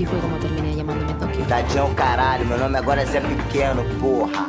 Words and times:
Así 0.00 0.06
fue 0.06 0.18
como 0.18 0.38
terminé 0.38 0.74
llamándome 0.74 1.12
Tokio. 1.12 1.44
Tadinho, 1.44 1.94
caralho, 1.94 2.46
meu 2.46 2.56
nome 2.56 2.78
agora 2.78 3.02
é 3.02 3.04
Zé 3.04 3.20
Pequeno, 3.20 3.84
porra. 4.00 4.48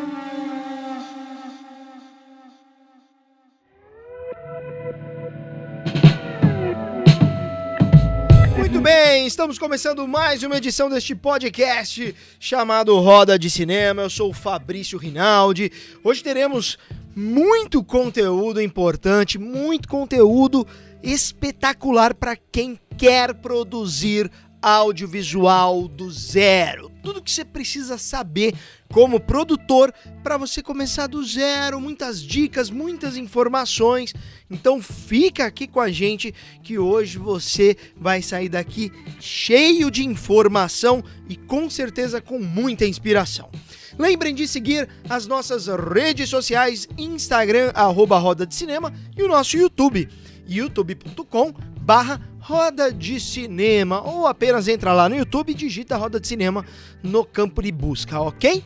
Muito 8.57 8.79
bem, 8.79 9.27
estamos 9.27 9.59
começando 9.59 10.07
mais 10.07 10.41
uma 10.41 10.55
edição 10.55 10.89
deste 10.89 11.13
podcast 11.13 12.15
chamado 12.39 12.97
Roda 12.99 13.37
de 13.37 13.49
Cinema. 13.49 14.03
Eu 14.03 14.09
sou 14.09 14.29
o 14.29 14.33
Fabrício 14.33 14.97
Rinaldi. 14.97 15.69
Hoje 16.01 16.23
teremos 16.23 16.79
muito 17.13 17.83
conteúdo 17.83 18.61
importante, 18.61 19.37
muito 19.37 19.89
conteúdo 19.89 20.65
espetacular 21.03 22.13
para 22.13 22.37
quem 22.37 22.79
quer 22.97 23.33
produzir 23.33 24.31
audiovisual 24.61 25.87
do 25.87 26.11
zero. 26.11 26.91
Tudo 27.01 27.21
que 27.21 27.31
você 27.31 27.43
precisa 27.43 27.97
saber 27.97 28.53
como 28.91 29.19
produtor 29.19 29.93
para 30.23 30.37
você 30.37 30.61
começar 30.61 31.07
do 31.07 31.25
zero, 31.25 31.81
muitas 31.81 32.21
dicas, 32.21 32.69
muitas 32.69 33.17
informações. 33.17 34.13
Então 34.49 34.81
fica 34.81 35.45
aqui 35.45 35.67
com 35.67 35.79
a 35.79 35.89
gente 35.89 36.33
que 36.61 36.77
hoje 36.77 37.17
você 37.17 37.75
vai 37.95 38.21
sair 38.21 38.49
daqui 38.49 38.91
cheio 39.19 39.89
de 39.89 40.05
informação 40.05 41.03
e 41.27 41.35
com 41.35 41.69
certeza 41.69 42.21
com 42.21 42.37
muita 42.37 42.85
inspiração. 42.85 43.49
Lembrem 43.97 44.33
de 44.35 44.47
seguir 44.47 44.87
as 45.09 45.25
nossas 45.25 45.67
redes 45.67 46.29
sociais, 46.29 46.87
Instagram, 46.97 47.71
arroba 47.73 48.17
Roda 48.17 48.45
de 48.45 48.55
Cinema 48.55 48.93
e 49.17 49.23
o 49.23 49.27
nosso 49.27 49.57
YouTube, 49.57 50.07
youtube.com 50.47 51.70
barra 51.81 52.21
Roda 52.39 52.91
de 52.91 53.19
Cinema, 53.19 54.01
ou 54.01 54.27
apenas 54.27 54.67
entra 54.67 54.93
lá 54.93 55.07
no 55.07 55.15
YouTube 55.15 55.51
e 55.51 55.55
digita 55.55 55.97
Roda 55.97 56.19
de 56.19 56.27
Cinema 56.27 56.65
no 57.03 57.23
campo 57.23 57.61
de 57.61 57.71
busca, 57.71 58.19
ok? 58.19 58.63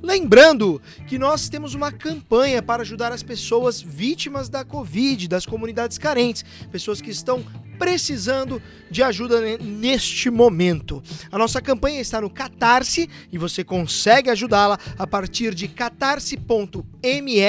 Lembrando 0.00 0.80
que 1.08 1.18
nós 1.18 1.48
temos 1.48 1.74
uma 1.74 1.90
campanha 1.90 2.62
para 2.62 2.82
ajudar 2.82 3.10
as 3.10 3.22
pessoas 3.22 3.82
vítimas 3.82 4.48
da 4.48 4.64
Covid, 4.64 5.26
das 5.26 5.44
comunidades 5.44 5.98
carentes, 5.98 6.44
pessoas 6.70 7.00
que 7.00 7.10
estão 7.10 7.44
precisando 7.78 8.62
de 8.90 9.02
ajuda 9.02 9.40
ne- 9.40 9.58
neste 9.58 10.30
momento. 10.30 11.02
A 11.32 11.38
nossa 11.38 11.60
campanha 11.60 12.00
está 12.00 12.20
no 12.20 12.30
Catarse 12.30 13.08
e 13.32 13.38
você 13.38 13.64
consegue 13.64 14.30
ajudá-la 14.30 14.78
a 14.96 15.06
partir 15.06 15.52
de 15.54 15.66
catarse.me. 15.66 17.40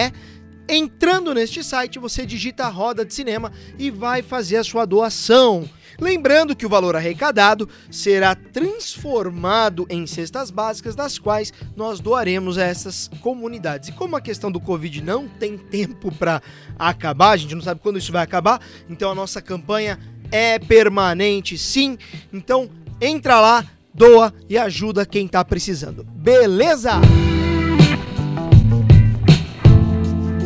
Entrando 0.70 1.34
neste 1.34 1.64
site, 1.64 1.98
você 1.98 2.28
digita 2.28 2.66
a 2.66 2.70
roda 2.70 3.04
de 3.04 3.12
cinema 3.12 3.52
e 3.78 3.90
vai 3.90 4.22
fazer 4.22 4.58
a 4.58 4.64
sua 4.64 4.86
doação. 4.86 5.68
Lembrando 6.00 6.56
que 6.56 6.66
o 6.66 6.70
valor 6.70 6.96
arrecadado 6.96 7.68
será 7.92 8.36
transformado 8.36 9.86
em 9.90 10.06
cestas 10.06 10.52
básicas, 10.52 10.96
das 10.96 11.18
quais 11.18 11.52
nós 11.76 12.00
doaremos 12.00 12.58
a 12.60 12.64
essas 12.64 13.10
comunidades. 13.20 13.90
E 13.90 13.92
como 13.92 14.16
a 14.16 14.22
questão 14.22 14.52
do 14.52 14.60
Covid 14.60 15.04
não 15.04 15.28
tem 15.28 15.58
tempo 15.58 16.12
para 16.12 16.42
acabar, 16.78 17.32
a 17.32 17.38
gente 17.38 17.56
não 17.56 17.62
sabe 17.62 17.82
quando 17.82 17.98
isso 17.98 18.12
vai 18.12 18.24
acabar, 18.24 18.62
então 18.88 19.12
a 19.12 19.16
nossa 19.16 19.42
campanha 19.42 20.00
é 20.32 20.60
permanente, 20.60 21.58
sim. 21.58 21.98
Então 22.32 22.70
entra 23.02 23.42
lá, 23.42 23.66
doa 23.94 24.34
e 24.48 24.58
ajuda 24.58 25.06
quem 25.06 25.28
tá 25.28 25.44
precisando. 25.44 26.04
Beleza? 26.04 26.92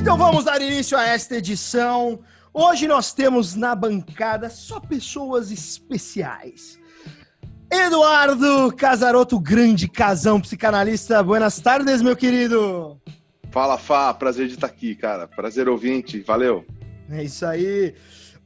Então 0.03 0.17
vamos 0.17 0.43
dar 0.43 0.61
início 0.61 0.97
a 0.97 1.07
esta 1.07 1.37
edição. 1.37 2.19
Hoje 2.53 2.89
nós 2.89 3.13
temos 3.13 3.55
na 3.55 3.73
bancada 3.73 4.49
só 4.49 4.77
pessoas 4.77 5.49
especiais. 5.49 6.77
Eduardo 7.71 8.75
Casaroto, 8.75 9.39
grande 9.39 9.87
casão 9.87 10.41
psicanalista. 10.41 11.23
Buenas 11.23 11.57
tardes, 11.61 12.01
meu 12.01 12.17
querido. 12.17 12.99
Fala, 13.49 13.77
Fá, 13.77 14.13
prazer 14.13 14.47
de 14.47 14.55
estar 14.55 14.67
aqui, 14.67 14.93
cara. 14.93 15.25
Prazer 15.25 15.69
ouvinte, 15.69 16.19
valeu. 16.19 16.65
É 17.09 17.23
isso 17.23 17.45
aí. 17.45 17.95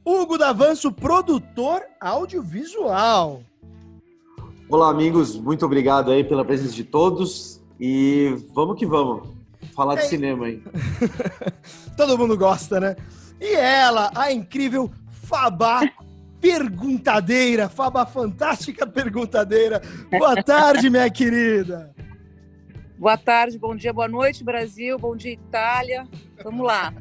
Hugo 0.04 0.38
Davanço, 0.38 0.92
produtor 0.92 1.82
audiovisual. 2.00 3.42
Olá, 4.68 4.90
amigos. 4.90 5.34
Muito 5.34 5.66
obrigado 5.66 6.12
aí 6.12 6.22
pela 6.22 6.44
presença 6.44 6.72
de 6.72 6.84
todos. 6.84 7.60
E 7.80 8.36
vamos 8.54 8.78
que 8.78 8.86
vamos. 8.86 9.37
Falar 9.78 9.94
de 9.94 10.00
É. 10.00 10.04
cinema 10.06 10.46
aí. 10.46 10.60
Todo 11.96 12.18
mundo 12.18 12.36
gosta, 12.36 12.80
né? 12.80 12.96
E 13.40 13.54
ela, 13.54 14.10
a 14.12 14.32
incrível 14.32 14.90
Fabá 15.22 15.82
Perguntadeira, 16.40 17.68
Fabá 17.68 18.04
Fantástica 18.04 18.84
Perguntadeira. 18.84 19.80
Boa 20.10 20.42
tarde, 20.42 20.90
minha 20.90 21.08
querida. 21.14 21.94
Boa 22.98 23.16
tarde, 23.16 23.56
bom 23.56 23.76
dia, 23.76 23.92
boa 23.92 24.08
noite, 24.08 24.42
Brasil, 24.42 24.98
bom 24.98 25.14
dia, 25.14 25.34
Itália. 25.34 26.08
Vamos 26.42 26.66
lá. 26.66 26.92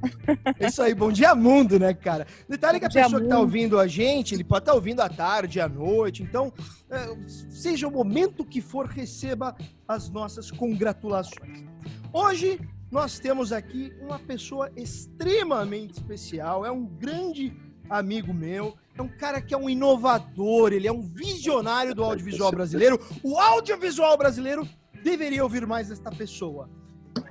É 0.60 0.68
isso 0.70 0.84
aí, 0.84 0.94
bom 0.94 1.12
dia 1.12 1.34
mundo, 1.34 1.80
né, 1.80 1.96
cara? 1.96 2.28
Detalhe 2.48 2.80
que 2.80 2.86
a 2.86 2.90
pessoa 2.92 3.20
que 3.20 3.28
tá 3.28 3.34
mundo. 3.34 3.44
ouvindo 3.46 3.80
a 3.80 3.88
gente, 3.88 4.36
ele 4.36 4.44
pode 4.44 4.62
estar 4.62 4.76
ouvindo 4.76 5.00
à 5.02 5.10
tarde, 5.10 5.60
à 5.60 5.68
noite, 5.68 6.22
então, 6.22 6.54
é, 6.92 7.10
seja 7.50 7.88
o 7.88 7.92
momento 7.92 8.46
que 8.46 8.62
for, 8.62 8.86
receba 8.86 9.56
as 9.88 10.12
nossas 10.12 10.52
congratulações. 10.52 11.66
Hoje 12.14 12.60
nós 12.90 13.20
temos 13.20 13.52
aqui 13.52 13.94
uma 14.02 14.18
pessoa 14.18 14.72
extremamente 14.76 15.94
especial, 15.94 16.66
é 16.66 16.72
um 16.72 16.86
grande 16.86 17.54
amigo 17.90 18.34
meu, 18.34 18.76
é 18.98 19.02
um 19.02 19.08
cara 19.08 19.42
que 19.42 19.54
é 19.54 19.58
um 19.58 19.70
inovador, 19.70 20.74
ele 20.74 20.88
é 20.88 20.92
um 20.92 21.02
visionário 21.02 21.94
do 21.94 22.04
audiovisual 22.04 22.52
brasileiro. 22.52 23.00
O 23.24 23.38
audiovisual 23.38 24.18
brasileiro 24.18 24.68
deveria 25.04 25.44
ouvir 25.44 25.66
mais 25.68 25.90
desta 25.90 26.10
pessoa. 26.10 26.70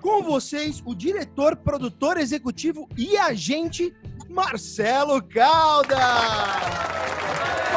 Com 0.01 0.23
vocês, 0.23 0.83
o 0.85 0.95
diretor, 0.95 1.57
produtor 1.57 2.17
executivo 2.19 2.89
e 2.97 3.17
agente 3.17 3.95
Marcelo 4.29 5.23
Calda. 5.23 5.97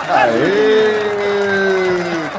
Aê! 0.09 1.09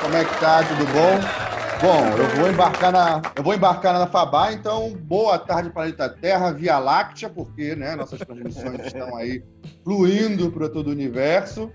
Como 0.00 0.16
é 0.16 0.24
que 0.24 0.40
tá? 0.40 0.62
Tudo 0.64 0.84
bom? 0.86 1.49
Bom, 1.82 2.04
eu 2.18 2.36
vou 2.36 2.50
embarcar 2.50 2.92
na, 2.92 3.22
eu 3.34 3.42
vou 3.42 3.54
embarcar 3.54 3.94
na 3.94 4.06
Fabá, 4.06 4.52
então 4.52 4.92
boa 4.92 5.38
tarde 5.38 5.70
planeta 5.70 6.10
Terra, 6.10 6.52
Via 6.52 6.78
Láctea, 6.78 7.30
porque 7.30 7.74
né, 7.74 7.96
nossas 7.96 8.18
transmissões 8.18 8.84
estão 8.84 9.16
aí 9.16 9.42
fluindo 9.82 10.52
para 10.52 10.68
todo 10.68 10.88
o 10.88 10.90
universo. 10.90 11.72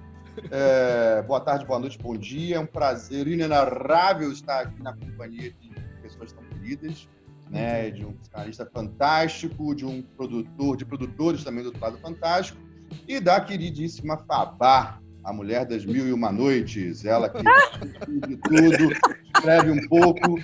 É, 0.52 1.24
boa 1.24 1.40
tarde, 1.40 1.66
boa 1.66 1.80
noite, 1.80 1.98
bom 1.98 2.16
dia. 2.16 2.58
É 2.58 2.60
um 2.60 2.68
prazer 2.68 3.28
inenarrável 3.28 4.32
estar 4.32 4.60
aqui 4.60 4.80
na 4.84 4.94
companhia 4.94 5.52
de 5.60 5.72
pessoas 6.04 6.32
tão 6.32 6.44
queridas, 6.44 7.10
né? 7.50 7.90
De 7.90 8.06
um 8.06 8.14
psicanalista 8.14 8.70
fantástico, 8.72 9.74
de 9.74 9.88
um 9.88 10.04
produtor, 10.04 10.78
de 10.78 10.86
produtores 10.86 11.44
também 11.44 11.64
do 11.64 11.70
outro 11.70 11.82
lado 11.82 11.98
fantástico, 11.98 12.62
e 13.08 13.20
da 13.20 13.42
queridíssima 13.42 14.18
Fabá, 14.18 15.00
a 15.25 15.34
mulher 15.34 15.66
das 15.66 15.84
mil 15.84 16.08
e 16.08 16.13
uma 16.13 16.31
noites, 16.31 17.03
ela 17.03 17.28
que 17.28 17.41
de 18.28 18.38
tudo, 18.38 18.94
escreve 19.34 19.72
um 19.72 19.88
pouco 19.88 20.40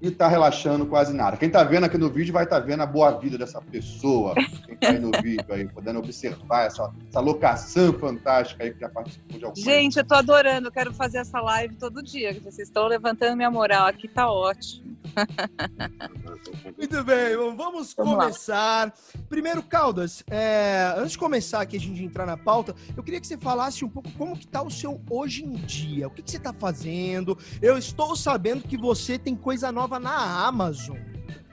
e 0.00 0.10
tá 0.10 0.28
relaxando 0.28 0.86
quase 0.86 1.12
nada. 1.12 1.36
Quem 1.36 1.50
tá 1.50 1.62
vendo 1.62 1.84
aqui 1.84 1.98
no 1.98 2.10
vídeo 2.10 2.32
vai 2.32 2.44
estar 2.44 2.60
vendo 2.60 2.82
a 2.82 2.86
boa 2.86 3.10
vida 3.18 3.36
dessa 3.36 3.60
pessoa. 3.60 4.34
Quem 4.34 4.76
tá 4.76 4.90
aí 4.90 4.98
no 4.98 5.10
vídeo 5.22 5.44
aí, 5.50 5.68
podendo 5.68 5.98
observar 5.98 6.66
essa, 6.66 6.90
essa 7.08 7.20
locação 7.20 7.92
fantástica 7.92 8.64
aí 8.64 8.72
que 8.72 8.80
já 8.80 8.88
participou 8.88 9.38
de 9.38 9.44
algumas. 9.44 9.64
Gente, 9.64 9.98
eu 9.98 10.04
tô 10.04 10.14
adorando, 10.14 10.68
eu 10.68 10.72
quero 10.72 10.94
fazer 10.94 11.18
essa 11.18 11.40
live 11.40 11.76
todo 11.76 12.02
dia. 12.02 12.32
que 12.34 12.40
Vocês 12.40 12.68
estão 12.68 12.86
levantando 12.86 13.36
minha 13.36 13.50
moral 13.50 13.86
aqui, 13.86 14.08
tá 14.08 14.30
ótimo. 14.30 14.90
Muito 16.76 17.04
bem, 17.04 17.36
vamos, 17.56 17.94
Vamos 17.94 18.12
lá. 18.12 18.24
começar. 18.24 18.94
Primeiro, 19.28 19.62
Caldas, 19.62 20.22
é, 20.30 20.94
antes 20.96 21.12
de 21.12 21.18
começar 21.18 21.60
aqui 21.60 21.76
a 21.76 21.80
gente 21.80 22.02
entrar 22.02 22.26
na 22.26 22.36
pauta, 22.36 22.74
eu 22.96 23.02
queria 23.02 23.20
que 23.20 23.26
você 23.26 23.36
falasse 23.36 23.84
um 23.84 23.88
pouco 23.88 24.10
como 24.12 24.36
que 24.36 24.46
tá 24.46 24.62
o 24.62 24.70
seu 24.70 25.00
hoje 25.10 25.44
em 25.44 25.52
dia. 25.52 26.06
O 26.06 26.10
que, 26.10 26.22
que 26.22 26.30
você 26.30 26.38
tá 26.38 26.52
fazendo? 26.52 27.36
Eu 27.60 27.76
estou 27.76 28.14
sabendo 28.14 28.66
que 28.66 28.76
você 28.76 29.18
tem 29.18 29.34
coisa 29.34 29.72
nova 29.72 29.89
na 29.98 30.46
Amazon. 30.46 30.96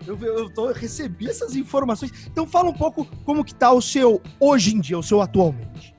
Eu, 0.06 0.18
eu, 0.20 0.50
tô- 0.50 0.70
eu 0.70 0.74
recebi 0.76 1.28
essas 1.28 1.56
informações. 1.56 2.28
Então 2.28 2.46
fala 2.46 2.70
um 2.70 2.74
pouco 2.74 3.06
como 3.26 3.44
que 3.44 3.56
tá 3.56 3.72
o 3.72 3.82
seu 3.82 4.22
hoje 4.40 4.76
em 4.76 4.80
dia, 4.80 4.98
o 4.98 5.04
seu 5.04 5.22
atualmente. 5.22 5.96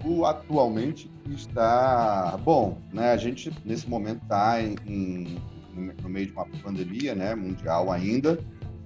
público 0.00 0.24
atualmente 0.24 1.10
está 1.28 2.38
bom, 2.44 2.78
né? 2.92 3.12
A 3.12 3.16
gente 3.16 3.52
nesse 3.64 3.88
momento 3.88 4.22
está 4.22 4.56
no 4.60 6.08
meio 6.08 6.26
de 6.26 6.32
uma 6.32 6.46
pandemia, 6.62 7.14
né, 7.14 7.34
mundial 7.34 7.90
ainda, 7.90 8.38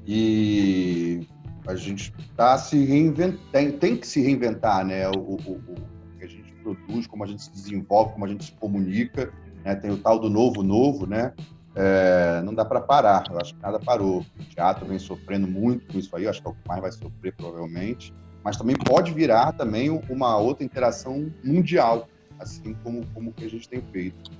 e 0.06 1.26
a 1.67 1.75
gente 1.75 2.14
está 2.31 2.56
se 2.58 2.84
reinventando, 2.84 3.40
tem, 3.50 3.73
tem, 3.73 3.96
que 3.96 4.06
se 4.06 4.20
reinventar, 4.20 4.84
né? 4.87 5.08
O, 5.08 5.19
o, 5.19 5.34
o, 5.34 5.75
que 6.19 6.25
a 6.25 6.28
gente 6.28 6.52
produz, 6.62 7.06
como 7.06 7.25
a 7.25 7.26
gente 7.26 7.43
se 7.43 7.50
desenvolve, 7.50 8.12
como 8.12 8.25
a 8.25 8.28
gente 8.28 8.44
se 8.44 8.52
comunica, 8.52 9.32
né? 9.64 9.75
Tem 9.75 9.90
o 9.90 9.96
tal 9.99 10.19
do 10.20 10.31
novo 10.31 10.62
novo, 10.62 11.06
né? 11.06 11.32
É, 11.78 12.40
não 12.43 12.55
dá 12.55 12.64
para 12.64 12.81
parar, 12.81 13.25
eu 13.31 13.38
acho 13.38 13.55
que 13.55 13.61
nada 13.61 13.78
parou. 13.78 14.25
O 14.38 14.44
teatro 14.44 14.87
vem 14.87 14.99
sofrendo 14.99 15.46
muito 15.46 15.87
com 15.93 15.99
isso 15.99 16.14
aí, 16.17 16.26
acho 16.26 16.40
que 16.40 16.49
é 16.49 16.50
o 16.50 16.56
mais 16.67 16.81
vai 16.81 16.90
sofrer 16.90 17.34
provavelmente, 17.37 18.14
mas 18.43 18.56
também 18.56 18.75
pode 18.76 19.12
virar 19.12 19.52
também 19.52 19.90
uma 20.08 20.38
outra 20.38 20.64
interação 20.64 21.31
mundial, 21.44 22.08
assim 22.38 22.75
como 22.82 23.06
como 23.08 23.31
que 23.31 23.44
a 23.44 23.50
gente 23.50 23.69
tem 23.69 23.82
feito. 23.93 24.31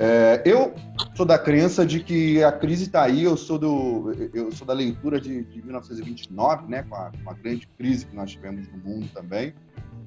É, 0.00 0.40
eu 0.44 0.72
sou 1.16 1.26
da 1.26 1.36
crença 1.36 1.84
de 1.84 1.98
que 1.98 2.42
a 2.44 2.52
crise 2.52 2.84
está 2.84 3.02
aí. 3.02 3.24
Eu 3.24 3.36
sou 3.36 3.58
do, 3.58 4.12
eu 4.32 4.52
sou 4.52 4.64
da 4.64 4.72
leitura 4.72 5.20
de, 5.20 5.42
de 5.42 5.60
1929, 5.60 6.68
né, 6.68 6.84
com 6.84 6.94
a, 6.94 7.10
com 7.22 7.30
a, 7.30 7.34
grande 7.34 7.66
crise 7.76 8.06
que 8.06 8.14
nós 8.14 8.30
tivemos 8.30 8.68
no 8.68 8.78
mundo 8.78 9.08
também, 9.12 9.52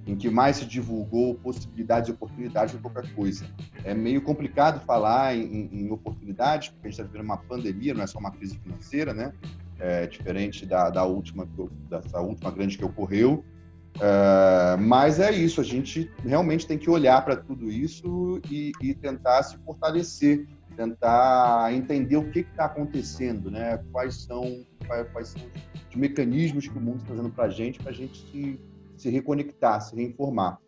em 0.05 0.15
que 0.15 0.29
mais 0.29 0.57
se 0.57 0.65
divulgou 0.65 1.35
possibilidades 1.35 2.09
e 2.09 2.11
oportunidades 2.11 2.73
que 2.73 2.81
qualquer 2.81 3.13
coisa. 3.13 3.45
É 3.83 3.93
meio 3.93 4.21
complicado 4.21 4.83
falar 4.85 5.35
em, 5.35 5.69
em 5.71 5.91
oportunidades, 5.91 6.69
porque 6.69 6.87
a 6.87 6.91
gente 6.91 6.99
está 6.99 7.11
vivendo 7.11 7.25
uma 7.25 7.37
pandemia, 7.37 7.93
não 7.93 8.03
é 8.03 8.07
só 8.07 8.19
uma 8.19 8.31
crise 8.31 8.57
financeira, 8.59 9.13
né? 9.13 9.33
É, 9.79 10.05
diferente 10.05 10.65
da, 10.65 10.89
da 10.89 11.03
última, 11.05 11.47
dessa 11.89 12.19
última 12.19 12.51
grande 12.51 12.77
que 12.77 12.85
ocorreu. 12.85 13.43
Uh, 13.97 14.79
mas 14.79 15.19
é 15.19 15.31
isso, 15.31 15.59
a 15.59 15.63
gente 15.63 16.09
realmente 16.23 16.65
tem 16.65 16.77
que 16.77 16.89
olhar 16.89 17.23
para 17.25 17.35
tudo 17.35 17.69
isso 17.69 18.41
e, 18.49 18.71
e, 18.81 18.93
tentar 18.93 19.43
se 19.43 19.57
fortalecer, 19.57 20.47
tentar 20.77 21.73
entender 21.73 22.15
o 22.15 22.31
que 22.31 22.39
está 22.39 22.65
acontecendo, 22.65 23.51
né? 23.51 23.83
quais, 23.91 24.23
são, 24.23 24.65
quais, 24.87 25.07
quais, 25.11 25.27
são 25.29 25.41
os 25.89 25.95
mecanismos 25.95 26.67
que 26.67 26.77
o 26.77 26.81
mundo 26.81 27.01
está 27.01 27.09
fazendo 27.09 27.29
para 27.29 27.45
a 27.45 27.49
gente, 27.49 27.79
para 27.79 27.91
a 27.91 27.93
gente 27.93 28.25
se, 28.31 28.59
se 29.01 29.09
reconectar, 29.09 29.81
se 29.81 29.95
reinformar. 29.95 30.59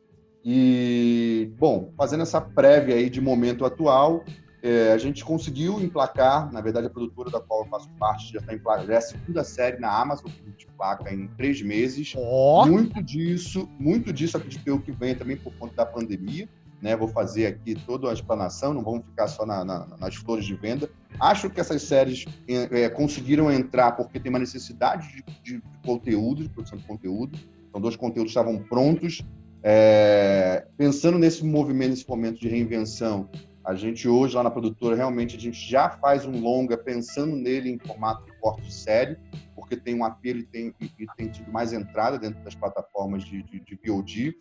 E, 0.43 1.51
bom, 1.57 1.93
fazendo 1.95 2.23
essa 2.23 2.41
prévia 2.41 2.95
aí 2.95 3.09
de 3.09 3.21
momento 3.21 3.63
atual, 3.63 4.25
é, 4.61 4.91
a 4.91 4.97
gente 4.97 5.23
conseguiu 5.23 5.79
emplacar, 5.79 6.51
na 6.51 6.59
verdade, 6.59 6.87
a 6.87 6.89
produtora 6.89 7.29
da 7.29 7.39
qual 7.39 7.61
eu 7.61 7.67
faço 7.67 7.89
parte 7.99 8.33
já 8.33 8.39
está 8.39 8.53
emplacada, 8.53 8.87
já 8.87 8.93
é 8.93 8.97
a 8.97 9.01
segunda 9.01 9.43
série 9.43 9.79
na 9.79 9.89
Amazon 9.89 10.31
que 10.31 10.41
a 10.41 10.49
gente 10.49 10.67
emplaca 10.67 11.13
em 11.13 11.27
três 11.37 11.61
meses. 11.61 12.13
Oh. 12.17 12.65
Muito 12.65 13.03
disso, 13.03 13.69
muito 13.79 14.11
disso 14.11 14.35
acredito 14.35 14.67
eu 14.67 14.79
que 14.79 14.91
vem 14.91 15.13
também 15.13 15.37
por 15.37 15.53
conta 15.55 15.75
da 15.75 15.85
pandemia. 15.85 16.49
Né, 16.81 16.97
vou 16.97 17.07
fazer 17.07 17.45
aqui 17.45 17.75
toda 17.75 18.09
a 18.09 18.13
explanação, 18.13 18.73
não 18.73 18.83
vamos 18.83 19.05
ficar 19.05 19.27
só 19.27 19.45
na, 19.45 19.63
na, 19.63 19.87
nas 19.97 20.15
flores 20.15 20.43
de 20.43 20.53
venda. 20.53 20.89
Acho 21.17 21.49
que 21.49 21.61
essas 21.61 21.81
séries 21.83 22.25
é, 22.45 22.89
conseguiram 22.89 23.49
entrar 23.49 23.93
porque 23.93 24.19
tem 24.19 24.29
uma 24.29 24.39
necessidade 24.39 25.07
de, 25.07 25.23
de, 25.41 25.61
de, 25.61 25.77
conteúdo, 25.85 26.43
de 26.43 26.49
produção 26.49 26.77
de 26.77 26.83
conteúdo. 26.83 27.39
Então, 27.73 27.81
dois 27.81 27.95
conteúdos 27.95 28.29
estavam 28.29 28.59
prontos. 28.59 29.23
É, 29.63 30.67
pensando 30.77 31.17
nesse 31.17 31.43
movimento, 31.43 31.89
nesse 31.89 32.07
momento 32.07 32.39
de 32.39 32.47
reinvenção, 32.47 33.27
a 33.65 33.73
gente 33.73 34.07
hoje 34.07 34.35
lá 34.35 34.43
na 34.43 34.51
produtora 34.51 34.95
realmente 34.95 35.35
a 35.35 35.39
gente 35.39 35.57
já 35.67 35.89
faz 35.89 36.23
um 36.23 36.39
longa 36.39 36.77
pensando 36.77 37.35
nele 37.35 37.71
em 37.71 37.79
formato 37.79 38.25
de 38.25 38.37
corte 38.39 38.71
série, 38.71 39.17
porque 39.55 39.75
tem 39.75 39.95
um 39.95 40.05
apelo 40.05 40.39
e 40.39 40.43
tem, 40.43 40.71
e 40.79 41.07
tem 41.17 41.29
tido 41.29 41.51
mais 41.51 41.73
entrada 41.73 42.19
dentro 42.19 42.43
das 42.43 42.53
plataformas 42.53 43.23
de, 43.23 43.41
de, 43.41 43.59
de 43.59 43.79
VOD. 43.83 44.35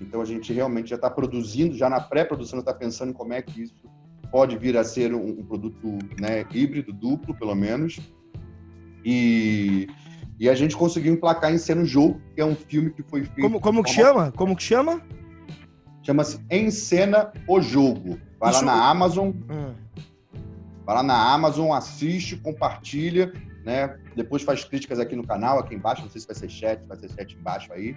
Então 0.00 0.22
a 0.22 0.24
gente 0.24 0.50
realmente 0.50 0.88
já 0.88 0.96
está 0.96 1.10
produzindo, 1.10 1.76
já 1.76 1.90
na 1.90 2.00
pré-produção 2.00 2.60
está 2.60 2.72
pensando 2.72 3.10
em 3.10 3.14
como 3.14 3.34
é 3.34 3.42
que 3.42 3.64
isso 3.64 3.74
pode 4.32 4.56
vir 4.56 4.78
a 4.78 4.84
ser 4.84 5.12
um, 5.12 5.40
um 5.40 5.44
produto 5.44 5.98
né, 6.18 6.42
híbrido, 6.54 6.90
duplo 6.90 7.34
pelo 7.34 7.54
menos. 7.54 8.00
E, 9.04 9.88
e 10.38 10.48
a 10.48 10.54
gente 10.54 10.76
conseguiu 10.76 11.12
emplacar 11.12 11.52
em 11.52 11.58
cena 11.58 11.82
o 11.82 11.84
jogo, 11.84 12.20
que 12.34 12.40
é 12.40 12.44
um 12.44 12.54
filme 12.54 12.90
que 12.90 13.02
foi 13.02 13.24
feito. 13.24 13.40
Como, 13.40 13.60
como 13.60 13.82
que 13.82 13.90
chama? 13.90 14.32
Como 14.32 14.54
que 14.54 14.62
chama? 14.62 15.02
Chama-se 16.02 16.40
Em 16.48 16.70
Cena 16.70 17.32
o 17.46 17.60
Jogo. 17.60 18.18
Vai 18.38 18.50
Isso... 18.50 18.64
lá 18.64 18.76
na 18.76 18.88
Amazon. 18.88 19.28
Hum. 19.28 19.74
Vai 20.86 20.94
lá 20.96 21.02
na 21.02 21.34
Amazon, 21.34 21.72
assiste, 21.72 22.36
compartilha, 22.36 23.32
né? 23.64 23.98
Depois 24.16 24.42
faz 24.42 24.64
críticas 24.64 24.98
aqui 24.98 25.14
no 25.14 25.26
canal, 25.26 25.58
aqui 25.58 25.74
embaixo. 25.74 26.02
Não 26.02 26.10
sei 26.10 26.20
se 26.20 26.26
vai 26.26 26.36
ser 26.36 26.48
chat, 26.48 26.86
vai 26.86 26.96
ser 26.96 27.10
chat 27.10 27.36
embaixo 27.36 27.72
aí. 27.72 27.94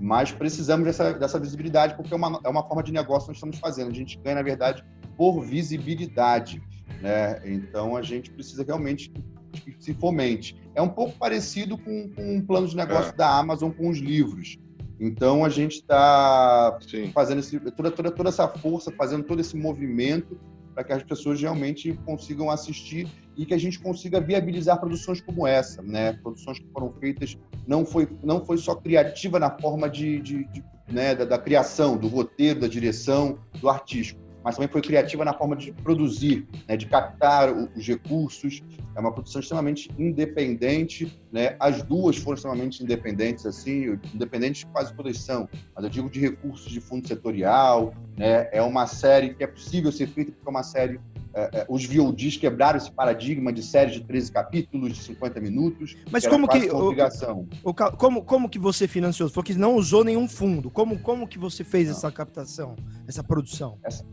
Mas 0.00 0.32
precisamos 0.32 0.84
dessa, 0.84 1.14
dessa 1.14 1.38
visibilidade, 1.38 1.94
porque 1.94 2.12
é 2.12 2.16
uma, 2.16 2.40
é 2.44 2.48
uma 2.48 2.62
forma 2.64 2.82
de 2.82 2.92
negócio 2.92 3.26
que 3.26 3.28
nós 3.28 3.36
estamos 3.36 3.58
fazendo. 3.58 3.90
A 3.90 3.94
gente 3.94 4.18
ganha, 4.18 4.34
na 4.34 4.42
verdade, 4.42 4.84
por 5.16 5.40
visibilidade. 5.40 6.60
Né? 7.00 7.40
Então 7.46 7.96
a 7.96 8.02
gente 8.02 8.30
precisa 8.30 8.64
realmente 8.64 9.10
que 9.60 9.74
se 9.78 9.94
fomente. 9.94 10.56
É 10.74 10.82
um 10.82 10.88
pouco 10.88 11.16
parecido 11.18 11.76
com, 11.78 12.08
com 12.10 12.36
um 12.36 12.40
plano 12.40 12.66
de 12.66 12.76
negócio 12.76 13.12
é. 13.12 13.16
da 13.16 13.38
Amazon 13.38 13.70
com 13.70 13.88
os 13.88 13.98
livros. 13.98 14.58
Então 14.98 15.44
a 15.44 15.48
gente 15.48 15.74
está 15.74 16.78
fazendo 17.12 17.40
esse, 17.40 17.58
toda, 17.58 17.90
toda, 17.90 18.10
toda 18.10 18.28
essa 18.28 18.46
força, 18.48 18.92
fazendo 18.92 19.24
todo 19.24 19.40
esse 19.40 19.56
movimento 19.56 20.38
para 20.74 20.84
que 20.84 20.92
as 20.92 21.02
pessoas 21.02 21.40
realmente 21.40 21.92
consigam 22.04 22.50
assistir 22.50 23.08
e 23.36 23.46
que 23.46 23.54
a 23.54 23.58
gente 23.58 23.78
consiga 23.78 24.20
viabilizar 24.20 24.78
produções 24.78 25.20
como 25.20 25.46
essa, 25.46 25.82
né? 25.82 26.14
Produções 26.14 26.58
que 26.58 26.66
foram 26.72 26.92
feitas 26.92 27.38
não 27.66 27.86
foi 27.86 28.08
não 28.22 28.44
foi 28.44 28.58
só 28.58 28.74
criativa 28.74 29.38
na 29.38 29.50
forma 29.50 29.88
de, 29.88 30.20
de, 30.20 30.44
de 30.52 30.64
né, 30.88 31.14
da, 31.14 31.24
da, 31.24 31.38
criação, 31.38 31.96
do 31.96 32.08
roteiro, 32.08 32.60
da 32.60 32.68
direção, 32.68 33.38
do 33.60 33.68
artístico, 33.68 34.20
mas 34.44 34.56
também 34.56 34.68
foi 34.68 34.82
criativa 34.82 35.24
na 35.24 35.32
forma 35.32 35.56
de 35.56 35.72
produzir, 35.72 36.46
né, 36.68 36.76
de 36.76 36.86
captar 36.86 37.50
os 37.50 37.86
recursos. 37.86 38.62
É 38.94 39.00
uma 39.00 39.10
produção 39.10 39.40
extremamente 39.40 39.90
independente, 39.98 41.18
né? 41.32 41.56
As 41.58 41.82
duas 41.82 42.16
foram 42.16 42.34
extremamente 42.36 42.82
independentes, 42.82 43.46
assim, 43.46 43.98
independentes 44.14 44.64
quase 44.72 44.94
todas 44.94 45.18
são, 45.18 45.48
mas 45.74 45.84
eu 45.84 45.90
digo 45.90 46.10
de 46.10 46.20
recursos 46.20 46.70
de 46.70 46.80
fundo 46.80 47.08
setorial, 47.08 47.94
né? 48.16 48.48
É 48.52 48.62
uma 48.62 48.86
série 48.86 49.34
que 49.34 49.42
é 49.42 49.46
possível 49.46 49.90
ser 49.90 50.06
feita 50.06 50.30
porque 50.30 50.46
é 50.46 50.50
uma 50.50 50.62
série 50.62 51.00
é, 51.36 51.60
é, 51.60 51.66
os 51.68 51.84
VODs 51.84 52.36
quebraram 52.36 52.78
esse 52.78 52.92
paradigma 52.92 53.52
de 53.52 53.60
séries 53.60 53.94
de 53.94 54.04
13 54.04 54.30
capítulos, 54.30 54.92
de 54.92 55.02
50 55.02 55.40
minutos. 55.40 55.96
Mas 56.10 56.24
como 56.24 56.46
que. 56.46 56.70
O, 56.70 56.90
o, 57.64 57.74
como, 57.74 58.22
como 58.22 58.48
que 58.48 58.58
você 58.58 58.86
financiou? 58.86 59.28
Porque 59.30 59.52
não 59.54 59.74
usou 59.74 60.04
nenhum 60.04 60.28
fundo. 60.28 60.70
Como, 60.70 60.96
como 61.00 61.26
que 61.26 61.36
você 61.36 61.64
fez 61.64 61.88
não. 61.88 61.96
essa 61.96 62.12
captação, 62.12 62.76
essa 63.08 63.24
produção? 63.24 63.78
Essa, 63.82 64.04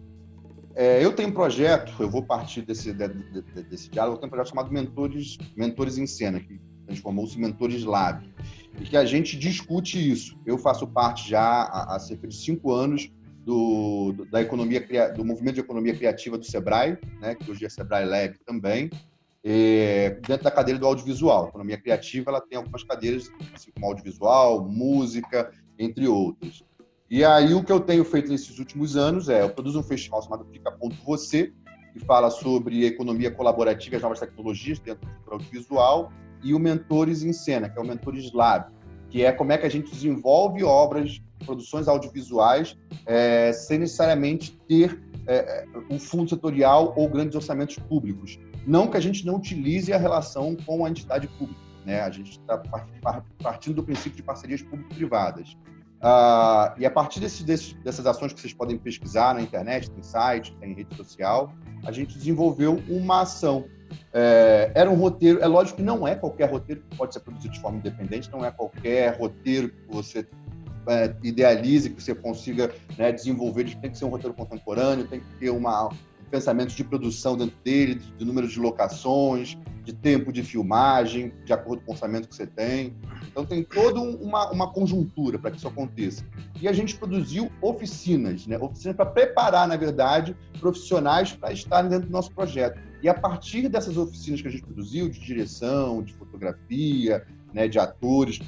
é, 0.76 1.04
eu 1.04 1.14
tenho 1.14 1.30
um 1.30 1.34
projeto, 1.34 1.94
eu 2.00 2.10
vou 2.10 2.24
partir 2.24 2.62
desse, 2.62 2.94
de, 2.94 3.08
de, 3.08 3.42
desse 3.64 3.90
diálogo, 3.90 4.16
eu 4.16 4.20
tenho 4.20 4.28
um 4.28 4.32
projeto 4.32 4.50
chamado 4.50 4.72
Mentores, 4.72 5.38
Mentores 5.56 5.98
em 5.98 6.08
Cena, 6.08 6.40
que 6.40 6.60
transformou-se 6.86 7.40
Mentores 7.40 7.84
Lab, 7.84 8.28
e 8.80 8.84
que 8.84 8.98
a 8.98 9.06
gente 9.06 9.38
discute 9.38 9.98
isso. 10.12 10.38
Eu 10.46 10.58
faço 10.58 10.88
parte 10.88 11.30
já 11.30 11.42
há, 11.42 11.96
há 11.96 12.00
cerca 12.00 12.28
de 12.28 12.36
cinco 12.36 12.72
anos 12.72 13.12
do, 13.46 14.14
da 14.32 14.42
economia, 14.42 14.82
do 15.16 15.26
movimento 15.26 15.56
de 15.56 15.62
economia 15.62 15.96
criativa 15.96 16.38
do 16.38 16.46
Sebrae, 16.46 16.98
né, 17.20 17.36
que 17.36 17.50
hoje 17.50 17.66
é 17.66 17.70
Sebrae 17.70 18.06
Lab 18.06 18.38
também, 18.46 18.90
dentro 20.28 20.44
da 20.44 20.52
cadeira 20.52 20.80
do 20.80 20.86
audiovisual. 20.86 21.46
A 21.46 21.50
economia 21.50 21.78
criativa 21.78 22.30
ela 22.30 22.42
tem 22.42 22.58
algumas 22.58 22.84
cadeiras, 22.84 23.32
assim 23.54 23.72
como 23.72 23.88
audiovisual, 23.88 24.68
música, 24.68 25.52
entre 25.80 26.08
outras. 26.08 26.64
E 27.12 27.26
aí 27.26 27.54
o 27.54 27.62
que 27.62 27.74
eu 27.74 27.82
tenho 27.82 28.06
feito 28.06 28.32
nesses 28.32 28.58
últimos 28.58 28.96
anos 28.96 29.28
é, 29.28 29.42
eu 29.42 29.50
produzo 29.50 29.78
um 29.78 29.84
festival 29.84 30.22
chamado 30.22 30.46
Fica 30.46 30.72
Ponto 30.72 30.96
Você, 31.06 31.52
que 31.92 32.00
fala 32.06 32.30
sobre 32.30 32.86
economia 32.86 33.30
colaborativa 33.30 33.96
e 33.96 33.98
as 33.98 34.02
novas 34.02 34.22
tecnologias 34.22 34.80
dentro 34.80 35.06
do 35.26 35.34
audiovisual, 35.34 36.10
e 36.42 36.54
o 36.54 36.60
Mentores 36.60 37.22
em 37.22 37.34
Cena, 37.34 37.68
que 37.68 37.78
é 37.78 37.82
o 37.82 37.86
Mentores 37.86 38.32
Lab, 38.32 38.72
que 39.10 39.26
é 39.26 39.32
como 39.34 39.52
é 39.52 39.58
que 39.58 39.66
a 39.66 39.70
gente 39.70 39.92
desenvolve 39.92 40.64
obras, 40.64 41.22
produções 41.46 41.90
audiovisuais, 41.90 42.78
é, 43.06 43.52
sem 43.52 43.80
necessariamente 43.80 44.58
ter 44.66 45.04
é, 45.28 45.66
um 45.90 46.00
fundo 46.00 46.30
setorial 46.30 46.94
ou 46.96 47.10
grandes 47.10 47.36
orçamentos 47.36 47.76
públicos. 47.76 48.40
Não 48.66 48.88
que 48.88 48.96
a 48.96 49.02
gente 49.02 49.26
não 49.26 49.36
utilize 49.36 49.92
a 49.92 49.98
relação 49.98 50.56
com 50.56 50.86
a 50.86 50.90
entidade 50.90 51.28
pública, 51.28 51.60
né? 51.86 52.00
A 52.00 52.10
gente 52.10 52.40
está 52.40 52.58
partindo 53.44 53.76
do 53.76 53.84
princípio 53.84 54.16
de 54.16 54.24
parcerias 54.24 54.62
público-privadas. 54.62 55.58
Uh, 56.02 56.74
e 56.80 56.86
a 56.86 56.90
partir 56.90 57.20
desse, 57.20 57.44
desse, 57.44 57.76
dessas 57.76 58.08
ações 58.08 58.34
que 58.34 58.42
vocês 58.42 58.54
podem 58.54 58.76
pesquisar 58.76 59.36
na 59.36 59.42
internet, 59.42 59.90
tem 59.92 60.02
site, 60.02 60.52
tem 60.60 60.74
rede 60.74 60.96
social, 60.96 61.54
a 61.86 61.92
gente 61.92 62.18
desenvolveu 62.18 62.82
uma 62.90 63.22
ação. 63.22 63.66
É, 64.14 64.72
era 64.74 64.90
um 64.90 64.96
roteiro, 64.96 65.40
é 65.42 65.48
lógico 65.48 65.78
que 65.78 65.84
não 65.84 66.08
é 66.08 66.16
qualquer 66.16 66.50
roteiro 66.50 66.82
que 66.82 66.98
pode 66.98 67.14
ser 67.14 67.20
produzido 67.20 67.54
de 67.54 67.60
forma 67.60 67.78
independente, 67.78 68.32
não 68.32 68.44
é 68.44 68.50
qualquer 68.50 69.16
roteiro 69.20 69.70
que 69.70 69.94
você 69.94 70.28
é, 70.88 71.14
idealize, 71.22 71.90
que 71.90 72.02
você 72.02 72.16
consiga 72.16 72.74
né, 72.98 73.12
desenvolver, 73.12 73.66
tem 73.76 73.92
que 73.92 73.98
ser 73.98 74.06
um 74.06 74.10
roteiro 74.10 74.34
contemporâneo, 74.34 75.08
tem 75.08 75.20
que 75.20 75.36
ter 75.36 75.50
uma, 75.52 75.90
um 76.32 76.40
pensamento 76.40 76.74
de 76.74 76.84
produção 76.84 77.36
dentro 77.36 77.58
dele, 77.62 77.96
de, 77.96 78.12
de 78.14 78.26
número 78.26 78.48
de 78.48 78.58
locações, 78.58 79.58
de 79.84 79.94
tempo 79.94 80.32
de 80.32 80.44
filmagem, 80.44 81.34
de 81.44 81.52
acordo 81.52 81.84
com 81.84 81.92
o 81.92 81.94
orçamento 81.94 82.30
que 82.30 82.36
você 82.36 82.48
tem. 82.48 82.96
Então 83.28 83.46
tem 83.46 83.64
toda 83.64 84.00
uma, 84.00 84.50
uma 84.52 84.72
conjuntura 84.72 85.38
para 85.38 85.52
que 85.52 85.58
isso 85.58 85.68
aconteça. 85.68 86.26
E 86.62 86.68
a 86.68 86.74
gente 86.74 86.96
produziu 86.96 87.52
oficinas, 87.62 88.48
né? 88.48 88.58
oficinas 88.58 88.96
para 88.96 89.06
preparar, 89.08 89.68
na 89.68 89.76
verdade, 89.76 90.36
profissionais 90.60 91.34
para 91.34 91.52
estarem 91.52 91.90
dentro 91.90 92.08
do 92.08 92.12
nosso 92.12 92.32
projeto. 92.32 92.80
E 93.02 93.10
a 93.10 93.14
partir 93.14 93.68
dessas 93.68 93.98
oficinas 93.98 94.42
que 94.42 94.48
a 94.48 94.52
gente 94.52 94.64
produziu, 94.64 95.10
de 95.10 95.20
direção, 95.20 96.02
de 96.04 96.14
fotografia, 96.14 97.26
né, 97.52 97.68
de 97.68 97.80
atores, 97.80 98.40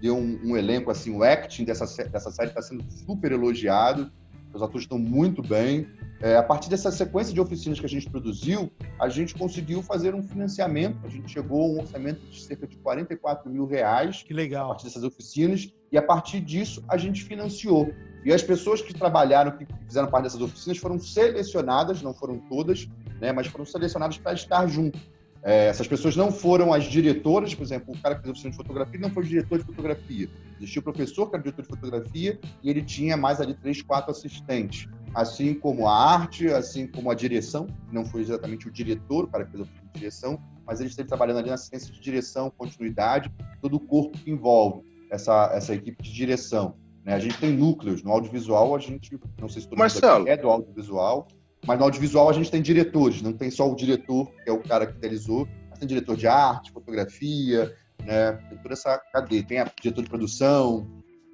deu 0.00 0.16
um, 0.16 0.38
um 0.44 0.56
elenco 0.56 0.90
assim, 0.90 1.16
o 1.16 1.24
acting 1.24 1.64
dessa, 1.64 1.86
dessa 2.04 2.30
série 2.30 2.50
está 2.50 2.60
sendo 2.60 2.84
super 2.90 3.32
elogiado. 3.32 4.12
Os 4.52 4.62
atores 4.62 4.82
estão 4.82 4.98
muito 4.98 5.42
bem. 5.42 5.88
É, 6.20 6.36
a 6.36 6.42
partir 6.42 6.70
dessa 6.70 6.90
sequência 6.90 7.34
de 7.34 7.40
oficinas 7.40 7.78
que 7.78 7.86
a 7.86 7.88
gente 7.88 8.08
produziu, 8.08 8.70
a 8.98 9.08
gente 9.08 9.34
conseguiu 9.34 9.82
fazer 9.82 10.14
um 10.14 10.22
financiamento. 10.22 10.98
A 11.04 11.08
gente 11.08 11.30
chegou 11.30 11.62
a 11.62 11.66
um 11.66 11.80
orçamento 11.80 12.20
de 12.30 12.40
cerca 12.42 12.66
de 12.66 12.76
44 12.76 13.50
mil 13.50 13.66
reais. 13.66 14.22
Que 14.22 14.32
legal. 14.32 14.66
A 14.66 14.68
partir 14.68 14.84
dessas 14.84 15.04
oficinas. 15.04 15.72
E 15.92 15.98
a 15.98 16.02
partir 16.02 16.40
disso, 16.40 16.82
a 16.88 16.96
gente 16.96 17.22
financiou. 17.22 17.92
E 18.24 18.32
as 18.32 18.42
pessoas 18.42 18.80
que 18.80 18.94
trabalharam, 18.94 19.52
que 19.52 19.66
fizeram 19.86 20.08
parte 20.08 20.24
dessas 20.24 20.40
oficinas, 20.40 20.78
foram 20.78 20.98
selecionadas, 20.98 22.00
não 22.00 22.14
foram 22.14 22.38
todas, 22.48 22.88
né, 23.20 23.32
mas 23.32 23.46
foram 23.48 23.66
selecionadas 23.66 24.16
para 24.16 24.32
estar 24.32 24.66
junto. 24.66 24.98
É, 25.42 25.66
essas 25.66 25.86
pessoas 25.86 26.16
não 26.16 26.32
foram 26.32 26.72
as 26.72 26.84
diretoras, 26.84 27.54
por 27.54 27.62
exemplo, 27.62 27.94
o 27.94 27.98
cara 28.00 28.14
que 28.14 28.22
fez 28.22 28.30
oficina 28.30 28.50
de 28.50 28.56
fotografia 28.56 28.98
não 28.98 29.10
foi 29.10 29.24
diretor 29.24 29.58
de 29.58 29.64
fotografia. 29.64 30.26
Existia 30.56 30.80
o 30.80 30.82
professor 30.82 31.28
que 31.28 31.36
era 31.36 31.42
diretor 31.42 31.62
de 31.62 31.68
fotografia 31.68 32.40
e 32.62 32.70
ele 32.70 32.82
tinha 32.82 33.14
mais 33.14 33.42
ali 33.42 33.52
três, 33.52 33.82
quatro 33.82 34.10
assistentes. 34.10 34.88
Assim 35.14 35.54
como 35.54 35.86
a 35.86 35.96
arte, 35.96 36.48
assim 36.48 36.86
como 36.86 37.10
a 37.10 37.14
direção, 37.14 37.66
não 37.92 38.04
foi 38.04 38.22
exatamente 38.22 38.66
o 38.66 38.70
diretor, 38.70 39.24
o 39.24 39.28
cara 39.28 39.44
que 39.44 39.52
fez 39.52 39.62
a 39.62 39.98
direção, 39.98 40.42
mas 40.66 40.80
ele 40.80 40.88
esteve 40.88 41.08
trabalhando 41.08 41.38
ali 41.38 41.48
na 41.48 41.54
assistência 41.54 41.92
de 41.92 42.00
direção, 42.00 42.50
continuidade, 42.50 43.30
todo 43.60 43.76
o 43.76 43.80
corpo 43.80 44.18
que 44.18 44.30
envolve 44.30 44.82
essa, 45.10 45.50
essa 45.54 45.74
equipe 45.74 46.02
de 46.02 46.12
direção. 46.12 46.74
Né? 47.04 47.14
A 47.14 47.18
gente 47.18 47.38
tem 47.38 47.52
núcleos. 47.52 48.02
No 48.02 48.10
audiovisual, 48.10 48.74
a 48.74 48.78
gente, 48.78 49.18
não 49.40 49.48
sei 49.48 49.62
se 49.62 49.68
todo 49.68 49.78
Marcelo. 49.78 50.20
mundo 50.20 50.28
é 50.28 50.36
do 50.36 50.48
audiovisual, 50.48 51.28
mas 51.66 51.78
no 51.78 51.84
audiovisual 51.84 52.28
a 52.28 52.32
gente 52.32 52.50
tem 52.50 52.62
diretores, 52.62 53.22
não 53.22 53.32
tem 53.32 53.50
só 53.50 53.70
o 53.70 53.76
diretor, 53.76 54.30
que 54.42 54.50
é 54.50 54.52
o 54.52 54.62
cara 54.62 54.86
que 54.86 54.98
realizou, 55.00 55.46
mas 55.70 55.78
tem 55.78 55.88
diretor 55.88 56.16
de 56.16 56.26
arte, 56.26 56.72
fotografia, 56.72 57.74
né? 58.04 58.32
Tem 58.48 58.58
toda 58.58 58.74
essa 58.74 58.98
cadeia. 59.12 59.44
Tem 59.44 59.58
a 59.60 59.70
diretor 59.80 60.02
de 60.02 60.08
produção. 60.08 60.86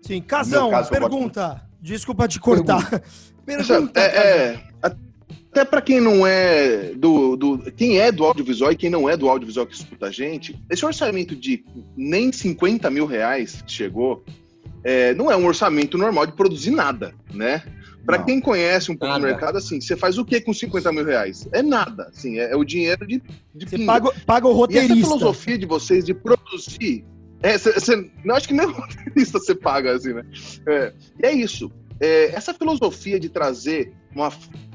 Sim, 0.03 0.21
Casão, 0.23 0.71
caso, 0.71 0.91
pergunta. 0.91 1.70
Desculpa 1.81 2.29
te 2.29 2.39
cortar. 2.39 3.03
Pergunta. 3.45 3.99
é, 4.01 4.05
é, 4.05 4.61
até 4.83 5.65
para 5.65 5.83
quem 5.83 6.01
não 6.01 6.27
é 6.27 6.93
do, 6.95 7.37
do. 7.37 7.73
Quem 7.73 7.99
é 7.99 8.13
do 8.13 8.25
audiovisual 8.25 8.73
e 8.73 8.77
quem 8.77 8.91
não 8.91 9.09
é 9.09 9.17
do 9.17 9.29
audiovisual 9.29 9.67
que 9.67 9.75
escuta 9.75 10.07
a 10.07 10.11
gente, 10.11 10.59
esse 10.71 10.85
orçamento 10.87 11.35
de 11.35 11.65
nem 11.97 12.31
50 12.31 12.89
mil 12.91 13.05
reais 13.05 13.63
que 13.63 13.73
chegou 13.73 14.25
é, 14.85 15.13
não 15.15 15.31
é 15.31 15.37
um 15.37 15.45
orçamento 15.45 15.99
normal 15.99 16.27
de 16.27 16.33
produzir 16.33 16.71
nada, 16.71 17.15
né? 17.33 17.63
Para 18.07 18.23
quem 18.23 18.41
conhece 18.41 18.91
um 18.91 18.97
pouco 18.97 19.15
do 19.15 19.21
mercado, 19.21 19.59
assim, 19.59 19.81
você 19.81 19.97
faz 19.97 20.19
o 20.19 20.25
que 20.25 20.41
com 20.41 20.55
50 20.55 20.93
mil 20.93 21.05
reais? 21.05 21.47
É 21.53 21.63
nada, 21.63 22.11
assim, 22.15 22.39
é, 22.39 22.53
é 22.53 22.57
o 22.57 22.65
dinheiro 22.65 23.07
de, 23.07 23.23
de 23.55 23.69
Você 23.69 23.85
paga, 23.85 24.11
paga 24.25 24.49
o 24.49 24.53
roteirista. 24.53 24.95
E 24.95 24.99
essa 24.99 25.07
filosofia 25.07 25.59
de 25.59 25.67
vocês 25.67 26.05
de 26.05 26.15
produzir, 26.15 27.05
é, 27.43 27.57
cê, 27.59 27.79
cê, 27.81 28.11
não 28.25 28.35
acho 28.35 28.49
que 28.49 28.55
nem 28.55 28.67
roteirista 28.71 29.39
você 29.39 29.55
paga, 29.55 29.95
assim, 29.95 30.13
né? 30.13 30.25
É, 30.67 30.93
e 31.23 31.27
é 31.27 31.33
isso. 31.33 31.71
É, 31.99 32.35
essa 32.35 32.55
filosofia 32.55 33.21
de 33.21 33.29
trazer 33.29 33.93
uma 34.15 34.31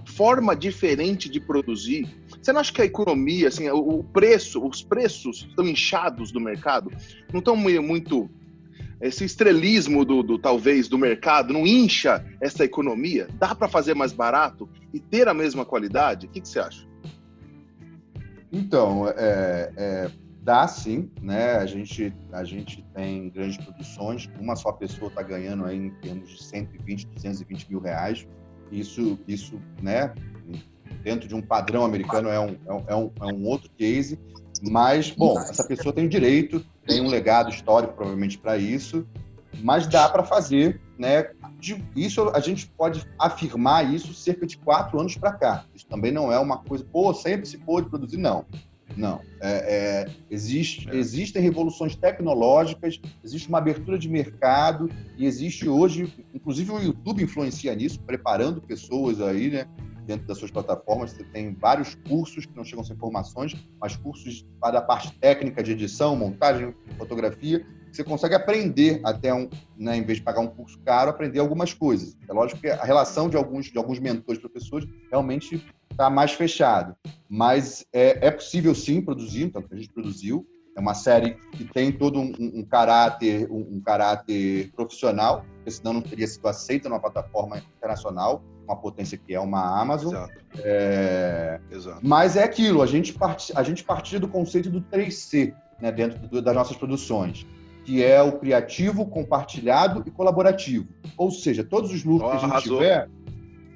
forma 0.05 0.55
diferente 0.55 1.29
de 1.29 1.39
produzir, 1.39 2.07
você 2.41 2.53
não 2.53 2.62
acha 2.62 2.72
que 2.72 2.81
a 2.81 2.86
economia, 2.86 3.48
assim, 3.48 3.69
o, 3.69 4.00
o 4.00 4.03
preço, 4.03 4.65
os 4.65 4.81
preços 4.84 5.45
estão 5.50 5.67
inchados 5.67 6.31
do 6.31 6.39
mercado? 6.39 6.91
Não 7.31 7.39
estão 7.39 7.55
muito 7.55 8.29
esse 9.01 9.25
estrelismo 9.25 10.05
do, 10.05 10.24
do, 10.24 10.39
talvez 10.39 10.88
do 10.88 10.98
mercado 10.98 11.53
não 11.53 11.65
incha 11.65 12.25
essa 12.41 12.63
economia? 12.63 13.27
Dá 13.38 13.53
para 13.53 13.67
fazer 13.67 13.93
mais 13.93 14.13
barato 14.13 14.69
e 14.93 15.00
ter 15.00 15.27
a 15.27 15.34
mesma 15.34 15.65
qualidade? 15.65 16.25
O 16.25 16.29
que, 16.29 16.41
que 16.41 16.48
você 16.48 16.60
acha? 16.60 16.88
Então, 18.51 19.07
é, 19.10 19.72
é, 19.75 20.12
dá 20.45 20.67
sim, 20.67 21.09
né? 21.23 21.55
A 21.55 21.65
gente, 21.65 22.13
a 22.31 22.43
gente 22.43 22.85
tem 22.93 23.29
grandes 23.29 23.57
produções, 23.57 24.29
uma 24.39 24.55
só 24.55 24.71
pessoa 24.71 25.09
está 25.09 25.23
ganhando 25.23 25.65
aí 25.65 25.75
em 25.75 25.89
termos 25.95 26.29
de 26.29 26.43
120, 26.43 27.07
220 27.07 27.67
mil 27.67 27.79
reais. 27.79 28.27
Isso, 28.71 29.17
isso, 29.27 29.59
né? 29.81 30.13
Dentro 31.01 31.27
de 31.27 31.33
um 31.33 31.41
padrão 31.41 31.83
americano 31.83 32.29
é 32.29 32.39
um, 32.39 32.55
é 32.67 32.73
um, 32.95 33.11
é 33.19 33.25
um 33.25 33.45
é 33.45 33.49
outro 33.49 33.71
case, 33.75 34.19
mas, 34.61 35.09
bom, 35.09 35.39
essa 35.39 35.63
pessoa 35.63 35.91
tem 35.91 36.07
direito, 36.07 36.63
tem 36.85 37.01
um 37.01 37.07
legado 37.07 37.49
histórico 37.49 37.95
provavelmente 37.95 38.37
para 38.37 38.55
isso, 38.55 39.05
mas 39.63 39.87
dá 39.87 40.07
para 40.07 40.23
fazer, 40.23 40.79
né? 40.95 41.31
Isso 41.95 42.29
a 42.29 42.39
gente 42.39 42.67
pode 42.67 43.03
afirmar 43.17 43.91
isso 43.91 44.13
cerca 44.13 44.45
de 44.45 44.57
quatro 44.59 44.99
anos 44.99 45.17
para 45.17 45.33
cá. 45.33 45.65
Isso 45.73 45.87
também 45.87 46.11
não 46.11 46.31
é 46.31 46.37
uma 46.37 46.59
coisa, 46.59 46.85
pô, 46.85 47.11
sempre 47.15 47.47
se 47.47 47.57
pôde 47.57 47.89
produzir, 47.89 48.17
não. 48.17 48.45
Não. 48.95 49.21
É, 49.41 50.05
é, 50.07 50.11
existe, 50.29 50.89
é. 50.89 50.95
Existem 50.95 51.41
revoluções 51.41 51.95
tecnológicas, 51.95 52.99
existe 53.23 53.49
uma 53.49 53.57
abertura 53.57 53.97
de 53.97 54.09
mercado 54.09 54.89
e 55.17 55.25
existe 55.25 55.67
hoje, 55.67 56.13
inclusive 56.33 56.71
o 56.71 56.79
YouTube 56.79 57.23
influencia 57.23 57.75
nisso, 57.75 57.99
preparando 58.01 58.61
pessoas 58.61 59.21
aí, 59.21 59.49
né? 59.49 59.67
dentro 60.05 60.27
das 60.27 60.37
suas 60.37 60.51
plataformas. 60.51 61.11
Você 61.11 61.23
tem 61.23 61.53
vários 61.53 61.95
cursos 62.07 62.45
que 62.45 62.55
não 62.55 62.63
chegam 62.63 62.83
sem 62.83 62.95
informações, 62.95 63.55
mas 63.79 63.95
cursos 63.95 64.45
para 64.61 64.79
a 64.79 64.81
parte 64.81 65.11
técnica 65.19 65.61
de 65.61 65.71
edição, 65.71 66.15
montagem, 66.15 66.73
fotografia. 66.97 67.65
Você 67.91 68.03
consegue 68.03 68.35
aprender 68.35 68.99
até 69.05 69.33
um, 69.33 69.49
né, 69.77 69.95
em 69.95 70.03
vez 70.03 70.17
de 70.17 70.23
pagar 70.23 70.41
um 70.41 70.47
curso 70.47 70.77
caro, 70.79 71.09
aprender 71.09 71.39
algumas 71.39 71.73
coisas. 71.73 72.17
É 72.27 72.33
lógico 72.33 72.59
que 72.59 72.67
a 72.67 72.83
relação 72.83 73.29
de 73.29 73.37
alguns, 73.37 73.67
de 73.67 73.77
alguns 73.77 73.99
mentores, 73.99 74.41
professores, 74.41 74.87
realmente 75.09 75.65
está 75.91 76.09
mais 76.09 76.33
fechado. 76.33 76.95
Mas 77.29 77.85
é, 77.91 78.27
é 78.27 78.31
possível 78.31 78.73
sim 78.75 79.01
produzir, 79.01 79.43
então 79.43 79.63
a 79.69 79.75
gente 79.75 79.89
produziu. 79.89 80.47
É 80.75 80.79
uma 80.79 80.93
série 80.93 81.35
que 81.53 81.63
tem 81.63 81.91
todo 81.91 82.19
um, 82.19 82.33
um 82.37 82.63
caráter, 82.63 83.49
um, 83.49 83.77
um, 83.77 83.81
caráter 83.81 84.71
profissional, 84.75 85.45
porque 85.55 85.71
senão 85.71 85.93
não 85.93 86.01
teria 86.01 86.27
sido 86.27 86.45
aceita 86.47 86.89
numa 86.89 86.99
plataforma 86.99 87.57
internacional 87.77 88.43
uma 88.65 88.75
potência 88.75 89.17
que 89.17 89.33
é 89.33 89.39
uma 89.39 89.79
Amazon. 89.79 90.13
Exato. 90.13 90.33
É... 90.57 91.59
Exato. 91.71 91.99
Mas 92.03 92.35
é 92.35 92.43
aquilo, 92.43 92.81
a 92.81 92.85
gente, 92.85 93.13
part... 93.13 93.53
a 93.55 93.63
gente 93.63 93.83
partia 93.83 94.19
do 94.19 94.27
conceito 94.27 94.69
do 94.69 94.81
3C 94.81 95.53
né, 95.79 95.91
dentro 95.91 96.19
do, 96.27 96.41
das 96.41 96.55
nossas 96.55 96.75
produções, 96.75 97.45
que 97.83 98.03
é 98.03 98.21
o 98.21 98.33
criativo, 98.33 99.05
compartilhado 99.05 100.03
e 100.05 100.11
colaborativo. 100.11 100.87
Ou 101.15 101.31
seja, 101.31 101.63
todos 101.63 101.93
os 101.93 102.03
lucros 102.03 102.27
oh, 102.27 102.31
que 102.31 102.37
a 102.37 102.39
gente 102.39 102.51
arrasou. 102.51 102.77
tiver, 102.79 103.09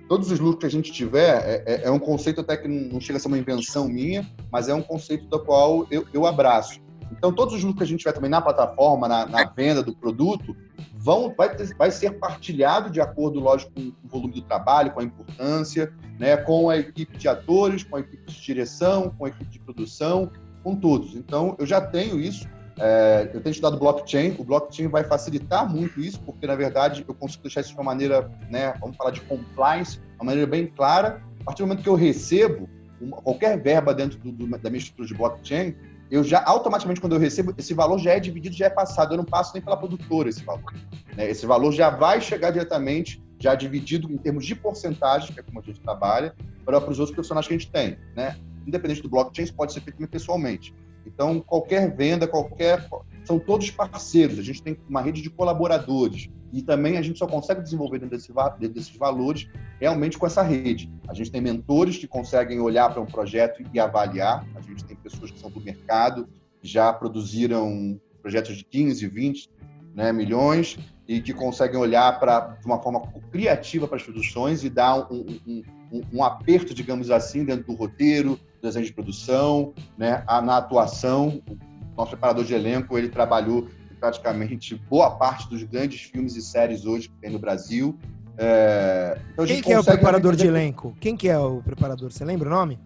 todos 0.10 0.32
os 0.32 0.40
lucros 0.40 0.62
que 0.62 0.66
a 0.66 0.72
gente 0.72 0.92
tiver, 0.92 1.38
é, 1.46 1.64
é, 1.66 1.82
é, 1.84 1.92
um 1.92 2.00
conceito 2.00 2.42
até 2.42 2.58
que 2.58 2.68
não 2.68 3.00
chega 3.00 3.18
a 3.18 3.20
ser 3.20 3.28
uma 3.28 3.38
invenção 3.38 3.88
minha, 3.88 4.28
mas 4.52 4.68
é 4.68 4.74
um 4.74 4.82
conceito 4.82 5.28
do 5.28 5.40
qual 5.40 5.86
eu, 5.92 6.04
eu 6.12 6.26
abraço. 6.26 6.82
Então, 7.12 7.32
todos 7.32 7.54
os 7.54 7.64
lucros 7.64 7.78
que 7.78 7.84
a 7.84 7.88
gente 7.88 8.00
tiver 8.00 8.14
também 8.14 8.30
na 8.30 8.42
plataforma, 8.42 9.08
na, 9.08 9.28
na 9.28 9.46
venda 9.46 9.84
do 9.84 9.96
produto, 9.96 10.56
vão, 10.96 11.34
vai, 11.38 11.56
ter, 11.56 11.76
vai 11.76 11.92
ser 11.92 12.20
partilhado 12.20 12.90
de 12.90 13.00
acordo, 13.00 13.40
lógico, 13.40 13.72
com 13.72 13.82
o 13.82 14.08
volume 14.08 14.34
do 14.34 14.42
trabalho, 14.42 14.92
com 14.92 15.00
a 15.00 15.04
importância, 15.04 15.94
né, 16.18 16.38
com 16.38 16.72
a 16.72 16.78
equipe 16.78 17.16
de 17.16 17.28
atores, 17.28 17.84
com 17.84 17.96
a 17.96 18.00
equipe 18.00 18.32
de 18.32 18.42
direção, 18.42 19.14
com 19.16 19.26
a 19.26 19.30
equipe 19.30 19.50
de 19.52 19.60
produção, 19.60 20.32
com 20.64 20.76
todos. 20.76 21.16
Então, 21.16 21.56
eu 21.60 21.68
já 21.68 21.80
tenho 21.80 22.20
isso. 22.20 22.48
É, 22.80 23.30
eu 23.34 23.42
tenho 23.42 23.52
estudado 23.52 23.78
blockchain. 23.78 24.36
O 24.40 24.44
blockchain 24.44 24.88
vai 24.88 25.04
facilitar 25.04 25.70
muito 25.70 26.00
isso, 26.00 26.20
porque, 26.22 26.48
na 26.48 26.56
verdade, 26.56 27.04
eu 27.08 27.14
consigo 27.14 27.44
deixar 27.44 27.62
isso 27.62 27.72
de 27.72 27.76
uma 27.76 27.84
maneira, 27.84 28.32
né, 28.50 28.74
vamos 28.80 28.96
falar 28.96 29.12
de 29.12 29.22
compliance, 29.22 30.00
uma 30.16 30.26
maneira 30.26 30.50
bem 30.50 30.68
clara. 30.68 31.22
A 31.42 31.44
partir 31.46 31.62
do 31.62 31.68
momento 31.68 31.84
que 31.84 31.90
eu 31.90 31.96
recebo 31.96 32.70
uma, 33.02 33.18
qualquer 33.18 33.62
verba 33.62 33.94
dentro 33.94 34.18
do, 34.20 34.32
do, 34.32 34.48
da 34.58 34.70
minha 34.70 34.80
estrutura 34.80 35.08
de 35.08 35.14
blockchain, 35.14 35.76
eu 36.10 36.24
já 36.24 36.44
automaticamente 36.44 37.00
quando 37.00 37.14
eu 37.14 37.20
recebo 37.20 37.54
esse 37.58 37.74
valor 37.74 38.00
já 38.00 38.12
é 38.12 38.20
dividido, 38.20 38.56
já 38.56 38.66
é 38.66 38.70
passado. 38.70 39.14
Eu 39.14 39.18
não 39.18 39.26
passo 39.26 39.54
nem 39.54 39.62
pela 39.62 39.78
produtora 39.78 40.30
esse 40.30 40.44
valor. 40.44 40.74
Né? 41.16 41.30
Esse 41.30 41.46
valor 41.46 41.72
já 41.72 41.90
vai 41.90 42.20
chegar 42.20 42.52
diretamente, 42.52 43.22
já 43.38 43.54
dividido 43.54 44.12
em 44.12 44.18
termos 44.18 44.46
de 44.46 44.56
porcentagem, 44.56 45.34
que 45.34 45.40
é 45.40 45.44
como 45.44 45.60
a 45.60 45.62
gente 45.62 45.80
trabalha, 45.80 46.34
para, 46.66 46.82
para 46.82 46.92
os 46.92 47.00
outros 47.00 47.14
profissionais 47.14 47.48
que 47.48 47.54
a 47.54 47.58
gente 47.58 47.72
tem. 47.72 47.98
Né? 48.16 48.36
Independente 48.66 49.04
do 49.04 49.10
blockchain, 49.10 49.46
isso 49.46 49.54
pode 49.54 49.72
ser 49.72 49.82
feito 49.82 50.06
pessoalmente. 50.08 50.74
Então, 51.14 51.40
qualquer 51.40 51.96
venda, 51.96 52.28
qualquer. 52.28 52.88
São 53.26 53.38
todos 53.38 53.70
parceiros, 53.70 54.40
a 54.40 54.42
gente 54.42 54.64
tem 54.64 54.78
uma 54.88 55.02
rede 55.02 55.22
de 55.22 55.30
colaboradores. 55.30 56.30
E 56.52 56.64
também 56.64 56.98
a 56.98 57.02
gente 57.02 57.20
só 57.20 57.28
consegue 57.28 57.62
desenvolver 57.62 58.00
dentro, 58.00 58.18
desse, 58.18 58.34
dentro 58.34 58.74
desses 58.74 58.96
valores 58.96 59.48
realmente 59.80 60.18
com 60.18 60.26
essa 60.26 60.42
rede. 60.42 60.92
A 61.08 61.14
gente 61.14 61.32
tem 61.32 61.40
mentores 61.40 61.98
que 61.98 62.08
conseguem 62.08 62.60
olhar 62.60 62.92
para 62.92 63.02
um 63.02 63.06
projeto 63.06 63.64
e 63.72 63.80
avaliar. 63.80 64.48
A 64.56 64.62
gente 64.62 64.84
tem 64.84 64.96
pessoas 64.96 65.30
que 65.30 65.40
são 65.40 65.52
do 65.52 65.62
mercado, 65.62 66.28
já 66.62 66.92
produziram 66.92 68.00
projetos 68.22 68.58
de 68.58 68.66
15, 68.66 69.08
20 69.08 69.50
né, 69.94 70.12
milhões 70.12 70.78
e 71.08 71.22
que 71.22 71.34
conseguem 71.34 71.80
olhar 71.80 72.20
para 72.20 72.40
de 72.40 72.66
uma 72.66 72.82
forma 72.82 73.02
criativa 73.32 73.88
para 73.88 73.98
as 73.98 74.04
produções 74.04 74.64
e 74.64 74.70
dar 74.70 75.12
um, 75.12 75.26
um, 75.48 75.64
um, 75.92 76.02
um, 76.14 76.24
aperto, 76.24 76.74
digamos 76.74 77.10
assim, 77.10 77.44
dentro 77.44 77.66
do 77.66 77.74
roteiro, 77.74 78.40
desenho 78.62 78.86
de 78.86 78.94
produção, 78.94 79.74
né, 79.98 80.24
a, 80.28 80.42
na 80.42 80.58
atuação. 80.58 81.42
O 81.48 81.98
nosso 81.98 82.12
preparador 82.12 82.44
de 82.44 82.54
elenco, 82.54 82.98
ele 82.98 83.10
trabalhou 83.10 83.68
praticamente 84.00 84.76
boa 84.90 85.12
parte 85.12 85.50
dos 85.50 85.64
grandes 85.64 86.02
filmes 86.02 86.36
e 86.36 86.42
séries 86.42 86.86
hoje 86.86 87.10
que 87.10 87.16
tem 87.16 87.32
no 87.32 87.40
Brasil. 87.40 87.98
É, 88.38 89.20
então 89.34 89.46
Quem 89.46 89.62
que 89.62 89.74
é 89.74 89.80
o 89.80 89.84
preparador 89.84 90.36
de 90.36 90.48
elenco? 90.48 90.96
Quem 91.02 91.18
que 91.18 91.28
é 91.28 91.38
o 91.38 91.62
preparador? 91.62 92.10
Você 92.12 92.24
lembra 92.24 92.48
o 92.48 92.52
nome? 92.52 92.80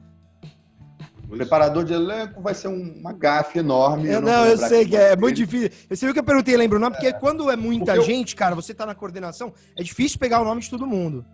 O 1.27 1.35
preparador 1.35 1.83
de 1.83 1.93
elenco 1.93 2.41
vai 2.41 2.53
ser 2.53 2.67
um, 2.67 2.93
uma 2.99 3.13
gafe 3.13 3.59
enorme. 3.59 4.09
Eu 4.09 4.21
não, 4.21 4.31
não 4.31 4.45
eu 4.45 4.57
sei 4.57 4.85
que 4.85 4.95
é, 4.95 5.13
é 5.13 5.15
muito 5.15 5.37
difícil. 5.37 5.71
Você 5.89 6.05
viu 6.05 6.13
que 6.13 6.19
eu 6.19 6.23
perguntei, 6.23 6.55
lembra 6.57 6.77
o 6.77 6.81
nome? 6.81 6.95
Porque 6.95 7.07
é. 7.07 7.13
quando 7.13 7.49
é 7.49 7.55
muita 7.55 7.99
gente, 8.01 8.33
eu... 8.33 8.37
cara, 8.37 8.55
você 8.55 8.73
tá 8.73 8.85
na 8.85 8.93
coordenação, 8.93 9.53
é 9.75 9.83
difícil 9.83 10.19
pegar 10.19 10.41
o 10.41 10.45
nome 10.45 10.61
de 10.61 10.69
todo 10.69 10.85
mundo. 10.85 11.25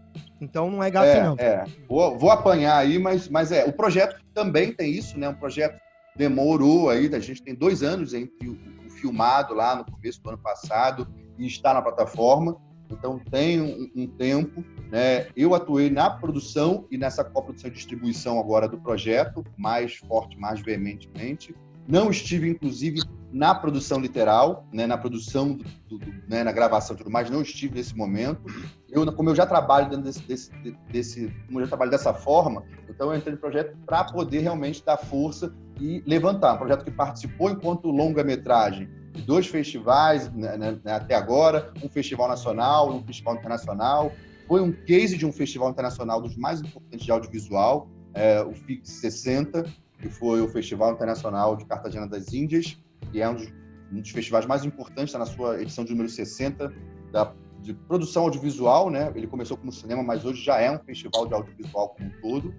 Então 0.41 0.69
não 0.69 0.83
é 0.83 0.89
gafe, 0.89 1.09
é, 1.09 1.23
não. 1.23 1.35
É, 1.37 1.65
vou, 1.87 2.17
vou 2.17 2.31
apanhar 2.31 2.77
aí, 2.77 2.97
mas, 2.97 3.27
mas 3.27 3.51
é. 3.51 3.65
O 3.65 3.73
projeto 3.73 4.21
também 4.33 4.73
tem 4.73 4.91
isso, 4.91 5.17
né? 5.17 5.29
Um 5.29 5.35
projeto 5.35 5.79
demorou 6.15 6.89
aí, 6.89 7.13
a 7.13 7.19
gente 7.19 7.41
tem 7.41 7.55
dois 7.55 7.83
anos 7.83 8.13
entre 8.13 8.47
o, 8.47 8.57
o 8.85 8.89
filmado 8.89 9.53
lá 9.53 9.75
no 9.75 9.85
começo 9.85 10.21
do 10.21 10.29
ano 10.29 10.37
passado 10.37 11.07
e 11.37 11.45
está 11.45 11.73
na 11.73 11.81
plataforma. 11.81 12.57
Então 12.91 13.19
tem 13.19 13.61
um, 13.61 13.89
um 13.95 14.07
tempo, 14.07 14.63
né? 14.91 15.27
Eu 15.35 15.53
atuei 15.53 15.89
na 15.89 16.09
produção 16.09 16.87
e 16.89 16.97
nessa 16.97 17.23
coprodução 17.23 17.69
e 17.69 17.73
distribuição 17.73 18.39
agora 18.39 18.67
do 18.67 18.79
projeto, 18.79 19.45
mais 19.55 19.95
forte, 19.95 20.37
mais 20.37 20.59
veementemente. 20.59 21.55
Não 21.89 22.11
estive, 22.11 22.47
inclusive, 22.47 23.01
na 23.31 23.55
produção 23.55 23.99
literal, 23.99 24.67
né, 24.71 24.85
na 24.85 24.95
produção, 24.95 25.53
do, 25.53 25.97
do, 25.97 25.99
né, 26.27 26.43
na 26.43 26.51
gravação 26.51 26.95
e 26.95 26.97
tudo 26.99 27.09
mais, 27.09 27.31
não 27.31 27.41
estive 27.41 27.73
nesse 27.73 27.97
momento. 27.97 28.41
Eu, 28.87 29.11
como 29.11 29.31
eu 29.31 29.35
já 29.35 29.43
trabalho 29.47 29.89
dentro 29.89 30.03
desse, 30.03 30.21
desse, 30.21 30.51
desse 30.91 31.33
como 31.47 31.59
eu 31.59 31.63
já 31.63 31.69
trabalho 31.69 31.89
dessa 31.89 32.13
forma, 32.13 32.63
então 32.87 33.11
eu 33.11 33.17
entrei 33.17 33.33
no 33.33 33.39
projeto 33.39 33.75
para 33.87 34.03
poder 34.03 34.39
realmente 34.41 34.85
dar 34.85 34.97
força 34.97 35.51
e 35.79 36.03
levantar. 36.05 36.53
Um 36.53 36.57
projeto 36.59 36.85
que 36.85 36.91
participou 36.91 37.49
enquanto 37.49 37.89
longa-metragem 37.89 38.87
de 39.13 39.23
dois 39.23 39.47
festivais 39.47 40.31
né, 40.31 40.57
né, 40.57 40.79
né, 40.83 40.93
até 40.93 41.15
agora, 41.15 41.73
um 41.83 41.89
festival 41.89 42.27
nacional, 42.27 42.91
um 42.91 43.03
festival 43.03 43.35
internacional. 43.35 44.11
Foi 44.47 44.61
um 44.61 44.71
case 44.71 45.17
de 45.17 45.25
um 45.25 45.31
festival 45.31 45.71
internacional 45.71 46.21
dos 46.21 46.37
mais 46.37 46.61
importantes 46.61 47.03
de 47.03 47.11
audiovisual, 47.11 47.89
é, 48.13 48.43
o 48.43 48.53
FIX 48.53 48.87
60, 48.87 49.65
que 49.99 50.09
foi 50.09 50.41
o 50.41 50.47
Festival 50.47 50.93
Internacional 50.93 51.55
de 51.55 51.65
Cartagena 51.65 52.07
das 52.07 52.33
Índias, 52.33 52.77
que 53.11 53.21
é 53.21 53.29
um 53.29 53.35
dos, 53.35 53.53
um 53.91 54.01
dos 54.01 54.09
festivais 54.09 54.45
mais 54.45 54.63
importantes, 54.63 55.05
está 55.05 55.19
na 55.19 55.25
sua 55.25 55.61
edição 55.61 55.83
de 55.83 55.91
número 55.91 56.09
60, 56.09 56.73
da, 57.11 57.33
de 57.61 57.73
produção 57.73 58.23
audiovisual, 58.23 58.89
né? 58.89 59.11
Ele 59.15 59.27
começou 59.27 59.57
como 59.57 59.71
cinema, 59.71 60.01
mas 60.01 60.23
hoje 60.25 60.43
já 60.43 60.59
é 60.59 60.71
um 60.71 60.79
festival 60.79 61.27
de 61.27 61.33
audiovisual 61.33 61.89
como 61.89 62.09
um 62.09 62.21
todo. 62.21 62.53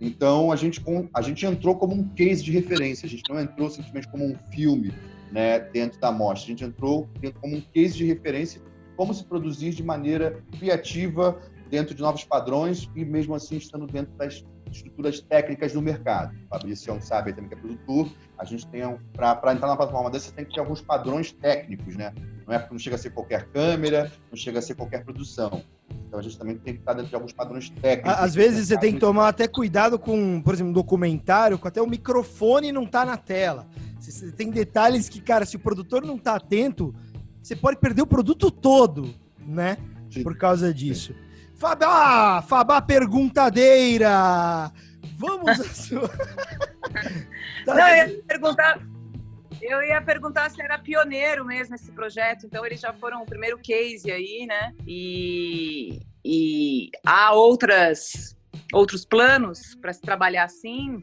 Então 0.00 0.52
a 0.52 0.56
gente, 0.56 0.82
a 1.12 1.22
gente 1.22 1.44
entrou 1.44 1.76
como 1.76 1.94
um 1.94 2.08
case 2.08 2.42
de 2.42 2.52
referência, 2.52 3.06
a 3.06 3.08
gente 3.08 3.22
não 3.28 3.40
entrou 3.40 3.68
simplesmente 3.68 4.08
como 4.08 4.24
um 4.24 4.36
filme, 4.52 4.92
né, 5.30 5.58
dentro 5.58 6.00
da 6.00 6.10
mostra. 6.10 6.46
A 6.46 6.48
gente 6.48 6.64
entrou 6.64 7.08
como 7.40 7.56
um 7.56 7.60
case 7.60 7.96
de 7.96 8.04
referência 8.04 8.60
como 8.96 9.14
se 9.14 9.24
produzir 9.24 9.70
de 9.70 9.82
maneira 9.82 10.42
criativa 10.58 11.40
dentro 11.70 11.94
de 11.94 12.02
novos 12.02 12.24
padrões 12.24 12.90
e 12.96 13.04
mesmo 13.04 13.32
assim 13.32 13.56
estando 13.56 13.86
dentro 13.86 14.12
das 14.16 14.44
estruturas 14.76 15.20
técnicas 15.20 15.72
do 15.72 15.82
mercado. 15.82 16.34
O 16.46 16.48
Fabrício 16.48 16.96
sabe 17.00 17.32
também 17.32 17.48
que 17.48 17.54
é 17.54 17.58
produtor. 17.58 18.10
A 18.38 18.44
gente 18.44 18.66
tem 18.66 18.82
para 19.12 19.52
entrar 19.52 19.68
na 19.68 19.76
plataforma 19.76 20.10
dessa 20.10 20.32
tem 20.32 20.44
que 20.44 20.54
ter 20.54 20.60
alguns 20.60 20.80
padrões 20.80 21.32
técnicos, 21.32 21.96
né? 21.96 22.12
Não 22.46 22.54
é 22.54 22.68
não 22.70 22.78
chega 22.78 22.96
a 22.96 22.98
ser 22.98 23.10
qualquer 23.10 23.48
câmera, 23.48 24.10
não 24.30 24.36
chega 24.36 24.58
a 24.58 24.62
ser 24.62 24.74
qualquer 24.74 25.04
produção. 25.04 25.62
Então 26.06 26.18
a 26.18 26.22
gente 26.22 26.38
também 26.38 26.56
tem 26.56 26.74
que 26.74 26.80
estar 26.80 26.94
dentro 26.94 27.08
de 27.10 27.14
alguns 27.14 27.32
padrões 27.32 27.68
técnicos. 27.70 28.20
Às 28.20 28.34
vezes 28.34 28.68
você 28.68 28.78
tem 28.78 28.94
que 28.94 29.00
tomar 29.00 29.28
até 29.28 29.46
cuidado 29.46 29.98
com, 29.98 30.40
por 30.40 30.54
exemplo, 30.54 30.70
um 30.70 30.74
documentário, 30.74 31.58
com 31.58 31.68
até 31.68 31.82
o 31.82 31.86
microfone 31.86 32.72
não 32.72 32.86
tá 32.86 33.04
na 33.04 33.16
tela. 33.16 33.66
Tem 34.36 34.50
detalhes 34.50 35.08
que, 35.08 35.20
cara, 35.20 35.44
se 35.44 35.56
o 35.56 35.58
produtor 35.58 36.02
não 36.04 36.16
tá 36.16 36.36
atento, 36.36 36.94
você 37.42 37.54
pode 37.54 37.78
perder 37.78 38.02
o 38.02 38.06
produto 38.06 38.50
todo, 38.50 39.14
né? 39.46 39.76
Sim. 40.10 40.22
Por 40.22 40.36
causa 40.36 40.72
disso. 40.72 41.14
Fabá, 41.58 42.40
Fabá 42.42 42.80
perguntadeira. 42.80 44.72
Vamos 45.16 45.60
a 45.60 45.64
sua. 45.74 46.08
tá 47.66 47.74
não, 47.74 47.88
eu 47.88 48.08
ia 48.08 48.22
perguntar. 48.22 48.80
Eu 49.60 49.82
ia 49.82 50.00
perguntar 50.00 50.50
se 50.50 50.62
era 50.62 50.78
pioneiro 50.78 51.44
mesmo 51.44 51.74
esse 51.74 51.90
projeto, 51.90 52.46
então 52.46 52.64
eles 52.64 52.80
já 52.80 52.92
foram 52.92 53.22
o 53.22 53.26
primeiro 53.26 53.58
case 53.58 54.08
aí, 54.08 54.46
né? 54.46 54.72
E, 54.86 56.00
e 56.24 56.90
há 57.04 57.32
outras, 57.32 58.36
outros 58.72 59.04
planos 59.04 59.74
para 59.80 59.92
se 59.92 60.00
trabalhar 60.00 60.44
assim? 60.44 61.02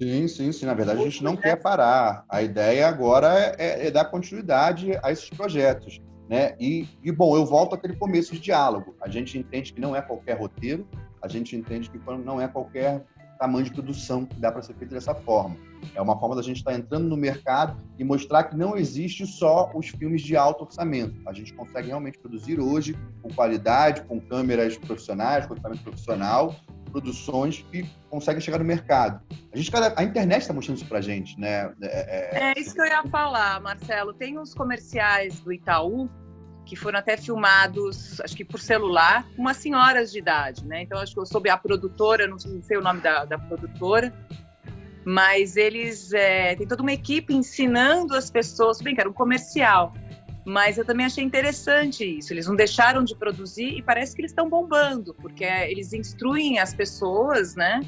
Sim, 0.00 0.28
sim, 0.28 0.50
sim. 0.50 0.64
Na 0.64 0.72
verdade, 0.72 1.00
a 1.00 1.04
gente 1.04 1.22
não 1.22 1.36
quer 1.36 1.56
parar. 1.56 2.24
A 2.30 2.42
ideia 2.42 2.88
agora 2.88 3.38
é, 3.38 3.54
é, 3.58 3.86
é 3.88 3.90
dar 3.90 4.06
continuidade 4.06 4.98
a 5.02 5.12
esses 5.12 5.28
projetos. 5.28 6.00
Né? 6.28 6.56
E, 6.58 6.88
e, 7.02 7.12
bom, 7.12 7.36
eu 7.36 7.46
volto 7.46 7.74
àquele 7.74 7.94
começo 7.94 8.32
de 8.32 8.40
diálogo. 8.40 8.96
A 9.00 9.08
gente 9.08 9.38
entende 9.38 9.72
que 9.72 9.80
não 9.80 9.94
é 9.94 10.02
qualquer 10.02 10.38
roteiro, 10.38 10.86
a 11.22 11.28
gente 11.28 11.56
entende 11.56 11.88
que 11.88 11.98
não 12.24 12.40
é 12.40 12.48
qualquer 12.48 13.04
tamanho 13.36 13.64
de 13.64 13.72
produção 13.72 14.24
que 14.24 14.38
dá 14.38 14.50
para 14.50 14.62
ser 14.62 14.74
feito 14.74 14.92
dessa 14.92 15.14
forma. 15.14 15.56
É 15.94 16.00
uma 16.00 16.18
forma 16.18 16.34
da 16.34 16.42
gente 16.42 16.58
estar 16.58 16.72
tá 16.72 16.76
entrando 16.76 17.08
no 17.08 17.16
mercado 17.16 17.76
e 17.98 18.04
mostrar 18.04 18.44
que 18.44 18.56
não 18.56 18.76
existe 18.76 19.26
só 19.26 19.70
os 19.74 19.88
filmes 19.88 20.22
de 20.22 20.36
alto 20.36 20.64
orçamento. 20.64 21.16
A 21.28 21.32
gente 21.32 21.52
consegue 21.54 21.88
realmente 21.88 22.18
produzir 22.18 22.58
hoje 22.60 22.96
com 23.22 23.28
qualidade, 23.32 24.02
com 24.02 24.20
câmeras 24.20 24.76
profissionais, 24.76 25.46
com 25.46 25.54
equipamento 25.54 25.82
profissional, 25.82 26.54
produções 26.90 27.64
que 27.70 27.88
conseguem 28.08 28.40
chegar 28.40 28.58
no 28.58 28.64
mercado. 28.64 29.20
A, 29.52 29.56
gente, 29.56 29.70
a 29.74 30.02
internet 30.02 30.42
está 30.42 30.54
mostrando 30.54 30.78
isso 30.78 30.86
para 30.86 30.98
a 30.98 31.02
gente, 31.02 31.38
né? 31.38 31.72
É, 31.82 32.38
é... 32.38 32.52
é 32.52 32.60
isso 32.60 32.74
que 32.74 32.80
eu 32.80 32.86
ia 32.86 33.02
falar, 33.04 33.60
Marcelo. 33.60 34.14
Tem 34.14 34.38
uns 34.38 34.54
comerciais 34.54 35.40
do 35.40 35.52
Itaú 35.52 36.08
que 36.66 36.74
foram 36.74 36.98
até 36.98 37.16
filmados, 37.16 38.20
acho 38.20 38.36
que 38.36 38.44
por 38.44 38.58
celular, 38.58 39.26
umas 39.38 39.56
senhoras 39.56 40.10
de 40.10 40.18
idade, 40.18 40.66
né? 40.66 40.82
Então, 40.82 40.98
acho 40.98 41.14
que 41.14 41.20
eu 41.20 41.24
soube 41.24 41.48
a 41.48 41.56
produtora, 41.56 42.26
não 42.26 42.38
sei 42.38 42.76
o 42.76 42.82
nome 42.82 43.00
da, 43.00 43.24
da 43.24 43.38
produtora, 43.38 44.12
mas 45.04 45.56
eles 45.56 46.12
é, 46.12 46.56
têm 46.56 46.66
toda 46.66 46.82
uma 46.82 46.92
equipe 46.92 47.32
ensinando 47.32 48.16
as 48.16 48.28
pessoas, 48.28 48.82
bem 48.82 48.96
que 48.96 49.00
era 49.00 49.08
um 49.08 49.12
comercial, 49.12 49.94
mas 50.44 50.76
eu 50.76 50.84
também 50.84 51.06
achei 51.06 51.22
interessante 51.22 52.04
isso. 52.18 52.32
Eles 52.32 52.48
não 52.48 52.56
deixaram 52.56 53.04
de 53.04 53.14
produzir 53.14 53.78
e 53.78 53.82
parece 53.82 54.14
que 54.14 54.22
eles 54.22 54.32
estão 54.32 54.48
bombando, 54.50 55.14
porque 55.14 55.44
eles 55.44 55.92
instruem 55.92 56.58
as 56.58 56.74
pessoas, 56.74 57.54
né? 57.54 57.80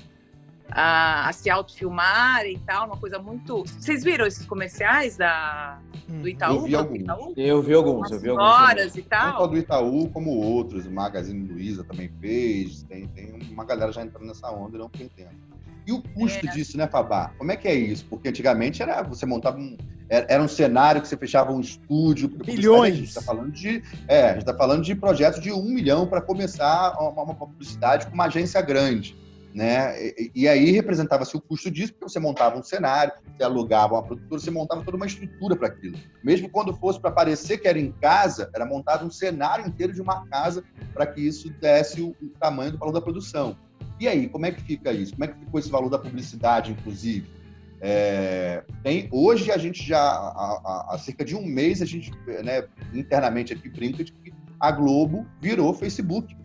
A, 0.71 1.29
a 1.29 1.33
se 1.33 1.49
autofilmarem 1.49 2.57
e 2.57 2.59
tal, 2.59 2.87
uma 2.87 2.97
coisa 2.97 3.19
muito. 3.19 3.65
Vocês 3.65 4.05
viram 4.05 4.27
esses 4.27 4.47
comerciais 4.47 5.17
da, 5.17 5.79
do 6.07 6.15
hum, 6.15 6.29
Itaú? 6.29 6.55
Eu 6.57 6.63
vi 6.63 6.75
alguns. 6.75 7.01
Itaú? 7.01 7.35
Eu 7.37 7.63
vi 7.63 7.75
alguns, 7.75 8.11
eu 8.11 8.21
vi 8.21 8.29
alguns. 8.29 8.45
Horas 8.45 8.97
e 8.97 9.03
tal. 9.03 9.33
Não 9.33 9.39
só 9.39 9.47
do 9.47 9.57
Itaú, 9.57 10.11
como 10.11 10.31
outros. 10.31 10.87
O 10.87 10.91
Magazine 10.91 11.47
Luiza 11.49 11.85
também 11.85 12.11
fez. 12.21 12.83
Tem, 12.83 13.07
tem 13.09 13.39
uma 13.51 13.65
galera 13.65 13.93
já 13.93 14.03
entrando 14.03 14.27
nessa 14.27 14.51
onda 14.51 14.77
e 14.77 14.79
não 14.79 14.89
perdendo. 14.89 15.49
E 15.89 15.93
o 15.93 16.03
custo 16.03 16.47
é. 16.47 16.51
disso, 16.51 16.77
né, 16.77 16.87
Fabá? 16.87 17.33
Como 17.39 17.51
é 17.51 17.57
que 17.57 17.67
é 17.67 17.75
isso? 17.75 18.05
Porque 18.11 18.29
antigamente 18.29 18.83
era 18.83 19.03
você 19.03 19.25
montava 19.25 19.59
um. 19.59 19.75
Era, 20.11 20.43
um 20.43 20.49
cenário 20.49 21.01
que 21.01 21.09
você 21.09 21.17
fechava 21.17 21.51
um 21.51 21.61
estúdio. 21.61 22.31
Milhões. 22.47 22.93
A 22.93 22.97
gente 22.97 23.09
está 23.09 23.23
falando 23.23 23.53
de. 23.53 23.83
É, 24.07 24.25
a 24.25 24.29
gente 24.33 24.41
está 24.41 24.55
falando 24.55 24.83
de 24.83 24.95
projetos 24.95 25.41
de 25.41 25.51
um 25.51 25.65
milhão 25.65 26.07
para 26.07 26.21
começar 26.21 26.95
uma, 26.99 27.23
uma, 27.23 27.35
publicidade 27.35 28.07
com 28.07 28.13
uma 28.13 28.27
agência 28.27 28.61
grande. 28.61 29.17
Né? 29.55 30.09
E, 30.09 30.31
e 30.35 30.49
aí 30.49 30.71
representava-se 30.71 31.37
o 31.37 31.41
custo 31.41 31.71
disso, 31.71 31.93
porque 31.93 32.09
você 32.09 32.21
montava 32.21 32.59
um 32.59 32.63
cenário, 32.63 33.13
você 33.37 33.43
alugava 33.43 33.95
uma 33.95 34.03
produtora, 34.03 34.41
você 34.41 34.51
montava 34.51 34.85
toda 34.85 34.97
uma 34.97 35.07
estrutura 35.07 35.57
para 35.57 35.69
aquilo. 35.69 35.99
Mesmo 36.23 36.49
quando 36.49 36.75
fosse 36.75 37.01
para 37.01 37.11
parecer 37.11 37.59
que 37.59 37.67
era 37.67 37.79
em 37.79 37.91
casa, 37.93 38.51
era 38.55 38.67
montado 38.67 39.07
um 39.07 39.11
cenário 39.11 39.67
inteiro 39.67 39.93
de 39.93 40.03
uma 40.03 40.27
casa 40.27 40.63
para 40.93 41.07
que 41.07 41.21
isso 41.21 41.51
desse 41.51 42.03
o, 42.03 42.15
o 42.23 42.29
tamanho 42.39 42.73
do 42.73 42.79
valor 42.79 42.93
da 42.93 43.01
produção. 43.01 43.57
E 43.99 44.07
aí, 44.07 44.29
como 44.29 44.47
é 44.47 44.53
que 44.53 44.63
fica 44.63 44.93
isso? 44.93 45.13
Como 45.13 45.25
é 45.25 45.29
que 45.29 45.39
ficou 45.39 45.59
esse 45.59 45.71
valor 45.71 45.89
da 45.89 45.99
publicidade, 45.99 46.71
inclusive? 46.73 47.39
É, 47.81 48.65
hoje 49.11 49.53
a 49.53 49.57
gente 49.57 49.87
já, 49.87 50.01
há, 50.01 50.87
há, 50.91 50.99
cerca 50.99 51.25
de 51.25 51.37
um 51.37 51.45
mês, 51.45 51.81
a 51.81 51.85
gente 51.85 52.11
né, 52.45 52.65
internamente 52.93 53.53
aqui 53.53 53.69
brinca 53.69 54.03
de 54.03 54.13
que 54.13 54.33
a 54.59 54.73
Globo 54.73 55.27
virou 55.41 55.73
Facebook. 55.73 56.37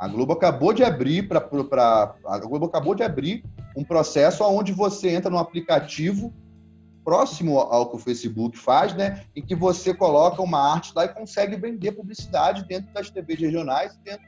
A 0.00 0.08
Globo 0.08 0.32
acabou 0.32 0.72
de 0.72 0.82
abrir 0.82 1.28
para 1.28 1.46
a 2.24 2.38
Globo 2.38 2.64
acabou 2.64 2.94
de 2.94 3.02
abrir 3.02 3.44
um 3.76 3.84
processo 3.84 4.42
onde 4.44 4.72
você 4.72 5.10
entra 5.10 5.30
no 5.30 5.36
aplicativo 5.36 6.32
próximo 7.04 7.58
ao 7.58 7.90
que 7.90 7.96
o 7.96 7.98
Facebook 7.98 8.56
faz, 8.56 8.94
né, 8.94 9.24
em 9.36 9.44
que 9.44 9.54
você 9.54 9.92
coloca 9.92 10.40
uma 10.40 10.72
arte 10.72 10.92
lá 10.96 11.04
e 11.04 11.08
consegue 11.08 11.54
vender 11.56 11.92
publicidade 11.92 12.64
dentro 12.64 12.90
das 12.94 13.10
TVs 13.10 13.40
regionais 13.40 13.98
dentro, 14.02 14.24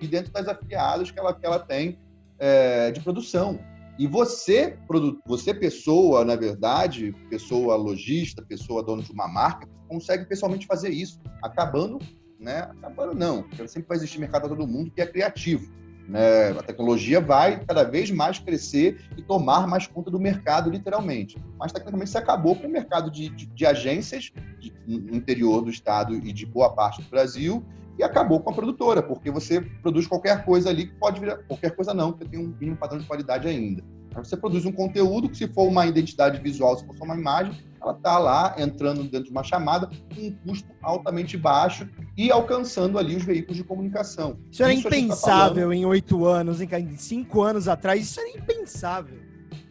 e 0.00 0.06
dentro 0.06 0.32
das 0.32 0.46
afiliadas 0.46 1.10
que 1.10 1.18
ela, 1.18 1.34
que 1.34 1.44
ela 1.44 1.58
tem 1.58 1.98
é, 2.38 2.92
de 2.92 3.00
produção. 3.00 3.58
E 3.98 4.06
você, 4.06 4.78
você 5.26 5.52
pessoa, 5.52 6.24
na 6.24 6.36
verdade, 6.36 7.12
pessoa 7.28 7.74
lojista, 7.74 8.40
pessoa 8.40 8.84
dono 8.84 9.02
de 9.02 9.10
uma 9.10 9.26
marca, 9.26 9.66
consegue 9.88 10.26
pessoalmente 10.26 10.64
fazer 10.64 10.90
isso, 10.90 11.20
acabando, 11.42 11.98
né? 12.38 12.70
Acabando 12.78 13.14
não, 13.14 13.42
porque 13.42 13.66
sempre 13.68 13.88
vai 13.88 13.96
existir 13.96 14.18
mercado 14.18 14.42
para 14.42 14.56
todo 14.56 14.66
mundo 14.66 14.90
que 14.90 15.00
é 15.00 15.06
criativo. 15.06 15.70
Né? 16.08 16.50
A 16.58 16.62
tecnologia 16.62 17.20
vai 17.20 17.62
cada 17.64 17.84
vez 17.84 18.10
mais 18.10 18.38
crescer 18.38 18.98
e 19.16 19.22
tomar 19.22 19.66
mais 19.66 19.86
conta 19.86 20.10
do 20.10 20.18
mercado, 20.18 20.70
literalmente. 20.70 21.36
Mas, 21.58 21.70
tecnicamente, 21.70 22.10
se 22.10 22.16
acabou 22.16 22.56
com 22.56 22.66
o 22.66 22.70
mercado 22.70 23.10
de, 23.10 23.28
de, 23.28 23.46
de 23.46 23.66
agências 23.66 24.32
de, 24.58 24.72
no 24.86 25.14
interior 25.14 25.60
do 25.60 25.70
estado 25.70 26.14
e 26.14 26.32
de 26.32 26.46
boa 26.46 26.70
parte 26.70 27.02
do 27.02 27.10
Brasil 27.10 27.62
e 27.98 28.02
acabou 28.02 28.40
com 28.40 28.50
a 28.50 28.54
produtora, 28.54 29.02
porque 29.02 29.30
você 29.30 29.60
produz 29.60 30.06
qualquer 30.06 30.44
coisa 30.44 30.70
ali 30.70 30.86
que 30.86 30.94
pode 30.94 31.20
virar 31.20 31.38
qualquer 31.38 31.74
coisa 31.74 31.92
não, 31.92 32.12
porque 32.12 32.26
tem 32.26 32.38
um 32.38 32.54
mínimo 32.58 32.76
padrão 32.76 32.98
de 32.98 33.06
qualidade 33.06 33.48
ainda. 33.48 33.82
Aí 34.14 34.24
você 34.24 34.36
produz 34.36 34.64
um 34.64 34.72
conteúdo 34.72 35.28
que 35.28 35.36
se 35.36 35.48
for 35.48 35.68
uma 35.68 35.86
identidade 35.86 36.40
visual, 36.40 36.76
se 36.76 36.84
for 36.86 36.96
só 36.96 37.04
uma 37.04 37.16
imagem, 37.16 37.52
ela 37.80 37.92
está 37.92 38.18
lá 38.18 38.54
entrando 38.58 39.02
dentro 39.04 39.24
de 39.24 39.30
uma 39.30 39.44
chamada 39.44 39.86
com 39.86 40.20
um 40.20 40.30
custo 40.46 40.68
altamente 40.82 41.36
baixo 41.36 41.88
e 42.16 42.30
alcançando 42.30 42.98
ali 42.98 43.16
os 43.16 43.24
veículos 43.24 43.56
de 43.56 43.64
comunicação. 43.64 44.38
Isso 44.50 44.62
era 44.62 44.72
isso 44.72 44.88
tá 44.88 44.96
impensável 44.96 45.68
tá 45.68 45.74
em 45.74 45.84
oito 45.84 46.24
anos, 46.26 46.60
em 46.60 46.96
cinco 46.96 47.42
anos 47.42 47.68
atrás, 47.68 48.02
isso 48.02 48.20
era 48.20 48.30
impensável. 48.30 49.18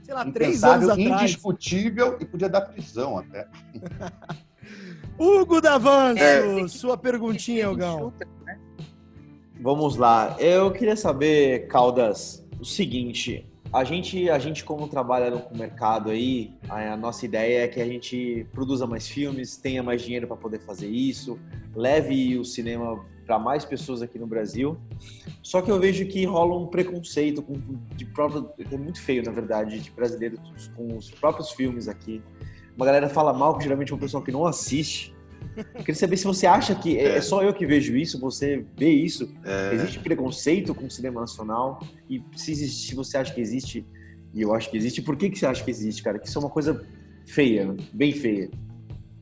Sei 0.02 0.13
lá, 0.13 0.23
três 0.32 0.63
anos 0.63 0.89
atrás. 0.89 1.21
Indiscutível 1.21 2.17
e 2.19 2.26
podia 2.26 2.47
dar 2.47 2.62
prisão 2.62 3.17
até. 3.17 3.47
Hugo 5.19 5.60
Davanço, 5.60 6.21
é, 6.21 6.67
sua 6.67 6.95
perguntinha, 6.95 7.63
Elgão. 7.63 8.13
Né? 8.45 8.60
Vamos 9.60 9.97
lá. 9.97 10.36
Eu 10.39 10.71
queria 10.71 10.95
saber, 10.95 11.67
Caldas, 11.67 12.45
o 12.60 12.63
seguinte. 12.63 13.45
A 13.71 13.84
gente, 13.84 14.30
a 14.30 14.39
gente 14.39 14.63
como 14.63 14.88
trabalha 14.88 15.30
no 15.30 15.58
mercado 15.58 16.10
aí, 16.10 16.53
a, 16.69 16.95
nossa 16.95 17.25
ideia 17.25 17.65
é 17.65 17.67
que 17.67 17.82
a 17.82 17.86
gente 17.86 18.47
produza 18.51 18.88
mais 18.88 19.08
filmes, 19.08 19.58
tenha 19.58 19.84
mais 19.84 20.01
dinheiro 20.01 20.27
para 20.27 20.38
poder 20.38 20.60
fazer 20.60 20.88
isso, 20.88 21.38
leve 21.75 22.38
o 22.38 22.45
cinema 22.45 23.06
para 23.25 23.38
mais 23.38 23.65
pessoas 23.65 24.01
aqui 24.01 24.17
no 24.17 24.25
Brasil. 24.25 24.77
Só 25.43 25.62
que 25.62 25.69
eu 25.69 25.80
vejo 25.80 26.08
que 26.08 26.25
rola 26.25 26.58
um 26.58 26.67
preconceito 26.67 27.41
com, 27.41 27.53
de 27.95 28.06
próprio, 28.06 28.49
é 28.71 28.77
muito 28.77 29.01
feio 29.01 29.23
na 29.23 29.32
verdade, 29.32 29.80
de 29.80 29.91
brasileiros 29.91 30.39
com 30.75 30.95
os 30.95 31.12
próprios 31.12 31.51
filmes 31.51 31.88
aqui 31.88 32.21
uma 32.77 32.86
galera 32.86 33.10
fala 33.10 33.34
mal, 33.34 33.58
que 33.58 33.63
geralmente 33.63 33.91
é 33.91 33.95
uma 33.95 33.99
pessoa 33.99 34.23
que 34.23 34.32
não 34.32 34.45
assiste. 34.45 35.16
Eu 35.56 35.80
queria 35.80 35.95
saber 35.95 36.17
se 36.17 36.26
você 36.26 36.45
acha 36.45 36.76
que 36.76 36.97
é, 36.97 37.17
é 37.17 37.21
só 37.21 37.41
eu 37.41 37.54
que 37.54 37.65
vejo 37.65 37.95
isso, 37.95 38.19
você 38.19 38.63
vê 38.78 38.89
isso. 38.89 39.30
É. 39.43 39.73
Existe 39.73 40.00
preconceito 40.00 40.73
com 40.76 40.86
o 40.86 40.91
cinema 40.91 41.21
nacional? 41.21 41.82
E 42.10 42.23
se, 42.36 42.52
existe, 42.52 42.88
se 42.88 42.95
você 42.95 43.17
acha 43.17 43.34
que 43.34 43.41
existe, 43.41 43.86
e 44.34 44.41
eu 44.41 44.54
acho 44.54 44.69
que 44.69 44.78
existe, 44.78 45.02
por 45.02 45.15
que, 45.15 45.30
que 45.30 45.39
você 45.39 45.45
acha 45.45 45.63
que 45.63 45.71
existe, 45.71 46.04
cara? 46.04 46.19
Que 46.19 46.28
isso 46.28 46.38
é 46.38 46.41
uma 46.41 46.50
coisa 46.50 46.86
feia, 47.26 47.76
bem 47.93 48.12
feia. 48.13 48.50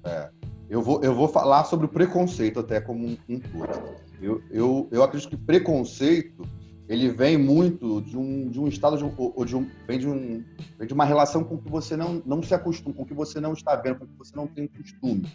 É. 0.03 0.29
Eu 0.69 0.81
vou, 0.81 1.01
eu 1.03 1.13
vou 1.13 1.27
falar 1.27 1.63
sobre 1.65 1.85
o 1.85 1.89
preconceito 1.89 2.59
até 2.59 2.81
como 2.81 3.07
um, 3.07 3.17
um 3.29 3.39
todo. 3.39 3.95
Eu, 4.21 4.41
eu, 4.49 4.89
eu 4.91 5.03
acredito 5.03 5.29
que 5.29 5.37
preconceito 5.37 6.43
ele 6.87 7.09
vem 7.09 7.37
muito 7.37 8.01
de 8.01 8.17
um, 8.17 8.49
de 8.49 8.59
um 8.59 8.67
estado 8.67 8.97
de 8.97 9.03
um, 9.03 9.13
ou 9.17 9.43
de 9.43 9.55
um, 9.55 9.67
vem 9.87 9.99
de 9.99 10.07
um 10.07 10.43
vem 10.77 10.87
de 10.87 10.93
uma 10.93 11.05
relação 11.05 11.43
com 11.43 11.57
que 11.57 11.69
você 11.69 11.97
não, 11.97 12.21
não 12.25 12.43
se 12.43 12.53
acostuma, 12.53 12.95
com 12.95 13.05
que 13.05 13.13
você 13.13 13.39
não 13.39 13.53
está 13.53 13.75
vendo, 13.75 13.99
com 13.99 14.05
que 14.05 14.17
você 14.17 14.35
não 14.35 14.47
tem 14.47 14.67
costume, 14.67 15.25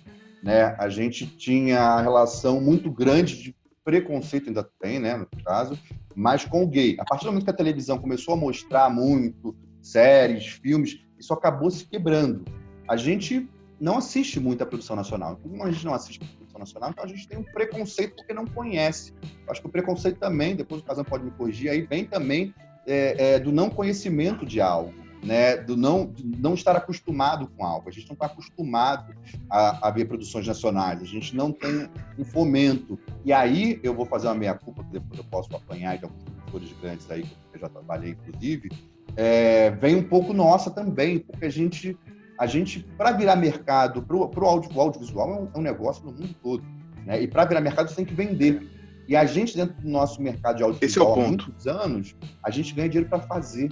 né? 0.43 0.75
A 0.79 0.89
gente 0.89 1.27
tinha 1.27 1.81
a 1.81 2.01
relação 2.01 2.61
muito 2.61 2.91
grande 2.91 3.43
de 3.43 3.57
preconceito 3.85 4.49
ainda 4.49 4.63
tem, 4.81 4.99
né, 4.99 5.17
no 5.17 5.27
caso, 5.45 5.79
mas 6.15 6.45
com 6.45 6.63
o 6.63 6.67
gay. 6.67 6.97
A 7.01 7.05
partir 7.05 7.25
do 7.25 7.29
momento 7.33 7.45
que 7.45 7.51
a 7.51 7.55
televisão 7.55 7.99
começou 7.99 8.35
a 8.35 8.37
mostrar 8.37 8.91
muito 8.91 9.57
séries, 9.81 10.47
filmes, 10.47 11.01
isso 11.19 11.33
acabou 11.33 11.71
se 11.71 11.87
quebrando. 11.87 12.45
A 12.87 12.97
gente 12.97 13.49
não 13.81 13.97
assiste 13.97 14.39
muito 14.39 14.63
a 14.63 14.67
produção 14.67 14.95
nacional. 14.95 15.37
Como 15.43 15.63
a 15.65 15.71
gente 15.71 15.85
não 15.85 15.95
assiste 15.95 16.21
nacional, 16.61 16.91
então 16.91 17.05
a 17.05 17.09
gente 17.09 17.27
tem 17.27 17.39
um 17.39 17.43
preconceito 17.43 18.17
porque 18.17 18.35
não 18.35 18.47
conhece. 18.47 19.15
Acho 19.49 19.63
que 19.63 19.67
o 19.67 19.71
preconceito 19.71 20.19
também, 20.19 20.55
depois 20.55 20.83
o 20.83 20.85
Casão 20.85 21.03
pode 21.03 21.25
me 21.25 21.31
corrigir, 21.31 21.71
aí 21.71 21.81
vem 21.81 22.05
também 22.05 22.55
é, 22.87 23.35
é, 23.35 23.39
do 23.39 23.51
não 23.51 23.71
conhecimento 23.71 24.45
de 24.45 24.61
algo. 24.61 24.93
Né, 25.23 25.59
do 25.59 25.77
não, 25.77 26.15
não 26.25 26.55
estar 26.55 26.75
acostumado 26.75 27.47
com 27.49 27.63
algo. 27.63 27.91
A 27.91 27.93
gente 27.93 28.09
não 28.09 28.15
está 28.15 28.25
acostumado 28.25 29.15
a, 29.51 29.89
a, 29.89 29.91
ver 29.91 30.07
produções 30.07 30.47
nacionais, 30.47 31.03
a 31.03 31.05
gente 31.05 31.37
não 31.37 31.53
tem 31.53 31.91
um 32.19 32.25
fomento. 32.25 32.99
E 33.23 33.31
aí 33.31 33.79
eu 33.83 33.95
vou 33.95 34.07
fazer 34.07 34.29
uma 34.29 34.35
meia-culpa, 34.35 34.83
que 34.83 34.93
depois 34.93 35.19
eu 35.19 35.25
posso 35.27 35.55
apanhar 35.55 35.99
de 35.99 36.05
alguns 36.05 36.23
produtores 36.23 36.75
grandes 36.81 37.11
aí, 37.11 37.25
que 37.25 37.37
eu 37.53 37.61
já 37.61 37.69
trabalhei, 37.69 38.13
inclusive. 38.13 38.71
É, 39.15 39.71
vem 39.73 39.95
um 39.95 40.03
pouco 40.03 40.33
nossa 40.33 40.71
também, 40.71 41.19
porque 41.19 41.45
a 41.45 41.51
gente 41.51 41.99
a 42.41 42.47
gente, 42.47 42.81
para 42.97 43.13
virar 43.13 43.37
mercado, 43.37 44.01
para 44.01 44.17
o 44.17 44.47
audio, 44.47 44.81
audiovisual, 44.81 45.31
é 45.31 45.41
um, 45.41 45.49
é 45.53 45.59
um, 45.59 45.61
negócio 45.61 46.03
no 46.07 46.11
mundo 46.11 46.35
todo. 46.43 46.65
Né? 47.05 47.21
E 47.21 47.29
para 47.29 47.45
virar 47.45 47.61
mercado, 47.61 47.91
você 47.91 47.97
tem 47.97 48.05
que 48.07 48.15
vender. 48.15 48.67
E 49.07 49.15
a 49.15 49.27
gente, 49.27 49.55
dentro 49.55 49.75
do 49.83 49.87
nosso 49.87 50.23
mercado 50.23 50.57
de 50.57 50.63
audiovisual, 50.63 51.21
é 51.21 51.23
há 51.23 51.29
muitos 51.29 51.67
anos, 51.67 52.17
a 52.43 52.51
gente 52.51 52.73
ganha 52.73 52.89
dinheiro 52.89 53.11
para 53.11 53.21
fazer. 53.21 53.71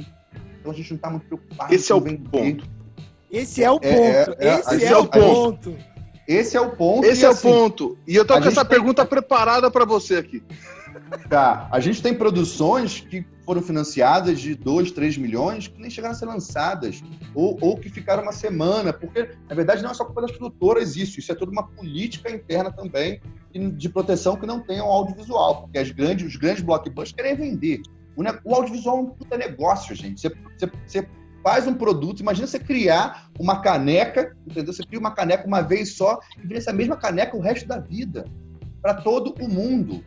Então 0.68 0.74
a 0.74 0.76
gente 0.76 0.90
não 0.90 0.96
está 0.96 1.11
muito 1.11 1.26
preocupado 1.26 1.74
Esse 1.74 1.92
é 1.92 1.94
o 1.94 2.00
vender. 2.00 2.28
ponto. 2.28 2.64
Esse 3.31 3.62
é 3.62 3.70
o 3.70 3.81
ponto. 3.81 3.87
É, 3.87 4.37
é, 4.38 4.59
Esse 4.59 4.85
é, 4.85 4.88
é, 4.88 4.96
o 4.96 5.07
ponto. 5.07 5.76
Esse 6.26 6.57
é 6.57 6.61
o 6.61 6.70
ponto. 6.70 7.07
Esse 7.07 7.24
é 7.24 7.28
assim, 7.28 7.48
o 7.48 7.52
ponto. 7.52 7.98
E 8.07 8.14
eu 8.14 8.24
tô 8.24 8.38
com 8.38 8.46
essa 8.46 8.64
pergunta 8.64 9.02
tem... 9.02 9.11
preparada 9.11 9.70
para 9.70 9.87
você 9.87 10.16
aqui. 10.16 10.42
Tá. 11.31 11.68
A 11.70 11.81
gente 11.81 12.02
tem 12.02 12.12
produções 12.12 13.00
que 13.00 13.24
foram 13.46 13.62
financiadas 13.62 14.40
de 14.40 14.54
2, 14.54 14.90
3 14.90 15.16
milhões 15.16 15.68
que 15.68 15.81
nem 15.81 15.90
chegaram 15.90 16.14
a 16.14 16.18
ser 16.18 16.26
lançadas. 16.26 17.02
Ou, 17.35 17.57
ou 17.62 17.78
que 17.78 17.88
ficaram 17.88 18.22
uma 18.22 18.33
semana. 18.33 18.92
Porque, 18.92 19.31
na 19.48 19.54
verdade, 19.54 19.83
não 19.83 19.90
é 19.90 19.94
só 19.94 20.04
culpa 20.04 20.20
das 20.22 20.33
produtoras 20.33 20.96
isso. 20.96 21.18
Isso 21.18 21.33
é 21.33 21.35
toda 21.35 21.50
uma 21.50 21.66
política 21.66 22.31
interna 22.31 22.70
também 22.70 23.20
de 23.52 23.88
proteção 23.88 24.37
que 24.37 24.46
não 24.46 24.61
tem 24.61 24.81
ao 24.81 24.90
audiovisual. 24.90 25.62
Porque 25.62 25.78
as 25.78 25.90
grandes, 25.90 26.26
os 26.26 26.37
grandes 26.37 26.62
blockbusters 26.62 27.12
querem 27.12 27.35
vender. 27.35 27.81
O, 28.18 28.50
o 28.50 28.54
audiovisual 28.54 28.98
é 28.98 29.00
um 29.02 29.07
puta 29.07 29.38
negócio, 29.38 29.94
gente. 29.94 30.20
Você, 30.20 30.28
você, 30.28 30.72
você 30.85 31.09
faz 31.40 31.68
um 31.68 31.74
produto, 31.74 32.18
imagina 32.18 32.48
você 32.48 32.59
criar 32.59 33.31
uma 33.38 33.62
caneca, 33.62 34.37
entendeu? 34.44 34.72
Você 34.72 34.83
cria 34.83 34.98
uma 34.98 35.14
caneca 35.14 35.46
uma 35.46 35.62
vez 35.62 35.94
só 35.94 36.18
e 36.37 36.44
vira 36.44 36.59
essa 36.59 36.72
mesma 36.72 36.96
caneca 36.96 37.37
o 37.37 37.40
resto 37.40 37.68
da 37.68 37.78
vida 37.78 38.24
para 38.83 38.94
todo 38.94 39.33
o 39.40 39.48
mundo. 39.48 40.04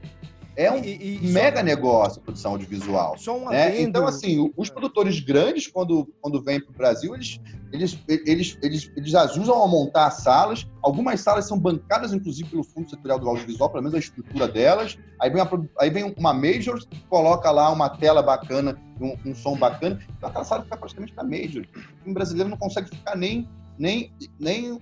É 0.56 0.72
um 0.72 0.84
e, 0.84 1.20
e, 1.22 1.28
mega 1.28 1.60
só, 1.60 1.64
negócio 1.64 2.20
a 2.20 2.24
produção 2.24 2.52
audiovisual. 2.52 3.18
Só 3.18 3.38
um 3.38 3.50
né? 3.50 3.82
Então, 3.82 4.06
assim, 4.06 4.52
os 4.58 4.70
produtores 4.70 5.20
grandes, 5.20 5.68
quando, 5.68 6.08
quando 6.20 6.42
vêm 6.42 6.60
para 6.60 6.72
o 6.72 6.78
Brasil, 6.78 7.16
eles, 7.16 7.40
eles, 7.72 7.98
eles, 8.08 8.58
eles, 8.62 8.92
eles 8.96 9.16
ajudam 9.16 9.64
a 9.64 9.68
montar 9.68 10.12
salas. 10.12 10.68
Algumas 10.82 11.22
salas 11.22 11.48
são 11.48 11.58
bancadas, 11.58 12.14
inclusive, 12.14 12.50
pelo 12.50 12.64
Fundo 12.64 12.90
Setorial 12.90 13.20
do 13.20 13.30
Audiovisual, 13.30 13.70
pelo 13.70 13.84
menos 13.84 13.96
a 13.96 14.00
estrutura 14.00 14.48
delas. 14.48 14.98
Aí 15.20 15.30
vem, 15.30 15.42
a, 15.42 15.50
aí 15.80 15.90
vem 15.90 16.14
uma 16.18 16.34
major 16.34 16.80
coloca 17.10 17.50
lá 17.50 17.70
uma 17.72 17.90
tela 17.90 18.22
bacana, 18.22 18.78
um, 19.00 19.16
um 19.26 19.34
som 19.34 19.56
bacana. 19.56 20.00
Então, 20.18 20.30
aquela 20.30 20.44
sala 20.44 20.64
fica 20.64 20.76
praticamente 20.76 21.16
na 21.16 21.24
major. 21.24 21.66
O 22.06 22.14
brasileiro 22.14 22.50
não 22.50 22.58
consegue 22.58 22.90
ficar 22.90 23.16
nem 23.16 23.48
nem, 23.80 24.14
nem 24.40 24.80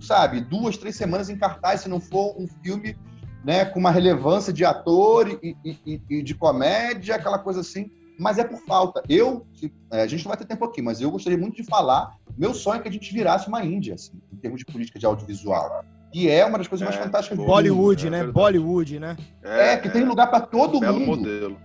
sabe, 0.00 0.40
duas, 0.40 0.76
três 0.76 0.96
semanas 0.96 1.30
em 1.30 1.36
cartaz 1.36 1.82
se 1.82 1.88
não 1.88 2.00
for 2.00 2.34
um 2.36 2.48
filme 2.64 2.96
né, 3.44 3.64
com 3.64 3.78
uma 3.78 3.90
relevância 3.90 4.52
de 4.52 4.64
ator 4.64 5.38
e, 5.42 5.56
e, 5.64 6.00
e, 6.08 6.22
de 6.22 6.34
comédia, 6.34 7.16
aquela 7.16 7.38
coisa 7.38 7.60
assim, 7.60 7.90
mas 8.18 8.38
é 8.38 8.44
por 8.44 8.58
falta. 8.58 9.02
Eu, 9.08 9.46
é, 9.90 10.02
a 10.02 10.06
gente 10.06 10.24
não 10.24 10.28
vai 10.28 10.36
ter 10.36 10.44
tempo 10.44 10.64
aqui, 10.64 10.82
mas 10.82 11.00
eu 11.00 11.10
gostaria 11.10 11.38
muito 11.38 11.56
de 11.56 11.64
falar. 11.64 12.16
Meu 12.36 12.52
sonho 12.52 12.78
é 12.78 12.82
que 12.82 12.88
a 12.88 12.92
gente 12.92 13.12
virasse 13.12 13.48
uma 13.48 13.64
Índia, 13.64 13.94
assim, 13.94 14.12
em 14.32 14.36
termos 14.36 14.58
de 14.58 14.66
política 14.66 14.98
de 14.98 15.06
audiovisual. 15.06 15.84
E 16.12 16.28
é 16.28 16.44
uma 16.44 16.58
das 16.58 16.68
coisas 16.68 16.86
é, 16.86 16.90
mais 16.90 17.02
fantásticas 17.02 17.38
do 17.38 17.44
Bollywood, 17.44 18.04
mundo, 18.04 18.12
né? 18.12 18.20
É 18.20 18.26
Bollywood, 18.26 18.98
né? 18.98 19.16
É, 19.42 19.76
que 19.76 19.88
tem 19.88 20.04
lugar 20.04 20.26
para 20.26 20.40
todo 20.40 20.80
mundo. 20.80 21.06
Modelo. 21.06 21.56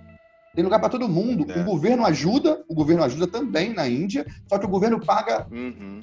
Tem 0.54 0.64
lugar 0.64 0.80
para 0.80 0.90
todo 0.90 1.10
mundo. 1.10 1.52
É. 1.52 1.60
O 1.60 1.66
governo 1.66 2.06
ajuda, 2.06 2.64
o 2.70 2.74
governo 2.74 3.04
ajuda 3.04 3.28
também 3.28 3.74
na 3.74 3.88
Índia, 3.90 4.26
só 4.48 4.58
que 4.58 4.66
o 4.66 4.70
governo 4.70 5.04
paga. 5.04 5.46
Uhum. 5.52 6.00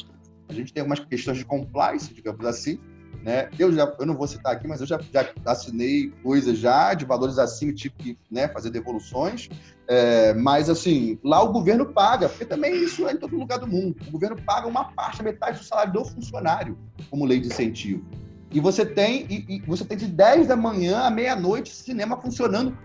A 0.49 0.53
gente 0.53 0.73
tem 0.73 0.83
algumas 0.83 1.01
questões 1.01 1.39
de 1.39 1.47
compliance, 1.47 2.13
digamos 2.13 2.45
assim, 2.45 2.79
né? 3.23 3.49
Eu, 3.59 3.73
já, 3.73 3.93
eu 3.99 4.07
não 4.07 4.17
vou 4.17 4.27
citar 4.27 4.53
aqui, 4.53 4.67
mas 4.67 4.81
eu 4.81 4.87
já, 4.87 4.99
já 5.13 5.29
assinei 5.47 6.13
coisas 6.23 6.59
já 6.59 6.93
de 6.95 7.05
valores 7.05 7.39
acima, 7.39 7.73
tipo 7.73 7.97
né, 8.31 8.49
fazer 8.49 8.71
devoluções. 8.71 9.49
É, 9.89 10.33
mas, 10.35 10.69
assim, 10.69 11.19
lá 11.23 11.43
o 11.43 11.53
governo 11.53 11.87
paga, 11.87 12.29
porque 12.29 12.45
também 12.45 12.83
isso 12.83 13.07
é 13.07 13.13
em 13.13 13.17
todo 13.17 13.37
lugar 13.37 13.59
do 13.59 13.67
mundo. 13.67 13.97
O 14.09 14.11
governo 14.11 14.37
paga 14.43 14.67
uma 14.67 14.85
parte, 14.85 15.23
metade 15.23 15.59
do 15.59 15.65
salário 15.65 15.93
do 15.93 16.05
funcionário, 16.05 16.79
como 17.11 17.25
lei 17.25 17.41
de 17.41 17.49
incentivo. 17.49 18.05
E 18.51 18.61
você 18.61 18.85
tem, 18.85 19.27
e, 19.31 19.57
e 19.57 19.61
você 19.61 19.85
tem 19.85 19.97
de 19.97 20.07
10 20.07 20.49
da 20.49 20.57
manhã 20.57 21.01
à 21.01 21.11
meia-noite 21.11 21.75
cinema 21.75 22.21
funcionando 22.21 22.77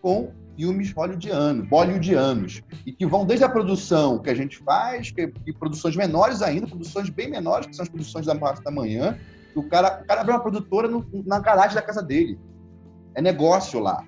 com 0.00 0.30
filmes 0.56 0.92
hollywoodianos, 0.92 1.68
bollywoodianos, 1.68 2.62
e 2.86 2.92
que 2.92 3.04
vão 3.04 3.26
desde 3.26 3.44
a 3.44 3.48
produção 3.48 4.18
que 4.18 4.30
a 4.30 4.34
gente 4.34 4.56
faz, 4.58 5.10
que, 5.10 5.32
e 5.46 5.52
produções 5.52 5.94
menores 5.94 6.42
ainda, 6.42 6.66
produções 6.66 7.10
bem 7.10 7.28
menores, 7.28 7.66
que 7.66 7.76
são 7.76 7.82
as 7.82 7.88
produções 7.88 8.26
da 8.26 8.34
parte 8.34 8.62
da 8.62 8.70
manhã, 8.70 9.18
o 9.56 9.68
cara, 9.68 10.00
o 10.02 10.06
cara 10.06 10.20
abriu 10.20 10.34
uma 10.34 10.42
produtora 10.42 10.86
no, 10.86 11.04
na 11.24 11.40
garagem 11.40 11.74
da 11.74 11.82
casa 11.82 12.02
dele. 12.02 12.38
É 13.14 13.22
negócio 13.22 13.80
lá. 13.80 14.04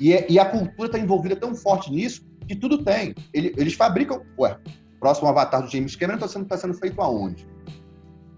E, 0.00 0.12
é, 0.12 0.26
e 0.28 0.38
a 0.38 0.44
cultura 0.44 0.86
está 0.86 0.98
envolvida 0.98 1.36
tão 1.36 1.54
forte 1.54 1.90
nisso 1.90 2.26
que 2.46 2.56
tudo 2.56 2.84
tem. 2.84 3.14
Ele, 3.32 3.54
eles 3.56 3.74
fabricam. 3.74 4.22
Ué, 4.38 4.56
próximo 4.98 5.28
avatar 5.28 5.62
do 5.62 5.70
James 5.70 5.94
Cameron 5.94 6.16
está 6.16 6.28
sendo, 6.28 6.46
tá 6.46 6.56
sendo 6.56 6.74
feito 6.74 7.00
aonde? 7.00 7.46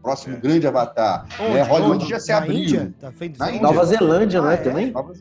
Próximo 0.03 0.37
é. 0.37 0.41
grande 0.41 0.67
avatar. 0.67 1.27
Onde, 1.41 1.55
né? 1.55 1.63
Hollywood 1.63 2.05
onde? 2.05 2.11
já 2.11 2.21
se 2.21 2.33
na 2.33 2.39
abriu. 2.39 2.59
Índia? 2.59 2.95
Tá 2.99 3.13
feito 3.13 3.39
na 3.39 3.49
Índia. 3.51 3.63
Nova 3.63 3.85
Zelândia, 3.85 4.41
ah, 4.41 4.49
né? 4.49 4.55
É? 4.55 4.57
Também? 4.57 4.91
Nova... 4.91 5.13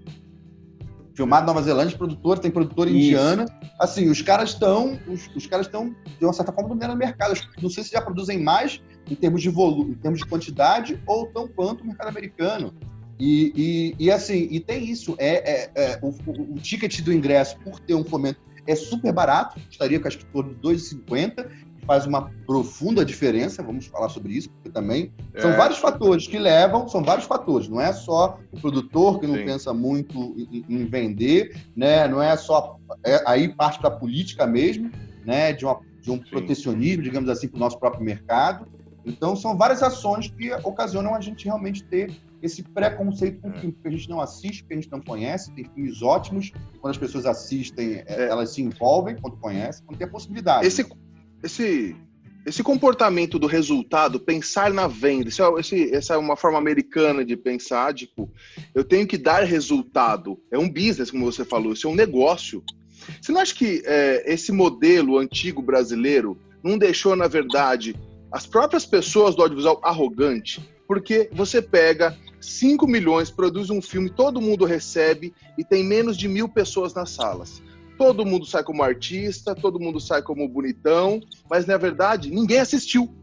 filmado 1.13 1.45
na 1.45 1.53
Nova 1.53 1.65
Zelândia, 1.65 1.97
produtor, 1.97 2.39
tem 2.39 2.49
produtora 2.49 2.89
indiana. 2.89 3.45
Assim, 3.79 4.09
os 4.09 4.21
caras 4.21 4.51
estão, 4.51 4.97
os, 5.07 5.29
os, 5.35 5.45
caras 5.45 5.65
estão, 5.67 5.95
de 6.17 6.25
uma 6.25 6.33
certa 6.33 6.51
forma, 6.51 6.69
dominando 6.69 6.93
o 6.93 6.97
mercado. 6.97 7.33
Não 7.61 7.69
sei 7.69 7.83
se 7.83 7.91
já 7.91 8.01
produzem 8.01 8.41
mais 8.41 8.81
em 9.09 9.15
termos 9.15 9.41
de 9.41 9.49
volume, 9.49 9.91
em 9.91 9.95
termos 9.95 10.19
de 10.19 10.25
quantidade, 10.25 11.01
ou 11.05 11.27
tão 11.27 11.47
quanto 11.47 11.81
o 11.81 11.87
mercado 11.87 12.09
americano. 12.09 12.73
E, 13.19 13.51
e, 13.99 14.05
e 14.05 14.11
assim, 14.11 14.47
e 14.49 14.59
tem 14.59 14.89
isso, 14.89 15.15
é, 15.17 15.51
é, 15.51 15.71
é 15.75 15.99
o, 16.01 16.09
o, 16.53 16.55
ticket 16.55 17.01
do 17.01 17.11
ingresso, 17.11 17.57
por 17.59 17.79
ter 17.79 17.93
um 17.93 18.03
fomento, 18.03 18.39
é 18.65 18.75
super 18.75 19.11
barato, 19.11 19.59
estaria 19.69 19.99
com 19.99 20.07
acho 20.07 20.19
que 20.19 20.25
torno 20.27 20.53
de 20.53 20.61
2,50, 20.61 21.45
faz 21.89 22.05
uma 22.05 22.29
profunda 22.45 23.03
diferença, 23.03 23.63
vamos 23.63 23.87
falar 23.87 24.09
sobre 24.09 24.33
isso, 24.33 24.49
porque 24.51 24.69
também 24.69 25.11
são 25.39 25.51
é. 25.51 25.57
vários 25.57 25.79
fatores 25.79 26.27
que 26.27 26.37
levam, 26.37 26.87
são 26.87 27.03
vários 27.03 27.25
fatores, 27.25 27.67
não 27.67 27.81
é 27.81 27.91
só 27.91 28.39
o 28.51 28.61
produtor 28.61 29.19
que 29.19 29.25
não 29.25 29.35
Sim. 29.35 29.45
pensa 29.45 29.73
muito 29.73 30.35
em, 30.37 30.63
em, 30.69 30.85
vender, 30.85 31.57
né? 31.75 32.07
não 32.07 32.21
é 32.21 32.37
só, 32.37 32.77
é, 33.03 33.23
aí 33.25 33.49
parte 33.49 33.81
da 33.81 33.89
política 33.89 34.45
mesmo, 34.45 34.91
né? 35.25 35.51
de, 35.51 35.65
uma, 35.65 35.79
de 35.99 36.11
um 36.11 36.17
Sim. 36.17 36.29
protecionismo, 36.29 37.01
digamos 37.01 37.27
assim, 37.27 37.47
para 37.47 37.57
o 37.57 37.59
nosso 37.59 37.79
próprio 37.79 38.03
mercado, 38.05 38.67
então 39.05 39.35
são 39.35 39.57
várias 39.57 39.81
ações 39.81 40.29
que 40.29 40.51
ocasionam 40.63 41.15
a 41.15 41.21
gente 41.21 41.45
realmente 41.45 41.83
ter 41.83 42.11
esse 42.41 42.63
preconceito 42.63 43.41
com 43.41 43.49
o 43.49 43.51
é. 43.51 43.59
filme, 43.59 43.71
porque 43.73 43.87
a 43.87 43.91
gente 43.91 44.09
não 44.09 44.21
assiste, 44.21 44.63
porque 44.63 44.73
a 44.73 44.77
gente 44.77 44.91
não 44.91 45.01
conhece, 45.01 45.51
tem 45.53 45.65
filmes 45.65 46.01
ótimos, 46.01 46.51
quando 46.79 46.91
as 46.91 46.97
pessoas 46.97 47.25
assistem, 47.25 48.03
é, 48.05 48.27
elas 48.29 48.51
se 48.51 48.61
envolvem 48.61 49.15
quando 49.15 49.37
conhecem, 49.37 49.85
quando 49.85 49.97
tem 49.97 50.07
a 50.07 50.09
possibilidade. 50.09 50.65
Esse, 50.65 50.85
esse, 51.43 51.95
esse 52.45 52.63
comportamento 52.63 53.37
do 53.37 53.47
resultado, 53.47 54.19
pensar 54.19 54.71
na 54.71 54.87
venda, 54.87 55.29
isso 55.29 55.43
é, 55.43 55.59
esse, 55.59 55.93
essa 55.93 56.13
é 56.13 56.17
uma 56.17 56.37
forma 56.37 56.57
americana 56.57 57.25
de 57.25 57.35
pensar, 57.35 57.93
tipo, 57.93 58.29
eu 58.73 58.83
tenho 58.83 59.05
que 59.05 59.17
dar 59.17 59.43
resultado. 59.43 60.39
É 60.51 60.57
um 60.57 60.69
business, 60.69 61.11
como 61.11 61.25
você 61.25 61.43
falou, 61.43 61.73
isso 61.73 61.87
é 61.87 61.89
um 61.89 61.95
negócio. 61.95 62.63
Você 63.21 63.31
não 63.31 63.41
acha 63.41 63.55
que 63.55 63.81
é, 63.85 64.23
esse 64.31 64.51
modelo 64.51 65.17
antigo 65.17 65.61
brasileiro 65.61 66.37
não 66.63 66.77
deixou, 66.77 67.15
na 67.15 67.27
verdade, 67.27 67.95
as 68.31 68.45
próprias 68.45 68.85
pessoas 68.85 69.35
do 69.35 69.41
audiovisual 69.41 69.79
arrogante? 69.83 70.67
Porque 70.87 71.29
você 71.31 71.61
pega 71.61 72.17
5 72.41 72.87
milhões, 72.87 73.29
produz 73.29 73.69
um 73.69 73.81
filme, 73.81 74.09
todo 74.09 74.41
mundo 74.41 74.65
recebe 74.65 75.33
e 75.57 75.63
tem 75.63 75.83
menos 75.83 76.17
de 76.17 76.27
mil 76.27 76.49
pessoas 76.49 76.93
nas 76.93 77.11
salas 77.11 77.61
todo 77.99 78.25
mundo 78.25 78.45
sai 78.45 78.63
como 78.63 78.81
artista, 78.81 79.53
todo 79.53 79.77
mundo 79.77 79.99
sai 79.99 80.21
como 80.21 80.47
bonitão, 80.47 81.19
mas 81.49 81.65
na 81.65 81.75
verdade 81.75 82.31
ninguém 82.31 82.59
assistiu. 82.59 83.13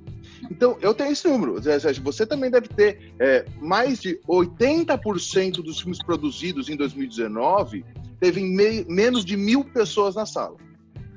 Então, 0.50 0.76
eu 0.82 0.92
tenho 0.92 1.12
esse 1.12 1.26
número. 1.26 1.58
Você 2.04 2.26
também 2.26 2.50
deve 2.50 2.68
ter 2.68 3.14
é, 3.18 3.46
mais 3.58 4.00
de 4.00 4.20
80% 4.28 5.62
dos 5.62 5.80
filmes 5.80 5.98
produzidos 5.98 6.68
em 6.68 6.76
2019 6.76 7.84
teve 8.20 8.40
menos 8.88 9.24
de 9.24 9.36
mil 9.36 9.64
pessoas 9.64 10.14
na 10.14 10.26
sala. 10.26 10.56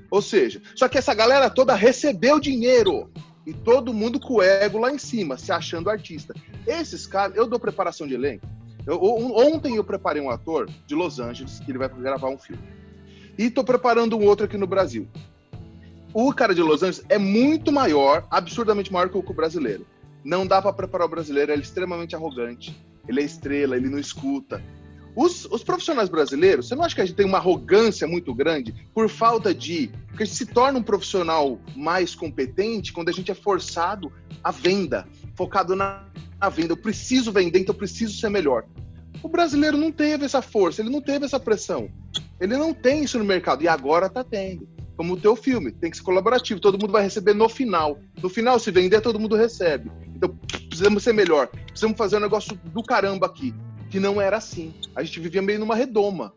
Ou 0.10 0.22
seja, 0.22 0.62
só 0.74 0.88
que 0.88 0.98
essa 0.98 1.14
galera 1.14 1.50
toda 1.50 1.76
recebeu 1.76 2.40
dinheiro 2.40 3.12
e 3.50 3.54
todo 3.54 3.94
mundo 3.94 4.20
com 4.20 4.36
o 4.36 4.42
ego 4.44 4.78
lá 4.78 4.92
em 4.92 5.00
cima, 5.00 5.36
se 5.36 5.52
achando 5.52 5.90
artista. 5.90 6.36
Esses 6.68 7.08
caras, 7.08 7.36
eu 7.36 7.48
dou 7.48 7.60
preparação 7.60 8.06
de 8.06 8.14
elenco. 8.14 8.46
Eu, 8.86 9.02
ontem 9.02 9.76
eu 9.76 9.84
preparei 9.84 10.22
um 10.22 10.30
ator 10.30 10.70
de 10.86 10.94
Los 10.94 11.20
Angeles 11.20 11.60
que 11.60 11.72
ele 11.72 11.80
vai 11.80 11.90
gravar 11.90 12.30
um 12.30 12.38
filme. 12.38 12.62
E 13.38 13.46
estou 13.46 13.64
preparando 13.64 14.16
um 14.16 14.24
outro 14.24 14.46
aqui 14.46 14.56
no 14.56 14.68
Brasil. 14.68 15.08
O 16.14 16.32
cara 16.32 16.54
de 16.54 16.62
Los 16.62 16.84
Angeles 16.84 17.04
é 17.10 17.18
muito 17.18 17.72
maior, 17.72 18.28
absurdamente 18.30 18.94
maior 18.94 19.10
que 19.10 19.18
o 19.18 19.34
brasileiro. 19.34 19.86
Não 20.24 20.46
dá 20.46 20.62
para 20.62 20.74
preparar 20.74 21.08
o 21.08 21.10
brasileiro, 21.10 21.52
ele 21.52 21.62
é 21.62 21.64
extremamente 21.64 22.16
arrogante. 22.16 22.80
Ele 23.08 23.22
é 23.22 23.24
estrela, 23.24 23.76
ele 23.76 23.90
não 23.90 23.98
escuta. 23.98 24.62
Os, 25.16 25.46
os, 25.46 25.64
profissionais 25.64 26.08
brasileiros, 26.08 26.68
você 26.68 26.76
não 26.76 26.84
acha 26.84 26.96
que 26.96 27.02
a 27.02 27.06
gente 27.06 27.16
tem 27.16 27.26
uma 27.26 27.38
arrogância 27.38 28.08
muito 28.08 28.34
grande 28.34 28.74
por 28.94 29.10
falta 29.10 29.54
de. 29.54 29.92
Porque 30.08 30.24
a 30.24 30.26
gente 30.26 30.38
se 30.38 30.46
torna 30.46 30.80
um 30.80 30.84
profissional 30.84 31.60
mais 31.76 32.16
competente 32.16 32.94
quando 32.94 33.10
a 33.10 33.12
gente 33.12 33.32
é 33.32 33.36
forçado 33.36 34.12
à 34.44 34.52
venda, 34.52 35.08
focado 35.36 35.76
na, 35.76 36.06
na 36.40 36.50
venda. 36.50 36.74
Eu 36.74 36.78
preciso 36.78 37.32
vender, 37.32 37.60
então 37.60 37.74
eu 37.74 37.78
preciso 37.78 38.18
ser 38.18 38.30
melhor. 38.30 38.66
O 39.22 39.28
brasileiro 39.28 39.78
não 39.78 39.92
teve 39.92 40.26
essa 40.26 40.42
força, 40.42 40.82
ele 40.82 40.90
não 40.90 41.02
teve 41.02 41.26
essa 41.26 41.40
pressão. 41.40 41.90
Ele 42.40 42.56
não 42.56 42.74
tem 42.74 43.04
isso 43.04 43.18
no 43.20 43.26
mercado 43.26 43.64
e 43.64 43.68
agora 43.68 44.06
está 44.06 44.24
tendo. 44.24 44.68
Como 44.96 45.14
o 45.14 45.18
teu 45.18 45.36
filme, 45.36 45.72
tem 45.72 45.90
que 45.90 45.98
ser 45.98 46.04
colaborativo, 46.04 46.60
todo 46.60 46.80
mundo 46.80 46.92
vai 46.92 47.04
receber 47.04 47.34
no 47.34 47.48
final. 47.48 48.00
No 48.22 48.30
final, 48.30 48.60
se 48.60 48.70
vender, 48.70 49.02
todo 49.02 49.20
mundo 49.20 49.36
recebe. 49.36 49.92
Então, 50.16 50.38
precisamos 50.68 51.04
ser 51.04 51.14
melhor. 51.14 51.48
Precisamos 51.48 51.98
fazer 51.98 52.18
um 52.18 52.22
negócio 52.22 52.60
do 52.66 52.84
caramba 52.84 53.26
aqui, 53.26 53.54
que 53.90 54.00
não 54.00 54.22
era 54.22 54.38
assim. 54.38 54.74
A 54.96 55.04
gente 55.04 55.20
vivia 55.20 55.42
meio 55.42 55.60
numa 55.60 55.76
redoma. 55.76 56.34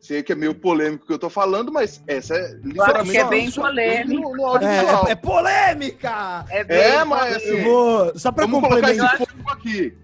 Sei 0.00 0.22
que 0.22 0.32
é 0.32 0.34
meio 0.34 0.54
polêmico 0.54 1.04
o 1.04 1.06
que 1.06 1.12
eu 1.14 1.18
tô 1.18 1.30
falando, 1.30 1.72
mas 1.72 2.02
essa 2.06 2.34
é 2.34 2.58
literalmente. 2.62 3.10
que 3.10 3.16
é 3.16 3.24
bem 3.24 3.50
polêmico. 3.50 4.36
No, 4.36 4.36
no 4.36 4.58
é, 4.58 5.12
é, 5.12 5.14
polêmica! 5.14 6.44
É, 6.50 6.62
bem 6.62 6.78
é 6.78 7.04
mas 7.04 7.36
assim, 7.36 7.62
vou, 7.62 8.18
só 8.18 8.30
para 8.30 8.46
complementar 8.46 9.14
esse 9.14 9.26
fogo 9.26 9.50
aqui. 9.50 9.96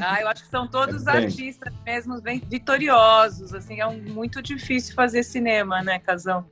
Ah, 0.00 0.20
eu 0.20 0.26
acho 0.26 0.42
que 0.42 0.50
são 0.50 0.66
todos 0.66 1.06
artistas 1.06 1.72
mesmo, 1.86 2.20
bem 2.20 2.42
vitoriosos. 2.44 3.54
Assim, 3.54 3.80
é 3.80 3.86
um, 3.86 4.02
muito 4.02 4.42
difícil 4.42 4.96
fazer 4.96 5.22
cinema, 5.22 5.80
né, 5.80 6.00
Casão? 6.00 6.44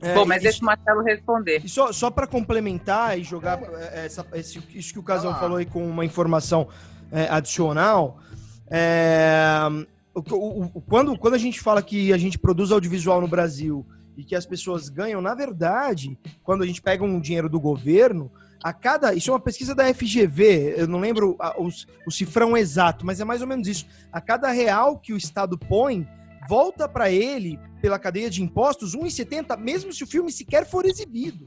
É, 0.00 0.14
Bom, 0.14 0.24
mas 0.24 0.38
isso, 0.38 0.44
deixa 0.44 0.62
o 0.62 0.64
Marcelo 0.64 1.02
responder. 1.02 1.60
E 1.62 1.68
só, 1.68 1.92
só 1.92 2.10
para 2.10 2.26
complementar 2.26 3.18
e 3.18 3.22
jogar 3.22 3.60
é, 3.92 4.06
essa, 4.06 4.26
esse, 4.32 4.62
isso 4.74 4.94
que 4.94 4.98
o 4.98 5.02
Casão 5.02 5.32
ah. 5.32 5.34
falou 5.34 5.58
aí 5.58 5.66
com 5.66 5.86
uma 5.86 6.06
informação 6.06 6.68
é, 7.12 7.28
adicional, 7.28 8.18
é, 8.70 9.60
o, 10.14 10.64
o, 10.78 10.80
quando, 10.82 11.16
quando 11.18 11.34
a 11.34 11.38
gente 11.38 11.60
fala 11.60 11.82
que 11.82 12.12
a 12.12 12.18
gente 12.18 12.38
produz 12.38 12.70
audiovisual 12.70 13.20
no 13.20 13.28
Brasil 13.28 13.86
e 14.16 14.24
que 14.24 14.34
as 14.34 14.44
pessoas 14.44 14.88
ganham, 14.88 15.20
na 15.20 15.34
verdade, 15.34 16.18
quando 16.42 16.62
a 16.62 16.66
gente 16.66 16.82
pega 16.82 17.04
um 17.04 17.20
dinheiro 17.20 17.48
do 17.48 17.60
governo, 17.60 18.30
a 18.62 18.72
cada. 18.72 19.14
Isso 19.14 19.30
é 19.30 19.32
uma 19.32 19.40
pesquisa 19.40 19.74
da 19.74 19.92
FGV, 19.92 20.74
eu 20.76 20.88
não 20.88 20.98
lembro 20.98 21.36
a, 21.38 21.60
o, 21.60 21.68
o 22.06 22.10
cifrão 22.10 22.56
exato, 22.56 23.06
mas 23.06 23.20
é 23.20 23.24
mais 23.24 23.40
ou 23.40 23.46
menos 23.46 23.68
isso. 23.68 23.86
A 24.12 24.20
cada 24.20 24.50
real 24.50 24.98
que 24.98 25.12
o 25.12 25.16
Estado 25.16 25.56
põe, 25.56 26.06
volta 26.48 26.88
para 26.88 27.10
ele, 27.10 27.58
pela 27.80 27.98
cadeia 27.98 28.28
de 28.28 28.42
impostos, 28.42 28.96
1,70, 28.96 29.56
mesmo 29.56 29.92
se 29.92 30.02
o 30.02 30.06
filme 30.06 30.32
sequer 30.32 30.66
for 30.66 30.84
exibido. 30.84 31.46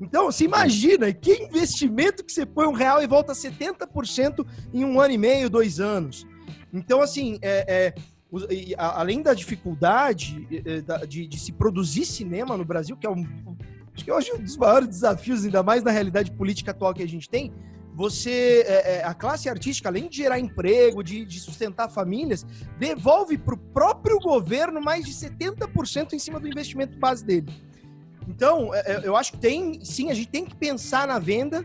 Então, 0.00 0.26
você 0.26 0.44
imagina 0.44 1.12
que 1.12 1.42
investimento 1.42 2.24
que 2.24 2.32
você 2.32 2.46
põe 2.46 2.66
um 2.66 2.72
real 2.72 3.02
e 3.02 3.06
volta 3.06 3.34
70% 3.34 4.46
em 4.72 4.84
um 4.84 4.98
ano 4.98 5.12
e 5.12 5.18
meio, 5.18 5.50
dois 5.50 5.78
anos. 5.78 6.26
Então, 6.72 7.00
assim, 7.00 7.38
é, 7.42 7.94
é, 7.96 8.74
além 8.76 9.22
da 9.22 9.34
dificuldade 9.34 10.46
é, 10.64 11.06
de, 11.06 11.26
de, 11.26 11.38
se 11.38 11.52
produzir 11.52 12.04
cinema 12.04 12.56
no 12.56 12.64
Brasil, 12.64 12.96
que 12.96 13.06
é 13.06 13.10
um, 13.10 13.24
Acho 13.94 14.04
que 14.04 14.12
hoje 14.12 14.32
um 14.32 14.42
dos 14.42 14.56
maiores 14.56 14.88
desafios, 14.88 15.44
ainda 15.44 15.62
mais 15.62 15.82
na 15.82 15.90
realidade 15.90 16.30
política 16.32 16.70
atual 16.70 16.94
que 16.94 17.02
a 17.02 17.08
gente 17.08 17.28
tem, 17.28 17.52
você, 17.94 18.64
é, 18.66 18.94
é, 18.94 19.04
a 19.04 19.12
classe 19.12 19.48
artística, 19.48 19.88
além 19.88 20.08
de 20.08 20.16
gerar 20.16 20.38
emprego, 20.38 21.02
de, 21.02 21.24
de 21.24 21.40
sustentar 21.40 21.90
famílias, 21.90 22.46
devolve 22.78 23.36
para 23.36 23.54
o 23.54 23.58
próprio 23.58 24.18
governo 24.18 24.80
mais 24.80 25.04
de 25.04 25.12
70% 25.12 26.14
em 26.14 26.18
cima 26.18 26.40
do 26.40 26.48
investimento 26.48 26.98
base 26.98 27.24
dele. 27.24 27.52
Então, 28.26 28.74
é, 28.74 28.78
é, 28.92 29.00
eu 29.04 29.16
acho 29.16 29.32
que 29.32 29.38
tem, 29.38 29.84
sim, 29.84 30.10
a 30.10 30.14
gente 30.14 30.28
tem 30.28 30.46
que 30.46 30.56
pensar 30.56 31.06
na 31.06 31.18
venda, 31.18 31.62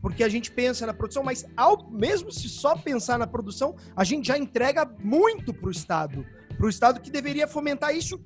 porque 0.00 0.22
a 0.22 0.28
gente 0.28 0.50
pensa 0.50 0.86
na 0.86 0.94
produção, 0.94 1.22
mas 1.22 1.44
ao, 1.56 1.90
mesmo 1.90 2.30
se 2.30 2.48
só 2.48 2.76
pensar 2.76 3.18
na 3.18 3.26
produção, 3.26 3.74
a 3.96 4.04
gente 4.04 4.28
já 4.28 4.38
entrega 4.38 4.88
muito 5.02 5.52
para 5.52 5.68
o 5.68 5.70
Estado. 5.70 6.24
Para 6.56 6.66
o 6.66 6.68
Estado 6.68 7.00
que 7.00 7.10
deveria 7.10 7.48
fomentar 7.48 7.94
isso 7.94 8.20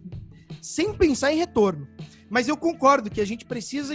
sem 0.61 0.95
pensar 0.95 1.33
em 1.33 1.37
retorno. 1.37 1.89
Mas 2.31 2.49
eu 2.49 2.57
concordo 2.57 3.11
que 3.11 3.21
a 3.21 3.27
gente 3.27 3.45
precisa 3.45 3.95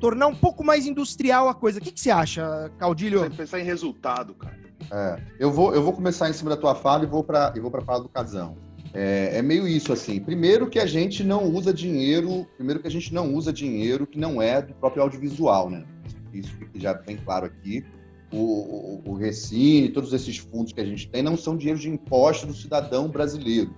tornar 0.00 0.26
um 0.26 0.34
pouco 0.34 0.64
mais 0.64 0.86
industrial 0.86 1.48
a 1.48 1.54
coisa. 1.54 1.78
O 1.78 1.82
que, 1.82 1.92
que 1.92 2.00
você 2.00 2.10
acha, 2.10 2.70
Caudilho? 2.78 3.20
Você 3.20 3.30
pensar 3.30 3.60
em 3.60 3.64
resultado, 3.64 4.34
cara. 4.34 4.58
É, 4.92 5.22
eu, 5.38 5.50
vou, 5.50 5.74
eu 5.74 5.82
vou 5.82 5.92
começar 5.92 6.28
em 6.28 6.32
cima 6.32 6.50
da 6.50 6.56
tua 6.56 6.74
fala 6.74 7.04
e 7.04 7.06
vou 7.06 7.24
para 7.24 7.50
vou 7.50 7.74
a 7.74 7.80
fala 7.80 8.02
do 8.02 8.08
Casão. 8.08 8.56
É, 8.92 9.38
é, 9.38 9.42
meio 9.42 9.66
isso 9.66 9.92
assim. 9.92 10.20
Primeiro 10.20 10.68
que 10.68 10.78
a 10.78 10.86
gente 10.86 11.24
não 11.24 11.44
usa 11.44 11.72
dinheiro, 11.72 12.46
primeiro 12.56 12.80
que 12.80 12.86
a 12.86 12.90
gente 12.90 13.12
não 13.12 13.34
usa 13.34 13.52
dinheiro 13.52 14.06
que 14.06 14.18
não 14.18 14.40
é 14.40 14.62
do 14.62 14.74
próprio 14.74 15.02
audiovisual, 15.02 15.68
né? 15.68 15.84
Isso 16.38 16.52
fica 16.54 16.78
já 16.78 16.94
bem 16.94 17.16
claro 17.16 17.46
aqui. 17.46 17.84
O, 18.32 19.02
o, 19.06 19.10
o 19.10 19.14
Recine, 19.14 19.90
todos 19.90 20.12
esses 20.12 20.38
fundos 20.38 20.72
que 20.72 20.80
a 20.80 20.84
gente 20.84 21.08
tem 21.08 21.22
não 21.22 21.36
são 21.36 21.56
dinheiro 21.56 21.78
de 21.78 21.88
imposto 21.88 22.46
do 22.46 22.54
cidadão 22.54 23.08
brasileiro. 23.08 23.72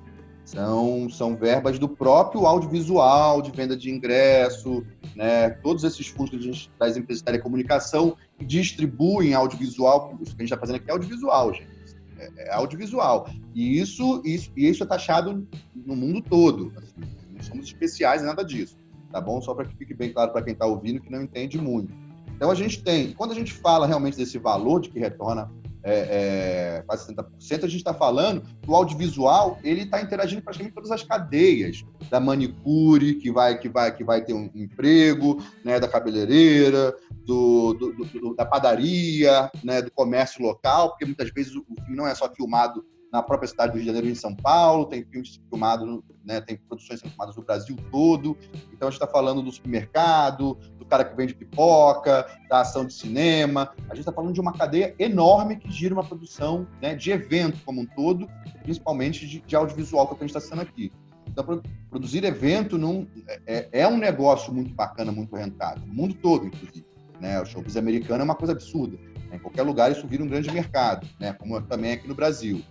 São, 0.45 1.11
são 1.11 1.37
verbas 1.37 1.77
do 1.77 1.89
próprio 1.89 2.47
audiovisual, 2.47 3.43
de 3.43 3.51
venda 3.51 3.77
de 3.77 3.91
ingresso, 3.91 4.87
né? 5.17 5.51
todos 5.51 5.83
esses 5.83 6.07
fundos 6.07 6.41
gente, 6.43 6.71
das 6.79 6.97
empresas 6.97 7.21
de 7.21 7.25
telecomunicação 7.25 8.17
que 8.39 8.45
distribuem 8.45 9.35
audiovisual, 9.35 10.17
isso 10.21 10.37
que 10.37 10.43
a 10.43 10.45
gente 10.45 10.53
está 10.53 10.57
fazendo 10.57 10.77
aqui 10.77 10.89
é 10.89 10.93
audiovisual, 10.93 11.53
gente. 11.53 11.77
É, 12.19 12.31
é, 12.37 12.55
audiovisual. 12.55 13.29
E 13.55 13.79
isso, 13.79 14.23
isso, 14.25 14.51
e 14.57 14.69
isso 14.69 14.83
é 14.83 14.87
taxado 14.87 15.47
no 15.75 15.97
mundo 15.97 16.23
todo. 16.23 16.73
Assim, 16.77 16.95
não 17.33 17.43
somos 17.43 17.67
especiais 17.67 18.23
em 18.23 18.27
nada 18.27 18.45
disso. 18.45 18.79
Tá 19.13 19.21
bom? 19.21 19.41
Só 19.41 19.55
para 19.55 19.67
que 19.67 19.77
fique 19.77 19.95
bem 19.95 20.13
claro 20.13 20.33
para 20.33 20.43
quem 20.43 20.53
está 20.53 20.67
ouvindo 20.67 21.01
que 21.01 21.11
não 21.11 21.23
entende 21.23 21.59
muito. 21.59 21.93
Então 22.37 22.51
a 22.51 22.55
gente 22.55 22.83
tem, 22.83 23.13
quando 23.13 23.33
a 23.33 23.35
gente 23.35 23.53
fala 23.53 23.87
realmente 23.87 24.17
desse 24.17 24.37
valor 24.39 24.81
de 24.81 24.91
que 24.91 24.99
retorna 24.99 25.51
é, 25.83 26.79
é, 26.79 26.83
quase 26.87 27.15
70%, 27.15 27.25
a 27.65 27.69
gente 27.69 27.77
está 27.77 27.95
falando 27.95 28.43
o 28.67 28.75
audiovisual 28.75 29.59
ele 29.63 29.83
está 29.83 30.03
interagindo 30.03 30.43
praticamente 30.43 30.75
todas 30.75 30.91
as 30.91 31.03
cadeias 31.03 31.85
da 32.11 32.19
manicure 32.19 33.15
que 33.15 33.31
vai 33.31 33.57
que 33.57 33.69
vai 33.69 33.95
que 33.95 34.05
vai 34.05 34.23
ter 34.23 34.35
um 34.35 34.51
emprego, 34.55 35.41
né, 35.65 35.79
da 35.79 35.89
cabeleireira, 35.89 36.95
do, 37.25 37.73
do, 37.73 37.93
do, 37.93 38.35
da 38.35 38.45
padaria, 38.45 39.51
né, 39.63 39.81
do 39.81 39.91
comércio 39.91 40.43
local, 40.43 40.91
porque 40.91 41.05
muitas 41.05 41.31
vezes 41.31 41.55
o 41.55 41.65
filme 41.65 41.97
não 41.97 42.07
é 42.07 42.15
só 42.15 42.29
filmado 42.35 42.85
na 43.17 43.23
própria 43.23 43.49
cidade 43.49 43.73
do 43.73 43.77
Rio 43.77 43.83
de 43.83 43.87
Janeiro, 43.87 44.09
em 44.09 44.15
São 44.15 44.35
Paulo, 44.35 44.85
tem 44.85 45.03
filmes 45.05 45.41
filmados, 45.49 46.03
né, 46.23 46.39
tem 46.43 46.57
produções 46.57 47.01
filmadas 47.01 47.35
no 47.35 47.43
Brasil 47.43 47.75
todo. 47.91 48.37
Então 48.71 48.89
a 48.89 48.91
gente 48.91 49.01
está 49.01 49.07
falando 49.07 49.43
do 49.43 49.51
supermercado, 49.51 50.59
do 50.79 50.85
cara 50.85 51.03
que 51.03 51.17
vende 51.17 51.35
pipoca, 51.35 52.27
da 52.51 52.61
ação 52.61 52.85
de 52.85 52.93
cinema. 52.93 53.73
A 53.89 53.95
gente 53.95 54.01
está 54.01 54.13
falando 54.13 54.35
de 54.35 54.41
uma 54.41 54.53
cadeia 54.53 54.95
enorme 54.99 55.57
que 55.57 55.73
gira 55.73 55.95
uma 55.95 56.05
produção 56.05 56.67
né, 56.83 56.95
de 56.95 57.11
evento 57.11 57.59
como 57.65 57.81
um 57.81 57.87
todo, 57.87 58.29
principalmente 58.63 59.27
de, 59.27 59.41
de 59.41 59.57
audiovisual, 59.57 60.07
que 60.09 60.13
é 60.13 60.17
a 60.17 60.21
gente 60.21 60.37
está 60.37 60.41
sendo 60.41 60.61
aqui. 60.61 60.93
Então, 61.27 61.63
produzir 61.89 62.23
evento 62.25 62.77
num, 62.77 63.07
é, 63.47 63.69
é, 63.73 63.89
um 63.89 63.97
negócio 63.97 64.53
muito 64.53 64.75
bacana, 64.75 65.11
muito 65.11 65.35
rentável, 65.35 65.87
no 65.87 65.95
mundo 65.95 66.15
todo, 66.15 66.47
inclusive. 66.47 66.87
Né? 67.19 67.41
O 67.41 67.47
showbiz 67.47 67.77
americano 67.79 68.21
é 68.21 68.25
uma 68.25 68.35
coisa 68.35 68.53
absurda. 68.53 68.99
Né? 69.31 69.37
Em 69.37 69.39
qualquer 69.39 69.63
lugar 69.63 69.91
isso 69.91 70.07
vira 70.07 70.23
um 70.23 70.29
grande 70.29 70.51
mercado, 70.53 71.07
né? 71.19 71.33
como 71.33 71.61
também 71.63 71.93
aqui 71.93 72.07
no 72.07 72.15
Brasil. 72.15 72.63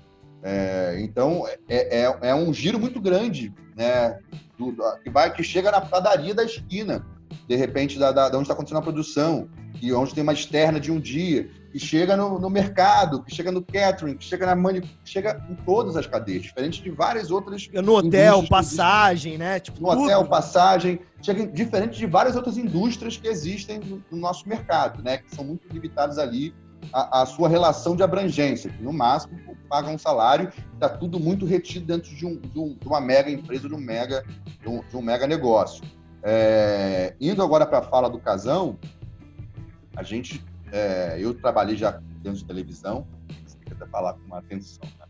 É, 0.48 0.98
então, 1.00 1.44
é, 1.68 2.04
é, 2.04 2.18
é, 2.30 2.36
um 2.36 2.54
giro 2.54 2.80
muito 2.80 3.02
grande, 3.02 3.52
né? 3.76 4.20
Do, 4.56 4.72
do, 4.72 4.84
que, 5.04 5.10
vai, 5.10 5.34
que 5.34 5.44
chega 5.44 5.72
na 5.72 5.82
padaria 5.82 6.36
da 6.36 6.44
esquina, 6.44 7.04
de 7.48 7.56
repente, 7.56 7.98
da, 7.98 8.12
da, 8.12 8.30
da 8.30 8.38
onde 8.38 8.44
está 8.44 8.54
acontecendo 8.54 8.78
a 8.78 8.84
produção, 8.84 9.50
e 9.82 9.92
onde 9.92 10.14
tem 10.14 10.22
uma 10.22 10.34
externa 10.34 10.80
de 10.80 10.92
um 10.92 11.00
dia, 11.00 11.50
que 11.72 11.80
chega 11.80 12.16
no, 12.16 12.40
no 12.40 12.48
mercado, 12.48 13.24
que 13.24 13.34
chega 13.34 13.52
no 13.52 13.60
catering, 13.64 14.16
que 14.16 14.24
chega 14.24 14.46
na 14.46 14.56
money, 14.56 14.82
que 14.82 14.90
chega 15.04 15.44
em 15.50 15.56
todas 15.66 15.98
as 15.98 16.06
cadeias, 16.06 16.44
diferente 16.44 16.82
de 16.82 16.92
várias 16.92 17.32
outras. 17.32 17.68
No 17.74 17.96
hotel, 17.96 18.48
passagem, 18.48 19.40
né? 19.40 19.60
Tipo, 19.60 19.82
no 19.82 19.90
tudo. 19.90 20.04
hotel, 20.04 20.26
passagem, 20.26 21.00
chega 21.24 21.48
diferente 21.48 21.98
de 21.98 22.06
várias 22.06 22.36
outras 22.36 22.56
indústrias 22.56 23.18
que 23.18 23.28
existem 23.28 23.80
no, 23.80 24.04
no 24.12 24.18
nosso 24.20 24.48
mercado, 24.48 25.02
né? 25.02 25.18
Que 25.18 25.36
são 25.36 25.44
muito 25.44 25.68
limitadas 25.74 26.20
ali 26.20 26.54
a, 26.92 27.22
a, 27.22 27.26
sua 27.26 27.50
relação 27.50 27.96
de 27.96 28.04
abrangência, 28.04 28.70
que 28.70 28.82
no 28.82 28.94
máximo 28.94 29.38
paga 29.70 29.90
um 29.90 29.98
salário, 29.98 30.52
está 30.74 30.90
tudo 30.90 31.20
muito 31.20 31.46
retido 31.46 31.86
dentro 31.86 32.16
de, 32.16 32.26
um, 32.26 32.38
de, 32.38 32.60
um, 32.60 32.76
de, 32.76 32.88
uma 32.88 33.02
mega 33.02 33.30
empresa, 33.30 33.68
de 33.68 33.74
um 33.74 33.80
mega, 33.80 34.24
de 34.62 34.70
um, 34.70 34.82
de 34.82 34.96
um 34.96 35.02
mega 35.02 35.28
negócio. 35.28 35.84
É, 36.24 37.16
indo 37.20 37.42
agora 37.42 37.66
para 37.66 37.80
a 37.80 37.82
fala 37.82 38.10
do 38.10 38.20
Casão, 38.20 38.78
a 39.96 40.04
gente, 40.04 40.44
é, 40.72 41.18
eu 41.20 41.34
trabalhei 41.34 41.76
já 41.76 42.00
dentro 42.22 42.40
de 42.40 42.46
televisão, 42.46 43.08
você 43.46 43.58
tem 43.58 43.78
que 43.78 43.86
falar 43.88 44.14
com 44.14 44.36
atenção, 44.36 44.88
né? 45.00 45.06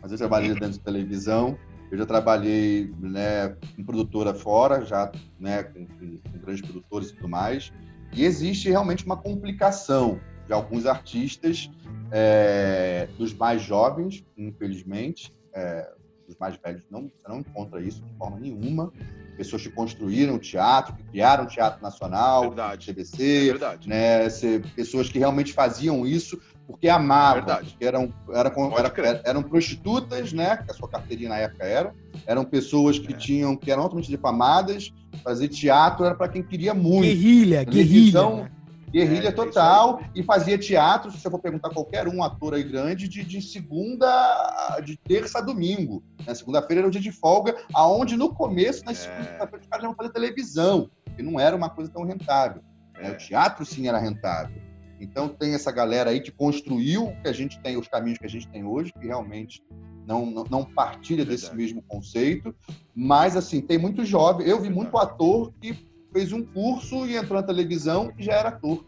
mas 0.00 0.12
eu 0.12 0.18
trabalhei 0.18 0.50
dentro 0.54 0.70
de 0.70 0.80
televisão, 0.80 1.58
eu 1.90 1.98
já 1.98 2.06
trabalhei 2.06 2.92
né, 2.98 3.56
com 3.76 3.84
produtora 3.84 4.34
fora, 4.34 4.84
já 4.84 5.10
né, 5.38 5.62
com, 5.62 5.86
com, 5.86 6.18
com 6.18 6.38
grandes 6.38 6.62
produtores 6.62 7.10
e 7.10 7.14
tudo 7.14 7.28
mais, 7.28 7.72
e 8.12 8.24
existe 8.24 8.68
realmente 8.68 9.04
uma 9.04 9.16
complicação 9.16 10.18
de 10.46 10.52
alguns 10.52 10.86
artistas, 10.86 11.70
é, 12.10 13.08
dos 13.18 13.34
mais 13.34 13.62
jovens, 13.62 14.24
infelizmente, 14.36 15.34
é, 15.52 15.90
dos 16.26 16.36
mais 16.38 16.56
velhos 16.56 16.82
não, 16.90 17.02
você 17.02 17.28
não 17.28 17.40
encontra 17.40 17.80
isso 17.80 18.02
de 18.02 18.12
forma 18.16 18.38
nenhuma. 18.38 18.92
Pessoas 19.36 19.62
que 19.62 19.70
construíram 19.70 20.38
teatro, 20.38 20.94
que 20.94 21.02
criaram 21.04 21.46
teatro 21.46 21.82
nacional, 21.82 22.42
verdade. 22.42 22.86
TBC, 22.86 23.50
é 23.50 23.88
né, 23.88 24.28
pessoas 24.74 25.08
que 25.08 25.18
realmente 25.18 25.52
faziam 25.52 26.06
isso 26.06 26.40
porque 26.66 26.88
amavam, 26.88 27.44
porque 27.44 27.84
eram, 27.84 28.12
eram, 28.28 28.52
eram, 28.76 29.20
eram 29.24 29.42
prostitutas, 29.42 30.32
né, 30.32 30.56
que 30.56 30.70
a 30.70 30.74
sua 30.74 30.88
carteirinha 30.88 31.28
na 31.28 31.38
época 31.38 31.64
era, 31.64 31.94
eram 32.26 32.44
pessoas 32.44 32.98
que 32.98 33.12
é. 33.12 33.16
tinham, 33.16 33.56
que 33.56 33.70
eram 33.70 33.84
altamente 33.84 34.08
difamadas, 34.08 34.92
fazer 35.22 35.46
teatro 35.48 36.04
era 36.04 36.14
para 36.14 36.28
quem 36.28 36.42
queria 36.42 36.74
muito. 36.74 37.02
Guerrilha, 37.02 37.62
guerrilha. 37.62 38.30
Né? 38.30 38.50
Guerrilha 38.96 39.28
é, 39.28 39.32
total 39.32 40.00
e 40.14 40.22
fazia 40.22 40.56
teatro, 40.56 41.10
se 41.10 41.20
você 41.20 41.28
for 41.28 41.38
perguntar 41.38 41.68
qualquer 41.68 42.08
um 42.08 42.22
ator 42.22 42.54
aí 42.54 42.62
grande, 42.62 43.06
de, 43.06 43.22
de 43.22 43.42
segunda, 43.42 44.80
de 44.82 44.96
terça 44.96 45.38
a 45.38 45.42
domingo. 45.42 46.02
Né? 46.26 46.34
Segunda-feira 46.34 46.80
era 46.80 46.88
o 46.88 46.90
dia 46.90 47.00
de 47.00 47.12
folga, 47.12 47.54
aonde 47.74 48.16
no 48.16 48.34
começo, 48.34 48.82
na 48.86 48.94
segunda-feira, 48.94 49.60
os 49.60 49.66
caras 49.66 49.86
já 49.86 49.94
fazer 49.94 50.12
televisão, 50.12 50.90
que 51.14 51.22
não 51.22 51.38
era 51.38 51.54
uma 51.54 51.68
coisa 51.68 51.90
tão 51.90 52.04
rentável. 52.04 52.62
Né? 52.94 53.10
O 53.10 53.18
teatro 53.18 53.66
sim 53.66 53.86
era 53.86 53.98
rentável. 53.98 54.62
Então 54.98 55.28
tem 55.28 55.52
essa 55.52 55.70
galera 55.70 56.08
aí 56.08 56.20
que 56.20 56.30
construiu 56.30 57.08
o 57.08 57.20
que 57.20 57.28
a 57.28 57.32
gente 57.32 57.60
tem, 57.60 57.76
os 57.76 57.88
caminhos 57.88 58.18
que 58.18 58.24
a 58.24 58.30
gente 58.30 58.48
tem 58.48 58.64
hoje, 58.64 58.94
que 58.94 59.06
realmente 59.06 59.62
não, 60.06 60.24
não, 60.24 60.44
não 60.48 60.64
partilha 60.64 61.22
desse 61.22 61.54
mesmo 61.54 61.82
conceito. 61.82 62.54
Mas 62.94 63.36
assim, 63.36 63.60
tem 63.60 63.76
muito 63.76 64.06
jovem. 64.06 64.48
Eu 64.48 64.58
vi 64.58 64.70
muito 64.70 64.96
ator 64.96 65.52
que 65.60 65.86
fez 66.16 66.32
um 66.32 66.42
curso 66.42 67.06
e 67.06 67.14
entrou 67.14 67.38
na 67.38 67.46
televisão 67.46 68.10
e 68.18 68.24
já 68.24 68.32
era 68.32 68.48
ator. 68.48 68.82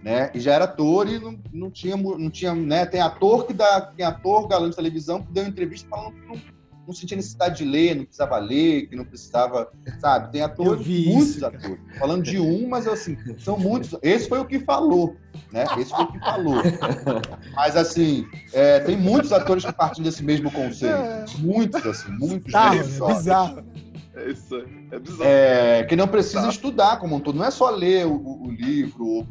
Né? 0.00 0.30
E 0.32 0.38
já 0.38 0.54
era 0.54 0.64
ator 0.64 1.08
e 1.08 1.18
não, 1.18 1.38
não 1.52 1.70
tinha, 1.70 1.96
não 1.96 2.30
tinha 2.30 2.54
né? 2.54 2.86
Tem 2.86 3.00
ator 3.00 3.46
que 3.46 3.52
dá, 3.52 3.80
tem 3.80 4.06
ator, 4.06 4.46
galã 4.46 4.70
de 4.70 4.76
televisão, 4.76 5.22
que 5.22 5.32
deu 5.32 5.44
entrevista 5.44 5.88
falando 5.90 6.14
que 6.14 6.26
não, 6.26 6.40
não 6.86 6.94
sentia 6.94 7.16
necessidade 7.16 7.58
de 7.58 7.64
ler, 7.64 7.96
não 7.96 8.04
precisava 8.04 8.38
ler, 8.38 8.86
que 8.86 8.96
não 8.96 9.04
precisava, 9.04 9.70
sabe? 10.00 10.32
Tem 10.32 10.40
atores, 10.40 10.86
muitos 10.86 11.36
isso, 11.36 11.44
atores. 11.44 11.78
Falando 11.98 12.22
de 12.22 12.38
um, 12.38 12.68
mas 12.68 12.86
assim, 12.86 13.18
são 13.38 13.58
muitos. 13.58 13.94
Esse 14.00 14.28
foi 14.28 14.38
o 14.38 14.46
que 14.46 14.60
falou, 14.60 15.16
né? 15.52 15.64
Esse 15.78 15.90
foi 15.90 16.04
o 16.04 16.12
que 16.12 16.18
falou. 16.20 16.62
Mas 17.54 17.76
assim, 17.76 18.24
é, 18.54 18.78
tem 18.80 18.96
muitos 18.96 19.32
atores 19.32 19.64
que 19.64 19.72
partilham 19.72 20.04
desse 20.04 20.22
mesmo 20.22 20.50
conceito. 20.50 20.96
Muitos, 21.40 21.84
assim, 21.84 22.10
muitos. 22.12 22.52
Tá, 22.52 22.74
é 22.74 22.78
bizarro. 22.78 23.64
É 24.20 24.30
isso 24.30 24.56
É 24.90 24.98
bizarro. 24.98 25.24
É, 25.24 25.84
que 25.84 25.96
não 25.96 26.06
precisa 26.06 26.42
tá. 26.42 26.48
estudar 26.48 26.98
como 26.98 27.16
um 27.16 27.20
todo. 27.20 27.36
Não 27.36 27.44
é 27.44 27.50
só 27.50 27.70
ler 27.70 28.06
o, 28.06 28.16
o 28.16 28.50
livro, 28.50 29.26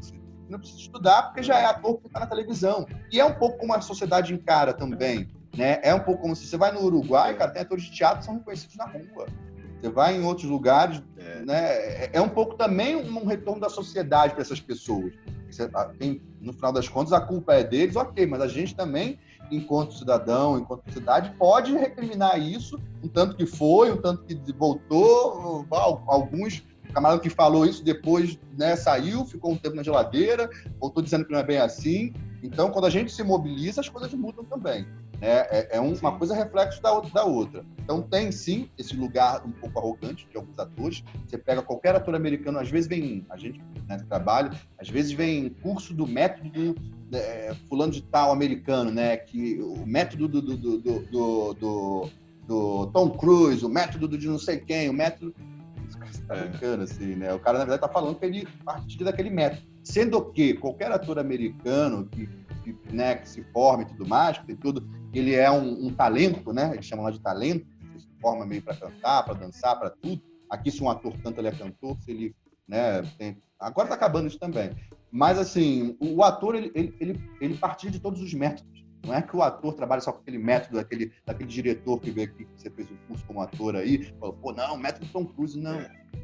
não 0.49 0.59
precisa 0.59 0.81
estudar 0.81 1.23
porque 1.23 1.43
já 1.43 1.59
é 1.59 1.65
ator 1.65 1.99
que 1.99 2.07
está 2.07 2.19
na 2.19 2.27
televisão. 2.27 2.85
E 3.11 3.19
é 3.19 3.25
um 3.25 3.33
pouco 3.33 3.59
como 3.59 3.73
a 3.73 3.81
sociedade 3.81 4.33
encara 4.33 4.73
também. 4.73 5.29
Né? 5.55 5.79
É 5.83 5.93
um 5.93 5.99
pouco 5.99 6.21
como 6.21 6.35
se 6.35 6.45
você 6.45 6.57
vai 6.57 6.71
no 6.71 6.83
Uruguai, 6.83 7.35
cara, 7.35 7.51
tem 7.51 7.61
atores 7.61 7.85
de 7.85 7.91
teatro 7.91 8.19
que 8.19 8.25
são 8.25 8.35
reconhecidos 8.35 8.75
na 8.75 8.85
rua. 8.85 9.27
Você 9.79 9.89
vai 9.89 10.15
em 10.15 10.23
outros 10.23 10.49
lugares, 10.49 11.01
é. 11.17 11.45
né? 11.45 11.73
É, 11.73 12.09
é 12.13 12.21
um 12.21 12.27
pouco 12.27 12.55
também 12.55 12.95
um 12.95 13.25
retorno 13.25 13.61
da 13.61 13.69
sociedade 13.69 14.33
para 14.33 14.41
essas 14.41 14.59
pessoas. 14.59 15.13
Tem, 15.97 16.21
no 16.41 16.53
final 16.53 16.71
das 16.71 16.87
contas, 16.87 17.13
a 17.13 17.21
culpa 17.21 17.53
é 17.53 17.63
deles, 17.63 17.95
ok, 17.95 18.25
mas 18.25 18.41
a 18.41 18.47
gente 18.47 18.75
também 18.75 19.17
enquanto 19.51 19.93
cidadão, 19.93 20.57
enquanto 20.57 20.83
sociedade, 20.85 21.33
pode 21.37 21.73
recriminar 21.73 22.39
isso, 22.39 22.79
um 23.03 23.07
tanto 23.07 23.35
que 23.35 23.45
foi, 23.45 23.91
um 23.91 23.97
tanto 23.97 24.23
que 24.23 24.35
voltou, 24.53 25.65
alguns 26.07 26.63
o 26.89 26.93
camarada 26.93 27.21
que 27.21 27.29
falou 27.29 27.65
isso 27.65 27.83
depois 27.83 28.39
né, 28.57 28.75
saiu, 28.75 29.23
ficou 29.23 29.51
um 29.51 29.55
tempo 29.55 29.75
na 29.75 29.83
geladeira, 29.83 30.49
voltou 30.79 31.03
dizendo 31.03 31.23
que 31.23 31.31
não 31.31 31.39
é 31.39 31.43
bem 31.43 31.59
assim. 31.59 32.11
Então, 32.41 32.71
quando 32.71 32.85
a 32.85 32.89
gente 32.89 33.11
se 33.11 33.21
mobiliza, 33.21 33.79
as 33.79 33.87
coisas 33.87 34.11
mudam 34.13 34.43
também. 34.43 34.87
Né? 35.19 35.27
É, 35.49 35.77
é 35.77 35.79
uma 35.79 36.17
coisa 36.17 36.33
reflexo 36.33 36.81
da 36.81 36.91
outra, 36.91 37.11
da 37.11 37.23
outra. 37.23 37.65
Então, 37.79 38.01
tem 38.01 38.31
sim 38.31 38.69
esse 38.77 38.95
lugar 38.95 39.45
um 39.45 39.51
pouco 39.51 39.79
arrogante 39.79 40.27
de 40.29 40.37
alguns 40.37 40.57
atores. 40.57 41.03
Você 41.27 41.37
pega 41.37 41.61
qualquer 41.61 41.95
ator 41.95 42.15
americano, 42.15 42.59
às 42.59 42.69
vezes 42.69 42.87
vem, 42.87 43.25
a 43.29 43.37
gente 43.37 43.61
né, 43.87 43.97
trabalha, 44.07 44.51
às 44.77 44.89
vezes 44.89 45.11
vem 45.11 45.49
curso 45.61 45.93
do 45.93 46.07
método 46.07 46.75
é, 47.11 47.55
fulano 47.67 47.91
de 47.91 48.01
tal 48.01 48.31
americano, 48.31 48.91
né? 48.91 49.17
Que 49.17 49.59
o 49.61 49.85
método 49.85 50.27
do, 50.27 50.41
do, 50.41 50.57
do, 50.57 50.79
do, 50.79 51.53
do, 51.53 52.09
do 52.47 52.87
Tom 52.87 53.09
Cruise, 53.11 53.65
o 53.65 53.69
método 53.69 54.07
do 54.07 54.17
de 54.17 54.27
não 54.27 54.39
sei 54.39 54.57
quem, 54.57 54.89
o 54.89 54.93
método. 54.93 55.33
Tá 56.27 56.35
é. 56.35 56.45
brincando, 56.45 56.83
assim, 56.83 57.15
né? 57.15 57.33
O 57.33 57.39
cara, 57.39 57.57
na 57.57 57.65
verdade, 57.65 57.81
tá 57.81 57.89
falando 57.89 58.17
que 58.17 58.25
ele 58.25 58.47
partir 58.63 59.03
daquele 59.03 59.29
método. 59.29 59.63
Sendo 59.83 60.23
que 60.31 60.53
qualquer 60.53 60.91
ator 60.91 61.17
americano 61.17 62.05
que, 62.05 62.29
que, 62.63 62.75
né, 62.93 63.15
que 63.15 63.27
se 63.27 63.43
forma 63.51 63.83
e 63.83 63.87
tudo 63.87 64.07
mais, 64.07 64.37
que 64.37 64.45
tem 64.45 64.55
tudo, 64.55 64.87
ele 65.13 65.33
é 65.33 65.49
um, 65.49 65.87
um 65.87 65.93
talento, 65.93 66.53
né? 66.53 66.71
Eles 66.73 66.85
chamam 66.85 67.05
lá 67.05 67.11
de 67.11 67.19
talento, 67.19 67.65
se 67.97 68.07
forma 68.21 68.45
meio 68.45 68.61
para 68.61 68.75
cantar, 68.75 69.23
para 69.23 69.33
dançar, 69.33 69.79
para 69.79 69.89
tudo. 69.89 70.21
Aqui, 70.49 70.71
se 70.71 70.83
um 70.83 70.89
ator 70.89 71.15
canta, 71.21 71.41
ele 71.41 71.47
é 71.47 71.51
cantor, 71.51 71.97
se 72.01 72.11
ele 72.11 72.35
né, 72.67 73.01
tem... 73.17 73.37
Agora 73.59 73.87
tá 73.87 73.95
acabando 73.95 74.27
isso 74.27 74.39
também. 74.39 74.71
Mas, 75.11 75.37
assim, 75.37 75.97
o 75.99 76.23
ator, 76.23 76.55
ele, 76.55 76.71
ele, 76.75 76.95
ele, 76.99 77.21
ele 77.41 77.57
partilha 77.57 77.91
de 77.91 77.99
todos 77.99 78.21
os 78.21 78.33
métodos. 78.33 78.85
Não 79.05 79.13
é 79.13 79.21
que 79.21 79.35
o 79.35 79.41
ator 79.41 79.73
trabalha 79.73 80.01
só 80.01 80.11
com 80.11 80.19
aquele 80.19 80.37
método 80.37 80.75
daquele, 80.75 81.11
daquele 81.25 81.49
diretor 81.49 81.99
que 81.99 82.11
veio 82.11 82.27
aqui, 82.27 82.45
que 82.45 82.61
você 82.61 82.69
fez 82.69 82.89
o 82.89 82.93
um 82.93 82.97
curso 83.07 83.25
como 83.25 83.41
ator 83.41 83.75
aí, 83.75 84.03
falou, 84.19 84.35
pô, 84.35 84.51
não, 84.51 84.77
método 84.77 85.07
Tom 85.11 85.25
Cruise, 85.25 85.57
não. 85.57 85.79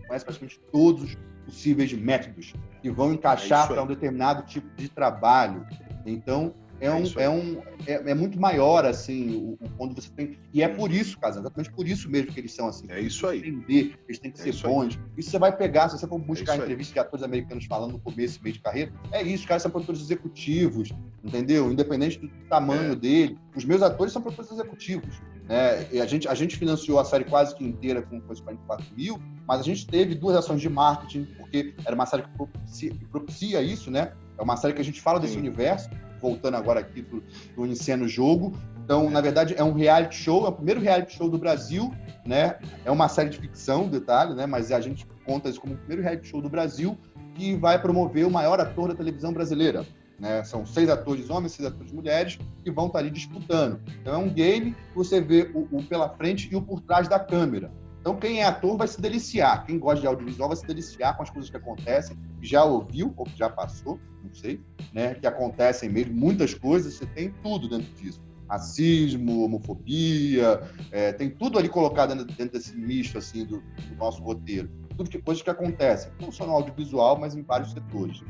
Conhece 0.07 0.25
praticamente 0.25 0.59
todos 0.71 1.03
os 1.03 1.17
possíveis 1.45 1.93
métodos 1.93 2.53
que 2.81 2.89
vão 2.89 3.13
encaixar 3.13 3.65
é 3.65 3.67
para 3.67 3.83
um 3.83 3.87
determinado 3.87 4.43
tipo 4.43 4.67
de 4.75 4.89
trabalho. 4.89 5.65
Então, 6.05 6.53
é, 6.79 6.91
um, 6.91 7.03
é, 7.17 7.29
um, 7.29 7.61
é, 7.87 8.11
é, 8.11 8.13
muito 8.13 8.39
maior, 8.39 8.85
assim, 8.85 9.35
o, 9.35 9.65
o, 9.65 9.69
quando 9.77 9.95
você 9.95 10.09
tem. 10.09 10.37
E 10.53 10.61
é 10.61 10.67
por 10.67 10.91
isso, 10.91 11.17
cara, 11.19 11.39
exatamente 11.39 11.71
por 11.71 11.87
isso 11.87 12.09
mesmo 12.09 12.31
que 12.31 12.39
eles 12.39 12.53
são 12.53 12.67
assim. 12.67 12.85
É 12.89 12.99
isso 12.99 13.25
aí. 13.27 13.39
Entender, 13.39 13.97
eles 14.07 14.19
têm 14.19 14.31
que 14.31 14.39
ser 14.39 14.53
bons. 14.67 14.95
Aí. 14.95 15.01
Isso 15.17 15.31
você 15.31 15.39
vai 15.39 15.55
pegar, 15.55 15.89
se 15.89 15.97
você 15.97 16.07
for 16.07 16.19
buscar 16.19 16.57
entrevistas 16.57 16.93
de 16.93 16.99
atores 16.99 17.23
americanos 17.23 17.65
falando 17.65 17.93
no 17.93 17.99
começo 17.99 18.39
e 18.39 18.43
meio 18.43 18.53
de 18.53 18.61
carreira, 18.61 18.91
é 19.11 19.21
isso, 19.21 19.43
os 19.43 19.45
caras 19.45 19.61
são 19.61 19.71
produtores 19.71 20.01
executivos, 20.01 20.91
entendeu? 21.23 21.71
Independente 21.71 22.19
do 22.19 22.29
tamanho 22.49 22.93
é. 22.93 22.95
dele. 22.95 23.37
Os 23.55 23.63
meus 23.63 23.81
atores 23.81 24.11
são 24.11 24.21
produtores 24.21 24.51
executivos. 24.51 25.21
Né? 25.47 25.87
E 25.91 26.01
a, 26.01 26.05
gente, 26.05 26.27
a 26.27 26.33
gente 26.33 26.57
financiou 26.57 26.99
a 26.99 27.05
série 27.05 27.23
quase 27.23 27.55
que 27.55 27.63
inteira 27.63 28.01
com 28.01 28.19
coisa 28.21 28.41
44 28.41 28.85
mil, 28.95 29.21
mas 29.47 29.59
a 29.59 29.63
gente 29.63 29.85
teve 29.85 30.15
duas 30.15 30.35
ações 30.35 30.59
de 30.59 30.69
marketing, 30.69 31.25
porque 31.37 31.73
era 31.85 31.95
uma 31.95 32.05
série 32.05 32.23
que 32.23 32.29
propicia, 32.29 32.89
que 32.91 33.05
propicia 33.05 33.61
isso, 33.61 33.91
né? 33.91 34.13
É 34.37 34.41
uma 34.41 34.57
série 34.57 34.73
que 34.73 34.81
a 34.81 34.83
gente 34.83 35.01
fala 35.01 35.19
Sim. 35.19 35.25
desse 35.25 35.37
universo, 35.37 35.89
voltando 36.25 36.55
agora 36.55 36.79
aqui 36.79 37.03
do, 37.03 37.23
do 37.55 37.65
Inceno 37.67 38.07
Jogo. 38.07 38.53
Então, 38.83 39.09
na 39.09 39.21
verdade, 39.21 39.53
é 39.57 39.63
um 39.63 39.73
reality 39.73 40.15
show, 40.15 40.45
é 40.45 40.49
o 40.49 40.51
primeiro 40.51 40.79
reality 40.79 41.15
show 41.15 41.29
do 41.29 41.37
Brasil, 41.37 41.93
né? 42.25 42.57
É 42.83 42.89
uma 42.89 43.07
série 43.07 43.29
de 43.29 43.37
ficção, 43.37 43.87
detalhe, 43.87 44.33
né? 44.33 44.45
Mas 44.45 44.71
a 44.71 44.79
gente 44.79 45.07
conta 45.25 45.49
isso 45.49 45.61
como 45.61 45.73
o 45.73 45.77
primeiro 45.77 46.01
reality 46.01 46.27
show 46.27 46.41
do 46.41 46.49
Brasil 46.49 46.97
que 47.35 47.55
vai 47.55 47.79
promover 47.79 48.25
o 48.25 48.31
maior 48.31 48.59
ator 48.59 48.87
da 48.87 48.95
televisão 48.95 49.31
brasileira. 49.33 49.85
Né? 50.17 50.43
São 50.45 50.65
seis 50.65 50.89
atores 50.89 51.29
homens, 51.29 51.51
seis 51.51 51.67
atores 51.67 51.91
mulheres 51.91 52.39
que 52.63 52.71
vão 52.71 52.87
estar 52.87 52.99
ali 52.99 53.11
disputando. 53.11 53.81
Então 54.01 54.13
é 54.13 54.17
um 54.17 54.29
game 54.29 54.71
que 54.71 54.95
você 54.95 55.19
vê 55.19 55.51
o, 55.53 55.67
o 55.77 55.83
pela 55.83 56.09
frente 56.09 56.47
e 56.49 56.55
o 56.55 56.61
por 56.61 56.79
trás 56.79 57.07
da 57.09 57.19
câmera. 57.19 57.69
Então, 58.05 58.15
quem 58.15 58.41
é 58.41 58.45
ator 58.45 58.77
vai 58.77 58.87
se 58.87 59.01
deliciar. 59.01 59.65
Quem 59.65 59.79
gosta 59.79 60.01
de 60.01 60.05
audiovisual 60.05 60.49
vai 60.49 60.55
se 60.55 60.67
deliciar 60.67 61.17
com 61.17 61.23
as 61.23 61.29
coisas 61.31 61.49
que 61.49 61.57
acontecem, 61.57 62.15
que 62.39 62.45
já 62.45 62.63
ouviu 62.63 63.11
ou 63.17 63.25
que 63.25 63.35
já 63.35 63.49
passou, 63.49 63.99
não 64.23 64.31
sei, 64.31 64.61
né? 64.93 65.15
Que 65.15 65.25
acontecem 65.25 65.89
mesmo, 65.89 66.13
muitas 66.13 66.53
coisas, 66.53 66.93
você 66.93 67.07
tem 67.07 67.33
tudo 67.41 67.67
dentro 67.67 67.91
disso. 67.95 68.21
Racismo, 68.47 69.43
homofobia, 69.43 70.61
é, 70.91 71.13
tem 71.13 71.31
tudo 71.31 71.57
ali 71.57 71.67
colocado 71.67 72.09
dentro, 72.09 72.25
dentro 72.25 72.59
desse 72.59 72.77
misto, 72.77 73.17
assim, 73.17 73.43
do, 73.43 73.59
do, 73.59 73.95
nosso 73.97 74.21
roteiro. 74.21 74.69
Tudo 74.95 75.09
que 75.09 75.19
coisas 75.19 75.41
que 75.41 75.49
acontecem, 75.49 76.11
não 76.21 76.31
só 76.31 76.45
no 76.45 76.53
audiovisual, 76.53 77.17
mas 77.19 77.35
em 77.35 77.41
vários 77.41 77.71
setores. 77.71 78.21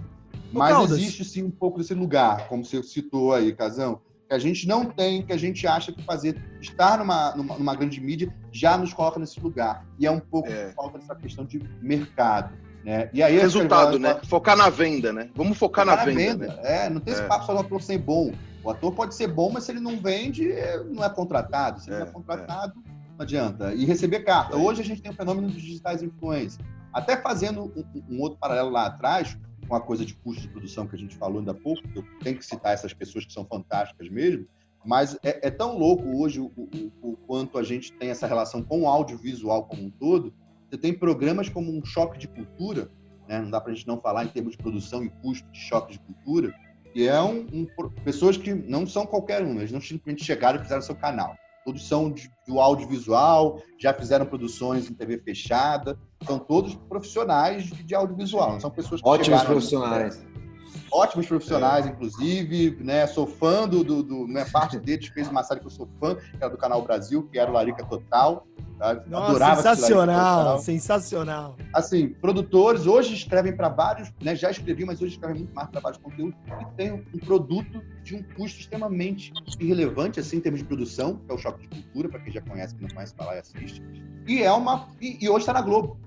Mas 0.54 0.90
existe 0.90 1.26
sim 1.26 1.44
um 1.44 1.52
pouco 1.52 1.80
desse 1.80 1.94
lugar, 1.94 2.48
como 2.48 2.64
você 2.64 2.82
citou 2.82 3.34
aí, 3.34 3.54
Casão, 3.54 4.00
que 4.28 4.34
a 4.34 4.40
gente 4.40 4.68
não 4.68 4.86
tem, 4.86 5.24
que 5.24 5.32
a 5.32 5.38
gente 5.38 5.66
acha 5.68 5.92
que 5.92 6.04
fazer, 6.04 6.42
estar 6.60 6.98
numa, 6.98 7.36
numa, 7.36 7.58
numa 7.58 7.76
grande 7.76 8.02
mídia 8.02 8.34
já 8.52 8.78
nos 8.78 8.94
coloca 8.94 9.20
nesse 9.20 9.40
lugar. 9.40 9.86
E 10.00 10.06
é 10.06 10.12
um 10.12 10.20
pouco 10.20 10.50
é. 10.50 10.72
falta 10.72 10.98
dessa 10.98 11.16
questão 11.16 11.46
de 11.46 11.60
mercado. 11.82 12.56
Né? 12.84 13.10
E 13.14 13.22
aí, 13.22 13.38
Resultado, 13.38 13.98
né? 13.98 14.20
Focar 14.26 14.56
na 14.56 14.70
venda, 14.70 15.12
né? 15.12 15.30
Vamos 15.36 15.58
focar, 15.58 15.86
focar 15.86 16.06
na, 16.06 16.06
na, 16.06 16.20
venda. 16.20 16.48
venda. 16.48 16.62
Né? 16.62 16.86
É, 16.86 16.90
não 16.90 17.02
tem 17.02 17.14
esse 17.14 17.24
é. 17.24 17.28
papo 17.28 17.46
só 17.46 17.54
do 17.54 17.60
ator 17.60 17.82
ser 17.82 17.98
bom. 17.98 18.32
O 18.64 18.70
ator 18.70 18.92
pode 18.94 19.14
ser 19.14 19.28
bom, 19.28 19.52
mas 19.52 19.64
se 19.64 19.72
ele 19.72 19.80
não 19.80 19.98
vende, 19.98 20.50
não 20.92 21.04
é 21.04 21.10
contratado. 21.10 21.80
Se 21.80 21.90
ele 21.90 22.00
não 22.00 22.06
é, 22.06 22.10
é 22.10 22.12
contratado, 22.12 22.74
não 23.16 23.24
adianta. 23.24 23.74
E 23.74 23.86
receber 23.86 24.22
carta. 24.22 24.58
Hoje 24.58 24.82
a 24.82 24.86
gente 24.86 25.02
tem 25.02 25.12
o 25.12 25.16
fenômeno 25.16 25.48
dos 25.48 25.62
digitais 25.62 26.02
influencers. 26.02 26.58
Até 26.92 27.18
fazendo 27.18 27.72
um, 27.76 28.16
um 28.16 28.22
outro 28.22 28.40
paralelo 28.40 28.70
lá 28.70 28.88
atrás, 28.88 29.38
com 29.68 29.76
a 29.76 29.82
coisa 29.82 30.06
de 30.06 30.14
custo 30.16 30.42
de 30.42 30.48
produção 30.48 30.88
que 30.88 30.96
a 30.96 31.00
gente 31.00 31.16
falou 31.16 31.40
ainda 31.40 31.52
há 31.52 31.56
pouco, 31.56 31.82
eu 31.96 32.04
tenho 32.22 32.38
que 32.38 32.46
citar 32.46 32.74
essas 32.74 32.94
pessoas 32.94 33.26
que 33.26 33.34
são 33.34 33.46
fantásticas 33.46 34.10
mesmo, 34.10 34.48
mas 34.86 35.18
é, 35.24 35.48
é 35.48 35.52
tão 35.52 35.78
louco 35.78 36.18
hoje 36.18 36.40
o, 36.40 36.52
o, 36.56 36.92
o, 37.02 37.18
quanto 37.26 37.58
a 37.58 37.64
gente 37.64 37.92
tem 37.94 38.10
essa 38.10 38.28
relação 38.28 38.62
com 38.62 38.82
o 38.82 38.88
audiovisual 38.88 39.66
como 39.66 39.84
um 39.84 39.90
todo. 39.90 40.34
Você 40.70 40.78
tem 40.78 40.94
programas 40.94 41.50
como 41.50 41.76
um 41.76 41.84
choque 41.84 42.20
de 42.20 42.28
cultura, 42.28 42.92
né? 43.28 43.40
não 43.40 43.50
dá 43.50 43.60
para 43.60 43.72
a 43.72 43.76
gente 43.76 43.88
não 43.88 44.00
falar 44.00 44.26
em 44.26 44.30
termos 44.30 44.52
de 44.52 44.58
produção 44.58 45.04
e 45.04 45.10
custo 45.10 45.50
de 45.52 45.60
choque 45.60 45.94
de 45.94 46.00
cultura, 46.00 46.54
e 46.94 47.08
é 47.08 47.22
um, 47.22 47.48
um, 47.52 47.68
pessoas 48.04 48.38
que 48.38 48.54
não 48.54 48.88
são 48.88 49.06
qualquer 49.06 49.44
um, 49.44 49.58
eles 49.58 49.72
não 49.72 49.82
simplesmente 49.82 50.24
chegaram 50.24 50.60
e 50.60 50.64
fizeram 50.64 50.82
seu 50.82 50.96
canal 50.96 51.36
todos 51.66 51.88
são 51.88 52.12
de, 52.12 52.32
do 52.48 52.60
audiovisual, 52.60 53.60
já 53.78 53.92
fizeram 53.92 54.26
produções 54.26 54.90
em 54.90 54.94
TV 54.94 55.18
fechada, 55.18 55.98
são 56.26 56.40
todos 56.40 56.76
profissionais 56.76 57.66
de, 57.66 57.84
de 57.84 57.96
audiovisual, 57.96 58.54
não 58.54 58.60
são 58.60 58.72
pessoas 58.72 59.02
que 59.02 59.08
Ótimos 59.08 59.44
profissionais. 59.44 60.26
ótimos 60.92 61.28
profissionais, 61.28 61.86
é. 61.86 61.90
inclusive, 61.90 62.78
né? 62.82 63.08
Sou 63.08 63.28
fã 63.28 63.68
do, 63.68 63.84
do, 63.84 64.04
do 64.04 64.28
né? 64.28 64.46
parte 64.46 64.80
deles 64.80 65.08
fez 65.08 65.28
uma 65.28 65.44
série 65.44 65.60
que 65.60 65.68
eu 65.68 65.72
sou 65.72 65.88
fã, 66.00 66.16
que 66.16 66.38
era 66.40 66.50
do 66.50 66.58
canal 66.58 66.82
Brasil, 66.82 67.28
que 67.32 67.38
era 67.38 67.50
o 67.50 67.54
Larica 67.54 67.86
Total. 67.86 68.46
Nossa, 69.08 69.30
Adorava 69.30 69.56
sensacional, 69.62 70.60
sensacional. 70.60 71.56
Assim, 71.74 72.10
produtores 72.10 72.86
hoje 72.86 73.14
escrevem 73.14 73.56
para 73.56 73.70
vários, 73.70 74.12
né? 74.22 74.36
Já 74.36 74.52
escrevi, 74.52 74.84
mas 74.84 75.02
hoje 75.02 75.14
escrevem 75.14 75.38
muito 75.38 75.56
mais 75.56 75.70
para 75.70 75.80
vários 75.80 76.02
conteúdos 76.02 76.38
e 76.60 76.66
tem 76.76 76.92
um 76.92 77.20
produto 77.20 77.82
de 78.04 78.16
um 78.16 78.24
custo 78.36 78.60
extremamente 78.60 79.32
irrelevante, 79.60 80.20
assim, 80.20 80.38
em 80.38 80.42
termos 80.42 80.60
de 80.60 80.68
produção, 80.68 81.16
que 81.16 81.32
é 81.32 81.34
o 81.34 81.38
Choque 81.38 81.62
de 81.62 81.70
Cultura, 81.70 82.10
para 82.10 82.20
quem 82.20 82.34
já 82.34 82.42
conhece, 82.42 82.76
quem 82.76 82.86
não 82.86 82.94
conhece, 82.94 83.14
vai 83.18 83.28
lá 83.28 83.36
e 83.36 83.40
assiste. 83.40 83.82
E 84.28 84.44
é 84.44 84.52
uma. 84.52 84.90
E, 85.00 85.24
e 85.24 85.30
hoje 85.30 85.40
está 85.40 85.54
na 85.54 85.62
Globo. 85.62 85.98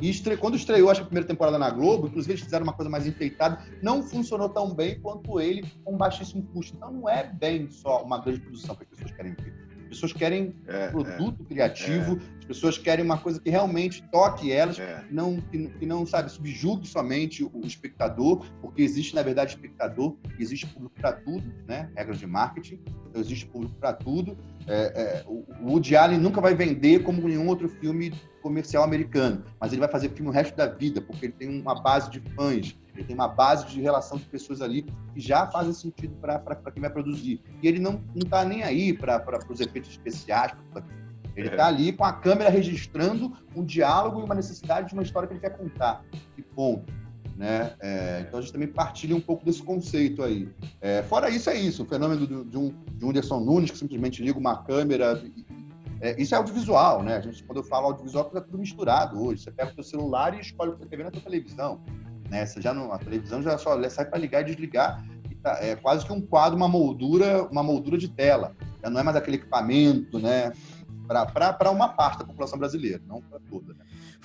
E 0.00 0.10
estre... 0.10 0.36
quando 0.36 0.56
estreou, 0.56 0.90
acho 0.90 1.00
que 1.00 1.04
a 1.04 1.06
primeira 1.06 1.26
temporada 1.26 1.58
na 1.58 1.70
Globo, 1.70 2.06
inclusive 2.06 2.34
eles 2.34 2.44
fizeram 2.44 2.64
uma 2.64 2.72
coisa 2.72 2.90
mais 2.90 3.06
enfeitada, 3.06 3.58
não 3.82 4.02
funcionou 4.02 4.48
tão 4.48 4.74
bem 4.74 5.00
quanto 5.00 5.40
ele 5.40 5.64
com 5.84 5.96
baixíssimo 5.96 6.42
custo. 6.52 6.76
Então 6.76 6.92
não 6.92 7.08
é 7.08 7.24
bem 7.24 7.70
só 7.70 8.02
uma 8.02 8.18
grande 8.18 8.40
produção 8.40 8.74
que 8.74 8.82
as 8.82 8.88
pessoas 8.88 9.12
querem 9.12 9.32
ver. 9.32 9.66
As 9.86 9.90
pessoas 9.90 10.12
querem 10.12 10.54
é, 10.66 10.88
produto 10.88 11.42
é, 11.42 11.44
criativo, 11.44 12.16
é. 12.16 12.38
as 12.40 12.44
pessoas 12.44 12.76
querem 12.76 13.04
uma 13.04 13.18
coisa 13.18 13.40
que 13.40 13.48
realmente 13.48 14.02
toque 14.10 14.50
elas, 14.50 14.78
é. 14.78 15.04
não, 15.10 15.40
que, 15.40 15.68
que, 15.68 15.86
não, 15.86 16.04
sabe, 16.04 16.30
subjugue 16.30 16.86
somente 16.86 17.44
o, 17.44 17.50
o, 17.54 17.64
espectador, 17.64 18.44
porque 18.60 18.82
existe, 18.82 19.14
na 19.14 19.22
verdade, 19.22 19.52
espectador, 19.52 20.16
existe 20.40 20.66
público 20.66 20.94
para 20.96 21.12
tudo, 21.12 21.54
né? 21.68 21.88
Regras 21.96 22.18
de 22.18 22.26
marketing, 22.26 22.80
então 23.08 23.20
existe 23.22 23.46
público 23.46 23.74
para 23.76 23.92
tudo. 23.92 24.36
É, 24.68 24.74
é, 24.74 25.24
o, 25.26 25.44
Woody 25.62 25.96
Allen 25.96 26.18
nunca 26.18 26.40
vai 26.40 26.54
vender 26.54 27.02
como 27.02 27.26
nenhum 27.26 27.46
outro 27.48 27.68
filme 27.68 28.12
comercial 28.42 28.84
americano, 28.84 29.44
mas 29.60 29.72
ele 29.72 29.80
vai 29.80 29.88
fazer 29.88 30.10
filme 30.10 30.30
o 30.30 30.32
resto 30.32 30.56
da 30.56 30.66
vida, 30.66 31.00
porque 31.00 31.26
ele 31.26 31.32
tem 31.32 31.60
uma 31.60 31.80
base 31.80 32.10
de 32.10 32.20
fãs, 32.34 32.76
ele 32.94 33.04
tem 33.04 33.14
uma 33.14 33.28
base 33.28 33.66
de 33.66 33.80
relação 33.80 34.18
de 34.18 34.24
pessoas 34.24 34.60
ali 34.60 34.82
que 34.82 35.20
já 35.20 35.46
fazem 35.46 35.72
sentido 35.72 36.14
para 36.16 36.56
quem 36.72 36.80
vai 36.80 36.90
produzir. 36.90 37.40
E 37.62 37.68
ele 37.68 37.78
não 37.78 38.02
está 38.14 38.44
nem 38.44 38.62
aí 38.62 38.92
para 38.92 39.22
os 39.50 39.60
efeitos 39.60 39.90
especiais. 39.90 40.52
Ele 41.36 41.48
está 41.48 41.64
é. 41.64 41.66
ali 41.66 41.92
com 41.92 42.04
a 42.04 42.12
câmera 42.12 42.48
registrando 42.48 43.32
um 43.54 43.64
diálogo 43.64 44.20
e 44.20 44.24
uma 44.24 44.34
necessidade 44.34 44.88
de 44.88 44.94
uma 44.94 45.02
história 45.02 45.28
que 45.28 45.34
ele 45.34 45.40
quer 45.40 45.56
contar. 45.56 46.02
E 46.36 46.42
ponto. 46.42 46.90
Né? 47.36 47.74
É, 47.80 48.24
então 48.26 48.38
a 48.38 48.42
gente 48.42 48.52
também 48.52 48.68
partilha 48.68 49.14
um 49.14 49.20
pouco 49.20 49.44
desse 49.44 49.62
conceito 49.62 50.22
aí. 50.22 50.48
É, 50.80 51.02
fora 51.02 51.28
isso, 51.28 51.50
é 51.50 51.56
isso. 51.56 51.82
O 51.82 51.86
fenômeno 51.86 52.26
de, 52.26 52.50
de 52.50 52.56
um, 52.56 52.74
de 52.92 53.04
um 53.04 53.10
Anderson 53.10 53.40
Nunes 53.40 53.70
que 53.70 53.78
simplesmente 53.78 54.22
liga 54.22 54.38
uma 54.38 54.62
câmera. 54.62 55.22
E, 55.22 55.44
é, 56.00 56.20
isso 56.20 56.34
é 56.34 56.38
audiovisual, 56.38 57.02
né? 57.02 57.16
A 57.16 57.20
gente, 57.20 57.44
quando 57.44 57.58
eu 57.58 57.64
falo 57.64 57.88
audiovisual, 57.88 58.30
é 58.34 58.40
tudo 58.40 58.58
misturado 58.58 59.22
hoje. 59.22 59.42
Você 59.42 59.50
pega 59.50 59.70
o 59.70 59.74
seu 59.74 59.84
celular 59.84 60.34
e 60.34 60.40
escolhe 60.40 60.70
o 60.70 60.74
que 60.74 60.80
você 60.80 60.88
quer 60.88 60.96
ver 60.96 61.04
na 61.04 61.10
sua 61.10 61.22
televisão. 61.22 61.80
Né? 62.30 62.46
Você 62.46 62.60
já 62.60 62.72
não, 62.72 62.90
a 62.92 62.98
televisão 62.98 63.42
já 63.42 63.58
só 63.58 63.76
sai 63.88 64.06
para 64.06 64.18
ligar 64.18 64.40
e 64.40 64.44
desligar. 64.44 65.04
E 65.30 65.34
tá, 65.34 65.58
é 65.60 65.76
quase 65.76 66.06
que 66.06 66.12
um 66.12 66.20
quadro, 66.20 66.56
uma 66.56 66.68
moldura, 66.68 67.46
uma 67.50 67.62
moldura 67.62 67.98
de 67.98 68.08
tela. 68.08 68.56
Já 68.82 68.88
não 68.88 69.00
é 69.00 69.02
mais 69.02 69.16
aquele 69.16 69.36
equipamento, 69.36 70.18
né? 70.18 70.52
Para 71.06 71.70
uma 71.70 71.90
parte 71.90 72.20
da 72.20 72.24
população 72.24 72.58
brasileira, 72.58 73.00
não 73.06 73.20
para 73.20 73.38
toda. 73.48 73.74
Né? 73.74 73.84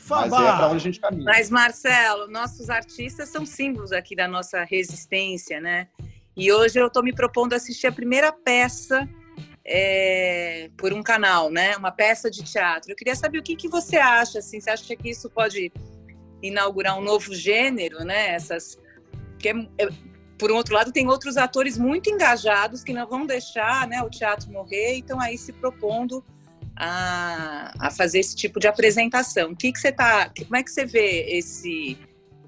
Mas 0.10 0.32
é 0.32 0.58
para 0.58 0.68
onde 0.68 0.76
a 0.76 0.80
gente 0.80 1.00
caminha. 1.00 1.24
Mas, 1.24 1.50
Marcelo, 1.50 2.30
nossos 2.30 2.70
artistas 2.70 3.30
são 3.30 3.46
símbolos 3.46 3.92
aqui 3.92 4.16
da 4.16 4.28
nossa 4.28 4.64
resistência, 4.64 5.60
né? 5.60 5.88
E 6.36 6.52
hoje 6.52 6.80
eu 6.80 6.88
estou 6.88 7.04
me 7.04 7.14
propondo 7.14 7.54
assistir 7.54 7.88
a 7.88 7.92
primeira 7.92 8.32
peça 8.32 9.08
é, 9.66 10.70
por 10.78 10.94
um 10.94 11.04
canal, 11.04 11.50
né? 11.50 11.76
Uma 11.78 11.92
peça 11.92 12.30
de 12.30 12.44
teatro. 12.44 12.92
Eu 12.92 12.96
queria 12.96 13.16
saber 13.16 13.40
o 13.40 13.44
que, 13.44 13.56
que 13.56 13.68
você 13.68 13.98
acha, 13.98 14.40
assim, 14.40 14.60
você 14.60 14.70
acha 14.70 14.96
que 14.96 15.10
isso 15.10 15.30
pode 15.30 15.72
inaugurar 16.42 16.98
um 16.98 17.02
novo 17.02 17.34
gênero, 17.36 18.04
né? 18.04 18.34
Essas 18.34 18.78
que 19.38 19.50
é, 19.50 19.54
é, 19.78 19.90
por 20.38 20.52
um 20.52 20.56
outro 20.56 20.74
lado 20.74 20.92
tem 20.92 21.08
outros 21.08 21.38
atores 21.38 21.78
muito 21.78 22.10
engajados 22.10 22.84
que 22.84 22.94
não 22.94 23.08
vão 23.08 23.26
deixar, 23.26 23.88
né, 23.88 24.02
o 24.02 24.10
teatro 24.10 24.52
morrer, 24.52 24.96
e 24.96 25.00
estão 25.00 25.20
aí 25.20 25.38
se 25.38 25.54
propondo 25.54 26.24
a, 26.76 27.74
a 27.80 27.92
fazer 27.92 28.20
esse 28.20 28.36
tipo 28.36 28.60
de 28.60 28.68
apresentação. 28.68 29.52
O 29.52 29.56
que 29.56 29.72
que 29.72 29.80
você 29.80 29.92
tá, 29.92 30.32
como 30.38 30.56
é 30.56 30.64
que 30.64 30.72
você 30.72 30.86
vê 30.86 31.38
esse 31.38 31.98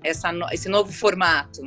essa, 0.03 0.31
esse 0.51 0.67
novo 0.67 0.91
formato? 0.91 1.61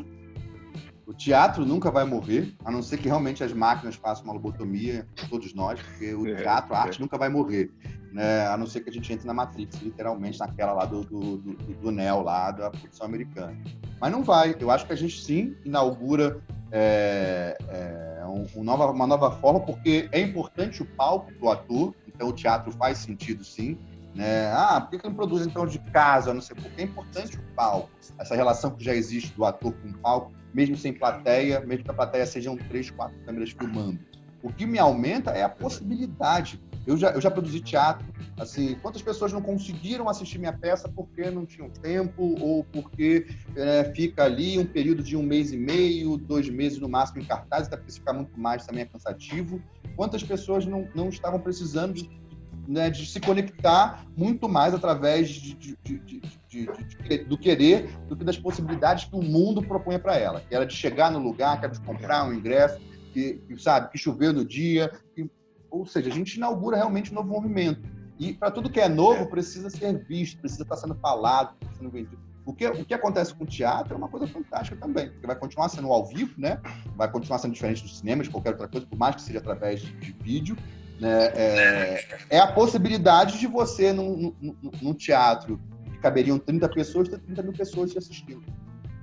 O 1.06 1.14
teatro 1.14 1.64
nunca 1.64 1.90
vai 1.90 2.04
morrer, 2.04 2.54
a 2.64 2.70
não 2.70 2.82
ser 2.82 2.98
que 2.98 3.06
realmente 3.06 3.42
as 3.42 3.52
máquinas 3.52 3.94
façam 3.94 4.24
uma 4.24 4.34
lobotomia, 4.34 5.06
todos 5.30 5.54
nós, 5.54 5.80
porque 5.80 6.12
o 6.12 6.26
é, 6.26 6.34
teatro, 6.34 6.74
a 6.74 6.80
arte 6.80 6.98
é. 6.98 7.00
nunca 7.00 7.16
vai 7.16 7.28
morrer 7.28 7.72
né? 8.16 8.46
a 8.46 8.56
não 8.56 8.66
ser 8.66 8.80
que 8.80 8.88
a 8.88 8.92
gente 8.92 9.12
entre 9.12 9.26
na 9.26 9.34
Matrix, 9.34 9.76
literalmente 9.82 10.38
naquela 10.38 10.72
lá 10.72 10.86
do, 10.86 11.02
do, 11.04 11.36
do, 11.36 11.54
do 11.74 11.90
Neo, 11.90 12.22
lá 12.22 12.50
da 12.50 12.70
produção 12.70 13.06
americana. 13.06 13.54
Mas 14.00 14.10
não 14.10 14.24
vai. 14.24 14.56
Eu 14.58 14.70
acho 14.70 14.86
que 14.86 14.92
a 14.94 14.96
gente 14.96 15.20
sim 15.20 15.54
inaugura 15.66 16.40
é, 16.72 17.58
é, 17.68 18.24
um, 18.26 18.46
um 18.60 18.64
nova, 18.64 18.90
uma 18.90 19.06
nova 19.06 19.30
forma, 19.32 19.60
porque 19.60 20.08
é 20.12 20.20
importante 20.20 20.82
o 20.82 20.86
palco 20.86 21.30
do 21.34 21.50
ator, 21.50 21.94
então 22.16 22.28
o 22.28 22.32
teatro 22.32 22.72
faz 22.72 22.98
sentido 22.98 23.44
sim. 23.44 23.78
Né? 24.14 24.50
Ah, 24.50 24.80
por 24.80 24.90
que, 24.90 24.98
que 24.98 25.06
não 25.06 25.14
produz 25.14 25.46
então 25.46 25.66
de 25.66 25.78
casa? 25.78 26.32
Não 26.32 26.40
sei 26.40 26.56
porque 26.56 26.80
é 26.80 26.84
importante 26.84 27.36
o 27.36 27.42
palco, 27.54 27.90
essa 28.18 28.34
relação 28.34 28.70
que 28.70 28.82
já 28.82 28.94
existe 28.94 29.32
do 29.34 29.44
ator 29.44 29.74
com 29.74 29.88
o 29.88 29.98
palco, 29.98 30.32
mesmo 30.54 30.74
sem 30.74 30.92
plateia, 30.94 31.60
mesmo 31.60 31.84
que 31.84 31.90
a 31.90 31.94
plateia 31.94 32.24
sejam 32.24 32.56
três, 32.56 32.90
quatro 32.90 33.16
câmeras 33.26 33.50
filmando. 33.50 34.00
O 34.42 34.50
que 34.50 34.64
me 34.64 34.78
aumenta 34.78 35.32
é 35.32 35.42
a 35.42 35.48
possibilidade. 35.48 36.62
Eu 36.86 36.96
já, 36.96 37.10
eu 37.10 37.20
já 37.20 37.30
produzi 37.30 37.60
teatro. 37.60 38.06
Assim, 38.38 38.76
quantas 38.76 39.02
pessoas 39.02 39.32
não 39.32 39.42
conseguiram 39.42 40.08
assistir 40.08 40.38
minha 40.38 40.52
peça 40.52 40.88
porque 40.88 41.30
não 41.30 41.44
tinham 41.44 41.68
tempo 41.68 42.36
ou 42.40 42.64
porque 42.64 43.26
é, 43.56 43.84
fica 43.94 44.24
ali 44.24 44.58
um 44.58 44.66
período 44.66 45.02
de 45.02 45.16
um 45.16 45.22
mês 45.22 45.52
e 45.52 45.56
meio, 45.56 46.16
dois 46.16 46.48
meses 46.48 46.78
no 46.78 46.88
máximo 46.88 47.20
em 47.20 47.24
cartaz, 47.24 47.66
até 47.66 47.76
porque 47.76 47.92
se 47.92 47.98
ficar 47.98 48.12
muito 48.12 48.38
mais 48.38 48.64
também 48.66 48.82
é 48.82 48.86
cansativo. 48.86 49.60
Quantas 49.96 50.22
pessoas 50.22 50.64
não, 50.66 50.86
não 50.94 51.08
estavam 51.08 51.40
precisando 51.40 51.94
de, 51.94 52.10
né, 52.68 52.90
de 52.90 53.06
se 53.06 53.20
conectar 53.20 54.06
muito 54.16 54.48
mais 54.48 54.74
através 54.74 55.28
de, 55.28 55.54
de, 55.54 55.78
de, 55.82 57.24
do 57.24 57.36
querer 57.36 57.88
do 58.08 58.16
que 58.16 58.24
das 58.24 58.38
possibilidades 58.38 59.04
que 59.04 59.16
o 59.16 59.22
mundo 59.22 59.62
propunha 59.62 59.98
para 59.98 60.16
ela. 60.16 60.40
Que 60.40 60.54
era 60.54 60.66
de 60.66 60.74
chegar 60.74 61.10
no 61.10 61.18
lugar, 61.18 61.58
que 61.58 61.66
era 61.66 61.74
de 61.74 61.80
comprar 61.80 62.24
um 62.28 62.32
ingresso, 62.32 62.78
que, 63.12 63.34
que 63.46 63.60
sabe, 63.60 63.90
que 63.90 63.98
choveu 63.98 64.32
no 64.32 64.44
dia. 64.44 64.92
Que, 65.14 65.28
ou 65.78 65.86
seja, 65.86 66.10
a 66.10 66.12
gente 66.12 66.34
inaugura 66.34 66.76
realmente 66.76 67.12
um 67.12 67.14
novo 67.14 67.28
movimento. 67.28 67.88
E 68.18 68.32
para 68.32 68.50
tudo 68.50 68.70
que 68.70 68.80
é 68.80 68.88
novo, 68.88 69.26
precisa 69.26 69.68
ser 69.68 70.04
visto, 70.06 70.40
precisa 70.40 70.62
estar 70.62 70.76
sendo 70.76 70.94
falado, 70.94 71.54
sendo 71.76 71.90
vendido. 71.90 72.18
O 72.46 72.52
que, 72.52 72.66
o 72.66 72.84
que 72.84 72.94
acontece 72.94 73.34
com 73.34 73.42
o 73.42 73.46
teatro 73.46 73.94
é 73.94 73.96
uma 73.96 74.08
coisa 74.08 74.26
fantástica 74.26 74.76
também, 74.76 75.10
porque 75.10 75.26
vai 75.26 75.36
continuar 75.36 75.68
sendo 75.68 75.92
ao 75.92 76.06
vivo, 76.06 76.32
né? 76.38 76.60
Vai 76.94 77.10
continuar 77.10 77.38
sendo 77.38 77.52
diferente 77.52 77.82
do 77.82 77.88
cinema, 77.88 78.22
de 78.22 78.30
qualquer 78.30 78.50
outra 78.50 78.68
coisa, 78.68 78.86
por 78.86 78.96
mais 78.96 79.16
que 79.16 79.22
seja 79.22 79.40
através 79.40 79.80
de, 79.80 79.92
de 79.96 80.12
vídeo. 80.12 80.56
Né? 81.00 81.26
É, 81.34 82.04
é, 82.30 82.38
a 82.38 82.46
possibilidade 82.46 83.38
de 83.38 83.48
você, 83.48 83.92
num, 83.92 84.32
num, 84.40 84.56
num, 84.80 84.94
teatro 84.94 85.60
que 85.92 85.98
caberiam 85.98 86.38
30 86.38 86.68
pessoas, 86.68 87.08
ter 87.08 87.18
30 87.18 87.42
mil 87.42 87.52
pessoas 87.52 87.90
te 87.90 87.98
assistindo. 87.98 88.44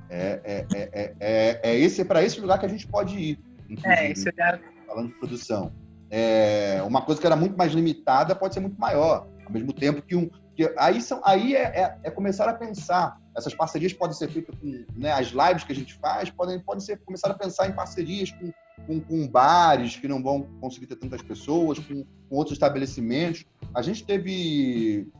É, 0.10 0.42
é, 0.44 0.66
é, 0.74 1.16
é, 1.20 1.60
é 1.64 1.78
esse, 1.78 2.06
para 2.06 2.24
esse 2.24 2.40
lugar 2.40 2.60
que 2.60 2.66
a 2.66 2.70
gente 2.70 2.88
pode 2.88 3.18
ir. 3.18 3.40
É, 3.84 4.12
isso 4.12 4.30
é... 4.30 4.60
Falando 4.88 5.10
de 5.10 5.16
produção. 5.16 5.72
É, 6.16 6.80
uma 6.84 7.02
coisa 7.02 7.20
que 7.20 7.26
era 7.26 7.36
muito 7.36 7.58
mais 7.58 7.72
limitada 7.72 8.36
pode 8.36 8.54
ser 8.54 8.60
muito 8.60 8.80
maior, 8.80 9.28
ao 9.48 9.52
mesmo 9.52 9.74
tempo 9.74 10.00
que 10.00 10.16
um. 10.16 10.30
Que 10.56 10.72
aí 10.78 11.02
são, 11.02 11.20
aí 11.26 11.56
é, 11.56 11.64
é, 11.64 11.98
é 12.04 12.12
começar 12.12 12.48
a 12.48 12.54
pensar. 12.54 13.20
Essas 13.36 13.56
parcerias 13.56 13.94
podem 13.94 14.16
ser 14.16 14.30
feitas 14.30 14.56
com 14.60 14.86
né, 14.96 15.12
as 15.12 15.30
lives 15.30 15.64
que 15.64 15.72
a 15.72 15.76
gente 15.76 15.96
faz, 15.96 16.30
podem, 16.30 16.60
podem 16.60 16.82
ser 16.82 17.00
começar 17.00 17.32
a 17.32 17.34
pensar 17.34 17.68
em 17.68 17.72
parcerias 17.72 18.30
com, 18.30 18.54
com, 18.86 19.00
com 19.00 19.28
bares 19.28 19.96
que 19.96 20.08
não 20.08 20.22
vão 20.22 20.44
conseguir 20.62 20.86
ter 20.86 20.98
tantas 20.98 21.24
pessoas, 21.24 21.80
com, 21.80 22.06
com 22.30 22.36
outros 22.36 22.54
estabelecimentos. 22.54 23.44
A 23.74 23.82
gente 23.82 24.06
teve 24.06 25.12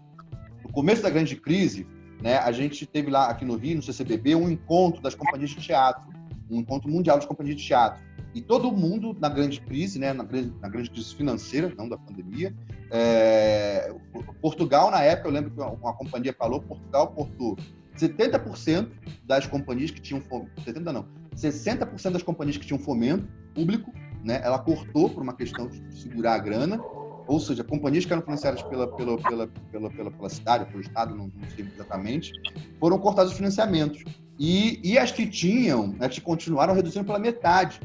no 0.64 0.72
começo 0.72 1.02
da 1.02 1.10
grande 1.10 1.36
crise, 1.36 1.88
né, 2.22 2.38
a 2.38 2.52
gente 2.52 2.86
teve 2.86 3.10
lá 3.10 3.32
aqui 3.32 3.44
no 3.44 3.56
Rio, 3.56 3.78
no 3.78 3.82
CCBB, 3.82 4.36
um 4.36 4.48
encontro 4.48 5.02
das 5.02 5.16
companhias 5.16 5.50
de 5.50 5.56
teatro, 5.56 6.08
um 6.50 6.60
encontro 6.60 6.90
mundial 6.90 7.18
das 7.18 7.26
companhias 7.26 7.58
de 7.58 7.66
teatro. 7.66 8.04
E 8.34 8.42
todo 8.42 8.72
mundo 8.72 9.16
na 9.20 9.30
grande 9.30 9.62
crise, 9.62 10.00
né, 10.00 10.12
na, 10.12 10.24
grande, 10.24 10.54
na 10.60 10.68
grande 10.68 10.90
crise 10.90 11.16
financeira, 11.16 11.72
não 11.78 11.88
da 11.88 11.98
pandemia, 11.98 12.56
é, 12.90 13.94
Portugal, 14.42 14.90
na 14.90 15.02
época, 15.02 15.30
eu 15.30 15.34
lembro 15.34 15.52
que 15.52 15.60
uma 15.60 15.94
companhia 15.94 16.34
falou, 16.34 16.62
Portugal 16.62 17.08
cortou 17.08 17.58
70% 17.98 18.90
das 19.24 19.46
companhias 19.46 19.92
que 19.92 20.02
tinham 20.02 20.22
fomento, 20.22 20.62
70 20.64 20.94
não, 20.94 21.06
60% 21.36 22.12
das 22.12 22.24
companhias 22.24 22.58
que 22.58 22.66
tinham 22.66 22.80
fomento 22.80 23.28
público, 23.54 23.94
né, 24.24 24.42
ela 24.44 24.58
cortou 24.58 25.10
por 25.10 25.22
uma 25.22 25.34
questão 25.36 25.68
de 25.68 25.82
segurar 25.96 26.36
a 26.36 26.40
grana, 26.40 26.80
ou 27.28 27.40
seja, 27.40 27.64
companhias 27.64 28.06
que 28.06 28.12
eram 28.12 28.22
financiadas 28.22 28.62
pela, 28.64 28.88
pela, 28.88 29.18
pela, 29.18 29.48
pela, 29.48 29.90
pela, 29.90 30.12
pela 30.12 30.30
cidade, 30.30 30.66
pelo 30.66 30.82
Estado, 30.82 31.16
não, 31.16 31.32
não 31.36 31.50
sei 31.56 31.66
exatamente, 31.66 32.32
foram 32.80 32.98
cortados 32.98 33.32
os 33.32 33.38
financiamentos. 33.38 34.04
E, 34.40 34.80
e 34.84 34.98
as 34.98 35.12
que 35.12 35.28
tinham, 35.28 35.96
as 36.00 36.16
que 36.16 36.22
continuaram 36.22 36.74
reduzindo 36.74 37.06
pela 37.06 37.20
metade 37.20 37.80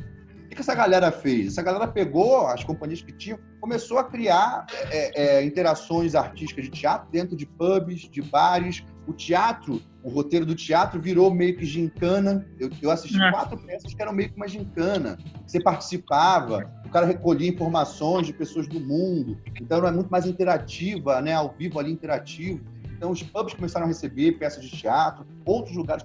que 0.59 0.62
essa 0.62 0.74
galera 0.74 1.12
fez? 1.12 1.53
Essa 1.53 1.62
galera 1.62 1.86
pegou 1.86 2.46
as 2.49 2.64
companhias 2.64 3.01
que 3.01 3.12
tinham, 3.12 3.38
começou 3.61 3.99
a 3.99 4.05
criar 4.05 4.66
é, 4.90 5.38
é, 5.38 5.44
interações 5.44 6.16
artísticas 6.16 6.64
de 6.64 6.70
teatro 6.72 7.09
dentro 7.11 7.36
de 7.36 7.46
pubs, 7.46 8.01
de 8.11 8.20
bares. 8.20 8.84
O 9.07 9.12
teatro, 9.12 9.80
o 10.03 10.11
roteiro 10.11 10.44
do 10.44 10.55
teatro 10.55 11.01
virou 11.01 11.32
meio 11.32 11.57
que 11.57 11.64
gincana. 11.64 12.44
Eu, 12.59 12.70
eu 12.82 12.90
assisti 12.90 13.22
é. 13.22 13.30
quatro 13.30 13.57
peças 13.57 13.94
que 13.94 14.03
eram 14.03 14.12
meio 14.12 14.30
que 14.30 14.36
uma 14.36 14.49
gincana. 14.49 15.16
Você 15.46 15.62
participava, 15.62 16.70
o 16.84 16.90
cara 16.90 17.07
recolhia 17.07 17.49
informações 17.49 18.26
de 18.26 18.32
pessoas 18.32 18.66
do 18.66 18.80
mundo. 18.80 19.38
Então 19.61 19.78
era 19.78 19.92
muito 19.92 20.11
mais 20.11 20.26
interativa, 20.26 21.20
né? 21.20 21.34
Ao 21.34 21.55
vivo 21.57 21.78
ali 21.78 21.92
interativo. 21.92 22.61
Então 22.96 23.12
os 23.12 23.22
pubs 23.22 23.55
começaram 23.55 23.86
a 23.86 23.88
receber 23.88 24.32
peças 24.32 24.64
de 24.64 24.76
teatro, 24.76 25.24
outros 25.46 25.76
lugares 25.76 26.03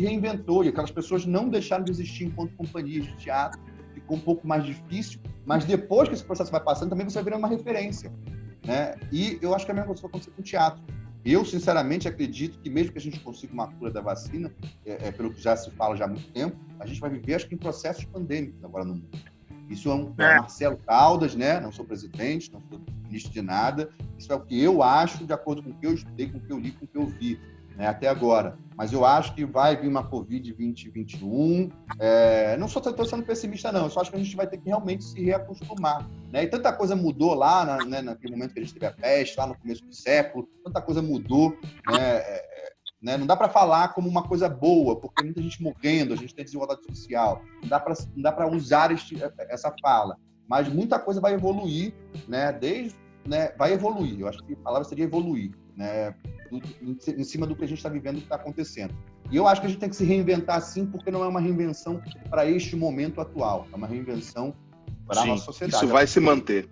se 0.00 0.06
reinventou 0.06 0.64
e 0.64 0.68
aquelas 0.68 0.90
pessoas 0.90 1.26
não 1.26 1.48
deixaram 1.48 1.84
de 1.84 1.90
existir 1.90 2.24
enquanto 2.24 2.54
companhias 2.54 3.06
de 3.06 3.16
teatro 3.16 3.60
ficou 3.92 4.16
um 4.16 4.20
pouco 4.20 4.46
mais 4.46 4.64
difícil, 4.64 5.20
mas 5.44 5.64
depois 5.64 6.08
que 6.08 6.14
esse 6.14 6.24
processo 6.24 6.50
vai 6.50 6.62
passando, 6.62 6.90
também 6.90 7.08
você 7.08 7.16
vai 7.16 7.24
virando 7.24 7.40
uma 7.40 7.48
referência. 7.48 8.10
Né? 8.64 8.96
E 9.12 9.38
eu 9.42 9.54
acho 9.54 9.66
que 9.66 9.70
é 9.70 9.74
a 9.74 9.74
mesma 9.74 9.88
coisa 9.88 10.02
vai 10.02 10.08
acontecer 10.08 10.30
com 10.30 10.40
o 10.40 10.44
teatro. 10.44 10.82
Eu, 11.22 11.44
sinceramente, 11.44 12.08
acredito 12.08 12.58
que 12.60 12.70
mesmo 12.70 12.92
que 12.92 12.98
a 12.98 13.00
gente 13.00 13.20
consiga 13.20 13.52
uma 13.52 13.68
cura 13.72 13.90
da 13.90 14.00
vacina, 14.00 14.50
é, 14.86 15.08
é, 15.08 15.12
pelo 15.12 15.30
que 15.30 15.40
já 15.40 15.54
se 15.54 15.70
fala 15.72 15.94
já 15.94 16.06
há 16.06 16.08
muito 16.08 16.32
tempo, 16.32 16.56
a 16.78 16.86
gente 16.86 16.98
vai 16.98 17.10
viver, 17.10 17.34
acho 17.34 17.46
que, 17.46 17.54
em 17.54 17.58
processos 17.58 18.04
pandêmicos 18.04 18.64
agora 18.64 18.86
no 18.86 18.94
mundo. 18.94 19.18
Isso 19.68 19.90
é 19.90 19.94
um 19.94 20.14
é. 20.18 20.38
Marcelo 20.38 20.78
Caldas, 20.78 21.34
né? 21.34 21.60
Não 21.60 21.70
sou 21.70 21.84
presidente, 21.84 22.50
não 22.50 22.62
sou 22.70 22.80
ministro 23.04 23.30
de 23.32 23.42
nada. 23.42 23.90
Isso 24.18 24.32
é 24.32 24.34
o 24.34 24.40
que 24.40 24.60
eu 24.60 24.82
acho, 24.82 25.26
de 25.26 25.32
acordo 25.32 25.62
com 25.62 25.70
o 25.70 25.74
que 25.74 25.86
eu 25.86 25.94
estudei, 25.94 26.28
com 26.28 26.38
o 26.38 26.40
que 26.40 26.52
eu 26.52 26.58
li, 26.58 26.72
com 26.72 26.86
o 26.86 26.88
que 26.88 26.96
eu 26.96 27.06
vi 27.06 27.38
né, 27.80 27.86
até 27.86 28.08
agora. 28.08 28.58
Mas 28.76 28.92
eu 28.92 29.06
acho 29.06 29.34
que 29.34 29.42
vai 29.42 29.74
vir 29.74 29.88
uma 29.88 30.04
Covid 30.04 30.52
2021. 30.52 31.70
É, 31.98 32.54
não 32.58 32.68
sou 32.68 32.82
estou 32.82 33.06
sendo 33.06 33.22
pessimista, 33.22 33.72
não. 33.72 33.84
Eu 33.84 33.90
só 33.90 34.02
acho 34.02 34.10
que 34.10 34.18
a 34.18 34.22
gente 34.22 34.36
vai 34.36 34.46
ter 34.46 34.58
que 34.58 34.68
realmente 34.68 35.02
se 35.02 35.24
reacostumar. 35.24 36.06
Né? 36.30 36.44
E 36.44 36.46
tanta 36.46 36.74
coisa 36.74 36.94
mudou 36.94 37.32
lá 37.32 37.64
na, 37.64 37.78
né, 37.86 38.02
naquele 38.02 38.34
momento 38.34 38.52
que 38.52 38.60
a 38.60 38.62
gente 38.62 38.74
teve 38.74 38.84
a 38.84 38.92
peste, 38.92 39.38
lá 39.38 39.46
no 39.46 39.56
começo 39.56 39.82
do 39.82 39.94
século. 39.94 40.46
Tanta 40.62 40.82
coisa 40.82 41.00
mudou. 41.00 41.56
Né? 41.90 42.16
É, 42.16 42.70
né? 43.00 43.16
Não 43.16 43.26
dá 43.26 43.34
para 43.34 43.48
falar 43.48 43.94
como 43.94 44.10
uma 44.10 44.28
coisa 44.28 44.46
boa, 44.46 45.00
porque 45.00 45.24
muita 45.24 45.40
gente 45.40 45.62
morrendo, 45.62 46.12
a 46.12 46.16
gente 46.16 46.34
tem 46.34 46.44
desigualdade 46.44 46.84
social. 46.84 47.42
Não 47.62 47.68
dá 48.22 48.30
para 48.30 48.46
usar 48.46 48.92
este, 48.92 49.16
essa 49.48 49.74
fala. 49.80 50.18
Mas 50.46 50.68
muita 50.68 50.98
coisa 50.98 51.18
vai 51.18 51.32
evoluir, 51.32 51.94
né? 52.28 52.52
Desde, 52.52 52.94
né? 53.26 53.52
Vai 53.56 53.72
evoluir. 53.72 54.20
Eu 54.20 54.28
acho 54.28 54.44
que 54.44 54.52
a 54.52 54.56
palavra 54.56 54.86
seria 54.86 55.04
evoluir, 55.04 55.52
né? 55.80 56.14
do, 56.50 56.60
em 57.18 57.24
cima 57.24 57.46
do 57.46 57.56
que 57.56 57.64
a 57.64 57.66
gente 57.66 57.78
está 57.78 57.88
vivendo, 57.88 58.16
que 58.16 58.24
está 58.24 58.36
acontecendo. 58.36 58.94
E 59.30 59.36
eu 59.36 59.48
acho 59.48 59.62
que 59.62 59.66
a 59.66 59.70
gente 59.70 59.78
tem 59.78 59.88
que 59.88 59.96
se 59.96 60.04
reinventar 60.04 60.60
sim, 60.60 60.84
porque 60.84 61.10
não 61.10 61.24
é 61.24 61.28
uma 61.28 61.40
reinvenção 61.40 62.02
para 62.28 62.44
este 62.46 62.76
momento 62.76 63.20
atual, 63.20 63.66
é 63.72 63.76
uma 63.76 63.86
reinvenção 63.86 64.54
para 65.06 65.22
a 65.22 65.26
nossa 65.26 65.44
sociedade. 65.44 65.82
Isso 65.82 65.92
vai 65.92 66.06
se 66.06 66.20
manter. 66.20 66.68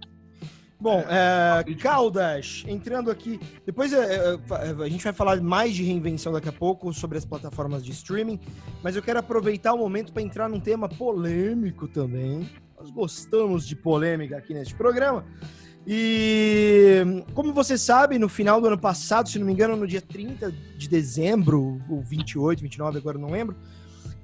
Bom, 0.80 1.02
é, 1.09 1.74
Caldas, 1.74 2.64
entrando 2.68 3.11
aqui. 3.11 3.40
Depois 3.66 3.92
é, 3.92 3.98
é, 3.98 4.84
a 4.84 4.88
gente 4.88 5.02
vai 5.02 5.12
falar 5.12 5.40
mais 5.40 5.74
de 5.74 5.82
reinvenção 5.82 6.32
daqui 6.32 6.48
a 6.48 6.52
pouco 6.52 6.92
sobre 6.92 7.18
as 7.18 7.24
plataformas 7.24 7.84
de 7.84 7.90
streaming, 7.90 8.38
mas 8.82 8.94
eu 8.94 9.02
quero 9.02 9.18
aproveitar 9.18 9.72
o 9.72 9.78
momento 9.78 10.12
para 10.12 10.22
entrar 10.22 10.48
num 10.48 10.61
tema 10.61 10.88
polêmico 10.88 11.88
também. 11.88 12.48
Nós 12.78 12.90
gostamos 12.90 13.66
de 13.66 13.74
polêmica 13.74 14.36
aqui 14.36 14.54
neste 14.54 14.74
programa. 14.74 15.24
E 15.91 17.24
como 17.32 17.55
você 17.55 17.78
sabe, 17.78 18.18
no 18.18 18.28
final 18.28 18.61
do 18.61 18.66
ano 18.66 18.78
passado, 18.78 19.26
se 19.26 19.39
não 19.39 19.47
me 19.47 19.55
engano, 19.55 19.74
no 19.74 19.86
dia 19.86 20.03
30 20.03 20.53
de 20.76 20.86
dezembro, 20.86 21.80
ou 21.89 22.03
28, 22.03 22.61
29, 22.61 22.99
agora 22.99 23.16
não 23.16 23.30
lembro, 23.30 23.57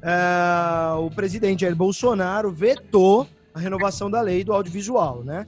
uh, 0.03 0.99
o 1.01 1.11
presidente 1.11 1.62
Jair 1.62 1.75
Bolsonaro 1.75 2.53
vetou 2.53 3.27
a 3.55 3.59
renovação 3.59 4.11
da 4.11 4.21
lei 4.21 4.45
do 4.45 4.53
audiovisual, 4.53 5.25
né? 5.25 5.47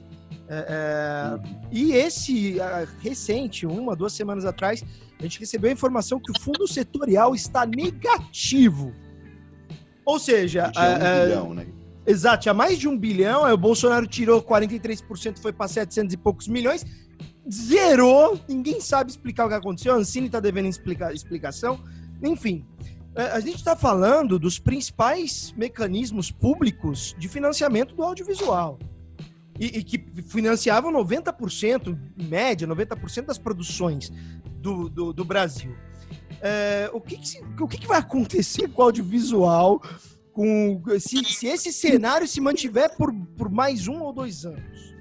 É, 0.49 0.67
é, 0.69 1.49
e 1.71 1.93
esse, 1.93 2.57
recente, 3.01 3.67
uma, 3.67 3.95
duas 3.95 4.15
semanas 4.15 4.47
atrás, 4.47 4.83
a 5.19 5.23
gente 5.23 5.39
recebeu 5.39 5.69
a 5.69 5.73
informação 5.73 6.19
que 6.19 6.31
o 6.31 6.41
fundo 6.41 6.67
setorial 6.67 7.35
está 7.35 7.67
negativo. 7.67 8.95
Ou 10.03 10.19
seja, 10.19 10.73
é 10.75 11.41
um 11.43 11.53
né? 11.53 11.67
Exato, 12.07 12.43
tinha 12.43 12.55
mais 12.55 12.79
de 12.79 12.87
um 12.87 12.97
bilhão, 12.97 13.45
aí 13.45 13.53
o 13.53 13.57
Bolsonaro 13.57 14.07
tirou 14.07 14.41
43%, 14.41 15.39
foi 15.39 15.53
para 15.53 15.67
700 15.67 16.15
e 16.15 16.17
poucos 16.17 16.47
milhões, 16.47 16.85
zerou, 17.53 18.39
ninguém 18.49 18.81
sabe 18.81 19.11
explicar 19.11 19.47
o 19.47 19.49
que 19.49 19.55
aconteceu, 19.55 19.93
a 19.93 19.97
Ancine 19.97 20.27
está 20.27 20.39
devendo 20.39 20.69
explicar, 20.69 21.13
explicação, 21.13 21.81
enfim. 22.23 22.65
É, 23.17 23.31
a 23.33 23.41
gente 23.41 23.57
está 23.57 23.75
falando 23.75 24.39
dos 24.39 24.59
principais 24.59 25.53
mecanismos 25.57 26.31
públicos 26.31 27.17
de 27.19 27.29
financiamento 27.29 27.95
do 27.95 28.03
audiovisual. 28.03 28.79
E, 29.59 29.79
e 29.79 29.83
que 29.83 29.99
financiavam 30.23 30.93
90%, 30.93 31.99
em 32.19 32.27
média, 32.27 32.69
90% 32.69 33.25
das 33.25 33.39
produções 33.39 34.13
do, 34.61 34.91
do, 34.91 35.13
do 35.15 35.25
Brasil. 35.25 35.75
É, 36.43 36.91
o 36.93 37.01
que, 37.01 37.17
que, 37.17 37.41
o 37.59 37.67
que, 37.67 37.79
que 37.79 37.87
vai 37.87 37.99
acontecer 37.99 38.69
com 38.69 38.83
o 38.83 38.85
audiovisual 38.85 39.81
com 40.37 40.83
se, 41.01 41.25
se 41.25 41.47
esse 41.47 41.73
cenário 41.73 42.29
se 42.29 42.43
mantiver 42.43 42.95
por, 42.95 43.11
por 43.39 43.51
mais 43.51 43.89
um 43.89 44.03
ou 44.03 44.13
dois 44.13 44.45
anos? 44.45 44.95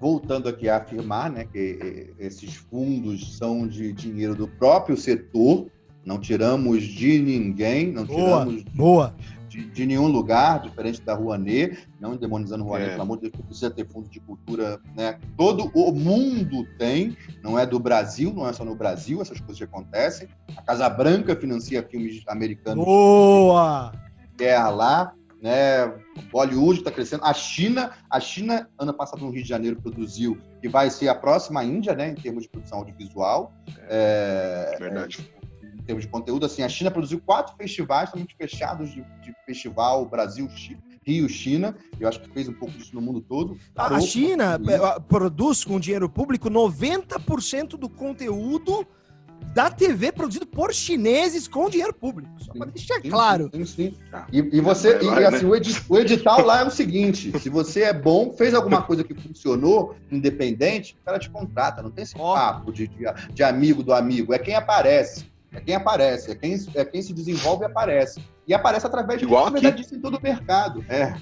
voltando 0.00 0.50
aqui 0.50 0.68
a 0.68 0.76
afirmar 0.76 1.30
né, 1.30 1.46
que 1.50 2.12
esses 2.18 2.56
fundos 2.56 3.38
são 3.38 3.66
de 3.66 3.90
dinheiro 3.90 4.34
do 4.34 4.46
próprio 4.46 4.98
setor, 4.98 5.66
não 6.04 6.18
tiramos 6.18 6.82
de 6.82 7.18
ninguém, 7.18 7.90
não 7.90 8.04
boa, 8.04 8.44
tiramos 8.44 8.62
boa. 8.74 9.16
De, 9.48 9.64
de, 9.64 9.86
nenhum 9.86 10.08
lugar, 10.08 10.60
diferente 10.60 11.00
da 11.00 11.14
Rouanet, 11.14 11.88
não 11.98 12.16
demonizando 12.16 12.64
Rouanet, 12.64 12.88
É. 12.88 12.90
pelo 12.90 13.02
amor 13.02 13.16
de 13.16 13.30
Deus, 13.30 13.46
precisa 13.46 13.70
ter 13.70 13.88
fundo 13.88 14.08
de 14.10 14.20
cultura, 14.20 14.78
né? 14.94 15.18
Todo 15.38 15.70
o 15.74 15.92
mundo 15.92 16.66
tem, 16.76 17.16
não 17.42 17.58
é 17.58 17.64
do 17.64 17.80
Brasil, 17.80 18.30
não 18.34 18.46
é 18.46 18.52
só 18.52 18.62
no 18.62 18.74
Brasil, 18.74 19.22
essas 19.22 19.38
coisas 19.38 19.56
que 19.56 19.64
acontecem. 19.64 20.28
A 20.54 20.60
Casa 20.60 20.86
Branca 20.90 21.34
financia 21.34 21.82
filmes 21.82 22.22
americanos 22.26 22.84
Boa! 22.84 24.03
Guerra 24.36 24.70
lá, 24.70 25.14
né? 25.40 25.86
Bollywood 26.32 26.78
está 26.80 26.90
crescendo. 26.90 27.24
A 27.24 27.34
China, 27.34 27.90
a 28.10 28.18
China, 28.18 28.68
ano 28.78 28.94
passado 28.94 29.20
no 29.24 29.30
Rio 29.30 29.42
de 29.42 29.48
Janeiro, 29.48 29.80
produziu 29.80 30.38
e 30.62 30.68
vai 30.68 30.88
ser 30.90 31.08
a 31.08 31.14
próxima 31.14 31.62
Índia, 31.64 31.94
né? 31.94 32.08
Em 32.08 32.14
termos 32.14 32.44
de 32.44 32.48
produção 32.48 32.78
audiovisual. 32.78 33.52
É, 33.88 34.76
Verdade. 34.78 35.30
em 35.62 35.82
termos 35.82 36.04
de 36.04 36.10
conteúdo, 36.10 36.46
assim, 36.46 36.62
a 36.62 36.68
China 36.68 36.90
produziu 36.90 37.20
quatro 37.20 37.54
festivais 37.56 38.08
totalmente 38.08 38.34
fechados 38.36 38.90
de, 38.90 39.02
de 39.22 39.34
festival 39.44 40.06
Brasil, 40.06 40.48
Chi- 40.48 40.78
Rio, 41.06 41.28
China. 41.28 41.76
Eu 42.00 42.08
acho 42.08 42.20
que 42.20 42.30
fez 42.30 42.48
um 42.48 42.54
pouco 42.54 42.72
disso 42.78 42.94
no 42.94 43.02
mundo 43.02 43.20
todo. 43.20 43.58
A 43.76 44.00
China 44.00 44.58
eh, 44.66 45.00
produz 45.06 45.62
com 45.62 45.78
dinheiro 45.78 46.08
público 46.08 46.48
90% 46.48 47.76
do 47.76 47.90
conteúdo 47.90 48.86
da 49.54 49.70
TV 49.70 50.10
produzido 50.10 50.44
por 50.46 50.74
chineses 50.74 51.46
com 51.46 51.70
dinheiro 51.70 51.94
público. 51.94 52.28
Só 52.38 52.52
para 52.52 52.66
deixar 52.70 53.00
Sim, 53.00 53.08
claro. 53.08 53.50
Sim, 53.54 53.64
sim. 53.64 53.94
E, 54.32 54.38
e 54.38 54.60
você, 54.60 54.96
É, 54.96 55.02
e, 55.04 55.24
assim, 55.24 55.46
o, 55.46 55.54
edi- 55.54 55.80
o 55.88 55.96
edital 55.98 56.44
lá 56.44 56.60
é 56.62 56.64
o 56.64 56.70
seguinte: 56.70 57.32
se 57.38 57.48
você 57.48 57.82
é 57.82 57.92
bom, 57.92 58.32
fez 58.32 58.52
alguma 58.52 58.82
coisa 58.82 59.04
que 59.04 59.14
funcionou, 59.14 59.94
independente, 60.10 60.96
o 61.00 61.04
cara 61.04 61.20
te 61.20 61.30
contrata. 61.30 61.82
Não 61.82 61.90
tem 61.90 62.02
esse 62.02 62.16
papo 62.16 62.72
de, 62.72 62.88
de, 62.88 63.04
de 63.32 63.42
amigo 63.44 63.82
do 63.84 63.94
amigo. 63.94 64.34
É 64.34 64.38
quem 64.40 64.56
aparece. 64.56 65.26
É 65.52 65.60
quem 65.60 65.76
aparece. 65.76 66.32
É 66.32 66.34
quem, 66.34 66.56
é 66.74 66.84
quem 66.84 67.00
se 67.00 67.12
desenvolve 67.12 67.62
e 67.62 67.66
aparece. 67.66 68.20
E 68.48 68.52
aparece 68.52 68.86
através 68.86 69.20
de 69.20 69.24
Igual 69.24 69.50
verdade, 69.52 69.82
isso 69.82 69.94
em 69.94 70.00
todo 70.00 70.16
o 70.16 70.20
mercado. 70.22 70.84
É. 70.88 71.14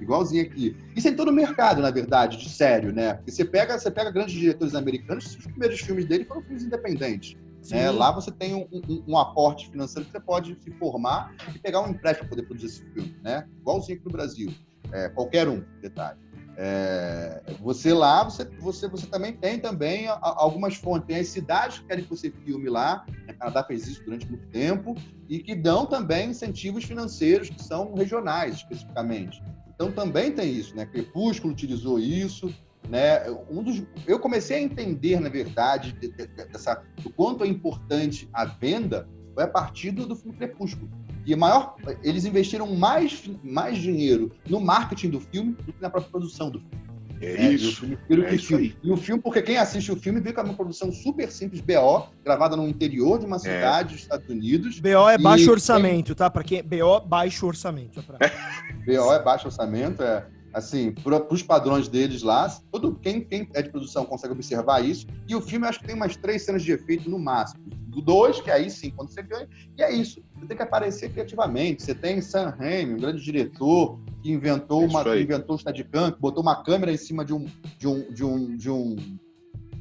Igualzinho 0.00 0.42
aqui. 0.42 0.74
Isso 0.96 1.08
em 1.08 1.14
todo 1.14 1.28
o 1.28 1.32
mercado, 1.32 1.82
na 1.82 1.90
verdade, 1.90 2.38
de 2.38 2.48
sério, 2.48 2.92
né? 2.92 3.14
Porque 3.14 3.30
você 3.30 3.44
pega, 3.44 3.78
você 3.78 3.90
pega 3.90 4.10
grandes 4.10 4.34
diretores 4.34 4.74
americanos, 4.74 5.26
os 5.26 5.46
primeiros 5.46 5.80
filmes 5.80 6.06
dele 6.06 6.24
foram 6.24 6.42
filmes 6.42 6.64
independentes. 6.64 7.36
Né? 7.70 7.90
Lá 7.90 8.10
você 8.12 8.30
tem 8.30 8.54
um, 8.54 8.66
um- 8.72 9.04
um 9.08 9.18
aporte 9.18 9.70
financeiro 9.70 10.06
que 10.06 10.12
você 10.12 10.20
pode 10.20 10.56
se 10.62 10.70
formar 10.72 11.34
e 11.54 11.58
pegar 11.58 11.80
um 11.82 11.90
empréstimo 11.90 12.28
para 12.28 12.36
poder 12.36 12.46
produzir 12.46 12.66
esse 12.66 12.84
filme, 12.92 13.16
né? 13.22 13.46
Igualzinho 13.60 13.96
aqui 13.98 14.06
no 14.06 14.12
Brasil. 14.12 14.52
É, 14.92 15.08
qualquer 15.08 15.48
um, 15.48 15.64
detalhe. 15.80 16.18
É, 16.56 17.42
você 17.60 17.92
lá, 17.92 18.22
você, 18.22 18.44
você, 18.60 18.86
você 18.88 19.06
também 19.06 19.32
tem 19.32 19.58
também 19.58 20.06
algumas 20.20 20.76
fontes. 20.76 21.06
Tem 21.08 21.16
as 21.16 21.28
cidades 21.28 21.80
que 21.80 21.86
querem 21.86 22.04
que 22.04 22.10
você 22.10 22.30
filme 22.30 22.68
lá. 22.68 23.04
né? 23.26 23.34
O 23.34 23.38
Canadá 23.38 23.64
fez 23.64 23.88
isso 23.88 24.04
durante 24.04 24.28
muito 24.28 24.46
tempo 24.48 24.94
e 25.28 25.40
que 25.40 25.54
dão 25.54 25.84
também 25.84 26.30
incentivos 26.30 26.84
financeiros 26.84 27.50
que 27.50 27.60
são 27.62 27.94
regionais, 27.94 28.56
especificamente. 28.56 29.42
Então 29.74 29.90
também 29.90 30.30
tem 30.30 30.52
isso, 30.52 30.76
né? 30.76 30.86
Crepúsculo 30.86 31.52
utilizou 31.52 31.98
isso, 31.98 32.54
né? 32.88 33.22
Um 33.50 33.62
dos, 33.62 33.82
eu 34.06 34.18
comecei 34.18 34.56
a 34.58 34.60
entender, 34.60 35.20
na 35.20 35.28
verdade, 35.28 35.92
de- 35.92 36.08
de- 36.08 36.26
dessa, 36.26 36.82
do 37.02 37.10
quanto 37.10 37.44
é 37.44 37.46
importante 37.46 38.28
a 38.32 38.44
venda 38.44 39.08
foi 39.34 39.44
a 39.44 39.48
partir 39.48 39.90
do, 39.90 40.06
do 40.06 40.14
filme 40.14 40.36
Crepúsculo. 40.36 40.88
E 41.26 41.34
maior, 41.34 41.76
eles 42.02 42.24
investiram 42.24 42.66
mais, 42.74 43.28
mais 43.42 43.78
dinheiro 43.78 44.30
no 44.48 44.60
marketing 44.60 45.08
do 45.10 45.20
filme 45.20 45.52
do 45.54 45.72
que 45.72 45.80
na 45.80 45.88
própria 45.90 46.10
produção 46.10 46.50
do 46.50 46.60
filme. 46.60 46.84
É 47.20 47.32
né? 47.32 47.44
E 47.44 47.48
o 47.48 47.52
isso. 47.54 47.80
filme- 47.80 47.96
pelo 48.08 48.24
é 48.24 48.28
que 48.28 48.34
isso. 48.34 48.54
E 48.82 48.92
o 48.92 48.96
filme, 48.96 49.22
porque 49.22 49.40
quem 49.40 49.56
assiste 49.56 49.90
o 49.90 49.96
filme 49.96 50.20
vê 50.20 50.32
que 50.32 50.38
é 50.38 50.42
uma 50.42 50.52
produção 50.52 50.92
super 50.92 51.30
simples, 51.32 51.60
BO, 51.62 52.08
gravada 52.22 52.54
no 52.56 52.68
interior 52.68 53.16
É. 53.16 53.20
de 53.20 53.26
uma 53.26 53.38
cidade 53.38 53.94
dos 53.94 54.02
Estados 54.02 54.28
Unidos. 54.28 54.78
BO 54.78 55.08
é 55.08 55.14
E 55.14 55.18
baixo 55.18 55.44
tem- 55.44 55.52
orçamento, 55.52 56.14
tá? 56.14 56.28
Para 56.28 56.44
quem 56.44 56.62
BO 56.62 57.00
baixo 57.00 57.46
orçamento, 57.46 58.02
pra- 58.02 58.18
BO 58.86 59.12
é 59.12 59.22
baixo 59.22 59.46
orçamento, 59.46 60.02
é 60.02 60.26
assim, 60.54 60.92
para 60.92 61.34
os 61.34 61.42
padrões 61.42 61.88
deles 61.88 62.22
lá, 62.22 62.48
todo 62.70 62.94
quem, 62.94 63.20
quem 63.20 63.48
é 63.52 63.60
de 63.60 63.70
produção 63.70 64.06
consegue 64.06 64.32
observar 64.32 64.84
isso. 64.84 65.06
E 65.28 65.34
o 65.34 65.40
filme, 65.40 65.66
acho 65.66 65.80
que 65.80 65.86
tem 65.86 65.96
umas 65.96 66.16
três 66.16 66.42
cenas 66.42 66.62
de 66.62 66.72
efeito 66.72 67.10
no 67.10 67.18
máximo. 67.18 67.60
Do 67.88 68.00
dois, 68.00 68.40
que 68.40 68.50
aí 68.50 68.70
sim, 68.70 68.90
quando 68.90 69.10
você 69.10 69.22
ganha, 69.22 69.48
e 69.76 69.82
é 69.82 69.92
isso. 69.92 70.22
Você 70.34 70.46
tem 70.46 70.56
que 70.56 70.62
aparecer 70.62 71.12
criativamente. 71.12 71.82
Você 71.82 71.94
tem 71.94 72.20
Sam 72.20 72.54
Raimi, 72.58 72.94
um 72.94 72.98
grande 72.98 73.22
diretor, 73.22 73.98
que 74.22 74.30
inventou 74.30 74.82
É 74.82 74.86
uma, 74.86 75.04
que 75.04 75.20
inventou 75.20 75.56
o 75.56 75.58
Steadicam, 75.58 76.12
que 76.12 76.20
botou 76.20 76.42
uma 76.42 76.62
câmera 76.62 76.92
em 76.92 76.96
cima 76.96 77.24
de 77.24 77.34
um, 77.34 77.46
de 77.78 77.86
um, 77.86 78.12
de 78.12 78.24
um, 78.24 78.56
de 78.56 78.70
um, 78.70 78.96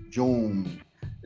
de 0.09 0.21
um 0.21 0.63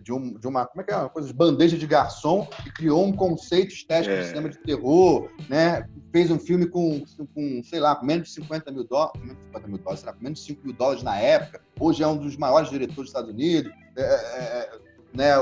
de, 0.07 0.13
um, 0.13 0.39
de 0.39 0.47
uma, 0.47 0.65
como 0.65 0.81
é 0.81 0.85
que 0.85 0.93
é, 0.93 0.95
uma 0.95 1.09
coisa, 1.09 1.27
de 1.27 1.33
bandeja 1.33 1.77
de 1.77 1.85
garçom, 1.85 2.47
e 2.65 2.71
criou 2.71 3.05
um 3.05 3.11
conceito 3.11 3.73
estético 3.73 4.15
É. 4.15 4.21
de 4.21 4.27
cinema 4.27 4.47
de 4.47 4.57
terror, 4.59 5.29
né? 5.49 5.85
Fez 6.13 6.31
um 6.31 6.39
filme 6.39 6.65
com, 6.65 7.03
com 7.35 7.61
sei 7.61 7.81
lá, 7.81 8.01
menos 8.01 8.29
de 8.29 8.35
50 8.35 8.71
mil 8.71 8.85
dólares, 8.85 9.19
menos 9.21 9.37
de 9.37 9.43
50 9.47 9.67
mil 9.67 9.77
dólares, 9.77 10.03
com 10.03 10.23
menos 10.23 10.39
de 10.39 10.45
5 10.45 10.61
mil 10.65 10.73
dólares 10.73 11.03
na 11.03 11.19
época. 11.19 11.61
Hoje 11.77 12.03
é 12.03 12.07
um 12.07 12.15
dos 12.15 12.37
maiores 12.37 12.69
diretores 12.69 12.95
dos 12.95 13.07
Estados 13.09 13.29
Unidos. 13.29 13.69
É, 13.97 14.01
é, 14.01 14.05
é, 14.05 14.79
né? 15.13 15.33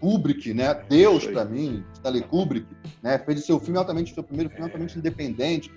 Kubrick, 0.00 0.52
né? 0.52 0.74
Deus 0.88 1.26
para 1.26 1.44
mim, 1.44 1.84
Stanley 1.94 2.22
Kubrick, 2.22 2.66
né? 3.02 3.18
Fez 3.18 3.40
o 3.40 3.46
seu 3.46 3.60
filme 3.60 3.78
altamente, 3.78 4.14
seu 4.14 4.22
primeiro 4.22 4.50
filme 4.50 4.64
altamente 4.64 4.98
independente, 4.98 5.72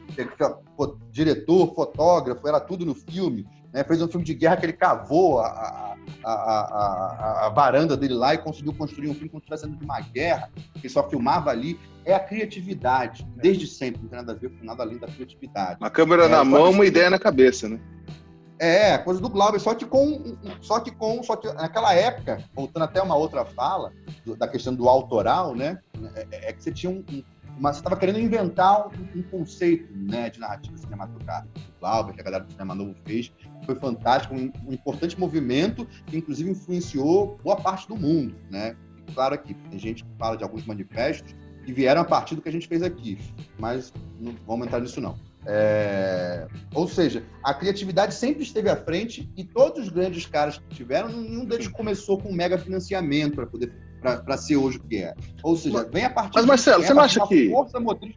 diretor, 1.12 1.74
fotógrafo, 1.74 2.48
era 2.48 2.60
tudo 2.60 2.86
no 2.86 2.96
filme. 2.96 3.46
Né? 3.76 3.84
Fez 3.84 4.02
um 4.02 4.08
filme 4.08 4.26
de 4.26 4.34
guerra 4.34 4.56
que 4.56 4.66
ele 4.66 4.72
cavou 4.72 5.42
a, 5.42 5.98
a, 6.24 6.32
a, 6.32 7.46
a, 7.46 7.50
varanda 7.50 7.98
dele 7.98 8.14
lá 8.14 8.34
e 8.34 8.38
conseguiu 8.38 8.74
construir 8.74 9.10
um 9.10 9.14
filme 9.14 9.28
como 9.28 9.42
se 9.42 9.54
estivesse 9.54 9.66
sendo 9.66 9.78
de 9.78 9.84
uma 9.84 10.00
guerra, 10.00 10.50
que 10.82 10.88
só 10.88 11.08
filmava 11.10 11.50
ali. 11.50 11.78
É 12.06 12.14
a 12.14 12.20
criatividade, 12.20 13.28
desde 13.36 13.68
sempre, 13.68 14.02
não 14.02 14.08
tem 14.08 14.20
nada 14.20 14.32
a 14.32 14.36
ver 14.36 14.50
com 14.50 14.64
nada 14.64 14.82
além 14.82 14.98
da 14.98 15.08
criatividade. 15.08 15.78
Uma 15.82 15.90
câmera 15.90 16.24
É, 16.24 16.30
na 16.30 16.46
mão, 16.46 16.72
uma 16.72 16.86
ideia 16.86 17.10
na 17.10 17.20
cabeça, 17.20 17.68
né? 17.68 17.78
É, 18.58 18.98
coisa 18.98 19.20
do 19.20 19.28
Glauber, 19.28 19.60
só 19.60 19.76
que 19.76 19.86
com. 19.86 20.38
Só 20.62 20.80
que 20.80 20.92
com. 20.92 21.22
Só 21.22 21.36
que 21.36 21.52
naquela 21.52 21.94
época, 21.94 22.42
voltando 22.54 22.84
até 22.84 23.02
uma 23.02 23.16
outra 23.16 23.44
fala, 23.44 23.92
do- 24.26 24.38
da 24.38 24.48
questão 24.48 24.74
do 24.74 24.88
autoral, 24.88 25.54
né? 25.54 25.80
É, 26.32 26.50
é 26.50 26.54
que 26.54 26.64
você 26.64 26.72
tinha 26.72 26.90
um. 26.90 27.04
um- 27.12 27.24
uma, 27.58 27.72
você 27.72 27.80
estava 27.80 27.95
querendo 27.95 28.20
inventar 28.20 28.88
um, 28.88 29.20
um 29.20 29.24
conceito 29.24 29.91
né, 29.95 30.30
de 30.30 30.39
narrativa 30.39 30.78
cinematográfica. 30.78 31.49
O 31.58 31.80
Glauber, 31.80 32.14
que 32.14 32.22
a 32.22 32.24
galera 32.24 32.43
do 32.43 32.51
Cinema 32.51 32.76
Novo 32.76 32.95
fez, 33.06 33.32
foi 33.66 33.76
fantástico, 33.76 34.36
um, 34.36 34.51
um 34.68 34.74
importante 34.74 35.20
movimento 35.20 35.88
que, 36.06 36.18
inclusive, 36.18 36.51
influenciou 36.51 37.39
boa 37.43 37.56
parte 37.56 37.88
do 37.88 37.95
mundo, 37.95 38.36
né? 38.49 38.76
E 39.08 39.12
claro 39.14 39.38
que 39.38 39.53
tem 39.53 39.80
gente 39.80 40.03
que 40.03 40.10
fala 40.18 40.36
de 40.36 40.43
alguns 40.43 40.66
manifestos 40.66 41.36
que 41.66 41.74
vieram 41.74 42.01
a 42.01 42.06
partir 42.06 42.36
do 42.36 42.41
que 42.41 42.49
a 42.49 42.51
gente 42.51 42.68
fez 42.68 42.84
aqui, 42.84 43.18
mas 43.60 43.91
não 44.20 44.36
vamos 44.45 44.68
entrar 44.68 44.80
nisso 44.80 45.01
não. 45.01 45.18
É, 45.47 46.47
Ou 46.74 46.88
seja, 46.88 47.24
a 47.43 47.53
criatividade 47.53 48.14
sempre 48.16 48.43
esteve 48.43 48.70
à 48.70 48.76
frente 48.76 49.32
e 49.38 49.43
todos 49.43 49.84
os 49.84 49.89
grandes 49.89 50.26
caras 50.26 50.58
que 50.58 50.76
tiveram, 50.76 51.10
nenhum 51.10 51.45
deles 51.45 51.68
começou 51.68 52.20
com 52.20 52.32
mega 52.32 52.58
financiamento 52.58 53.36
para 53.36 53.45
poder 53.45 53.72
para 54.06 54.38
ser 54.38 54.56
hoje 54.58 54.78
o 54.78 54.84
que 54.84 54.97
é. 54.97 55.14
Ou 55.43 55.56
seja, 55.56 55.84
vem 55.91 56.06
a 56.06 56.10
partir 56.10 56.36
Mas, 56.36 56.45
Marcelo, 56.45 56.84
você 56.84 56.93
não 56.93 57.01
acha 57.03 57.26
que- 57.28 57.49
força 57.49 57.80
motriz. 57.80 58.16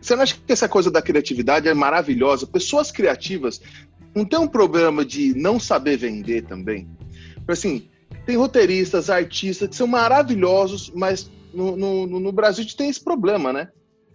Você 0.00 0.16
não 0.16 0.22
acha 0.22 0.34
que 0.34 0.52
essa 0.52 0.68
coisa 0.68 0.90
da 0.90 1.00
criatividade 1.00 1.68
é 1.68 1.74
maravilhosa? 1.74 2.46
Pessoas 2.46 2.90
criativas 2.90 3.60
não 4.14 4.24
tem 4.24 4.38
um 4.38 4.48
problema 4.48 5.04
de 5.04 5.32
não 5.34 5.60
saber 5.60 5.96
vender 5.96 6.42
também? 6.42 6.88
Assim, 7.46 7.88
tem 8.26 8.36
roteiristas, 8.36 9.08
artistas 9.10 9.68
que 9.68 9.76
são 9.76 9.86
maravilhosos, 9.86 10.90
mas 10.94 11.30
no, 11.54 11.76
no, 11.76 12.06
no 12.20 12.32
Brasil 12.32 12.60
a 12.60 12.62
gente 12.62 12.76
tem 12.76 12.88
esse 12.88 13.02
problema, 13.02 13.52
né? 13.52 13.68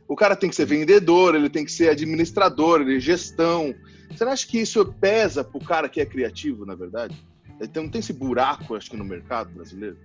O 0.07 0.15
cara 0.15 0.35
tem 0.35 0.49
que 0.49 0.55
ser 0.55 0.65
vendedor, 0.65 1.35
ele 1.35 1.49
tem 1.49 1.65
que 1.65 1.71
ser 1.71 1.89
administrador, 1.89 2.81
ele 2.81 2.99
gestão. 2.99 3.73
Você 4.09 4.23
não 4.23 4.31
acha 4.31 4.47
que 4.47 4.59
isso 4.59 4.85
pesa 4.99 5.43
pro 5.43 5.59
cara 5.59 5.89
que 5.89 5.99
é 5.99 6.05
criativo, 6.05 6.65
na 6.65 6.75
verdade? 6.75 7.15
Então 7.61 7.83
não 7.83 7.89
tem 7.89 7.99
esse 7.99 8.13
buraco, 8.13 8.75
acho 8.75 8.89
que, 8.89 8.97
no 8.97 9.05
mercado 9.05 9.51
brasileiro? 9.51 9.97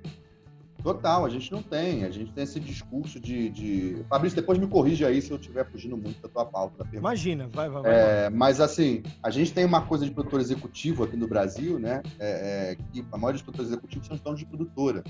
Total, 0.83 1.25
a 1.25 1.29
gente 1.29 1.53
não 1.53 1.63
tem. 1.63 2.05
A 2.05 2.11
gente 2.11 2.33
tem 2.33 2.43
esse 2.43 2.59
discurso 2.59 3.21
de. 3.21 3.49
de... 3.51 4.05
Fabrício, 4.09 4.35
depois 4.35 4.59
me 4.59 4.67
corrija 4.67 5.07
aí 5.07 5.23
se 5.23 5.31
eu 5.31 5.37
estiver 5.37 5.65
fugindo 5.71 5.97
muito 5.97 6.21
da 6.21 6.29
tua 6.29 6.45
pauta. 6.45 6.83
Da. 6.83 6.97
Imagina, 6.97 7.49
vai, 7.53 7.71
vai, 7.71 7.83
vai. 7.83 7.93
É, 7.93 8.31
mas 8.31 8.61
assim, 8.61 9.03
a 9.23 9.31
gente 9.31 9.53
tem 9.53 9.65
uma 9.65 9.83
coisa 9.83 10.05
de 10.05 10.11
produtor 10.11 10.41
executivo 10.41 11.05
aqui 11.05 11.17
no 11.17 11.29
Brasil, 11.29 11.79
né? 11.79 12.03
É, 12.19 12.73
é, 12.73 12.77
que 12.93 13.07
a 13.13 13.17
maioria 13.17 13.35
dos 13.35 13.43
produtores 13.43 13.71
executivos 13.71 14.09
são 14.09 14.17
os 14.17 14.23
donos 14.23 14.41
de 14.41 14.47
produtora. 14.47 15.05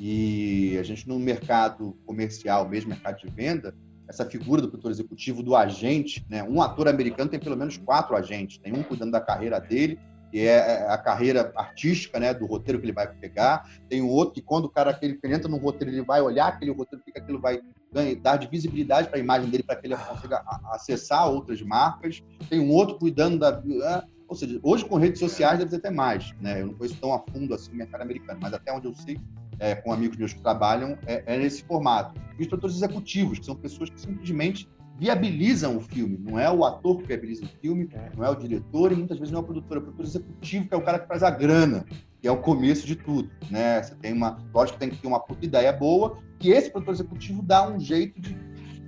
E 0.00 0.78
a 0.78 0.82
gente 0.82 1.06
no 1.06 1.18
mercado 1.18 1.94
comercial, 2.06 2.66
mesmo 2.66 2.88
mercado 2.88 3.18
de 3.18 3.28
venda, 3.28 3.74
essa 4.08 4.24
figura 4.24 4.62
do 4.62 4.68
produtor 4.68 4.90
executivo, 4.90 5.42
do 5.42 5.54
agente, 5.54 6.24
né? 6.30 6.42
Um 6.42 6.62
ator 6.62 6.88
americano 6.88 7.30
tem 7.30 7.38
pelo 7.38 7.56
menos 7.56 7.76
quatro 7.76 8.16
agentes. 8.16 8.56
Tem 8.56 8.72
um 8.72 8.82
cuidando 8.82 9.12
da 9.12 9.20
carreira 9.20 9.60
dele, 9.60 9.98
que 10.32 10.40
é 10.46 10.86
a 10.88 10.96
carreira 10.96 11.52
artística, 11.54 12.18
né? 12.18 12.32
Do 12.32 12.46
roteiro 12.46 12.80
que 12.80 12.86
ele 12.86 12.92
vai 12.92 13.06
pegar. 13.06 13.68
Tem 13.86 14.00
um 14.00 14.08
outro 14.08 14.32
que 14.32 14.40
quando 14.40 14.64
o 14.64 14.70
cara 14.70 14.90
aquele, 14.90 15.20
ele 15.22 15.34
entra 15.34 15.46
no 15.46 15.58
roteiro, 15.58 15.92
ele 15.92 16.02
vai 16.02 16.22
olhar 16.22 16.46
aquele 16.46 16.70
roteiro, 16.70 17.04
o 17.06 17.12
que 17.12 17.18
aquilo 17.18 17.38
vai 17.38 17.60
ganhar, 17.92 18.16
dar 18.16 18.36
de 18.38 18.48
visibilidade 18.48 19.08
para 19.08 19.18
a 19.18 19.20
imagem 19.20 19.50
dele, 19.50 19.62
para 19.62 19.76
que 19.76 19.86
ele 19.86 19.94
consiga 19.94 20.42
acessar 20.70 21.28
outras 21.28 21.60
marcas. 21.60 22.22
Tem 22.48 22.58
um 22.58 22.70
outro 22.70 22.98
cuidando 22.98 23.38
da. 23.38 23.62
ah, 23.84 24.04
Ou 24.26 24.34
seja, 24.34 24.58
hoje 24.62 24.86
com 24.86 24.96
redes 24.96 25.20
sociais 25.20 25.58
deve 25.58 25.70
ter 25.70 25.76
até 25.76 25.90
mais, 25.90 26.32
né? 26.40 26.62
Eu 26.62 26.68
não 26.68 26.74
conheço 26.74 26.98
tão 26.98 27.12
a 27.12 27.18
fundo 27.18 27.54
assim 27.54 27.70
o 27.70 27.76
mercado 27.76 28.00
americano, 28.00 28.40
mas 28.42 28.54
até 28.54 28.72
onde 28.72 28.86
eu 28.86 28.94
sei, 28.94 29.20
é, 29.58 29.74
com 29.74 29.92
amigos 29.92 30.16
meus 30.16 30.32
que 30.32 30.40
trabalham, 30.40 30.98
é, 31.06 31.22
é 31.26 31.36
nesse 31.36 31.62
formato. 31.64 32.18
E 32.38 32.42
os 32.42 32.48
produtores 32.48 32.76
executivos, 32.76 33.38
que 33.38 33.44
são 33.44 33.54
pessoas 33.54 33.90
que 33.90 34.00
simplesmente 34.00 34.66
viabilizam 35.02 35.78
o 35.78 35.80
filme. 35.80 36.16
Não 36.16 36.38
é 36.38 36.48
o 36.48 36.64
ator 36.64 36.98
que 36.98 37.08
viabiliza 37.08 37.44
o 37.44 37.48
filme, 37.60 37.88
não 38.16 38.24
é 38.24 38.30
o 38.30 38.36
diretor 38.36 38.92
e 38.92 38.94
muitas 38.94 39.18
vezes 39.18 39.32
não 39.32 39.40
é 39.40 39.42
o 39.42 39.44
produtor, 39.44 39.78
é 39.78 39.80
o 39.80 39.82
produtor 39.82 40.06
executivo, 40.06 40.68
que 40.68 40.74
é 40.74 40.76
o 40.76 40.80
cara 40.80 41.00
que 41.00 41.08
faz 41.08 41.24
a 41.24 41.30
grana, 41.30 41.84
que 42.20 42.28
é 42.28 42.30
o 42.30 42.36
começo 42.36 42.86
de 42.86 42.94
tudo, 42.94 43.28
né? 43.50 43.82
Você 43.82 43.96
tem 43.96 44.12
uma, 44.12 44.38
lógico 44.54 44.78
que 44.78 44.84
tem 44.84 44.90
que 44.90 45.02
ter 45.02 45.08
uma 45.08 45.18
puta 45.18 45.44
ideia 45.44 45.72
boa, 45.72 46.18
que 46.38 46.50
esse 46.50 46.70
produtor 46.70 46.94
executivo 46.94 47.42
dá 47.42 47.68
um 47.68 47.80
jeito 47.80 48.20
de, 48.20 48.32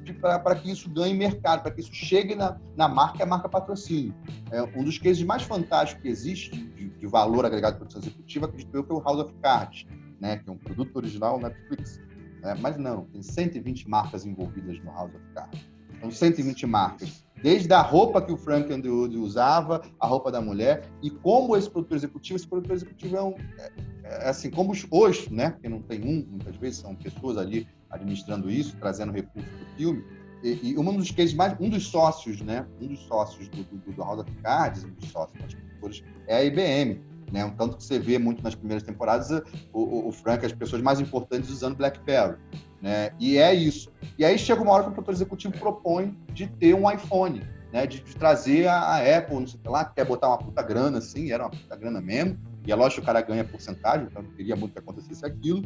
de 0.04 0.12
para 0.12 0.54
que 0.54 0.70
isso 0.70 0.88
ganhe 0.88 1.14
mercado, 1.14 1.62
para 1.62 1.72
que 1.72 1.80
isso 1.80 1.92
chegue 1.92 2.36
na, 2.36 2.60
na 2.76 2.86
marca 2.86 3.18
e 3.18 3.22
a 3.24 3.26
marca 3.26 3.48
patrocínio. 3.48 4.14
É, 4.52 4.62
um 4.62 4.84
dos 4.84 4.98
cases 4.98 5.24
mais 5.24 5.42
fantásticos 5.42 6.00
que 6.00 6.08
existe 6.08 6.56
de, 6.56 6.90
de 6.90 7.06
valor 7.08 7.44
agregado 7.44 7.74
à 7.74 7.78
produção 7.78 8.00
executiva, 8.00 8.46
acredito 8.46 8.72
eu, 8.72 8.84
que 8.84 8.92
é 8.92 8.94
o 8.94 9.00
House 9.00 9.18
of 9.18 9.34
Cards, 9.42 9.84
né? 10.20 10.36
Que 10.36 10.48
é 10.48 10.52
um 10.52 10.58
produto 10.58 10.94
original 10.94 11.40
Netflix. 11.40 12.00
Né? 12.40 12.54
Mas 12.60 12.76
não, 12.76 13.06
tem 13.06 13.20
120 13.20 13.88
marcas 13.88 14.24
envolvidas 14.24 14.78
no 14.84 14.92
House 14.92 15.12
of 15.12 15.24
Cards. 15.34 15.73
São 16.04 16.10
120 16.10 16.66
marcas. 16.66 17.24
Desde 17.42 17.72
a 17.74 17.82
roupa 17.82 18.22
que 18.22 18.32
o 18.32 18.36
Frank 18.36 18.72
Underwood 18.72 19.16
usava, 19.18 19.82
a 20.00 20.06
roupa 20.06 20.32
da 20.32 20.40
mulher, 20.40 20.88
e 21.02 21.10
como 21.10 21.56
esse 21.56 21.68
produtor 21.68 21.96
executivo, 21.96 22.36
esse 22.36 22.48
produtor 22.48 22.76
executivo 22.76 23.16
é 23.16 23.22
um. 23.22 23.34
É, 23.58 23.72
é 24.04 24.28
assim, 24.28 24.50
como 24.50 24.72
hoje, 24.90 25.32
né? 25.32 25.50
Porque 25.50 25.68
não 25.68 25.82
tem 25.82 26.00
um, 26.02 26.26
muitas 26.30 26.56
vezes 26.56 26.80
são 26.80 26.94
pessoas 26.94 27.36
ali 27.36 27.68
administrando 27.90 28.50
isso, 28.50 28.76
trazendo 28.78 29.12
recursos 29.12 29.50
para 29.50 29.62
o 29.62 29.76
filme. 29.76 30.04
E, 30.42 30.70
e, 30.70 30.78
um 30.78 30.96
dos 30.96 31.10
cases 31.10 31.34
mais, 31.34 31.54
um 31.60 31.68
dos 31.68 31.86
sócios, 31.86 32.40
né? 32.40 32.66
Um 32.80 32.86
dos 32.86 33.00
sócios 33.00 33.48
do, 33.48 33.62
do, 33.64 33.92
do 33.92 34.02
House 34.02 34.20
of 34.20 34.32
Cards, 34.42 34.84
um 34.84 34.90
dos 34.90 35.10
sócios 35.10 35.38
das 35.40 35.54
produtoras, 35.54 36.02
é 36.26 36.36
a 36.36 36.44
IBM. 36.44 37.00
Né? 37.34 37.44
Um 37.44 37.50
tanto 37.50 37.76
que 37.76 37.82
você 37.82 37.98
vê 37.98 38.16
muito 38.16 38.44
nas 38.44 38.54
primeiras 38.54 38.84
temporadas 38.84 39.28
o, 39.72 39.80
o, 39.80 40.08
o 40.08 40.12
Frank, 40.12 40.46
as 40.46 40.52
pessoas 40.52 40.80
mais 40.80 41.00
importantes 41.00 41.50
usando 41.50 41.74
BlackBerry. 41.74 42.36
Né? 42.80 43.10
E 43.18 43.38
é 43.38 43.52
isso. 43.52 43.90
E 44.16 44.24
aí 44.24 44.38
chega 44.38 44.62
uma 44.62 44.70
hora 44.70 44.84
que 44.84 44.90
o 44.90 44.92
produtor 44.92 45.14
executivo 45.14 45.58
propõe 45.58 46.16
de 46.32 46.46
ter 46.46 46.74
um 46.74 46.88
iPhone, 46.88 47.42
né? 47.72 47.88
de, 47.88 47.98
de 47.98 48.14
trazer 48.14 48.68
a, 48.68 48.78
a, 48.78 49.18
Apple, 49.18 49.34
não 49.34 49.46
sei 49.48 49.58
lá, 49.66 49.84
quer 49.84 50.04
botar 50.04 50.28
uma 50.28 50.38
puta 50.38 50.62
grana 50.62 50.98
assim, 50.98 51.32
era 51.32 51.42
uma 51.42 51.50
puta 51.50 51.74
grana 51.74 52.00
mesmo. 52.00 52.38
E 52.64 52.70
é 52.70 52.74
lógico 52.76 53.00
que 53.00 53.02
o 53.02 53.06
cara 53.06 53.20
ganha 53.20 53.42
porcentagem, 53.42 54.06
então 54.08 54.22
queria 54.22 54.54
muito 54.54 54.72
que 54.72 54.78
acontecesse 54.78 55.26
aquilo. 55.26 55.64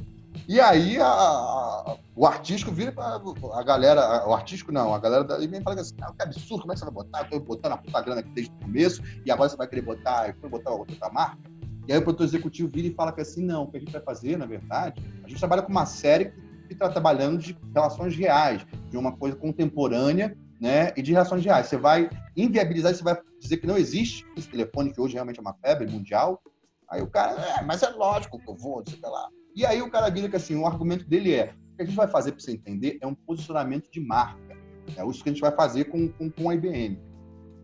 E 0.49 0.59
aí 0.59 0.99
a, 0.99 1.07
a, 1.07 1.97
o 2.17 2.27
artístico 2.27 2.73
vira 2.73 2.93
pra 2.93 3.21
a 3.53 3.63
galera, 3.63 4.27
o 4.27 4.35
artístico 4.35 4.73
não, 4.73 4.95
a 4.95 4.99
galera 4.99 5.23
da 5.23 5.37
vem 5.37 5.61
fala 5.61 5.79
assim, 5.81 5.95
ah, 6.01 6.13
que 6.17 6.23
absurdo, 6.23 6.63
como 6.63 6.73
é 6.73 6.75
que 6.75 6.81
você 6.81 6.87
vai 6.87 6.95
botar? 6.95 7.21
Eu 7.21 7.29
tô 7.29 7.41
botando 7.41 7.73
a 7.73 7.77
puta 7.77 8.01
grana 8.01 8.21
aqui 8.21 8.31
desde 8.31 8.53
o 8.55 8.65
começo, 8.65 9.03
e 9.25 9.31
agora 9.31 9.51
você 9.51 9.57
vai 9.57 9.69
querer 9.69 9.83
botar, 9.83 10.35
botar 10.51 10.71
outra 10.71 11.11
marca? 11.11 11.58
E 11.89 11.93
aí 11.93 11.99
o 11.99 12.03
produtor 12.03 12.27
executivo 12.27 12.69
vira 12.69 12.87
e 12.87 12.93
fala 12.93 13.11
que 13.11 13.23
assim, 13.23 13.43
não, 13.43 13.63
o 13.63 13.71
que 13.71 13.79
a 13.79 13.81
gente 13.81 13.91
vai 13.91 14.03
fazer, 14.03 14.37
na 14.37 14.45
verdade, 14.45 15.03
a 15.25 15.29
gente 15.29 15.39
trabalha 15.39 15.63
com 15.63 15.71
uma 15.71 15.87
série 15.87 16.33
que 16.67 16.75
está 16.75 16.87
trabalhando 16.91 17.39
de 17.39 17.57
relações 17.75 18.15
reais, 18.15 18.67
de 18.91 18.99
uma 18.99 19.17
coisa 19.17 19.35
contemporânea, 19.35 20.37
né, 20.61 20.93
e 20.95 21.01
de 21.01 21.13
relações 21.13 21.43
reais. 21.43 21.67
Você 21.67 21.79
vai 21.79 22.11
inviabilizar, 22.37 22.95
você 22.95 23.03
vai 23.03 23.19
dizer 23.41 23.57
que 23.57 23.67
não 23.67 23.79
existe 23.79 24.27
esse 24.37 24.51
telefone, 24.51 24.93
que 24.93 25.01
hoje 25.01 25.15
realmente 25.15 25.39
é 25.39 25.41
uma 25.41 25.55
febre 25.55 25.87
mundial. 25.87 26.43
Aí 26.91 27.01
o 27.01 27.07
cara, 27.07 27.41
é, 27.41 27.65
mas 27.65 27.83
é 27.83 27.89
lógico 27.89 28.39
que 28.39 28.51
eu 28.51 28.55
vou, 28.55 28.85
não 28.87 28.93
sei 28.93 29.09
lá. 29.09 29.29
E 29.57 29.65
aí 29.65 29.81
o 29.81 29.91
cara 29.91 30.11
vira 30.11 30.29
que 30.29 30.37
assim, 30.37 30.57
o 30.57 30.67
argumento 30.67 31.09
dele 31.09 31.33
é, 31.33 31.55
o 31.73 31.77
que 31.77 31.83
a 31.83 31.87
gente 31.87 31.97
vai 31.97 32.09
fazer 32.09 32.33
para 32.33 32.41
você 32.41 32.53
entender 32.53 32.99
é 33.01 33.07
um 33.07 33.15
posicionamento 33.15 33.91
de 33.91 34.01
marca. 34.01 34.59
É 34.95 35.07
isso 35.07 35.23
que 35.23 35.31
a 35.31 35.33
gente 35.33 35.41
vai 35.41 35.53
fazer 35.53 35.85
com, 35.85 36.09
com, 36.09 36.31
com 36.31 36.51
a 36.51 36.55
IBM 36.55 37.08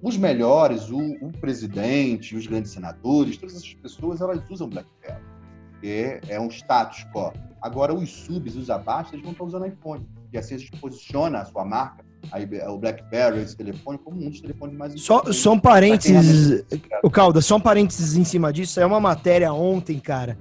os 0.04 0.18
melhores, 0.18 0.90
o, 0.90 0.98
o, 0.98 1.32
presidente, 1.32 2.36
os 2.36 2.46
grandes 2.46 2.72
senadores, 2.72 3.38
todas 3.38 3.56
essas 3.56 3.72
pessoas, 3.72 4.20
elas 4.20 4.38
usam 4.50 4.68
BlackBerry, 4.68 5.24
que 5.80 6.20
é 6.28 6.38
um 6.38 6.48
status 6.48 7.06
quo. 7.10 7.32
Agora, 7.62 7.94
os 7.94 8.10
subs, 8.10 8.54
os 8.54 8.68
abaixo, 8.68 9.14
eles 9.14 9.22
vão 9.22 9.32
estar 9.32 9.44
usando 9.44 9.66
iPhone. 9.66 10.06
E 10.30 10.36
assim 10.36 10.56
a 10.56 10.58
gente 10.58 10.72
posiciona 10.72 11.38
a 11.38 11.44
sua 11.46 11.64
marca, 11.64 12.04
a, 12.30 12.70
o 12.70 12.76
BlackBerry, 12.76 13.40
esse 13.40 13.56
telefone, 13.56 13.96
como 13.96 14.22
um 14.22 14.28
dos 14.28 14.42
telefones 14.42 14.76
mais 14.76 15.00
Só, 15.00 15.32
só 15.32 15.52
um 15.54 15.58
parênteses, 15.58 16.62
o 17.02 17.08
Calda, 17.08 17.40
só 17.40 17.56
um 17.56 17.60
parênteses 17.60 18.14
em 18.14 18.24
cima 18.24 18.52
disso. 18.52 18.78
É 18.78 18.84
uma 18.84 19.00
matéria 19.00 19.54
ontem, 19.54 19.98
cara. 19.98 20.36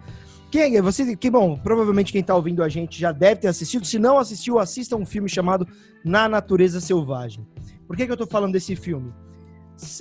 Quem, 0.51 0.79
você, 0.81 1.15
que 1.15 1.31
bom, 1.31 1.57
provavelmente 1.57 2.11
quem 2.11 2.19
está 2.19 2.35
ouvindo 2.35 2.61
a 2.61 2.67
gente 2.67 2.99
já 2.99 3.13
deve 3.13 3.39
ter 3.39 3.47
assistido. 3.47 3.85
Se 3.85 3.97
não 3.97 4.17
assistiu, 4.17 4.59
assista 4.59 4.97
um 4.97 5.05
filme 5.05 5.29
chamado 5.29 5.65
Na 6.03 6.27
Natureza 6.27 6.81
Selvagem. 6.81 7.47
Por 7.87 7.95
que, 7.95 8.05
que 8.05 8.11
eu 8.11 8.15
estou 8.15 8.27
falando 8.27 8.51
desse 8.51 8.75
filme? 8.75 9.13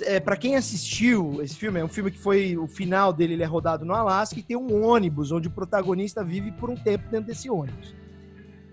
É, 0.01 0.19
para 0.19 0.37
quem 0.37 0.55
assistiu 0.55 1.41
esse 1.41 1.55
filme, 1.55 1.79
é 1.79 1.85
um 1.85 1.89
filme 1.89 2.11
que 2.11 2.19
foi 2.19 2.57
o 2.57 2.67
final 2.67 3.11
dele, 3.11 3.33
ele 3.33 3.43
é 3.43 3.47
rodado 3.47 3.85
no 3.85 3.93
Alasca 3.93 4.39
e 4.39 4.43
tem 4.43 4.55
um 4.55 4.85
ônibus 4.85 5.31
onde 5.31 5.47
o 5.47 5.51
protagonista 5.51 6.23
vive 6.23 6.51
por 6.51 6.69
um 6.69 6.75
tempo 6.75 7.09
dentro 7.09 7.27
desse 7.27 7.49
ônibus. 7.49 7.93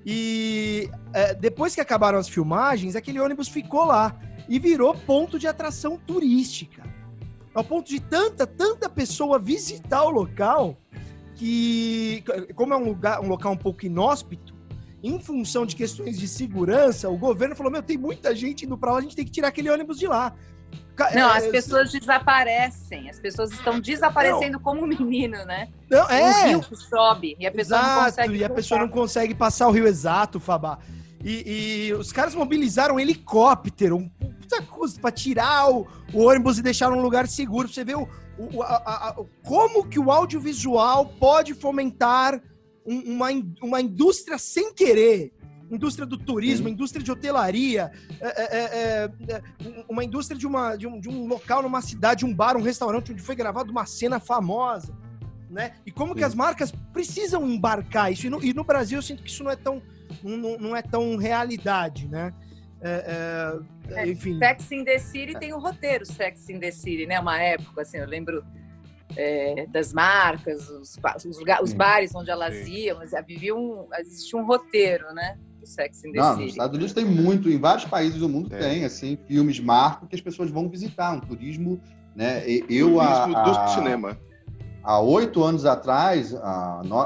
E 0.04 0.88
é, 1.12 1.34
depois 1.34 1.74
que 1.74 1.80
acabaram 1.80 2.18
as 2.18 2.28
filmagens, 2.28 2.96
aquele 2.96 3.20
ônibus 3.20 3.48
ficou 3.48 3.84
lá 3.84 4.18
e 4.48 4.58
virou 4.58 4.94
ponto 4.94 5.38
de 5.38 5.46
atração 5.46 5.98
turística. 5.98 6.82
Ao 7.54 7.64
ponto 7.64 7.88
de 7.88 8.00
tanta, 8.00 8.46
tanta 8.46 8.88
pessoa 8.88 9.38
visitar 9.38 10.04
o 10.04 10.10
local 10.10 10.78
que, 11.34 12.22
como 12.54 12.72
é 12.72 12.76
um 12.76 12.84
lugar, 12.84 13.20
um 13.20 13.28
local 13.28 13.52
um 13.52 13.56
pouco 13.56 13.84
inóspito, 13.84 14.54
em 15.02 15.18
função 15.18 15.64
de 15.64 15.74
questões 15.74 16.18
de 16.18 16.28
segurança, 16.28 17.08
o 17.08 17.16
governo 17.16 17.56
falou: 17.56 17.72
Meu, 17.72 17.82
tem 17.82 17.96
muita 17.96 18.34
gente 18.34 18.66
indo 18.66 18.76
para 18.76 18.92
lá, 18.92 18.98
a 18.98 19.00
gente 19.00 19.16
tem 19.16 19.24
que 19.24 19.30
tirar 19.30 19.48
aquele 19.48 19.70
ônibus 19.70 19.98
de 19.98 20.06
lá. 20.06 20.34
Não, 21.14 21.32
é, 21.32 21.38
as 21.38 21.46
pessoas 21.46 21.90
desaparecem. 21.90 23.08
As 23.08 23.18
pessoas 23.18 23.52
estão 23.52 23.80
desaparecendo 23.80 24.52
não. 24.52 24.60
como 24.60 24.82
um 24.82 24.86
menino, 24.86 25.44
né? 25.44 25.68
Não, 25.88 26.08
é. 26.08 26.46
O 26.46 26.48
rio 26.48 26.60
que 26.60 26.76
sobe 26.76 27.36
e 27.38 27.46
a 27.46 27.50
pessoa 27.50 27.80
exato, 27.80 27.96
não 27.96 28.04
consegue. 28.04 28.36
E 28.36 28.44
a 28.44 28.50
pessoa 28.50 28.80
não 28.80 28.88
consegue 28.88 29.34
passar 29.34 29.68
o 29.68 29.70
rio 29.70 29.86
exato, 29.86 30.38
Fabá. 30.38 30.78
E, 31.22 31.88
e 31.88 31.92
os 31.94 32.12
caras 32.12 32.34
mobilizaram 32.34 32.96
um 32.96 33.00
helicóptero, 33.00 33.96
um 33.96 34.08
puta 34.08 34.62
custo 34.62 35.00
para 35.00 35.10
tirar 35.10 35.70
o, 35.70 35.86
o, 36.12 36.24
ônibus 36.24 36.58
e 36.58 36.62
deixar 36.62 36.90
num 36.90 37.02
lugar 37.02 37.28
seguro. 37.28 37.68
Pra 37.68 37.74
você 37.74 37.84
ver 37.84 37.96
o, 37.96 38.08
o 38.38 38.62
a, 38.62 38.76
a, 38.76 39.16
como 39.42 39.86
que 39.86 39.98
o 39.98 40.10
audiovisual 40.10 41.06
pode 41.18 41.54
fomentar 41.54 42.40
um, 42.86 43.14
uma, 43.14 43.28
uma 43.62 43.80
indústria 43.80 44.38
sem 44.38 44.72
querer 44.72 45.32
indústria 45.70 46.06
do 46.06 46.18
turismo, 46.18 46.66
Sim. 46.66 46.74
indústria 46.74 47.02
de 47.02 47.10
hotelaria, 47.10 47.90
é 48.20 48.26
é, 48.26 48.58
é, 48.58 49.10
é, 49.28 49.42
uma 49.88 50.04
indústria 50.04 50.38
de, 50.38 50.46
uma, 50.46 50.76
de, 50.76 50.86
um, 50.86 50.98
de 50.98 51.08
um 51.08 51.26
local 51.26 51.62
numa 51.62 51.80
cidade, 51.80 52.24
um 52.24 52.34
bar, 52.34 52.56
um 52.56 52.62
restaurante 52.62 53.12
onde 53.12 53.22
foi 53.22 53.34
gravado 53.34 53.70
uma 53.70 53.86
cena 53.86 54.18
famosa. 54.18 54.96
Né? 55.48 55.72
E 55.84 55.90
como 55.90 56.12
Sim. 56.12 56.18
que 56.18 56.24
as 56.24 56.34
marcas 56.34 56.72
precisam 56.92 57.48
embarcar 57.48 58.12
isso. 58.12 58.26
E 58.26 58.30
no, 58.30 58.42
e 58.42 58.54
no, 58.54 58.64
Brasil 58.64 58.98
eu 58.98 59.02
sinto 59.02 59.22
que 59.22 59.28
isso 59.28 59.42
não 59.42 59.50
é 59.50 59.56
tão, 59.56 59.82
não, 60.22 60.58
não 60.58 60.76
é 60.76 60.82
tão 60.82 61.16
realidade, 61.16 62.08
né? 62.08 62.32
É, 62.82 63.58
é, 63.90 64.08
enfim. 64.08 64.38
Sex 64.38 64.72
in 64.72 64.84
the 64.84 64.98
City 64.98 65.38
tem 65.38 65.52
o 65.52 65.58
roteiro 65.58 66.06
Sex 66.06 66.48
in 66.48 66.58
the 66.58 66.70
City, 66.70 67.04
né? 67.04 67.18
Uma 67.20 67.40
época, 67.42 67.82
assim, 67.82 67.98
eu 67.98 68.06
lembro 68.06 68.44
é, 69.16 69.66
das 69.68 69.92
marcas, 69.92 70.68
os, 70.70 70.96
os, 71.24 71.38
os, 71.62 71.72
bares 71.72 72.14
onde 72.14 72.30
elas 72.30 72.66
iam, 72.68 73.00
havia 73.16 73.54
um, 73.54 73.88
existia 73.98 74.38
um 74.38 74.46
roteiro, 74.46 75.12
né? 75.12 75.36
Do 75.60 75.66
Sex 75.66 76.04
and 76.04 76.12
the 76.12 76.18
Não, 76.18 76.30
City. 76.32 76.42
Nos 76.42 76.50
Estados 76.52 76.76
Unidos 76.76 76.92
tem 76.92 77.04
muito, 77.04 77.48
em 77.48 77.58
vários 77.58 77.84
países 77.84 78.18
do 78.18 78.28
mundo 78.28 78.54
é. 78.54 78.58
tem, 78.58 78.84
assim, 78.84 79.18
filmes 79.26 79.60
marcos 79.60 80.08
que 80.08 80.14
as 80.14 80.20
pessoas 80.20 80.50
vão 80.50 80.68
visitar, 80.68 81.12
um 81.12 81.20
turismo, 81.20 81.80
né? 82.16 82.42
Eu, 82.48 82.94
turismo 82.94 83.00
a, 83.00 83.42
do 83.42 83.74
cinema. 83.74 84.18
Há 84.82 84.98
oito 84.98 85.44
anos 85.44 85.66
atrás, 85.66 86.34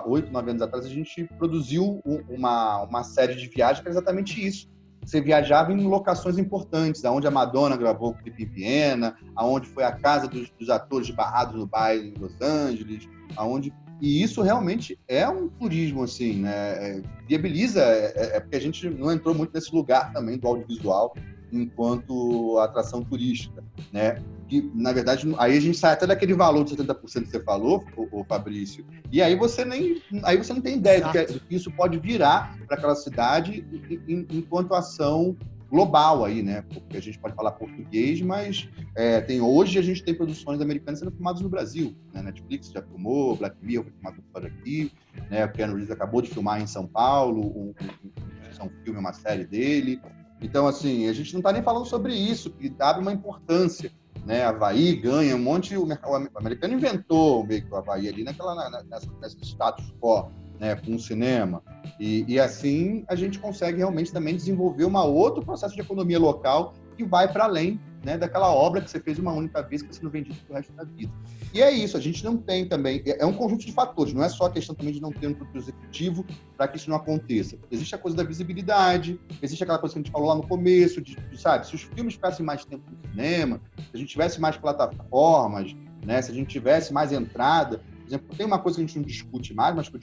oito, 0.07 0.31
nove 0.31 0.51
anos 0.51 0.63
atrás, 0.63 0.87
a 0.87 0.89
gente 0.89 1.25
produziu 1.37 2.01
uma, 2.29 2.83
uma 2.83 3.03
série 3.03 3.35
de 3.35 3.49
viagens 3.49 3.81
que 3.81 3.89
era 3.89 3.95
exatamente 3.97 4.47
isso. 4.47 4.73
Você 5.05 5.21
viajava 5.21 5.73
em 5.73 5.87
locações 5.87 6.39
importantes, 6.39 7.05
aonde 7.05 7.27
a 7.27 7.31
Madonna 7.31 7.77
gravou 7.77 8.11
o 8.11 8.15
clipe 8.15 8.45
em 8.45 8.47
Viena, 8.47 9.17
aonde 9.37 9.67
foi 9.67 9.85
a 9.85 9.93
casa 9.93 10.27
dos, 10.27 10.51
dos 10.59 10.71
atores 10.71 11.11
barrados 11.11 11.57
no 11.57 11.67
baile 11.67 12.15
em 12.17 12.19
Los 12.19 12.41
Angeles, 12.41 13.09
aonde 13.37 13.73
e 14.05 14.23
isso 14.23 14.43
realmente 14.43 14.99
é 15.09 15.27
um 15.27 15.49
turismo, 15.49 16.03
assim, 16.03 16.35
né? 16.43 16.51
É, 16.53 17.03
viabiliza, 17.27 17.81
é, 17.81 18.13
é, 18.15 18.37
é, 18.37 18.41
porque 18.41 18.57
a 18.57 18.61
gente 18.61 18.91
não 18.91 19.11
entrou 19.11 19.35
muito 19.35 19.55
nesse 19.55 19.75
lugar 19.75 20.13
também 20.13 20.37
do 20.37 20.47
audiovisual 20.47 21.15
enquanto 21.51 22.59
atração 22.59 23.03
turística, 23.03 23.65
né? 23.91 24.23
Que, 24.47 24.71
na 24.75 24.93
verdade, 24.93 25.27
aí 25.39 25.57
a 25.57 25.61
gente 25.61 25.79
sai 25.79 25.95
até 25.95 26.07
daquele 26.07 26.35
valor 26.35 26.65
de 26.65 26.77
70% 26.77 27.23
que 27.23 27.31
você 27.31 27.41
falou, 27.41 27.83
o, 27.97 28.21
o, 28.21 28.25
Fabrício, 28.25 28.85
e 29.11 29.23
aí 29.23 29.35
você 29.37 29.65
nem, 29.65 30.03
aí 30.23 30.37
você 30.37 30.53
não 30.53 30.61
tem 30.61 30.77
ideia 30.77 31.01
do 31.01 31.11
que, 31.11 31.25
do 31.25 31.41
que, 31.41 31.55
isso 31.55 31.71
pode 31.71 31.99
virar 31.99 32.59
para 32.67 32.77
aquela 32.77 32.95
cidade 32.95 33.65
enquanto 34.07 34.75
ação 34.75 35.35
global 35.71 36.25
aí, 36.25 36.43
né? 36.43 36.63
Porque 36.63 36.97
a 36.97 37.03
gente 37.03 37.19
pode 37.19 37.35
falar 37.35 37.53
português, 37.53 38.21
mas 38.21 38.69
é, 38.95 39.21
tem 39.21 39.41
hoje 39.41 39.79
a 39.79 39.83
gente 39.83 40.03
tem 40.05 40.15
produções 40.15 40.61
americanas 40.61 41.01
sendo 41.01 41.13
filmadas 41.13 41.41
no 41.41 41.49
Brasil. 41.49 41.97
Né? 42.13 42.23
Netflix 42.23 42.71
já 42.71 42.83
filmou, 42.83 43.37
Black 43.37 43.57
Mirror 43.61 43.85
foi 43.85 43.93
filmado 43.93 44.23
por 44.33 44.47
aqui, 44.47 44.93
né? 45.31 45.45
O 45.45 45.53
Keanu 45.53 45.75
Reeves 45.75 45.91
acabou 45.91 46.23
de 46.23 46.31
filmar 46.31 46.61
em 46.61 46.67
São 46.67 46.87
Paulo, 46.87 47.41
um, 47.41 47.75
um, 47.83 48.65
um, 48.65 48.71
filme, 48.85 48.99
uma 48.99 49.13
série 49.13 49.45
dele. 49.45 50.01
Então, 50.41 50.67
assim, 50.67 51.09
a 51.09 51.13
gente 51.13 51.33
não 51.33 51.41
está 51.41 51.53
nem 51.53 51.63
falando 51.63 51.87
sobre 51.87 52.15
isso, 52.15 52.51
que 52.51 52.69
dá 52.69 52.99
uma 52.99 53.13
importância. 53.13 53.91
né? 54.27 54.45
Havaí 54.45 54.95
ganha 54.97 55.35
um 55.35 55.43
monte. 55.43 55.77
O, 55.77 55.87
o 55.87 56.39
americano 56.39 56.75
inventou 56.75 57.47
meio 57.47 57.65
que 57.65 57.73
o 57.73 57.77
Havaí 57.77 58.09
ali 58.09 58.25
naquela, 58.25 58.55
na, 58.55 58.83
nessa, 58.85 59.11
nessa 59.21 59.39
status 59.43 59.93
quo, 60.01 60.31
né? 60.59 60.75
Com 60.77 60.95
o 60.95 60.99
cinema. 60.99 61.63
E, 61.99 62.25
e 62.27 62.41
assim 62.41 63.05
a 63.09 63.15
gente 63.15 63.39
consegue 63.39 63.79
realmente 63.79 64.13
também 64.13 64.35
desenvolver 64.35 64.85
um 64.85 64.97
outro 64.97 65.45
processo 65.45 65.75
de 65.75 65.81
economia 65.81 66.19
local 66.19 66.75
que 66.97 67.05
vai 67.05 67.31
para 67.31 67.45
além 67.45 67.81
né, 68.05 68.19
daquela 68.19 68.53
obra 68.53 68.81
que 68.81 68.91
você 68.91 69.01
fez 69.01 69.19
uma 69.19 69.33
única 69.33 69.63
vez 69.63 69.83
que 69.83 69.89
está 69.89 70.01
sendo 70.01 70.11
vendida 70.11 70.37
para 70.47 70.53
o 70.53 70.57
resto 70.57 70.73
da 70.75 70.85
vida. 70.85 71.13
E 71.53 71.63
é 71.63 71.71
isso, 71.71 71.97
a 71.97 72.01
gente 72.01 72.23
não 72.23 72.37
tem 72.37 72.69
também, 72.69 73.03
é, 73.07 73.23
é 73.23 73.27
um 73.27 73.33
conjunto 73.33 73.65
de 73.65 73.73
fatores, 73.73 74.13
não 74.13 74.23
é 74.23 74.29
só 74.29 74.47
a 74.47 74.51
questão 74.51 74.75
também 74.75 74.93
de 74.93 75.01
não 75.01 75.11
ter 75.11 75.27
um 75.27 75.35
produto 75.35 75.57
executivo 75.57 76.25
para 76.57 76.69
que 76.69 76.77
isso 76.77 76.91
não 76.91 76.97
aconteça. 76.97 77.57
Existe 77.71 77.95
a 77.95 77.99
coisa 77.99 78.17
da 78.17 78.23
visibilidade, 78.23 79.19
existe 79.43 79.63
aquela 79.63 79.79
coisa 79.79 79.95
que 79.95 80.01
a 80.01 80.03
gente 80.03 80.13
falou 80.13 80.29
lá 80.29 80.35
no 80.35 80.47
começo, 80.47 81.01
de, 81.01 81.17
de 81.17 81.41
sabe, 81.41 81.67
se 81.67 81.75
os 81.75 81.83
filmes 81.83 82.15
ficassem 82.15 82.45
mais 82.45 82.65
tempo 82.65 82.85
no 82.91 83.11
cinema, 83.11 83.61
se 83.77 83.91
a 83.95 83.97
gente 83.97 84.09
tivesse 84.09 84.41
mais 84.41 84.57
plataformas, 84.57 85.75
né, 86.05 86.21
se 86.21 86.31
a 86.31 86.35
gente 86.35 86.49
tivesse 86.49 86.93
mais 86.93 87.11
entrada, 87.11 87.79
por 87.79 88.07
exemplo, 88.07 88.37
tem 88.37 88.45
uma 88.45 88.59
coisa 88.59 88.77
que 88.77 88.85
a 88.85 88.87
gente 88.87 88.99
não 88.99 89.05
discute 89.05 89.55
mais, 89.55 89.75
mas 89.75 89.89
que 89.89 89.97
eu 89.97 90.01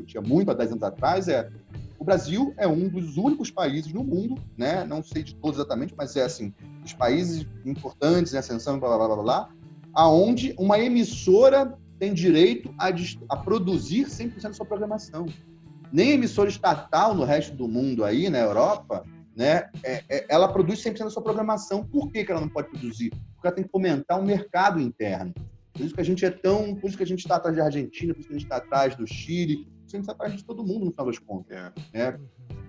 discutia 0.00 0.20
muito 0.20 0.50
há 0.50 0.54
10 0.54 0.72
anos 0.72 0.82
atrás, 0.82 1.28
é 1.28 1.50
o 1.98 2.04
Brasil 2.04 2.54
é 2.56 2.66
um 2.66 2.88
dos 2.88 3.18
únicos 3.18 3.50
países 3.50 3.92
no 3.92 4.02
mundo, 4.02 4.40
né? 4.56 4.84
Não 4.84 5.02
sei 5.02 5.22
de 5.22 5.34
todos 5.34 5.58
exatamente, 5.58 5.94
mas 5.96 6.16
é 6.16 6.22
assim, 6.22 6.52
os 6.82 6.94
países 6.94 7.46
importantes 7.64 8.32
em 8.32 8.38
ascensão, 8.38 8.80
blá 8.80 8.88
blá 8.88 9.06
blá 9.06 9.16
blá, 9.16 9.22
blá 9.22 9.50
aonde 9.94 10.54
uma 10.58 10.78
emissora 10.78 11.76
tem 11.98 12.14
direito 12.14 12.74
a, 12.78 12.88
a 13.28 13.36
produzir 13.36 14.06
100% 14.06 14.40
da 14.42 14.52
sua 14.52 14.66
programação. 14.66 15.26
Nem 15.92 16.12
emissora 16.12 16.48
estatal 16.48 17.14
no 17.14 17.24
resto 17.24 17.54
do 17.54 17.68
mundo 17.68 18.04
aí, 18.04 18.30
na 18.30 18.38
Europa, 18.38 19.04
né, 19.36 19.68
é, 19.82 20.02
é, 20.08 20.26
ela 20.28 20.48
produz 20.48 20.82
100% 20.82 20.98
da 20.98 21.10
sua 21.10 21.22
programação. 21.22 21.84
Por 21.84 22.10
que, 22.10 22.24
que 22.24 22.32
ela 22.32 22.40
não 22.40 22.48
pode 22.48 22.70
produzir? 22.70 23.10
Porque 23.10 23.46
ela 23.46 23.54
tem 23.54 23.64
que 23.64 23.70
fomentar 23.70 24.18
o 24.18 24.22
um 24.22 24.24
mercado 24.24 24.80
interno. 24.80 25.34
Por 25.72 25.84
isso 25.84 25.94
que 25.94 26.00
a 26.00 26.04
gente 26.04 26.24
é 26.24 26.30
tão. 26.30 26.74
Por 26.74 26.88
isso 26.88 26.96
que 26.96 27.02
a 27.02 27.06
gente 27.06 27.20
está 27.20 27.36
atrás 27.36 27.56
da 27.56 27.64
Argentina, 27.64 28.14
por 28.14 28.20
isso 28.20 28.28
que 28.28 28.34
a 28.34 28.38
gente 28.38 28.46
está 28.46 28.56
atrás 28.56 28.96
do 28.96 29.06
Chile, 29.06 29.66
está 29.98 30.12
atrás 30.12 30.32
de 30.34 30.44
todo 30.44 30.64
mundo, 30.64 30.84
no 30.84 30.90
final 30.90 31.06
das 31.06 31.18
contas. 31.18 31.56
É. 31.56 31.72
Né? 31.92 32.20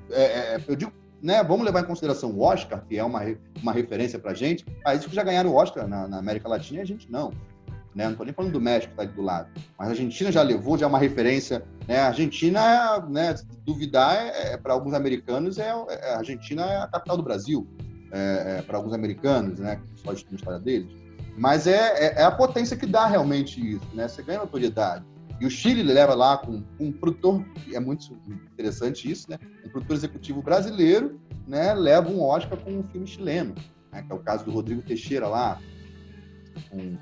É, 0.09 0.23
é, 0.23 0.61
eu 0.67 0.75
digo, 0.75 0.91
né, 1.21 1.43
vamos 1.43 1.65
levar 1.65 1.81
em 1.81 1.85
consideração 1.85 2.31
o 2.31 2.41
Oscar, 2.41 2.83
que 2.87 2.97
é 2.97 3.03
uma, 3.03 3.21
uma 3.61 3.71
referência 3.71 4.17
para 4.17 4.31
a 4.31 4.33
gente. 4.33 4.65
Países 4.83 5.05
que 5.05 5.15
já 5.15 5.23
ganharam 5.23 5.51
o 5.51 5.55
Oscar 5.55 5.87
na, 5.87 6.07
na 6.07 6.17
América 6.17 6.49
Latina 6.49 6.79
e 6.79 6.81
a 6.81 6.85
gente 6.85 7.11
não. 7.11 7.31
Né? 7.93 8.05
Não 8.05 8.11
estou 8.11 8.25
nem 8.25 8.33
falando 8.33 8.53
do 8.53 8.61
México, 8.61 8.93
que 8.95 9.01
está 9.01 9.13
do 9.13 9.21
lado. 9.21 9.49
Mas 9.77 9.87
a 9.89 9.91
Argentina 9.91 10.31
já 10.31 10.41
levou, 10.41 10.77
já 10.77 10.85
é 10.85 10.89
uma 10.89 10.97
referência. 10.97 11.63
Né? 11.87 11.99
A 11.99 12.07
Argentina, 12.07 12.99
né, 13.07 13.35
se 13.35 13.45
duvidar, 13.65 14.15
é, 14.15 14.53
é 14.53 14.57
para 14.57 14.73
alguns 14.73 14.93
americanos, 14.93 15.57
é, 15.57 15.69
é, 15.69 16.13
a 16.13 16.17
Argentina 16.17 16.63
é 16.63 16.77
a 16.77 16.87
capital 16.87 17.17
do 17.17 17.23
Brasil. 17.23 17.67
É, 18.11 18.57
é 18.57 18.61
para 18.61 18.77
alguns 18.77 18.93
americanos, 18.93 19.59
né, 19.59 19.77
que 19.77 20.01
só 20.01 20.11
estudam 20.11 20.33
a 20.33 20.35
história 20.35 20.59
deles. 20.59 20.91
Mas 21.37 21.65
é, 21.65 22.17
é, 22.17 22.23
a 22.23 22.31
potência 22.31 22.75
que 22.75 22.85
dá 22.85 23.05
realmente 23.05 23.75
isso. 23.75 23.87
Né? 23.93 24.07
Você 24.07 24.21
ganha 24.21 24.39
notoriedade. 24.39 25.05
E 25.41 25.45
o 25.45 25.49
Chile 25.49 25.81
leva 25.81 26.13
lá 26.13 26.37
com, 26.37 26.61
um 26.79 26.91
produtor, 26.91 27.43
é 27.73 27.79
muito 27.79 28.15
interessante 28.53 29.09
isso, 29.09 29.27
né? 29.27 29.39
Um 29.65 29.69
produtor 29.69 29.95
executivo 29.95 30.39
brasileiro, 30.39 31.19
né? 31.47 31.73
Leva 31.73 32.11
um 32.11 32.21
Oscar 32.21 32.59
com 32.59 32.71
um 32.71 32.83
filme 32.83 33.07
chileno, 33.07 33.55
né? 33.91 34.03
que 34.03 34.11
é 34.11 34.15
o 34.15 34.19
caso 34.19 34.45
do 34.45 34.51
Rodrigo 34.51 34.83
Teixeira 34.83 35.27
lá, 35.27 35.59
com, 36.69 36.95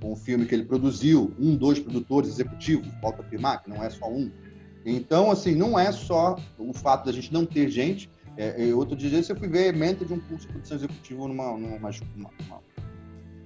com, 0.00 0.12
um 0.12 0.14
filme 0.14 0.46
que 0.46 0.54
ele 0.54 0.64
produziu, 0.64 1.34
um, 1.36 1.56
dois 1.56 1.80
produtores 1.80 2.28
executivos, 2.28 2.86
volto 3.02 3.22
a 3.22 3.24
afirmar 3.24 3.60
que 3.60 3.70
não 3.70 3.82
é 3.82 3.90
só 3.90 4.08
um. 4.08 4.30
Então, 4.86 5.30
assim, 5.30 5.56
não 5.56 5.76
é 5.76 5.90
só 5.90 6.38
o 6.56 6.72
fato 6.72 7.06
da 7.06 7.12
gente 7.12 7.32
não 7.32 7.44
ter 7.44 7.68
gente. 7.70 8.08
É, 8.36 8.68
é 8.68 8.74
outro 8.74 8.94
dia 8.94 9.18
eu 9.18 9.36
fui 9.36 9.48
ver 9.48 9.74
mente 9.74 10.04
de 10.04 10.12
um 10.12 10.20
curso 10.20 10.46
de 10.46 10.52
produção 10.52 10.76
executiva 10.76 11.26
numa, 11.26 11.56
numa 11.56 11.76
uma, 11.76 11.90
uma, 12.46 12.60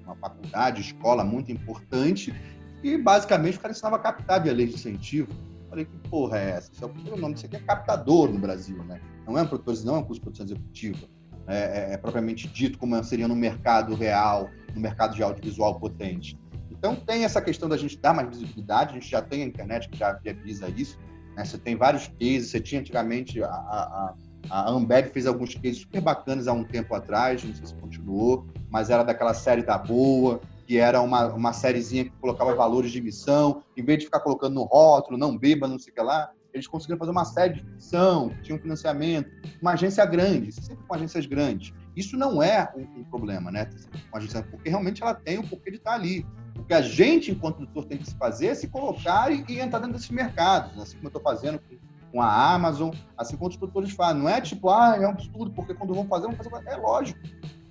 uma 0.04 0.16
faculdade, 0.16 0.82
escola 0.82 1.24
muito 1.24 1.50
importante, 1.50 2.34
e 2.82 2.96
basicamente 2.96 3.58
o 3.58 3.60
cara 3.60 3.72
ensinava 3.72 3.96
a 3.96 3.98
captar 3.98 4.42
via 4.42 4.52
lei 4.52 4.66
de 4.66 4.74
incentivo. 4.74 5.28
Falei, 5.68 5.84
que 5.84 6.08
porra 6.08 6.38
é 6.38 6.50
essa? 6.50 6.72
Isso 6.72 6.84
é 6.84 7.12
o 7.12 7.16
nome 7.16 7.34
disso 7.34 7.46
aqui 7.46 7.56
é 7.56 7.60
captador 7.60 8.30
no 8.32 8.38
Brasil, 8.38 8.82
né? 8.84 9.00
Não 9.26 9.36
é 9.36 9.42
um 9.42 9.46
produtor, 9.46 9.74
não 9.84 9.96
é 9.96 9.98
um 9.98 10.02
curso 10.02 10.14
de 10.14 10.20
produção 10.22 10.46
executiva. 10.46 11.06
É, 11.46 11.56
é, 11.56 11.94
é, 11.94 11.96
propriamente 11.96 12.46
dito 12.46 12.78
como 12.78 13.02
seria 13.02 13.26
no 13.26 13.34
mercado 13.34 13.94
real, 13.94 14.50
no 14.74 14.80
mercado 14.80 15.14
de 15.14 15.22
audiovisual 15.22 15.78
potente. 15.80 16.38
Então 16.70 16.94
tem 16.94 17.24
essa 17.24 17.40
questão 17.40 17.68
da 17.68 17.76
gente 17.76 17.98
dar 17.98 18.14
mais 18.14 18.28
visibilidade, 18.28 18.90
a 18.90 18.94
gente 18.94 19.10
já 19.10 19.22
tem 19.22 19.42
a 19.42 19.46
internet 19.46 19.88
que 19.88 19.98
já 19.98 20.12
viabiliza 20.12 20.68
isso. 20.68 20.98
Né? 21.34 21.44
Você 21.44 21.56
tem 21.56 21.74
vários 21.74 22.06
cases, 22.06 22.50
você 22.50 22.60
tinha 22.60 22.80
antigamente 22.80 23.42
a, 23.42 23.48
a, 23.48 24.14
a 24.50 24.70
Ambev 24.70 25.08
fez 25.10 25.26
alguns 25.26 25.54
cases 25.54 25.78
super 25.78 26.00
bacanas 26.00 26.46
há 26.46 26.52
um 26.52 26.64
tempo 26.64 26.94
atrás, 26.94 27.42
não 27.42 27.54
sei 27.54 27.66
se 27.66 27.74
continuou, 27.74 28.46
mas 28.70 28.90
era 28.90 29.02
daquela 29.02 29.34
série 29.34 29.62
da 29.62 29.78
boa, 29.78 30.40
que 30.68 30.76
era 30.76 31.00
uma, 31.00 31.28
uma 31.28 31.54
sériezinha 31.54 32.04
que 32.04 32.10
colocava 32.20 32.54
valores 32.54 32.92
de 32.92 33.00
missão, 33.00 33.62
em 33.74 33.82
vez 33.82 34.00
de 34.00 34.04
ficar 34.04 34.20
colocando 34.20 34.52
no 34.52 34.64
rótulo, 34.64 35.16
não 35.16 35.34
beba, 35.34 35.66
não 35.66 35.78
sei 35.78 35.90
o 35.90 35.94
que 35.94 36.02
lá, 36.02 36.30
eles 36.52 36.66
conseguiram 36.66 36.98
fazer 36.98 37.10
uma 37.10 37.24
série 37.24 37.54
de 37.54 37.60
ficção, 37.60 38.30
tinha 38.42 38.54
um 38.54 38.60
financiamento, 38.60 39.30
uma 39.62 39.72
agência 39.72 40.04
grande, 40.04 40.52
sempre 40.52 40.84
com 40.86 40.94
agências 40.94 41.24
grandes. 41.24 41.72
Isso 41.96 42.18
não 42.18 42.42
é 42.42 42.70
um, 42.76 43.00
um 43.00 43.04
problema, 43.04 43.50
né? 43.50 43.70
Uma 44.10 44.18
agência, 44.18 44.42
porque 44.42 44.68
realmente 44.68 45.02
ela 45.02 45.14
tem 45.14 45.38
o 45.38 45.48
porquê 45.48 45.70
de 45.70 45.78
estar 45.78 45.94
ali. 45.94 46.26
O 46.58 46.62
que 46.62 46.74
a 46.74 46.82
gente, 46.82 47.30
enquanto 47.30 47.56
produtor, 47.56 47.86
tem 47.86 47.96
que 47.96 48.04
se 48.04 48.14
fazer 48.16 48.48
é 48.48 48.54
se 48.54 48.68
colocar 48.68 49.32
e, 49.32 49.42
e 49.48 49.60
entrar 49.60 49.78
dentro 49.78 49.94
desses 49.94 50.10
mercados, 50.10 50.76
né? 50.76 50.82
assim 50.82 50.96
como 50.96 51.06
eu 51.06 51.08
estou 51.08 51.22
fazendo 51.22 51.58
com, 51.60 51.76
com, 52.12 52.20
a 52.20 52.52
Amazon, 52.52 52.90
assim 53.16 53.38
como 53.38 53.48
os 53.48 53.56
produtores 53.56 53.92
fazem. 53.92 54.20
Não 54.20 54.28
é 54.28 54.38
tipo, 54.38 54.68
ah, 54.68 54.98
é 55.00 55.06
um 55.06 55.12
absurdo, 55.12 55.50
porque 55.52 55.72
quando 55.72 55.94
vão 55.94 56.06
fazer, 56.06 56.26
vão 56.26 56.36
fazer. 56.36 56.68
É 56.68 56.76
lógico. 56.76 57.18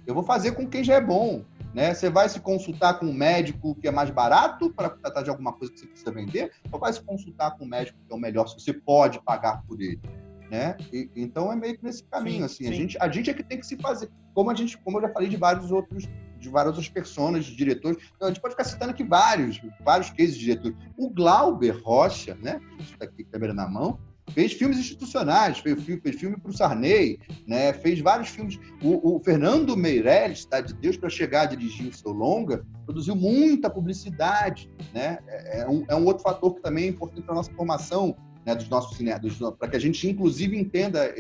Eu 0.08 0.16
vou 0.16 0.24
fazer 0.24 0.54
com 0.54 0.66
quem 0.66 0.84
já 0.84 0.96
é 0.96 1.02
bom. 1.02 1.44
Né? 1.74 1.94
Você 1.94 2.10
vai 2.10 2.28
se 2.30 2.40
consultar 2.40 3.00
com 3.00 3.06
um 3.06 3.14
médico 3.14 3.76
que 3.76 3.88
é 3.88 3.92
mais 3.92 4.10
barato 4.10 4.72
para 4.74 4.90
tratar 4.90 5.22
de 5.22 5.30
alguma 5.30 5.54
coisa 5.54 5.74
que 5.74 5.80
você 5.80 5.88
precisa 5.88 6.12
vender, 6.12 6.52
ou 6.72 6.80
vai 6.80 6.92
se 6.92 7.02
consultar 7.02 7.52
com 7.52 7.66
um 7.66 7.68
médico 7.68 7.98
que 8.06 8.12
é 8.12 8.16
o 8.16 8.20
melhor, 8.20 8.48
se 8.48 8.60
você 8.60 8.74
pode 8.74 9.22
pagar 9.24 9.64
por 9.68 9.80
ele? 9.82 10.02
Né? 10.50 10.78
E, 10.94 11.10
então 11.16 11.52
é 11.52 11.56
meio 11.56 11.78
que 11.78 11.84
nesse 11.84 12.04
caminho, 12.06 12.48
sim, 12.48 12.64
assim, 12.64 12.64
sim. 12.64 12.70
A, 12.70 12.74
gente, 12.74 12.98
a 13.02 13.10
gente 13.10 13.30
é 13.30 13.34
que 13.34 13.44
tem 13.44 13.60
que 13.60 13.66
se 13.66 13.76
fazer, 13.78 14.10
como 14.34 14.50
a 14.50 14.56
gente, 14.56 14.78
como 14.78 14.98
eu 14.98 15.02
já 15.02 15.10
falei 15.10 15.28
de 15.28 15.36
vários 15.36 15.72
outros, 15.72 16.08
de 16.40 16.50
várias 16.50 16.76
outras 16.76 16.90
pessoas, 16.90 17.46
de 17.46 17.56
diretores, 17.56 17.98
então, 18.16 18.28
a 18.28 18.32
gente 18.32 18.42
pode 18.42 18.54
ficar 18.54 18.64
citando 18.64 18.92
aqui 18.92 19.04
vários, 19.04 19.60
vários 19.84 20.10
cases 20.12 20.36
de 20.36 20.46
diretores. 20.46 20.78
O 20.96 21.10
Glauber 21.10 21.82
Rocha, 21.84 22.36
né? 22.36 22.62
Está 22.80 23.06
aqui 23.06 23.24
câmera 23.24 23.54
na 23.54 23.68
mão, 23.68 24.00
fez 24.34 24.54
filmes 24.54 24.78
institucionais, 24.78 25.60
fez, 25.60 25.82
fez 25.84 26.16
filme 26.16 26.38
para 26.38 26.52
o 26.52 26.54
Sarney, 26.54 27.20
né? 27.46 27.74
fez 27.74 28.00
vários 28.00 28.30
filmes. 28.30 28.60
O, 28.82 29.16
o 29.16 29.20
Fernando 29.20 29.76
Meirelles, 29.76 30.46
tá, 30.46 30.62
de 30.62 30.74
Deus 30.74 30.98
para 30.98 31.10
chegar 31.10 31.44
a 31.44 31.46
dirigir 31.46 31.88
o 31.88 31.94
seu 31.94 32.12
longa, 32.12 32.66
produziu 32.86 33.16
muita 33.16 33.70
publicidade. 33.70 34.70
Né? 34.94 35.20
É, 35.28 35.62
é, 35.62 35.70
um, 35.70 35.86
é 35.88 35.96
um 35.96 36.06
outro 36.06 36.24
fator 36.24 36.56
que 36.56 36.62
também 36.62 36.86
é 36.86 36.88
importante 36.88 37.24
para 37.24 37.34
a 37.34 37.38
nossa 37.38 37.52
formação 37.52 38.16
né, 38.46 38.56
dos 38.56 38.70
nossos 38.70 38.96
cineastas, 38.96 39.38
para 39.60 39.68
que 39.68 39.76
a 39.76 39.80
gente, 39.80 40.08
inclusive, 40.08 40.58
entenda 40.58 41.14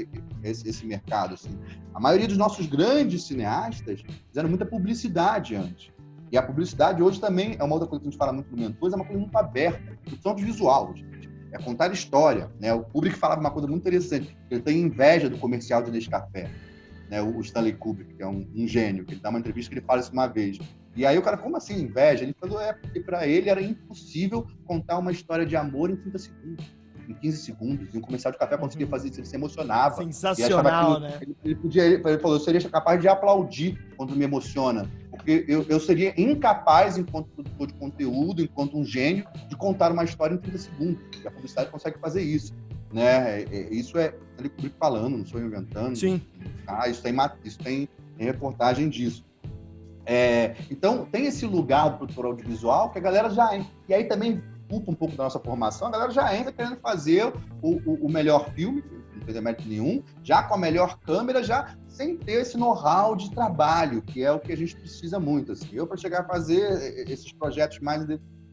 esse, 0.43 0.67
esse 0.67 0.85
mercado. 0.85 1.33
Assim. 1.33 1.49
A 1.93 1.99
maioria 1.99 2.27
dos 2.27 2.37
nossos 2.37 2.67
grandes 2.67 3.23
cineastas 3.23 4.01
fizeram 4.29 4.47
muita 4.47 4.65
publicidade 4.65 5.55
antes. 5.55 5.91
E 6.31 6.37
a 6.37 6.43
publicidade 6.43 7.01
hoje 7.01 7.19
também 7.19 7.55
é 7.57 7.63
uma 7.63 7.73
outra 7.73 7.87
coisa 7.87 8.01
que 8.01 8.07
a 8.07 8.11
gente 8.11 8.19
fala 8.19 8.33
muito 8.33 8.51
no 8.51 8.57
Mentores, 8.57 8.93
é 8.93 8.95
uma 8.95 9.05
coisa 9.05 9.19
muito 9.19 9.37
aberta, 9.37 9.97
produção 10.03 10.35
visual. 10.35 10.93
Gente 10.95 11.16
é 11.51 11.57
contar 11.57 11.91
história. 11.91 12.49
Né? 12.59 12.73
O 12.73 12.83
Kubrick 12.83 13.17
falava 13.17 13.39
uma 13.39 13.51
coisa 13.51 13.67
muito 13.67 13.81
interessante, 13.81 14.37
ele 14.49 14.61
tem 14.61 14.79
inveja 14.79 15.29
do 15.29 15.37
comercial 15.37 15.81
de 15.81 15.91
Nescafé, 15.91 16.49
né? 17.09 17.21
o 17.21 17.39
Stanley 17.41 17.73
Kubrick, 17.73 18.15
que 18.15 18.23
é 18.23 18.27
um, 18.27 18.47
um 18.55 18.67
gênio, 18.67 19.05
que 19.05 19.13
ele 19.13 19.21
dá 19.21 19.29
uma 19.29 19.39
entrevista 19.39 19.71
que 19.71 19.79
ele 19.79 19.85
fala 19.85 20.01
isso 20.01 20.11
uma 20.11 20.27
vez. 20.27 20.59
E 20.95 21.05
aí 21.05 21.17
o 21.17 21.21
cara, 21.21 21.37
como 21.37 21.55
assim 21.55 21.79
inveja? 21.79 22.23
Ele 22.23 22.35
falou, 22.39 22.59
é 22.59 22.73
porque 22.73 22.99
para 22.99 23.27
ele 23.27 23.49
era 23.49 23.61
impossível 23.61 24.47
contar 24.65 24.97
uma 24.97 25.11
história 25.11 25.45
de 25.45 25.55
amor 25.55 25.91
em 25.91 25.95
30 25.95 26.17
segundos 26.17 26.77
em 27.07 27.13
15 27.13 27.37
segundos. 27.37 27.93
E 27.93 27.97
um 27.97 28.01
comercial 28.01 28.31
de 28.31 28.37
café 28.37 28.57
conseguia 28.57 28.87
fazer 28.87 29.09
isso, 29.09 29.19
ele 29.19 29.27
se 29.27 29.35
emocionava. 29.35 30.03
Sensacional, 30.03 30.99
né? 30.99 31.17
Ele, 31.21 31.35
ele, 31.43 31.55
podia, 31.55 31.85
ele 31.85 32.19
falou, 32.19 32.37
eu 32.37 32.41
seria 32.41 32.61
capaz 32.69 32.99
de 32.99 33.07
aplaudir 33.07 33.79
quando 33.95 34.15
me 34.15 34.23
emociona. 34.23 34.89
Porque 35.17 35.45
eu, 35.47 35.65
eu 35.67 35.79
seria 35.79 36.13
incapaz, 36.19 36.97
enquanto 36.97 37.27
produtor 37.27 37.67
de 37.67 37.73
conteúdo, 37.73 38.41
enquanto 38.41 38.77
um 38.77 38.85
gênio, 38.85 39.27
de 39.49 39.55
contar 39.55 39.91
uma 39.91 40.03
história 40.03 40.35
em 40.35 40.37
30 40.37 40.57
segundos. 40.57 41.01
E 41.23 41.27
a 41.27 41.31
publicidade 41.31 41.69
consegue 41.69 41.97
fazer 41.99 42.21
isso. 42.21 42.53
Né? 42.91 43.41
É, 43.41 43.47
é, 43.51 43.73
isso 43.73 43.97
é 43.97 44.13
ele 44.39 44.51
falando, 44.79 45.17
não 45.17 45.25
sou 45.25 45.41
inventando. 45.41 45.95
Sim. 45.95 46.21
Ah, 46.65 46.87
isso 46.87 47.01
tem, 47.01 47.13
isso 47.43 47.59
tem, 47.59 47.89
reportagem 48.17 48.89
disso. 48.89 49.25
É, 50.05 50.55
então, 50.71 51.05
tem 51.05 51.25
esse 51.25 51.45
lugar 51.45 51.89
do 51.89 51.97
produtor 51.97 52.25
audiovisual 52.27 52.89
que 52.89 52.97
a 52.97 53.01
galera 53.01 53.29
já. 53.29 53.49
E 53.89 53.93
aí 53.93 54.05
também 54.05 54.41
culpa 54.69 54.91
um 54.91 54.95
pouco 54.95 55.15
da 55.15 55.23
nossa 55.23 55.39
formação, 55.39 55.87
a 55.87 55.91
galera 55.91 56.11
já 56.11 56.35
entra 56.35 56.51
querendo 56.51 56.77
fazer 56.77 57.33
o, 57.61 57.71
o, 57.85 58.05
o 58.05 58.09
melhor 58.09 58.49
filme, 58.51 58.83
não 59.15 59.25
tem 59.25 59.41
mérito 59.41 59.67
nenhum, 59.67 60.03
já 60.23 60.43
com 60.43 60.55
a 60.55 60.57
melhor 60.57 60.99
câmera, 60.99 61.43
já 61.43 61.75
sem 61.97 62.15
ter 62.15 62.41
esse 62.41 62.55
know-how 62.57 63.15
de 63.15 63.31
trabalho, 63.31 64.01
que 64.03 64.23
é 64.23 64.31
o 64.31 64.39
que 64.39 64.53
a 64.53 64.57
gente 64.57 64.75
precisa 64.75 65.19
muito. 65.19 65.51
Assim. 65.51 65.67
Eu, 65.73 65.87
para 65.87 65.97
chegar 65.97 66.21
a 66.21 66.23
fazer 66.23 67.09
esses 67.09 67.31
projetos 67.33 67.79
mais. 67.79 68.05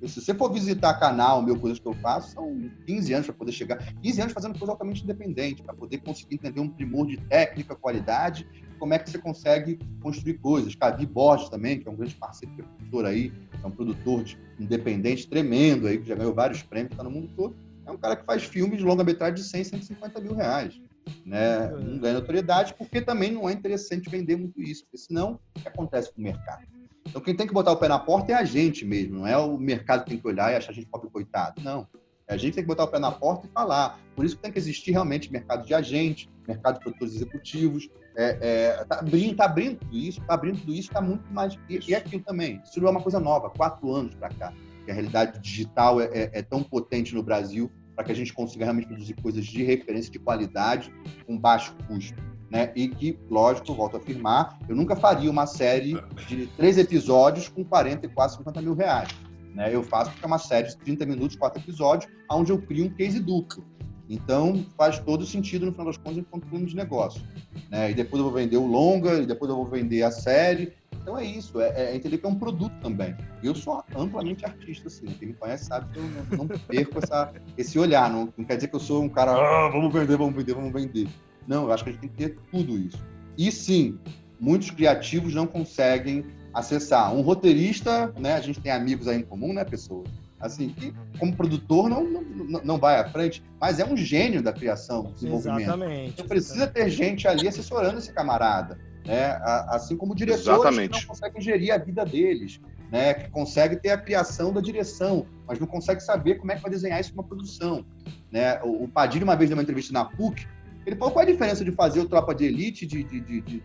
Se 0.07 0.21
você 0.21 0.35
for 0.35 0.53
visitar 0.53 0.95
canal, 0.95 1.41
meu, 1.41 1.59
coisas 1.59 1.79
que 1.79 1.87
eu 1.87 1.95
faço, 1.95 2.33
são 2.33 2.71
15 2.87 3.13
anos 3.15 3.27
para 3.27 3.35
poder 3.37 3.53
chegar. 3.53 3.79
15 4.03 4.21
anos 4.21 4.33
fazendo 4.33 4.59
coisa 4.59 4.73
altamente 4.73 5.03
independente, 5.03 5.63
para 5.63 5.75
poder 5.75 5.99
conseguir 5.99 6.35
entender 6.35 6.61
um 6.61 6.69
primor 6.69 7.07
de 7.07 7.17
técnica, 7.17 7.75
qualidade 7.75 8.47
como 8.79 8.93
é 8.93 8.99
que 8.99 9.09
você 9.09 9.19
consegue 9.19 9.79
construir 10.03 10.35
coisas. 10.35 10.75
Cavi 10.75 11.07
Borges 11.07 11.49
também, 11.49 11.79
que 11.79 11.89
é 11.89 11.91
um 11.91 11.97
grande 11.97 12.15
parceiro, 12.17 12.55
que 12.55 12.61
é 12.61 12.65
produtor 12.65 13.07
aí, 13.07 13.33
é 13.63 13.67
um 13.67 13.71
produtor 13.71 14.25
independente 14.61 15.27
tremendo 15.27 15.87
aí, 15.87 15.99
que 15.99 16.09
já 16.09 16.15
ganhou 16.15 16.35
vários 16.35 16.63
prêmios, 16.63 16.93
está 16.93 17.03
no 17.03 17.11
mundo 17.11 17.31
todo. 17.35 17.57
É 17.87 17.91
um 17.91 17.97
cara 17.97 18.17
que 18.17 18.25
faz 18.25 18.45
filmes 18.45 18.79
de 18.79 18.85
longa-metragem 18.85 19.37
de 19.37 19.45
100, 19.45 19.65
150 19.65 20.21
mil 20.21 20.35
reais. 20.35 20.81
Né? 21.25 21.69
Não 21.69 21.99
ganha 21.99 22.15
notoriedade 22.15 22.75
porque 22.75 23.01
também 23.01 23.33
não 23.33 23.49
é 23.49 23.53
interessante 23.53 24.09
vender 24.09 24.37
muito 24.37 24.61
isso, 24.61 24.85
porque 24.85 24.99
senão 24.99 25.41
o 25.57 25.61
que 25.61 25.69
acontece 25.69 26.13
com 26.13 26.21
o 26.21 26.25
mercado? 26.25 26.65
Então 27.07 27.21
quem 27.21 27.37
tem 27.37 27.47
que 27.47 27.53
botar 27.53 27.73
o 27.73 27.77
pé 27.77 27.89
na 27.89 27.99
porta 27.99 28.33
é 28.33 28.35
a 28.35 28.45
gente 28.45 28.85
mesmo, 28.85 29.19
não 29.19 29.27
é 29.27 29.37
o 29.37 29.59
mercado 29.59 30.05
que 30.05 30.11
tem 30.11 30.19
que 30.19 30.27
olhar 30.27 30.53
e 30.53 30.57
achar 30.57 30.71
a 30.71 30.75
gente 30.75 30.87
pobre 30.87 31.11
coitado. 31.11 31.63
Não. 31.63 31.87
A 32.27 32.37
gente 32.37 32.55
tem 32.55 32.65
que 32.65 32.69
botar 32.69 32.85
o 32.85 32.89
pé 32.89 32.99
na 32.99 33.13
porta 33.13 33.47
e 33.47 33.51
falar. 33.51 33.99
Por 34.17 34.25
isso 34.25 34.37
que 34.37 34.43
tem 34.43 34.53
que 34.53 34.59
existir 34.59 34.93
realmente 34.93 35.31
mercado 35.31 35.67
de 35.67 35.75
agente, 35.75 36.31
mercado 36.49 36.75
de 36.75 36.81
produtores 36.81 37.15
executivos. 37.15 37.91
É, 38.17 38.39
é, 38.41 38.85
tá, 38.85 39.01
abrindo, 39.01 39.37
tá 39.37 39.45
abrindo 39.45 39.79
tudo 39.81 39.97
isso, 39.97 40.21
tá 40.23 40.35
abrindo 40.35 40.61
tudo 40.61 40.73
isso, 40.73 40.91
tá 40.91 41.03
muito 41.03 41.31
mais. 41.33 41.59
E, 41.69 41.79
e 41.87 41.95
aquilo 41.95 42.23
também. 42.23 42.63
Isso 42.65 42.81
não 42.81 42.89
é 42.89 42.91
uma 42.91 43.03
coisa 43.03 43.21
nova, 43.21 43.51
quatro 43.51 43.93
anos 43.93 44.15
para 44.15 44.31
cá. 44.31 44.53
Que 44.85 44.91
a 44.91 44.95
realidade 44.95 45.39
digital 45.39 46.01
é, 46.01 46.05
é, 46.07 46.31
é 46.33 46.43
tão 46.43 46.63
potente 46.63 47.15
no 47.15 47.23
Brasil 47.23 47.71
para 47.95 48.05
que 48.05 48.13
a 48.13 48.15
gente 48.15 48.33
consiga 48.33 48.65
realmente 48.65 48.89
produzir 48.89 49.15
coisas 49.15 49.45
de 49.45 49.63
referência, 49.63 50.11
de 50.11 50.19
qualidade, 50.19 50.93
com 51.27 51.39
baixo 51.39 51.75
custo. 51.87 52.21
Né? 52.51 52.71
E 52.77 52.89
que, 52.89 53.19
lógico, 53.31 53.75
volto 53.75 53.97
a 53.97 54.01
afirmar, 54.01 54.59
eu 54.69 54.77
nunca 54.77 54.95
faria 54.95 55.31
uma 55.31 55.47
série 55.47 56.01
de 56.29 56.47
três 56.57 56.79
episódios 56.79 57.49
com 57.49 57.65
40 57.65 58.07
e 58.07 58.09
quase 58.09 58.37
50 58.37 58.63
mil 58.63 58.75
reais. 58.75 59.09
Né? 59.55 59.75
Eu 59.75 59.83
faço 59.83 60.11
porque 60.11 60.25
é 60.25 60.27
uma 60.27 60.39
série 60.39 60.69
de 60.69 60.77
30 60.79 61.07
minutos, 61.07 61.37
quatro 61.37 61.61
episódios, 61.61 62.11
onde 62.31 62.53
eu 62.53 62.61
crio 62.61 62.87
um 62.87 62.91
case 62.91 63.21
duplo. 63.21 63.65
Então, 64.09 64.67
faz 64.77 64.99
todo 64.99 65.25
sentido, 65.25 65.67
no 65.67 65.73
final 65.73 65.87
das 65.87 65.97
contas, 65.97 66.19
enquanto 66.19 66.47
plano 66.47 66.67
de 66.67 66.77
negócio. 66.77 67.23
Né? 67.71 67.91
E 67.91 67.95
depois 67.95 68.19
eu 68.19 68.31
vou 68.31 68.39
vender 68.39 68.57
o 68.57 68.67
longa, 68.67 69.15
e 69.15 69.27
depois 69.27 69.49
eu 69.49 69.57
vou 69.57 69.67
vender 69.67 70.03
a 70.03 70.11
série. 70.11 70.73
Então 71.05 71.19
é 71.19 71.25
isso, 71.25 71.61
é, 71.61 71.91
é 71.91 71.95
entender 71.95 72.17
que 72.17 72.25
é 72.25 72.29
um 72.31 72.35
produto 72.35 72.73
também. 72.81 73.15
Eu 73.43 73.55
sou 73.55 73.85
amplamente 73.95 74.43
artista, 74.43 74.89
assim. 74.89 75.05
Quem 75.05 75.29
me 75.29 75.35
conhece 75.35 75.67
sabe 75.67 75.93
que 75.93 75.99
eu 75.99 76.03
não, 76.03 76.39
não 76.39 76.49
perco 76.49 76.99
essa, 76.99 77.31
esse 77.59 77.79
olhar. 77.79 78.11
Não, 78.11 78.33
não, 78.39 78.45
quer 78.47 78.55
dizer 78.57 78.69
que 78.69 78.75
eu 78.75 78.81
sou 78.81 79.03
um 79.03 79.09
cara, 79.11 79.33
ah, 79.33 79.69
vamos 79.69 79.93
vender, 79.93 80.17
vamos 80.17 80.35
vender, 80.35 80.55
vamos 80.55 80.73
vender. 80.73 81.07
Não, 81.47 81.65
eu 81.65 81.73
acho 81.73 81.85
que 81.85 81.91
a 81.91 81.93
gente 81.93 82.01
tem 82.01 82.09
que 82.09 82.17
ter 82.17 82.39
tudo 82.51 82.79
isso. 82.79 82.99
E 83.37 83.53
sim, 83.53 83.99
muitos 84.41 84.71
criativos 84.71 85.35
não 85.35 85.47
conseguem 85.47 86.25
acessar. 86.55 87.15
Um 87.15 87.21
roteirista, 87.21 88.11
né? 88.19 88.37
A 88.37 88.41
gente 88.41 88.59
tem 88.59 88.73
amigos 88.73 89.07
aí 89.07 89.19
em 89.19 89.23
comum, 89.23 89.53
né, 89.53 89.63
pessoas? 89.63 90.09
Assim, 90.41 90.71
que 90.71 90.95
como 91.19 91.37
produtor 91.37 91.91
não, 91.91 92.03
não, 92.03 92.65
não 92.65 92.79
vai 92.79 92.99
à 92.99 93.05
frente, 93.11 93.45
mas 93.61 93.79
é 93.79 93.85
um 93.85 93.95
gênio 93.95 94.43
da 94.43 94.55
criação, 94.55 95.03
do 95.03 95.13
desenvolvimento. 95.13 95.61
Exatamente. 95.61 96.13
Então 96.15 96.27
precisa 96.27 96.67
ter 96.67 96.89
gente 96.89 97.29
ali 97.29 97.47
assessorando 97.47 97.99
esse 97.99 98.13
camarada, 98.13 98.79
né? 99.05 99.39
Assim 99.69 99.97
como 99.97 100.15
diretores 100.15 100.47
Exatamente. 100.47 100.93
que 100.93 101.01
não 101.01 101.09
conseguem 101.09 101.41
gerir 101.41 101.73
a 101.73 101.79
vida 101.79 102.05
deles, 102.05 102.61
né? 102.91 103.15
Que 103.15 103.31
consegue 103.31 103.77
ter 103.77 103.91
a 103.91 103.99
criação 103.99 104.53
da 104.53 104.61
direção, 104.61 105.27
mas 105.47 105.59
não 105.59 105.67
consegue 105.67 106.01
saber 106.01 106.37
como 106.37 106.53
é 106.53 106.57
que 106.57 106.63
vai 106.63 106.71
desenhar 106.71 107.01
isso 107.01 107.11
numa 107.15 107.25
produção, 107.25 107.85
né? 108.31 108.61
O 108.63 108.89
Padilha 108.89 109.25
uma 109.25 109.37
vez 109.37 109.51
deu 109.51 109.57
uma 109.57 109.63
entrevista 109.63 109.93
na 109.93 110.05
PUC, 110.05 110.47
ele 110.87 110.97
falou 110.97 111.13
qual 111.13 111.25
é 111.25 111.29
a 111.29 111.33
diferença 111.33 111.65
de 111.65 111.73
fazer 111.73 112.01
o 112.01 112.09
Tropa 112.09 112.35
de 112.35 112.45
Elite 112.45 112.87
de, 112.87 113.03
de, 113.03 113.21
de, 113.21 113.41
de, 113.41 113.63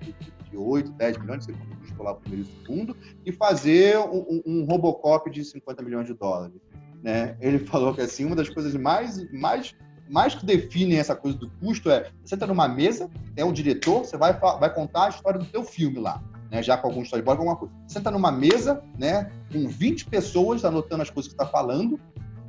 de 0.50 0.58
8, 0.58 0.92
10 0.92 1.18
milhões, 1.18 1.46
você 1.46 1.54
custou 1.80 2.06
lá 2.06 2.12
o 2.12 2.16
primeiro 2.16 2.48
e 2.48 2.50
o 2.50 2.62
segundo, 2.62 2.98
e 3.26 3.32
fazer 3.32 3.98
um, 4.00 4.42
um, 4.46 4.66
Robocop 4.66 5.30
de 5.30 5.44
50 5.44 5.84
milhões 5.84 6.08
de 6.08 6.14
dólares. 6.14 6.56
Né? 7.04 7.38
Ele 7.42 7.60
falou 7.60 7.94
que 7.94 8.02
assim, 8.02 8.26
uma 8.26 8.36
das 8.36 8.50
coisas 8.50 8.74
mais, 8.76 9.30
mais, 9.32 9.76
mais 10.10 10.34
que 10.36 10.46
definem 10.46 10.98
essa 10.98 11.16
coisa 11.16 11.38
do 11.38 11.50
custo 11.50 11.90
é 11.90 12.12
você 12.26 12.34
está 12.34 12.48
numa 12.48 12.68
mesa, 12.68 13.10
é 13.38 13.46
um 13.46 13.54
diretor, 13.54 14.00
você 14.00 14.18
vai, 14.18 14.34
vai 14.34 14.74
contar 14.74 15.06
a 15.06 15.10
história 15.10 15.40
do 15.40 15.46
teu 15.46 15.64
filme 15.64 16.00
lá. 16.00 16.22
Né, 16.52 16.64
já 16.64 16.76
com 16.76 16.88
algum 16.88 17.04
storyboard, 17.04 17.40
alguma 17.40 17.56
coisa. 17.56 17.72
Você 17.88 18.00
está 18.00 18.10
numa 18.10 18.32
mesa, 18.32 18.82
né, 18.98 19.32
com 19.54 19.68
20 19.68 20.06
pessoas 20.06 20.66
anotando 20.66 21.04
as 21.04 21.10
coisas 21.12 21.32
que 21.32 21.40
está 21.40 21.46
falando, 21.46 22.00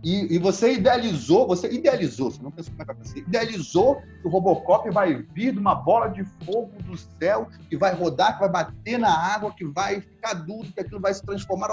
e, 0.02 0.34
e, 0.34 0.38
você 0.38 0.72
idealizou, 0.72 1.46
você 1.46 1.70
idealizou, 1.70 2.30
você 2.30 2.42
não 2.42 2.50
pensou 2.50 2.72
como 2.72 2.82
é 2.82 2.86
que 2.86 3.00
vai 3.00 3.06
ser, 3.06 3.18
idealizou 3.18 3.96
que 3.96 4.26
o 4.26 4.30
Robocop 4.30 4.88
vai 4.90 5.22
vir 5.34 5.52
de 5.52 5.58
uma 5.58 5.74
bola 5.74 6.08
de 6.08 6.24
fogo 6.46 6.72
do 6.84 6.96
céu, 6.96 7.48
que 7.68 7.76
vai 7.76 7.94
rodar, 7.94 8.34
que 8.34 8.40
vai 8.40 8.48
bater 8.48 8.98
na 8.98 9.14
água, 9.14 9.52
que 9.52 9.66
vai 9.66 10.00
ficar 10.00 10.32
duro, 10.32 10.72
que 10.72 10.80
aquilo 10.80 11.00
vai 11.00 11.12
se 11.12 11.22
transformar. 11.22 11.68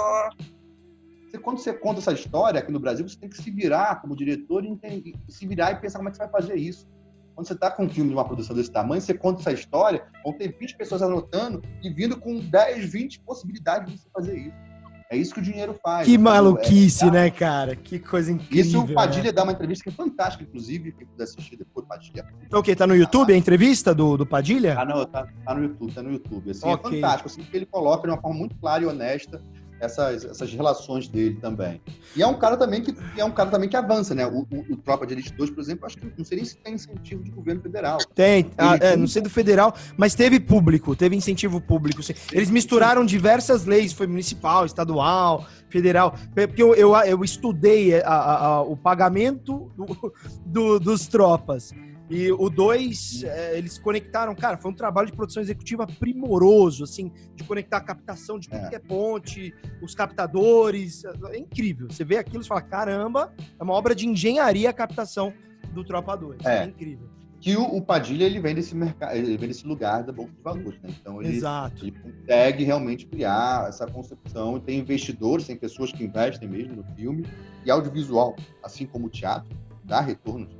Você, 1.28 1.38
quando 1.38 1.58
você 1.58 1.72
conta 1.74 2.00
essa 2.00 2.12
história 2.12 2.58
aqui 2.58 2.72
no 2.72 2.80
Brasil, 2.80 3.06
você 3.06 3.18
tem 3.18 3.28
que 3.28 3.36
se 3.36 3.50
virar 3.50 4.00
como 4.00 4.16
diretor 4.16 4.64
e, 4.64 4.68
entender, 4.68 5.14
se 5.28 5.46
virar 5.46 5.72
e 5.72 5.76
pensar 5.76 5.98
como 5.98 6.08
é 6.08 6.10
que 6.10 6.16
você 6.16 6.22
vai 6.22 6.32
fazer 6.32 6.56
isso. 6.56 6.88
Quando 7.34 7.46
você 7.46 7.52
está 7.52 7.70
com 7.70 7.84
um 7.84 7.88
filme 7.88 8.10
de 8.10 8.16
uma 8.16 8.24
produção 8.24 8.56
desse 8.56 8.72
tamanho, 8.72 9.00
você 9.00 9.14
conta 9.14 9.40
essa 9.42 9.52
história, 9.52 10.04
vão 10.24 10.32
ter 10.32 10.56
20 10.58 10.76
pessoas 10.76 11.02
anotando 11.02 11.62
e 11.82 11.90
vindo 11.90 12.18
com 12.18 12.40
10, 12.40 12.90
20 12.90 13.20
possibilidades 13.20 13.92
de 13.92 14.00
você 14.00 14.08
fazer 14.12 14.38
isso. 14.38 14.68
É 15.10 15.16
isso 15.16 15.32
que 15.32 15.40
o 15.40 15.42
dinheiro 15.42 15.78
faz. 15.82 16.06
Que 16.06 16.18
maluquice, 16.18 17.06
é, 17.06 17.10
né, 17.10 17.30
cara? 17.30 17.74
Que 17.74 17.98
coisa 17.98 18.30
incrível. 18.30 18.64
Isso 18.64 18.80
o 18.80 18.94
Padilha 18.94 19.24
né? 19.24 19.32
dá 19.32 19.42
uma 19.42 19.52
entrevista 19.52 19.84
que 19.84 19.88
é 19.88 19.92
fantástica, 19.92 20.44
inclusive, 20.44 20.92
quem 20.92 21.06
puder 21.06 21.24
assistir 21.24 21.56
depois, 21.56 21.86
Padilha. 21.86 22.26
Então, 22.44 22.60
o 22.60 22.62
quê? 22.62 22.76
Tá 22.76 22.86
no 22.86 22.94
YouTube 22.94 23.32
a 23.32 23.36
entrevista 23.36 23.94
do, 23.94 24.18
do 24.18 24.26
Padilha? 24.26 24.78
Ah, 24.78 24.84
não, 24.84 25.06
tá, 25.06 25.26
tá 25.44 25.54
no 25.54 25.62
YouTube, 25.62 25.94
tá 25.94 26.02
no 26.02 26.12
YouTube. 26.12 26.50
Assim, 26.50 26.68
é 26.68 26.74
okay. 26.74 26.98
É 26.98 27.00
fantástico, 27.00 27.28
assim, 27.28 27.42
porque 27.42 27.56
ele 27.56 27.66
coloca 27.66 28.06
de 28.06 28.12
uma 28.12 28.20
forma 28.20 28.36
muito 28.36 28.54
clara 28.56 28.82
e 28.82 28.86
honesta 28.86 29.40
essas, 29.80 30.24
essas 30.24 30.52
relações 30.52 31.08
dele 31.08 31.38
também. 31.40 31.80
E 32.16 32.22
é 32.22 32.26
um 32.26 32.34
cara 32.34 32.56
também 32.56 32.82
que 32.82 32.94
é 33.16 33.24
um 33.24 33.30
cara 33.30 33.50
também 33.50 33.68
que 33.68 33.76
avança, 33.76 34.14
né? 34.14 34.26
O, 34.26 34.46
o, 34.50 34.72
o 34.72 34.76
Tropa 34.76 35.06
de 35.06 35.14
Elite 35.14 35.32
2, 35.32 35.50
por 35.50 35.60
exemplo, 35.60 35.86
acho 35.86 35.96
que 35.96 36.12
não 36.16 36.24
sei 36.24 36.36
nem 36.36 36.44
se 36.44 36.56
tem 36.56 36.74
incentivo 36.74 37.22
de 37.22 37.30
governo 37.30 37.62
federal. 37.62 37.98
Tem, 38.14 38.50
ah, 38.58 38.76
é, 38.80 38.96
não 38.96 39.06
sei 39.06 39.22
do 39.22 39.30
federal, 39.30 39.74
mas 39.96 40.14
teve 40.14 40.40
público, 40.40 40.96
teve 40.96 41.16
incentivo 41.16 41.60
público. 41.60 42.00
Eles 42.32 42.50
misturaram 42.50 43.04
diversas 43.04 43.64
leis, 43.64 43.92
foi 43.92 44.06
municipal, 44.06 44.66
estadual, 44.66 45.46
federal, 45.68 46.14
porque 46.34 46.62
eu, 46.62 46.74
eu, 46.74 46.96
eu 46.96 47.24
estudei 47.24 48.00
a, 48.00 48.08
a, 48.08 48.46
a, 48.46 48.62
o 48.62 48.76
pagamento 48.76 49.70
do, 49.76 50.12
do, 50.44 50.80
dos 50.80 51.06
tropas. 51.06 51.72
E 52.10 52.32
o 52.32 52.48
2, 52.48 53.24
é, 53.24 53.58
eles 53.58 53.78
conectaram, 53.78 54.34
cara, 54.34 54.56
foi 54.56 54.70
um 54.70 54.74
trabalho 54.74 55.10
de 55.10 55.16
produção 55.16 55.42
executiva 55.42 55.86
primoroso, 55.86 56.84
assim, 56.84 57.12
de 57.34 57.44
conectar 57.44 57.76
a 57.76 57.80
captação 57.80 58.38
de 58.38 58.48
tudo 58.48 58.64
é. 58.64 58.68
que 58.68 58.76
é 58.76 58.78
ponte, 58.78 59.54
os 59.82 59.94
captadores, 59.94 61.04
é 61.30 61.36
incrível. 61.36 61.88
Você 61.90 62.04
vê 62.04 62.16
aquilo 62.16 62.42
e 62.42 62.46
fala, 62.46 62.62
caramba, 62.62 63.32
é 63.58 63.62
uma 63.62 63.74
obra 63.74 63.94
de 63.94 64.06
engenharia 64.06 64.70
a 64.70 64.72
captação 64.72 65.34
do 65.74 65.84
Tropa 65.84 66.16
2, 66.16 66.46
é, 66.46 66.58
é 66.58 66.64
incrível. 66.64 67.08
Que 67.40 67.56
o, 67.56 67.62
o, 67.62 67.80
Padilha, 67.80 68.24
ele 68.24 68.40
vem 68.40 68.54
desse 68.54 68.74
mercado, 68.74 69.14
ele 69.14 69.36
vem 69.36 69.48
desse 69.48 69.64
lugar 69.64 70.02
da 70.02 70.12
Bolsa 70.12 70.32
de 70.32 70.42
Valores, 70.42 70.80
né? 70.82 70.90
Então 71.00 71.22
ele, 71.22 71.36
Exato. 71.36 71.84
ele 71.84 71.92
consegue 71.92 72.64
realmente 72.64 73.06
criar 73.06 73.68
essa 73.68 73.86
concepção, 73.86 74.58
tem 74.58 74.80
investidores, 74.80 75.46
tem 75.46 75.56
pessoas 75.56 75.92
que 75.92 76.02
investem 76.02 76.48
mesmo 76.48 76.74
no 76.74 76.84
filme, 76.96 77.24
e 77.64 77.70
audiovisual, 77.70 78.34
assim 78.62 78.86
como 78.86 79.06
o 79.06 79.10
teatro, 79.10 79.56
dá 79.84 80.00
retornos 80.00 80.57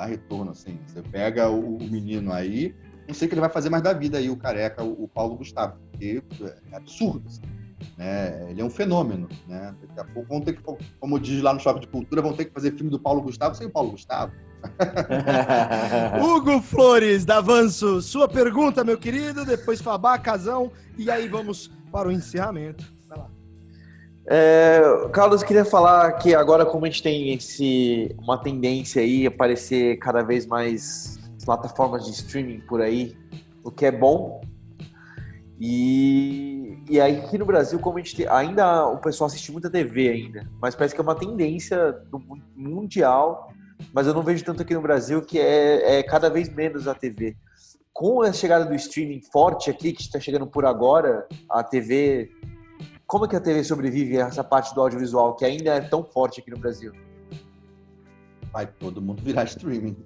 dá 0.00 0.06
retorno, 0.06 0.50
assim. 0.50 0.78
Você 0.86 1.02
pega 1.02 1.48
o, 1.50 1.76
o, 1.76 1.82
menino 1.82 2.32
aí, 2.32 2.74
não 3.06 3.14
sei 3.14 3.26
o 3.26 3.28
que 3.28 3.34
ele 3.34 3.40
vai 3.40 3.50
fazer 3.50 3.68
mais 3.68 3.82
da 3.82 3.92
vida 3.92 4.16
aí, 4.16 4.30
o 4.30 4.36
careca, 4.36 4.82
o, 4.82 5.04
o 5.04 5.08
Paulo 5.08 5.36
Gustavo, 5.36 5.76
porque 5.90 6.22
é 6.72 6.76
absurdo, 6.76 7.28
assim, 7.28 7.42
né? 7.98 8.50
Ele 8.50 8.62
é 8.62 8.64
um 8.64 8.70
fenômeno, 8.70 9.28
né? 9.46 9.74
Daqui 9.80 10.00
a 10.00 10.04
pouco 10.04 10.28
vão 10.28 10.40
ter 10.40 10.54
que, 10.54 10.62
como 10.98 11.20
diz 11.20 11.42
lá 11.42 11.52
no 11.52 11.60
Shopping 11.60 11.80
de 11.80 11.88
Cultura, 11.88 12.22
vão 12.22 12.32
ter 12.32 12.46
que 12.46 12.52
fazer 12.52 12.72
filme 12.72 12.90
do 12.90 12.98
Paulo 12.98 13.20
Gustavo 13.20 13.54
sem 13.54 13.66
o 13.66 13.70
Paulo 13.70 13.90
Gustavo. 13.90 14.32
Hugo 16.22 16.60
Flores, 16.60 17.24
da 17.24 17.38
Avanço, 17.38 18.00
sua 18.00 18.28
pergunta, 18.28 18.84
meu 18.84 18.98
querido, 18.98 19.44
depois 19.44 19.80
Fabá, 19.80 20.18
Casão, 20.18 20.72
e 20.96 21.10
aí 21.10 21.28
vamos 21.28 21.70
para 21.92 22.08
o 22.08 22.12
encerramento. 22.12 22.99
É, 24.32 24.80
Carlos, 25.12 25.42
queria 25.42 25.64
falar 25.64 26.12
que 26.12 26.36
agora, 26.36 26.64
como 26.64 26.84
a 26.84 26.88
gente 26.88 27.02
tem 27.02 27.34
esse, 27.34 28.14
uma 28.16 28.38
tendência 28.38 29.02
aí 29.02 29.26
a 29.26 29.28
aparecer 29.28 29.98
cada 29.98 30.22
vez 30.22 30.46
mais 30.46 31.18
plataformas 31.44 32.04
de 32.04 32.12
streaming 32.12 32.60
por 32.60 32.80
aí, 32.80 33.16
o 33.64 33.72
que 33.72 33.86
é 33.86 33.90
bom. 33.90 34.40
E, 35.58 36.78
e 36.88 37.00
aí 37.00 37.18
aqui 37.18 37.38
no 37.38 37.44
Brasil, 37.44 37.80
como 37.80 37.98
a 37.98 38.00
gente 38.00 38.14
tem, 38.14 38.28
ainda 38.28 38.86
o 38.86 38.98
pessoal 38.98 39.26
assiste 39.26 39.50
muita 39.50 39.68
TV 39.68 40.08
ainda, 40.08 40.48
mas 40.62 40.76
parece 40.76 40.94
que 40.94 41.00
é 41.00 41.02
uma 41.02 41.16
tendência 41.16 41.90
do 42.08 42.22
mundial, 42.54 43.52
mas 43.92 44.06
eu 44.06 44.14
não 44.14 44.22
vejo 44.22 44.44
tanto 44.44 44.62
aqui 44.62 44.74
no 44.74 44.80
Brasil 44.80 45.22
que 45.22 45.40
é, 45.40 45.98
é 45.98 46.02
cada 46.04 46.30
vez 46.30 46.48
menos 46.48 46.86
a 46.86 46.94
TV. 46.94 47.36
Com 47.92 48.22
a 48.22 48.32
chegada 48.32 48.64
do 48.64 48.76
streaming 48.76 49.22
forte 49.32 49.70
aqui, 49.70 49.92
que 49.92 50.02
está 50.02 50.20
chegando 50.20 50.46
por 50.46 50.64
agora, 50.64 51.26
a 51.50 51.64
TV 51.64 52.30
como 53.10 53.24
é 53.24 53.28
que 53.28 53.34
a 53.34 53.40
TV 53.40 53.64
sobrevive 53.64 54.22
a 54.22 54.28
essa 54.28 54.44
parte 54.44 54.72
do 54.72 54.80
audiovisual 54.80 55.34
que 55.34 55.44
ainda 55.44 55.74
é 55.74 55.80
tão 55.80 56.04
forte 56.04 56.40
aqui 56.40 56.48
no 56.48 56.56
Brasil? 56.56 56.92
Vai 58.52 58.68
todo 58.68 59.02
mundo 59.02 59.20
virar 59.20 59.42
streaming. 59.44 59.96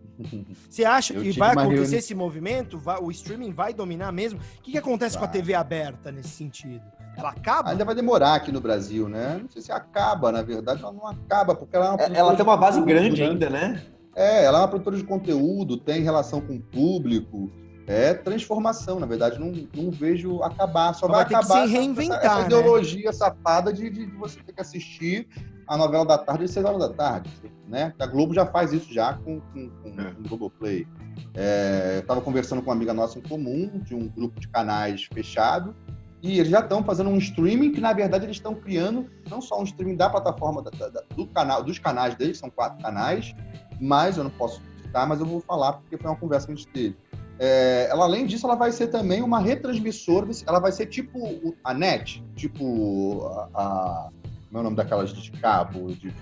Você 0.70 0.86
acha 0.86 1.12
que 1.12 1.32
vai 1.32 1.50
acontecer 1.50 1.82
reuni... 1.82 1.96
esse 1.96 2.14
movimento? 2.14 2.78
Vai, 2.78 2.98
o 2.98 3.10
streaming 3.10 3.52
vai 3.52 3.74
dominar 3.74 4.10
mesmo? 4.10 4.40
O 4.40 4.62
que, 4.62 4.72
que 4.72 4.78
acontece 4.78 5.16
vai. 5.16 5.24
com 5.24 5.28
a 5.28 5.32
TV 5.32 5.52
aberta 5.52 6.10
nesse 6.10 6.30
sentido? 6.30 6.82
Ela 7.14 7.28
acaba? 7.28 7.70
Ainda 7.70 7.84
vai 7.84 7.94
demorar 7.94 8.36
aqui 8.36 8.50
no 8.50 8.60
Brasil, 8.60 9.06
né? 9.06 9.38
Não 9.42 9.50
sei 9.50 9.60
se 9.60 9.70
acaba, 9.70 10.32
na 10.32 10.40
verdade, 10.40 10.82
ela 10.82 10.92
não 10.92 11.06
acaba, 11.06 11.54
porque 11.54 11.76
ela 11.76 11.88
é 11.88 11.90
uma 11.90 12.16
Ela 12.16 12.34
tem 12.34 12.42
uma 12.42 12.56
base 12.56 12.80
grande 12.80 13.22
ainda, 13.22 13.50
né? 13.50 13.84
É, 14.16 14.44
ela 14.44 14.58
é 14.58 14.60
uma 14.62 14.68
produtora 14.68 14.96
de 14.96 15.04
conteúdo, 15.04 15.76
tem 15.76 16.02
relação 16.02 16.40
com 16.40 16.54
o 16.54 16.60
público, 16.60 17.50
É 17.86 18.14
transformação, 18.14 18.98
na 18.98 19.06
verdade, 19.06 19.38
não, 19.38 19.52
não 19.76 19.90
vejo 19.90 20.42
acabar. 20.42 20.94
Só, 20.94 21.06
vai, 21.06 21.16
vai 21.16 21.24
ter 21.24 21.28
que 21.30 21.34
acabar 21.36 21.66
se 21.66 21.72
reinventar, 21.72 22.18
essa, 22.18 22.26
essa 22.26 22.38
né? 22.40 22.46
ideologia 22.46 23.12
safada 23.12 23.72
de, 23.72 23.90
de 23.90 24.06
você 24.06 24.40
ter 24.40 24.52
que 24.52 24.60
assistir 24.60 25.28
a 25.66 25.76
novela 25.76 26.04
da 26.06 26.18
tarde 26.18 26.44
às 26.44 26.50
6 26.50 26.64
horas 26.64 26.78
da 26.80 26.88
tarde. 26.90 27.30
Né? 27.68 27.92
A 27.98 28.06
Globo 28.06 28.32
já 28.34 28.44
faz 28.46 28.72
isso 28.72 28.92
já 28.92 29.14
com, 29.14 29.40
com, 29.40 29.70
com, 29.70 30.00
É. 30.00 30.12
com 30.12 30.20
o 30.20 30.28
Globoplay. 30.28 30.86
É, 31.34 31.94
eu 31.96 32.00
estava 32.00 32.20
conversando 32.20 32.62
com 32.62 32.70
uma 32.70 32.76
amiga 32.76 32.92
nossa 32.94 33.18
em 33.18 33.22
comum, 33.22 33.70
de 33.82 33.94
um 33.94 34.08
grupo 34.08 34.38
de 34.40 34.48
canais 34.48 35.04
fechado, 35.12 35.74
e 36.22 36.38
eles 36.38 36.50
já 36.50 36.60
estão 36.60 36.82
fazendo 36.82 37.10
um 37.10 37.18
streaming 37.18 37.72
que, 37.72 37.80
na 37.80 37.92
verdade, 37.92 38.24
eles 38.24 38.36
estão 38.36 38.54
criando 38.54 39.10
não 39.28 39.40
só 39.42 39.60
um 39.60 39.64
streaming 39.64 39.96
da 39.96 40.08
plataforma 40.08 40.62
da- 40.62 40.70
da- 40.88 41.02
do 41.14 41.26
canal, 41.26 41.62
dos 41.62 41.78
canais 41.78 42.14
deles, 42.14 42.38
são 42.38 42.48
quatro 42.50 42.82
canais, 42.82 43.34
mas 43.80 44.16
eu 44.16 44.24
não 44.24 44.30
posso 44.30 44.62
citar, 44.82 45.06
mas 45.06 45.20
eu 45.20 45.26
vou 45.26 45.40
falar 45.40 45.74
porque 45.74 45.96
foi 45.98 46.10
uma 46.10 46.16
conversa 46.16 46.46
que 46.46 46.52
a 46.52 46.56
gente 46.56 46.68
teve. 46.68 46.96
É, 47.38 47.88
ela, 47.90 48.04
além 48.04 48.26
disso, 48.26 48.46
ela 48.46 48.54
vai 48.54 48.70
ser 48.70 48.86
também 48.88 49.20
uma 49.22 49.40
retransmissora, 49.40 50.28
ela 50.46 50.60
vai 50.60 50.70
ser 50.72 50.86
tipo 50.86 51.54
a 51.64 51.74
NET, 51.74 52.22
tipo 52.36 53.26
a, 53.26 53.48
a- 53.54 54.08
como 54.48 54.58
é 54.58 54.60
o 54.60 54.62
nome 54.62 54.76
daquelas 54.76 55.12
de 55.12 55.30
cabo, 55.32 55.88
de, 55.88 56.10
de- 56.10 56.14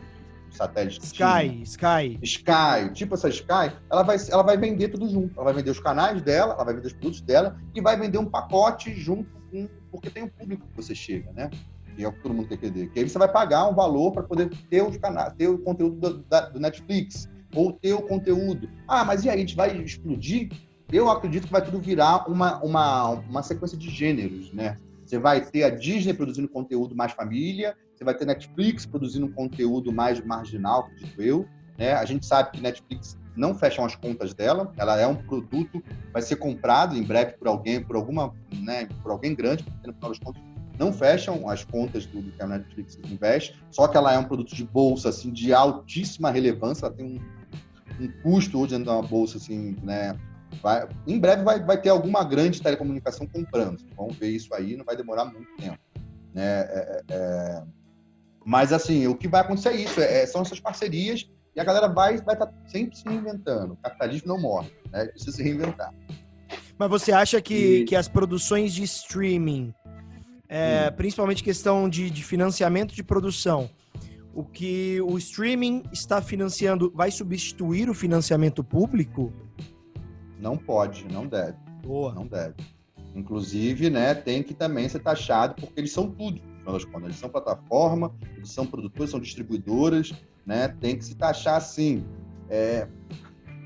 satélite? 0.51 1.01
Sky, 1.05 1.63
Sky. 1.65 2.19
Sky, 2.23 2.93
tipo 2.95 3.15
essa 3.15 3.29
Sky, 3.29 3.73
ela 3.91 4.03
vai, 4.03 4.17
ela 4.31 4.43
vai 4.43 4.57
vender 4.57 4.89
tudo 4.89 5.09
junto. 5.09 5.35
Ela 5.35 5.45
vai 5.45 5.55
vender 5.55 5.71
os 5.71 5.81
canais 5.81 6.21
dela, 6.23 6.55
ela 6.55 6.65
vai 6.65 6.75
vender 6.75 6.87
os 6.89 6.93
produtos 6.95 7.21
dela 7.21 7.57
e 7.75 7.81
vai 7.81 7.99
vender 7.99 8.19
um 8.19 8.27
pacote 8.27 8.95
junto 8.95 9.31
com. 9.51 9.69
Porque 9.91 10.09
tem 10.11 10.23
um 10.25 10.29
público 10.29 10.67
que 10.67 10.77
você 10.77 10.95
chega, 10.95 11.31
né? 11.33 11.51
Que 11.95 12.05
é 12.05 12.09
o 12.09 12.13
que 12.13 12.21
todo 12.21 12.33
mundo 12.35 12.49
quer 12.49 12.55
entender. 12.55 12.89
Que 12.89 13.01
aí 13.01 13.09
você 13.09 13.19
vai 13.19 13.31
pagar 13.31 13.67
um 13.69 13.75
valor 13.75 14.13
para 14.13 14.23
poder 14.23 14.49
ter 14.71 14.83
os 14.83 14.97
canais, 14.97 15.35
ter 15.37 15.49
o 15.49 15.59
conteúdo 15.59 15.97
do, 15.97 16.19
da- 16.25 16.49
do 16.49 16.59
Netflix, 16.59 17.29
ou 17.55 17.73
ter 17.75 17.93
o 17.93 18.01
conteúdo. 18.03 18.69
Ah, 18.89 19.05
mas 19.05 19.25
e 19.25 19.29
aí, 19.31 19.37
a 19.37 19.41
gente 19.41 19.55
vai 19.57 19.77
explodir? 19.77 20.49
Eu 20.93 21.09
acredito 21.09 21.47
que 21.47 21.53
vai 21.53 21.65
tudo 21.65 21.81
virar 21.81 22.29
uma, 22.29 22.63
uma, 22.63 23.09
uma 23.11 23.43
sequência 23.43 23.79
de 23.79 23.89
gêneros, 23.89 24.53
né? 24.53 24.79
Você 25.07 25.19
vai 25.19 25.41
ter 25.41 25.65
a 25.65 25.71
Disney 25.71 26.13
produzindo 26.13 26.49
conteúdo 26.49 26.95
mais 26.95 27.13
família, 27.13 27.75
você 27.95 28.05
vai 28.05 28.15
ter 28.15 28.27
Netflix 28.27 28.85
produzindo 28.85 29.27
um 29.27 29.33
conteúdo 29.33 29.91
mais 29.91 30.21
marginal, 30.25 30.81
acredito 30.81 31.23
eu. 31.23 31.49
Né? 31.79 31.95
A 31.95 32.05
gente 32.05 32.27
sabe 32.27 32.51
que 32.53 32.61
Netflix 32.61 33.19
não 33.35 33.55
fecham 33.55 33.85
as 33.85 33.97
contas 33.97 34.35
dela, 34.35 34.71
ela 34.77 35.01
é 35.01 35.07
um 35.07 35.15
produto, 35.15 35.83
vai 36.13 36.21
ser 36.21 36.37
comprado 36.37 36.95
em 36.95 37.03
breve 37.03 37.33
por 37.33 37.49
alguém, 37.49 37.83
por 37.83 37.97
alguma, 37.97 38.35
né, 38.53 38.87
por 39.03 39.11
alguém 39.11 39.35
grande, 39.35 39.65
porque 39.65 39.87
no 39.87 39.95
final 39.95 40.11
das 40.11 40.19
contas 40.19 40.43
não 40.79 40.93
fecham 40.93 41.49
as 41.49 41.65
contas 41.65 42.05
do, 42.05 42.21
do 42.21 42.33
que 42.33 42.43
a 42.43 42.47
Netflix 42.47 42.99
investe, 43.05 43.59
só 43.71 43.89
que 43.89 43.97
ela 43.97 44.13
é 44.13 44.19
um 44.19 44.25
produto 44.25 44.55
de 44.55 44.65
bolsa 44.65 45.09
assim 45.09 45.31
de 45.31 45.55
altíssima 45.55 46.31
relevância, 46.31 46.87
ela 46.87 46.95
tem 46.95 47.07
um, 47.07 48.05
um 48.05 48.11
custo 48.23 48.59
hoje 48.59 48.71
dentro 48.71 48.85
de 48.85 48.91
uma 48.91 49.03
bolsa 49.03 49.39
assim, 49.39 49.77
né? 49.83 50.19
Vai, 50.61 50.89
em 51.07 51.19
breve 51.19 51.43
vai, 51.43 51.63
vai 51.63 51.81
ter 51.81 51.89
alguma 51.89 52.25
grande 52.25 52.61
telecomunicação 52.61 53.27
comprando. 53.27 53.79
Vamos 53.97 54.17
ver 54.17 54.31
isso 54.31 54.53
aí, 54.55 54.77
não 54.77 54.85
vai 54.85 54.97
demorar 54.97 55.25
muito 55.25 55.49
tempo. 55.57 55.79
Né? 56.35 56.43
É, 56.43 57.03
é, 57.09 57.15
é... 57.15 57.63
Mas 58.45 58.73
assim, 58.73 59.07
o 59.07 59.15
que 59.15 59.29
vai 59.29 59.41
acontecer 59.41 59.71
é 59.71 59.77
isso, 59.77 60.01
é, 60.01 60.27
são 60.27 60.43
essas 60.43 60.59
parcerias 60.59 61.29
e 61.55 61.61
a 61.61 61.65
galera 61.65 61.89
vai 61.89 62.15
estar 62.15 62.25
vai 62.25 62.37
tá 62.37 62.53
sempre 62.67 62.97
se 62.97 63.05
reinventando. 63.09 63.75
O 63.75 63.77
capitalismo 63.77 64.29
não 64.29 64.41
morre, 64.41 64.71
né? 64.91 65.07
Precisa 65.07 65.37
se 65.37 65.43
reinventar. 65.43 65.93
Mas 66.79 66.91
você 66.91 67.13
acha 67.13 67.41
que, 67.41 67.81
E- 67.81 67.85
que 67.85 67.95
as 67.95 68.09
produções 68.09 68.73
de 68.73 68.83
streaming, 68.83 69.73
é, 70.49 70.91
principalmente 70.91 71.43
questão 71.43 71.89
de, 71.89 72.11
de 72.11 72.25
financiamento 72.25 72.95
de 72.95 73.03
produção, 73.03 73.71
o 74.35 74.43
que 74.43 75.01
o 75.03 75.17
streaming 75.19 75.83
está 75.93 76.23
financiando 76.23 76.91
vai 76.95 77.11
substituir 77.11 77.89
o 77.91 77.95
financiamento 77.95 78.65
público? 78.65 79.33
Não 80.43 80.57
pode, 80.57 81.07
não 81.11 81.27
deve. 81.27 81.57
Boa. 81.85 82.13
Não 82.13 82.27
deve. 82.27 82.55
Inclusive, 83.15 83.89
né, 83.91 84.13
tem 84.15 84.43
que 84.43 84.53
também 84.55 84.89
ser 84.89 84.99
taxado, 84.99 85.55
porque 85.55 85.79
eles 85.79 85.93
são 85.93 86.11
tudo, 86.11 86.41
no 86.43 86.59
final 86.59 86.73
das 86.75 86.85
contas. 86.85 87.05
Eles 87.05 87.17
são 87.19 87.29
plataforma, 87.29 88.13
eles 88.37 88.51
são 88.51 88.67
produtores, 88.67 89.11
são 89.11 89.21
distribuidoras, 89.21 90.13
né? 90.45 90.69
Tem 90.81 90.97
que 90.97 91.05
se 91.05 91.15
taxar 91.15 91.61
sim. 91.61 92.05
É, 92.51 92.89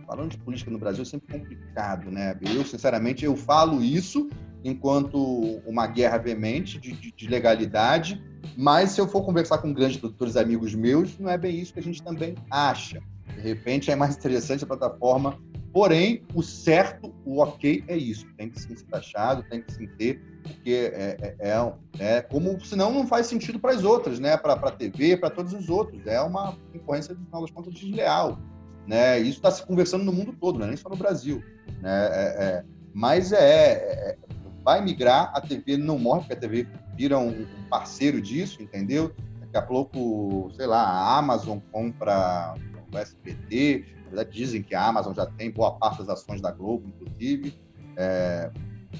falando 0.06 0.32
de 0.32 0.38
política 0.38 0.70
no 0.70 0.78
Brasil 0.78 1.02
é 1.02 1.06
sempre 1.06 1.38
complicado, 1.38 2.10
né? 2.10 2.36
Eu, 2.42 2.64
sinceramente, 2.64 3.24
eu 3.24 3.34
falo 3.36 3.82
isso 3.82 4.28
enquanto 4.64 5.16
uma 5.64 5.86
guerra 5.86 6.18
veemente 6.18 6.78
de, 6.78 6.92
de- 6.92 7.12
de 7.12 7.28
legalidade, 7.28 8.20
mas 8.56 8.90
se 8.90 9.00
eu 9.00 9.06
for 9.08 9.22
conversar 9.24 9.58
com 9.58 9.72
grandes 9.72 9.96
produtores 9.96 10.36
amigos 10.36 10.74
meus, 10.74 11.16
não 11.18 11.30
é 11.30 11.38
bem 11.38 11.56
isso 11.58 11.72
que 11.72 11.80
a 11.80 11.82
gente 11.82 12.02
também 12.02 12.34
acha. 12.50 13.00
De 13.34 13.40
repente 13.40 13.90
é 13.90 13.96
mais 13.96 14.16
interessante 14.16 14.64
a 14.64 14.66
plataforma, 14.66 15.38
porém, 15.76 16.22
o 16.34 16.42
certo, 16.42 17.14
o 17.22 17.42
ok 17.42 17.84
é 17.86 17.94
isso. 17.94 18.26
Tem 18.38 18.48
que 18.48 18.58
ser 18.58 18.82
taxado, 18.86 19.42
tem 19.42 19.60
que 19.60 19.70
sim 19.74 19.86
ter, 19.86 20.22
porque 20.42 20.90
é, 20.94 21.18
é, 21.20 21.36
é, 21.38 22.16
é 22.16 22.22
como, 22.22 22.58
senão 22.64 22.90
não 22.90 23.06
faz 23.06 23.26
sentido 23.26 23.60
para 23.60 23.72
as 23.72 23.84
outras, 23.84 24.18
né? 24.18 24.38
Para 24.38 24.54
a 24.54 24.70
TV, 24.70 25.18
para 25.18 25.28
todos 25.28 25.52
os 25.52 25.68
outros. 25.68 26.06
É 26.06 26.18
uma 26.22 26.56
concorrência, 26.72 27.14
no 27.14 27.22
final 27.26 27.42
das 27.42 27.50
contas, 27.50 27.74
desleal. 27.74 28.38
Né? 28.86 29.18
Isso 29.18 29.36
está 29.36 29.50
se 29.50 29.66
conversando 29.66 30.02
no 30.02 30.14
mundo 30.14 30.34
todo, 30.40 30.58
não 30.58 30.64
é 30.64 30.68
nem 30.68 30.78
só 30.78 30.88
no 30.88 30.96
Brasil. 30.96 31.44
Né? 31.82 32.08
É- 32.10 32.44
é- 32.44 32.64
mas 32.94 33.32
é, 33.32 33.72
é- 33.72 34.18
vai 34.64 34.82
migrar, 34.82 35.30
a 35.34 35.42
TV 35.42 35.76
não 35.76 35.98
morre, 35.98 36.20
porque 36.20 36.32
a 36.32 36.36
TV 36.36 36.66
vira 36.96 37.18
um, 37.18 37.42
um 37.42 37.68
parceiro 37.68 38.18
disso, 38.22 38.62
entendeu? 38.62 39.14
Daqui 39.40 39.58
a 39.58 39.62
pouco, 39.62 40.50
sei 40.56 40.66
lá, 40.66 40.80
a 40.80 41.18
Amazon 41.18 41.58
compra 41.70 42.54
o 42.90 42.96
SBT, 42.96 43.95
na 44.06 44.16
verdade 44.16 44.30
dizem 44.36 44.62
que 44.62 44.74
a 44.74 44.86
Amazon 44.86 45.14
já 45.14 45.26
tem 45.26 45.50
boa 45.50 45.72
parte 45.72 45.98
das 45.98 46.08
ações 46.08 46.40
da 46.40 46.50
Globo, 46.50 46.88
inclusive. 46.88 47.54
É, 47.96 48.50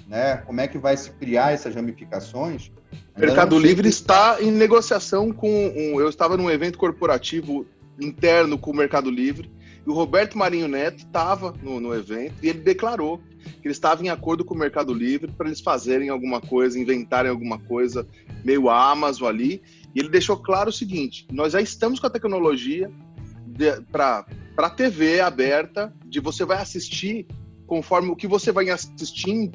né? 0.09 0.39
Como 0.39 0.61
é 0.61 0.69
que 0.69 0.79
vai 0.79 0.97
se 0.97 1.11
criar 1.11 1.53
essas 1.53 1.75
ramificações? 1.75 2.71
Ainda 3.15 3.27
Mercado 3.27 3.59
Livre 3.59 3.89
está 3.89 4.43
em 4.43 4.51
negociação 4.51 5.33
com. 5.33 5.49
Um, 5.49 6.01
eu 6.01 6.09
estava 6.09 6.37
num 6.37 6.51
evento 6.51 6.79
corporativo 6.79 7.67
interno 7.99 8.59
com 8.59 8.71
o 8.71 8.77
Mercado 8.77 9.11
Livre 9.11 9.51
e 9.87 9.91
o 9.91 9.95
Roberto 9.95 10.37
Marinho 10.37 10.69
Neto 10.69 10.99
estava 10.99 11.55
no, 11.63 11.81
no 11.81 11.95
evento 11.95 12.35
e 12.43 12.49
ele 12.49 12.59
declarou 12.59 13.19
que 13.19 13.67
ele 13.67 13.73
estava 13.73 14.03
em 14.03 14.09
acordo 14.09 14.45
com 14.45 14.55
o 14.55 14.59
Mercado 14.59 14.93
Livre 14.93 15.31
para 15.33 15.47
eles 15.47 15.61
fazerem 15.61 16.09
alguma 16.09 16.41
coisa, 16.41 16.79
inventarem 16.79 17.31
alguma 17.31 17.59
coisa 17.59 18.07
meio 18.45 18.69
Amazon 18.69 19.29
ali. 19.29 19.63
E 19.95 20.01
ele 20.01 20.09
deixou 20.09 20.37
claro 20.37 20.71
o 20.71 20.73
seguinte: 20.73 21.27
nós 21.33 21.53
já 21.53 21.61
estamos 21.61 22.01
com 22.01 22.07
a 22.07 22.11
tecnologia 22.11 22.91
para 23.91 24.27
para 24.55 24.71
TV 24.71 25.21
aberta, 25.21 25.93
de 26.07 26.19
você 26.19 26.45
vai 26.45 26.59
assistir 26.63 27.27
conforme 27.67 28.09
o 28.09 28.17
que 28.17 28.27
você 28.27 28.51
vai 28.53 28.71
assistindo 28.71 29.53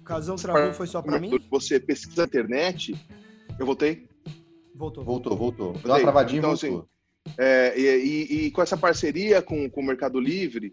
O 0.00 0.04
casão 0.04 0.36
travou, 0.36 0.72
foi 0.72 0.86
só 0.86 1.02
pra 1.02 1.18
mim? 1.20 1.30
Você 1.50 1.78
pesquisa 1.78 2.22
na 2.22 2.26
internet. 2.26 2.94
Eu 3.58 3.66
voltei? 3.66 4.06
Voltou. 4.74 5.04
Voltou, 5.04 5.36
voltou. 5.36 5.72
Deu 5.74 5.90
uma 5.92 6.00
travadinha 6.00 6.36
e 6.36 6.40
Então, 6.40 6.50
voltou. 6.50 6.88
assim, 7.26 7.34
é, 7.38 7.78
e, 7.78 8.04
e- 8.04 8.46
e 8.46 8.50
com 8.50 8.62
essa 8.62 8.76
parceria 8.76 9.42
com, 9.42 9.68
com 9.68 9.80
o 9.80 9.84
Mercado 9.84 10.18
Livre, 10.18 10.72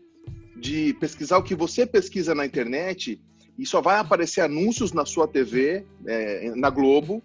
de 0.56 0.94
pesquisar 1.00 1.38
o 1.38 1.44
que 1.44 1.54
você 1.56 1.86
pesquisa 1.86 2.34
na 2.34 2.46
internet, 2.46 3.20
e 3.58 3.66
só 3.66 3.82
vai 3.82 3.98
aparecer 4.00 4.42
anúncios 4.42 4.94
na 4.94 5.06
sua 5.06 5.28
TV, 5.28 5.86
é, 6.08 6.54
na 6.56 6.70
Globo, 6.70 7.22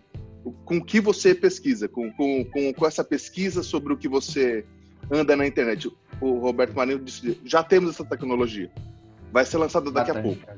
com 0.64 0.78
o 0.78 0.84
que 0.84 1.00
você 1.00 1.34
pesquisa, 1.34 1.88
com, 1.88 2.10
com, 2.12 2.44
com, 2.44 2.72
com 2.72 2.86
essa 2.86 3.04
pesquisa 3.04 3.62
sobre 3.62 3.92
o 3.92 3.96
que 3.96 4.08
você 4.08 4.64
anda 5.10 5.36
na 5.36 5.46
internet. 5.46 5.90
O 6.20 6.38
Roberto 6.38 6.74
Marinho 6.74 6.98
disse: 6.98 7.40
já 7.44 7.62
temos 7.62 7.90
essa 7.90 8.04
tecnologia. 8.04 8.70
Vai 9.32 9.44
ser 9.44 9.58
lançada 9.58 9.90
daqui 9.90 10.10
a 10.10 10.14
Já 10.14 10.22
pouco. 10.22 10.44
tem. 10.46 10.56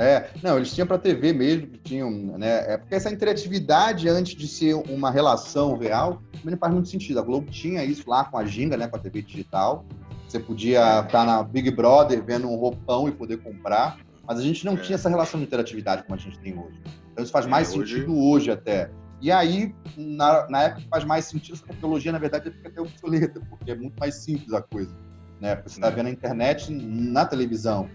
É, 0.00 0.30
não, 0.44 0.56
eles 0.56 0.72
tinham 0.72 0.86
para 0.86 0.96
TV 0.96 1.32
mesmo, 1.32 1.66
tinham, 1.82 2.08
né? 2.38 2.72
É 2.74 2.76
porque 2.76 2.94
essa 2.94 3.10
interatividade 3.10 4.08
antes 4.08 4.36
de 4.36 4.46
ser 4.46 4.74
uma 4.74 5.10
relação 5.10 5.76
real, 5.76 6.22
também 6.32 6.52
não 6.52 6.58
faz 6.58 6.72
muito 6.72 6.88
sentido. 6.88 7.18
A 7.18 7.22
Globo 7.22 7.50
tinha 7.50 7.82
isso 7.82 8.08
lá 8.08 8.24
com 8.24 8.38
a 8.38 8.44
Ginga, 8.44 8.76
né, 8.76 8.86
com 8.86 8.94
a 8.94 8.98
TV 9.00 9.22
digital. 9.22 9.84
Você 10.28 10.38
podia 10.38 11.00
estar 11.00 11.24
na 11.24 11.42
Big 11.42 11.70
Brother 11.72 12.22
vendo 12.22 12.48
um 12.48 12.54
roupão 12.54 13.08
e 13.08 13.12
poder 13.12 13.38
comprar, 13.38 13.98
mas 14.24 14.38
a 14.38 14.42
gente 14.42 14.64
não 14.64 14.74
É. 14.74 14.76
tinha 14.76 14.94
essa 14.94 15.08
relação 15.08 15.40
de 15.40 15.46
interatividade 15.46 16.04
como 16.04 16.14
a 16.14 16.18
gente 16.18 16.38
tem 16.38 16.56
hoje. 16.56 16.78
Então 17.18 17.24
isso 17.24 17.32
faz 17.32 17.46
É, 17.46 17.48
mais 17.48 17.74
hoje- 17.74 17.94
sentido 17.96 18.16
hoje 18.16 18.48
até. 18.48 18.88
E 19.20 19.32
aí, 19.32 19.74
na, 19.96 20.48
na 20.48 20.62
época 20.62 20.82
que 20.82 20.88
faz 20.88 21.02
mais 21.04 21.24
sentido, 21.24 21.54
essa 21.56 21.66
tecnologia, 21.66 22.12
na 22.12 22.18
verdade, 22.20 22.48
fica 22.52 22.68
até 22.68 22.80
obsoleta, 22.80 23.40
porque 23.50 23.72
é 23.72 23.74
muito 23.74 23.98
mais 23.98 24.14
simples 24.22 24.52
a 24.52 24.62
coisa. 24.62 24.94
Né? 25.40 25.56
Porque 25.56 25.70
você 25.70 25.78
está 25.78 25.88
É. 25.88 25.90
vendo 25.90 26.06
a 26.06 26.10
internet 26.10 26.70
na 26.72 27.26
televisão. 27.26 27.88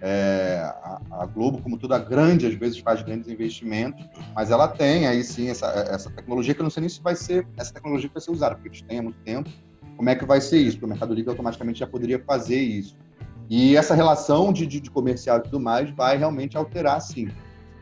É, 0.00 0.60
a, 0.84 1.00
a 1.10 1.26
Globo, 1.26 1.60
como 1.60 1.76
toda 1.76 1.98
grande, 1.98 2.46
às 2.46 2.54
vezes 2.54 2.78
faz 2.78 3.02
grandes 3.02 3.28
investimentos, 3.28 4.06
mas 4.32 4.52
ela 4.52 4.68
tem 4.68 5.08
aí 5.08 5.24
sim 5.24 5.48
essa, 5.48 5.66
essa 5.90 6.08
tecnologia 6.10 6.54
que 6.54 6.60
eu 6.60 6.62
não 6.62 6.70
sei 6.70 6.82
nem 6.82 6.88
se 6.88 7.02
vai 7.02 7.16
ser 7.16 7.48
essa 7.56 7.74
tecnologia 7.74 8.06
que 8.08 8.14
vai 8.14 8.22
ser 8.22 8.30
usada, 8.30 8.54
porque 8.54 8.68
eles 8.68 8.82
têm 8.82 9.00
há 9.00 9.02
muito 9.02 9.18
tempo. 9.24 9.50
Como 9.96 10.08
é 10.08 10.14
que 10.14 10.24
vai 10.24 10.40
ser 10.40 10.58
isso? 10.58 10.76
Porque 10.76 10.86
o 10.86 10.88
Mercado 10.88 11.12
Livre 11.12 11.30
automaticamente 11.30 11.80
já 11.80 11.86
poderia 11.88 12.22
fazer 12.24 12.60
isso. 12.60 12.96
E 13.50 13.76
essa 13.76 13.96
relação 13.96 14.52
de, 14.52 14.64
de, 14.64 14.78
de 14.78 14.88
comercial 14.88 15.38
e 15.38 15.42
tudo 15.42 15.58
mais 15.58 15.90
vai 15.90 16.16
realmente 16.16 16.56
alterar, 16.56 17.00
sim. 17.00 17.28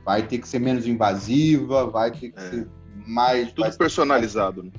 Vai 0.07 0.23
ter 0.23 0.39
que 0.39 0.49
ser 0.49 0.61
menos 0.61 0.87
invasiva, 0.87 1.87
vai 1.91 2.11
ter 2.13 2.31
que 2.31 2.39
É. 2.39 2.51
ser 2.51 2.69
mais. 3.07 3.53
Tudo 3.53 3.71
ser- 3.71 3.77
personalizado. 3.77 4.63
Né? 4.63 4.71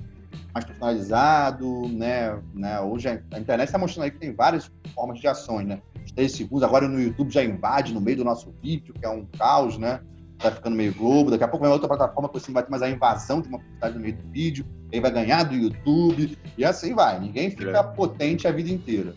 mais 0.54 0.66
personalizado, 0.66 1.88
né? 1.90 2.40
né? 2.56 2.80
Hoje 2.82 3.08
a, 3.08 3.22
a 3.32 3.40
internet 3.40 3.68
está 3.68 3.78
mostrando 3.78 4.06
aí 4.06 4.12
que 4.12 4.18
tem 4.18 4.34
várias 4.34 4.72
formas 4.96 5.20
de 5.20 5.28
ações, 5.28 5.68
né? 5.68 5.80
Os 6.04 6.12
três 6.12 6.32
segundos, 6.32 6.64
agora 6.64 6.88
no 6.88 7.00
YouTube 7.00 7.32
já 7.32 7.44
invade 7.44 7.94
no 7.94 8.02
meio 8.02 8.18
do 8.18 8.24
nosso 8.24 8.52
vídeo, 8.64 8.94
que 8.94 9.06
é 9.06 9.10
um 9.10 9.24
caos, 9.38 9.78
né? 9.78 10.00
Tá 10.40 10.50
ficando 10.52 10.76
meio 10.76 10.94
globo, 10.96 11.30
daqui 11.30 11.44
a 11.44 11.48
pouco 11.48 11.64
vai 11.64 11.72
outra 11.72 11.88
plataforma 11.88 12.30
que 12.30 12.40
você 12.40 12.52
vai 12.52 12.64
ter 12.64 12.72
mais 12.72 12.82
a 12.82 12.90
invasão 12.90 13.40
de 13.42 13.50
uma 13.50 13.60
publicidade 13.60 13.96
no 13.96 14.02
meio 14.02 14.16
do 14.16 14.32
vídeo, 14.32 14.66
aí 14.92 15.00
vai 15.00 15.12
ganhar 15.12 15.44
do 15.44 15.54
YouTube, 15.54 16.38
e 16.58 16.66
assim 16.66 16.96
vai. 16.96 17.20
Ninguém 17.20 17.52
fica 17.52 17.78
é. 17.78 17.84
potente 17.84 18.48
a 18.48 18.52
vida 18.52 18.72
inteira. 18.72 19.14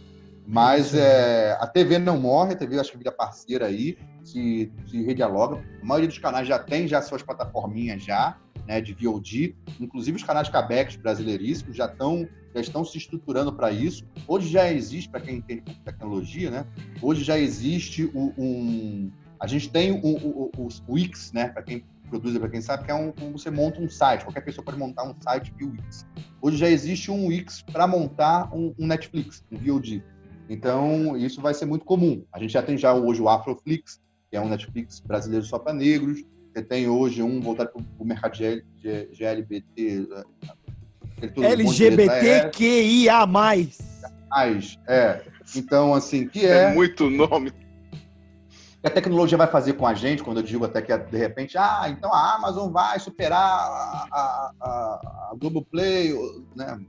Mas 0.50 0.92
é, 0.94 1.56
a 1.60 1.66
TV 1.68 1.96
não 1.96 2.18
morre, 2.18 2.54
a 2.54 2.56
TV 2.56 2.80
acho 2.80 2.90
que 2.90 2.98
vira 2.98 3.12
parceira 3.12 3.66
aí, 3.66 3.96
se, 4.24 4.70
se 4.88 5.00
redialoga. 5.04 5.62
A 5.80 5.84
maioria 5.84 6.08
dos 6.08 6.18
canais 6.18 6.48
já 6.48 6.58
tem 6.58 6.88
já 6.88 7.00
suas 7.00 7.22
plataforminhas 7.22 8.02
já, 8.02 8.36
né, 8.66 8.80
de 8.80 8.92
VOD. 8.92 9.54
Inclusive 9.78 10.16
os 10.16 10.24
canais 10.24 10.48
cabecs 10.48 10.96
brasileiríssimos 10.96 11.76
já 11.76 11.86
estão 11.86 12.28
já 12.52 12.60
estão 12.60 12.84
se 12.84 12.98
estruturando 12.98 13.52
para 13.52 13.70
isso. 13.70 14.04
Hoje 14.26 14.48
já 14.48 14.72
existe, 14.72 15.08
para 15.08 15.20
quem 15.20 15.36
entende 15.36 15.62
tecnologia, 15.84 16.50
né? 16.50 16.66
Hoje 17.00 17.22
já 17.22 17.38
existe 17.38 18.10
um, 18.12 18.32
um 18.36 19.12
a 19.38 19.46
gente 19.46 19.70
tem 19.70 19.92
o, 19.92 20.04
o, 20.04 20.50
o, 20.56 20.68
o 20.88 20.92
Wix, 20.92 21.32
né? 21.32 21.48
Para 21.48 21.62
quem 21.62 21.84
produz, 22.08 22.36
para 22.36 22.48
quem 22.48 22.60
sabe, 22.60 22.86
que 22.86 22.90
é 22.90 22.94
um, 22.94 23.12
você 23.30 23.52
monta 23.52 23.80
um 23.80 23.88
site. 23.88 24.24
Qualquer 24.24 24.40
pessoa 24.40 24.64
pode 24.64 24.76
montar 24.76 25.04
um 25.04 25.14
site 25.20 25.54
via 25.56 25.68
Wix. 25.68 26.04
Hoje 26.42 26.56
já 26.56 26.68
existe 26.68 27.08
um 27.08 27.28
Wix 27.28 27.62
para 27.62 27.86
montar 27.86 28.52
um, 28.52 28.74
um 28.76 28.86
Netflix, 28.88 29.44
um 29.52 29.56
VOD. 29.56 30.02
Então, 30.50 31.16
isso 31.16 31.40
vai 31.40 31.54
ser 31.54 31.64
muito 31.64 31.84
comum. 31.84 32.24
A 32.32 32.40
gente 32.40 32.52
já 32.52 32.60
tem 32.60 32.76
já 32.76 32.92
hoje 32.92 33.22
o 33.22 33.28
Afroflix, 33.28 34.00
que 34.28 34.36
é 34.36 34.40
um 34.40 34.48
Netflix 34.48 34.98
brasileiro 34.98 35.46
só 35.46 35.60
para 35.60 35.72
negros. 35.72 36.24
Você 36.52 36.60
tem 36.60 36.88
hoje 36.88 37.22
um 37.22 37.40
voltado 37.40 37.70
para 37.70 37.82
o 37.96 38.04
mercado 38.04 38.36
de 38.36 38.64
GLBT. 39.12 40.08
LGBTQIA+. 41.36 43.26
Mais, 44.28 44.76
é. 44.88 45.22
Então, 45.54 45.94
assim, 45.94 46.26
que 46.26 46.44
é... 46.44 46.64
É 46.64 46.74
muito 46.74 47.08
nome. 47.08 47.52
que 47.52 48.86
a 48.86 48.90
tecnologia 48.90 49.38
vai 49.38 49.46
fazer 49.46 49.74
com 49.74 49.86
a 49.86 49.94
gente, 49.94 50.24
quando 50.24 50.38
eu 50.38 50.42
digo 50.42 50.64
até 50.64 50.82
que 50.82 50.96
de 50.96 51.16
repente, 51.16 51.56
ah, 51.56 51.84
então 51.88 52.12
a 52.12 52.34
Amazon 52.34 52.72
vai 52.72 52.98
superar 52.98 53.40
a, 53.40 54.08
a, 54.10 54.52
a, 54.60 55.28
a 55.30 55.34
Globoplay, 55.38 56.12
né? 56.56 56.80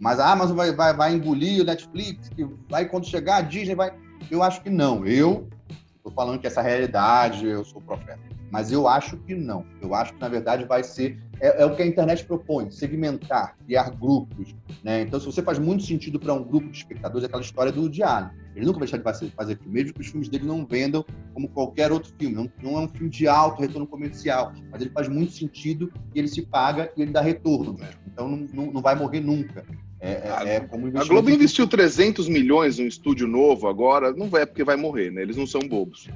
Mas 0.00 0.20
a 0.20 0.30
Amazon 0.30 0.56
vai, 0.56 0.72
vai, 0.72 0.94
vai 0.94 1.14
engolir 1.14 1.62
o 1.62 1.64
Netflix, 1.64 2.28
que 2.28 2.44
vai 2.68 2.88
quando 2.88 3.06
chegar 3.06 3.36
a 3.36 3.40
Disney 3.40 3.74
vai. 3.74 3.92
Eu 4.30 4.42
acho 4.42 4.62
que 4.62 4.70
não. 4.70 5.06
Eu 5.06 5.48
estou 5.96 6.12
falando 6.12 6.40
que 6.40 6.46
essa 6.46 6.62
realidade, 6.62 7.46
eu 7.46 7.64
sou 7.64 7.80
profeta. 7.80 8.37
Mas 8.50 8.72
eu 8.72 8.88
acho 8.88 9.16
que 9.18 9.34
não. 9.34 9.64
Eu 9.80 9.94
acho 9.94 10.14
que, 10.14 10.20
na 10.20 10.28
verdade, 10.28 10.64
vai 10.64 10.82
ser. 10.82 11.18
É, 11.40 11.62
é 11.62 11.66
o 11.66 11.76
que 11.76 11.82
a 11.82 11.86
internet 11.86 12.24
propõe: 12.24 12.70
segmentar, 12.70 13.56
criar 13.64 13.90
grupos. 13.90 14.54
Né? 14.82 15.02
Então, 15.02 15.20
se 15.20 15.26
você 15.26 15.42
faz 15.42 15.58
muito 15.58 15.82
sentido 15.84 16.18
para 16.18 16.32
um 16.32 16.42
grupo 16.42 16.68
de 16.68 16.78
espectadores, 16.78 17.24
é 17.24 17.26
aquela 17.26 17.42
história 17.42 17.72
do 17.72 17.88
Diário. 17.88 18.30
Ele 18.54 18.66
nunca 18.66 18.78
vai 18.78 18.88
deixar 18.88 18.96
de 18.96 19.30
fazer, 19.32 19.56
filme, 19.56 19.72
mesmo 19.72 19.94
que 19.94 20.00
os 20.00 20.08
filmes 20.08 20.28
dele 20.28 20.44
não 20.44 20.66
vendam 20.66 21.04
como 21.32 21.48
qualquer 21.48 21.92
outro 21.92 22.12
filme. 22.18 22.34
Não, 22.34 22.50
não 22.62 22.78
é 22.78 22.80
um 22.82 22.88
filme 22.88 23.08
de 23.08 23.28
alto 23.28 23.60
retorno 23.60 23.86
comercial, 23.86 24.52
mas 24.70 24.80
ele 24.80 24.90
faz 24.90 25.08
muito 25.08 25.32
sentido 25.32 25.92
e 26.14 26.18
ele 26.18 26.28
se 26.28 26.42
paga 26.42 26.90
e 26.96 27.02
ele 27.02 27.12
dá 27.12 27.20
retorno. 27.20 27.78
Então, 28.06 28.28
não, 28.28 28.46
não, 28.52 28.72
não 28.72 28.82
vai 28.82 28.96
morrer 28.96 29.20
nunca. 29.20 29.64
É, 30.00 30.28
é, 30.28 30.30
a, 30.30 30.48
é 30.48 30.60
como 30.60 30.86
a 30.96 31.04
Globo 31.04 31.28
investiu 31.28 31.66
300 31.66 32.28
milhões 32.28 32.78
em 32.78 32.84
um 32.84 32.86
estúdio 32.86 33.26
novo 33.26 33.66
agora, 33.66 34.12
não 34.12 34.28
vai 34.28 34.46
porque 34.46 34.62
vai 34.62 34.76
morrer, 34.76 35.10
né? 35.10 35.22
Eles 35.22 35.36
não 35.36 35.46
são 35.46 35.60
bobos. 35.60 36.08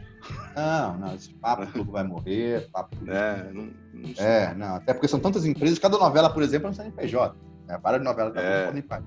Não, 0.54 0.98
não, 0.98 1.14
esse 1.14 1.34
papo 1.34 1.66
Globo 1.72 1.92
vai 1.92 2.04
morrer, 2.04 2.68
papo. 2.72 2.96
É, 3.08 3.52
não, 3.52 3.70
não 3.92 4.10
é, 4.16 4.54
não, 4.54 4.76
até 4.76 4.92
porque 4.92 5.08
são 5.08 5.18
tantas 5.18 5.44
empresas, 5.44 5.78
cada 5.78 5.98
novela, 5.98 6.30
por 6.30 6.42
exemplo, 6.42 6.68
é 6.68 6.70
um 6.70 6.74
CNPJ. 6.74 7.36
Né? 7.66 7.78
Várias 7.82 8.02
novelas 8.02 8.34
é. 8.36 8.66
podem 8.66 8.82
fazer. 8.82 9.06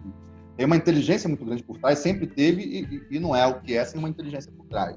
Tem 0.57 0.65
uma 0.65 0.75
inteligência 0.75 1.27
muito 1.27 1.45
grande 1.45 1.63
por 1.63 1.77
trás, 1.77 1.99
sempre 1.99 2.27
teve, 2.27 2.61
e, 2.61 3.15
e 3.15 3.19
não 3.19 3.35
é 3.35 3.45
o 3.45 3.61
que 3.61 3.75
é 3.75 3.83
sem 3.83 3.99
uma 3.99 4.09
inteligência 4.09 4.51
por 4.51 4.65
trás. 4.67 4.95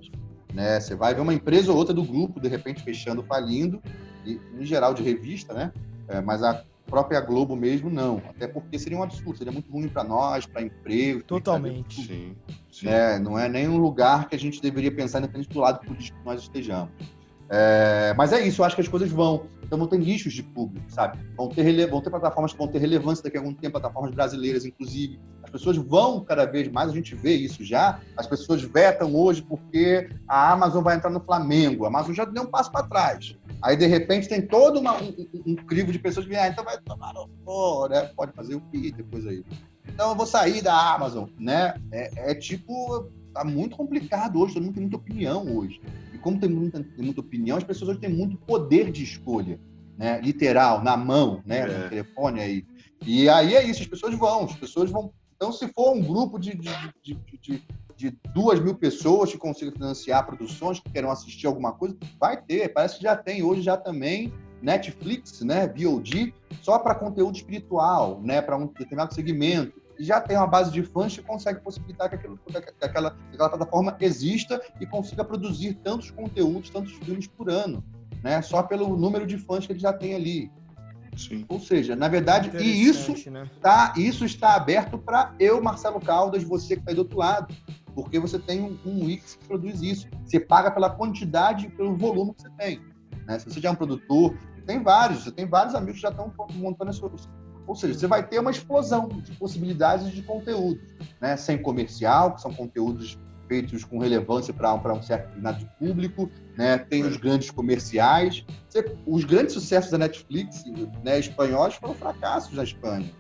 Né? 0.53 0.81
Você 0.81 0.95
vai 0.95 1.15
ver 1.15 1.21
uma 1.21 1.35
empresa 1.35 1.71
ou 1.71 1.79
outra 1.79 1.95
do 1.95 2.05
grupo, 2.05 2.41
de 2.41 2.49
repente, 2.49 2.83
fechando, 2.83 3.23
falindo, 3.23 3.83
e, 4.25 4.41
em 4.59 4.65
geral 4.65 4.95
de 4.95 5.03
revista, 5.03 5.55
né? 5.55 5.73
É, 6.07 6.21
mas 6.21 6.43
a 6.43 6.65
própria 6.89 7.21
Globo 7.21 7.55
mesmo, 7.55 7.91
não. 7.91 8.23
Até 8.29 8.49
porque 8.49 8.79
seria 8.79 8.99
um 8.99 9.03
absurdo, 9.03 9.39
seria 9.39 9.53
muito 9.53 9.71
ruim 9.71 9.89
para 9.89 10.03
nós, 10.03 10.47
para 10.47 10.63
emprego. 10.63 11.23
Totalmente. 11.23 12.03
Sim, 12.07 12.37
sim. 12.71 12.87
Né? 12.87 13.19
Não 13.19 13.39
é 13.39 13.49
nem 13.49 13.69
um 13.69 13.77
lugar 13.77 14.29
que 14.29 14.35
a 14.35 14.39
gente 14.39 14.61
deveria 14.61 14.91
pensar, 14.91 15.19
independente 15.19 15.51
do 15.51 15.61
lado 15.61 15.87
político 15.87 16.19
que 16.19 16.25
nós 16.25 16.41
estejamos. 16.41 16.91
É, 17.51 18.13
mas 18.17 18.33
é 18.33 18.47
isso, 18.47 18.61
eu 18.61 18.67
acho 18.67 18.75
que 18.75 18.83
as 18.83 18.89
coisas 18.89 19.11
vão. 19.11 19.47
Então 19.63 19.79
vão 19.79 19.87
ter 19.87 19.99
nichos 19.99 20.33
de 20.33 20.43
público, 20.43 20.91
sabe? 20.91 21.19
Vão 21.37 21.49
ter, 21.49 21.63
rele... 21.63 21.87
vão 21.87 22.01
ter 22.01 22.11
plataformas 22.11 22.53
que 22.53 22.59
vão 22.59 22.69
ter 22.69 22.79
relevância 22.79 23.23
daqui 23.23 23.37
a 23.37 23.41
algum 23.41 23.53
tempo, 23.53 23.73
plataformas 23.73 24.15
brasileiras, 24.15 24.65
inclusive. 24.65 25.21
As 25.43 25.51
pessoas 25.51 25.77
vão 25.77 26.25
cada 26.25 26.47
vez 26.47 26.69
mais, 26.69 26.91
a 26.91 26.95
gente 26.95 27.15
vê 27.15 27.35
isso 27.35 27.65
já. 27.65 28.01
As 28.17 28.27
pessoas 28.27 28.63
vetam 28.63 29.15
hoje 29.15 29.43
porque 29.43 30.11
a 30.27 30.53
Amazon 30.53 30.83
vai 30.83 30.97
entrar 30.97 31.11
no 31.11 31.21
Flamengo. 31.21 31.85
A 31.85 31.89
Amazon 31.89 32.15
já 32.15 32.25
deu 32.25 32.45
um 32.45 32.47
passo 32.47 32.71
para 32.71 32.87
trás. 32.87 33.37
Aí, 33.61 33.77
de 33.77 33.87
repente, 33.87 34.29
tem 34.29 34.41
todo 34.41 34.79
uma, 34.79 35.03
um, 35.03 35.15
um, 35.47 35.57
crivo 35.57 35.91
de 35.91 35.99
pessoas 35.99 36.27
que 36.27 36.37
ah, 36.37 36.49
então 36.49 36.65
vai 36.65 36.79
tomar 36.81 37.13
no 37.13 37.29
pô, 37.45 37.89
né? 37.89 38.03
Pode 38.17 38.33
fazer 38.33 38.55
o 38.55 38.61
que 38.61 38.93
depois 38.93 39.27
aí. 39.27 39.45
Então 39.89 40.11
eu 40.11 40.17
vou 40.17 40.27
sair 40.27 40.63
da 40.63 40.95
Amazon, 40.95 41.29
né? 41.39 41.75
É, 41.91 42.31
é 42.31 42.35
tipo, 42.35 43.11
tá 43.35 43.45
muito 43.45 43.77
complicado 43.77 44.41
hoje, 44.41 44.55
todo 44.55 44.63
mundo 44.63 44.75
tem 44.75 44.83
muita 44.83 44.97
opinião 44.97 45.57
hoje. 45.57 45.81
E 46.15 46.19
como 46.19 46.39
tem 46.39 46.49
muita, 46.49 46.83
tem 46.83 47.05
muita 47.05 47.21
opinião, 47.21 47.57
as 47.57 47.65
pessoas 47.65 47.91
hoje 47.91 48.01
têm 48.01 48.11
muito 48.11 48.37
poder 48.37 48.93
de 48.93 49.03
escolha, 49.03 49.59
né? 49.97 50.21
Literal, 50.21 50.83
na 50.85 50.97
mão, 50.97 51.43
né? 51.45 51.61
É. 51.61 51.67
No 51.67 51.89
telefone 51.89 52.41
aí. 52.41 52.67
E 53.05 53.29
aí 53.29 53.55
é 53.55 53.65
isso, 53.65 53.83
as 53.83 53.89
pessoas 53.89 54.15
vão, 54.15 54.45
as 54.45 54.55
pessoas 54.55 54.91
vão. 54.91 55.13
Então, 55.35 55.53
se 55.53 55.67
for 55.69 55.95
um 55.95 56.03
grupo 56.03 56.39
de, 56.39 56.57
de, 56.57 56.71
de, 57.03 57.19
de 57.41 57.63
de 57.99 58.17
duas 58.33 58.61
mil 58.61 58.77
pessoas 58.77 59.33
que 59.33 59.37
consigam 59.37 59.73
financiar 59.73 60.25
produções, 60.25 60.79
que 60.79 60.89
queiram 60.89 61.11
assistir 61.11 61.49
alguma 61.49 61.73
coisa, 61.73 61.97
vai 62.19 62.41
ter. 62.41 62.73
Parece 62.73 62.99
que 62.99 63.03
já 63.03 63.17
tem 63.17 63.43
hoje 63.43 63.61
já 63.61 63.77
também 63.77 64.33
Netflix, 64.63 65.41
né, 65.41 65.67
VOD, 65.67 66.33
só 66.63 66.79
para 66.79 66.95
conteúdo 66.95 67.37
espiritual, 67.37 68.21
né, 68.23 68.41
para 68.41 68.57
um 68.57 68.69
determinado 68.69 69.13
segmento. 69.13 69.83
E 69.99 70.05
já 70.05 70.21
tem 70.21 70.37
uma 70.37 70.47
base 70.47 70.71
de 70.71 70.81
fãs 70.85 71.17
que 71.17 71.25
consegue 71.25 71.61
possibilitar 71.61 72.09
que, 72.09 72.15
aquilo, 72.15 72.39
que, 72.47 72.57
aquela, 72.85 73.11
que 73.11 73.35
aquela 73.35 73.49
plataforma 73.49 73.97
exista 74.01 74.63
e 74.81 74.87
consiga 74.87 75.25
produzir 75.25 75.75
tantos 75.83 76.13
conteúdos, 76.13 76.71
tantos 76.71 76.93
filmes 76.93 77.27
por 77.27 77.51
ano, 77.51 77.83
né, 78.23 78.41
só 78.43 78.63
pelo 78.63 78.97
número 78.97 79.27
de 79.27 79.37
fãs 79.37 79.67
que 79.67 79.73
ele 79.73 79.81
já 79.81 79.93
tem 79.93 80.15
ali. 80.15 80.53
Sim. 81.17 81.45
Ou 81.49 81.59
seja, 81.59 81.97
na 81.97 82.07
verdade, 82.07 82.57
e 82.59 82.85
isso, 82.85 83.29
né? 83.29 83.51
tá, 83.61 83.93
isso 83.97 84.25
está 84.25 84.55
aberto 84.55 84.97
para 84.97 85.35
eu, 85.41 85.61
Marcelo 85.61 86.01
Caldas, 86.01 86.45
você 86.45 86.77
que 86.77 86.81
está 86.81 86.93
aí 86.93 86.95
do 86.95 87.01
outro 87.01 87.19
lado 87.19 87.53
porque 88.03 88.21
você 88.21 88.39
tem 88.39 88.61
um, 88.61 88.79
um 88.87 89.07
Wix 89.07 89.35
que 89.35 89.49
produz 89.49 89.83
isso. 89.83 90.07
Você 90.25 90.39
paga 90.39 90.71
pela 90.71 90.89
quantidade 90.89 91.67
e 91.67 91.69
pelo 91.69 91.97
volume 91.97 92.33
que 92.33 92.43
você 92.43 92.51
tem. 92.51 92.81
Né? 93.27 93.41
Se 93.41 93.51
você 93.51 93.61
já 93.61 93.71
é 93.71 93.73
um 93.73 93.75
produtor, 93.75 94.37
tem 94.65 94.81
vários, 94.81 95.25
você 95.25 95.33
tem 95.33 95.47
vários 95.47 95.75
amigos 95.75 95.97
que 95.97 96.03
já 96.03 96.11
estão 96.11 96.33
montando 96.55 96.93
esse 96.93 97.03
ou 97.67 97.75
seja, 97.75 97.99
você 97.99 98.07
vai 98.07 98.27
ter 98.27 98.39
uma 98.39 98.53
explosão 98.53 99.09
de 99.09 99.33
possibilidades 99.33 100.11
de 100.13 100.23
conteúdo, 100.23 100.81
né? 101.21 101.37
Sem 101.37 101.59
comercial, 101.61 102.35
que 102.35 102.41
são 102.41 102.55
conteúdos 102.55 103.19
feitos 103.47 103.85
com 103.85 103.99
relevância 103.99 104.55
para 104.55 104.95
um 104.95 105.03
certo 105.03 105.37
público, 105.79 106.31
né? 106.57 106.79
Tem 106.79 107.05
os 107.05 107.19
grandes 107.19 107.51
comerciais. 107.51 108.47
Você, 108.69 108.97
os 109.05 109.25
grandes 109.25 109.53
sucessos 109.53 109.91
da 109.91 109.99
Netflix, 109.99 110.65
né, 111.05 111.19
espanhóis, 111.19 111.75
foram 111.75 111.95
fracassos 111.95 112.55
na 112.55 112.63
Espanha. 112.63 113.11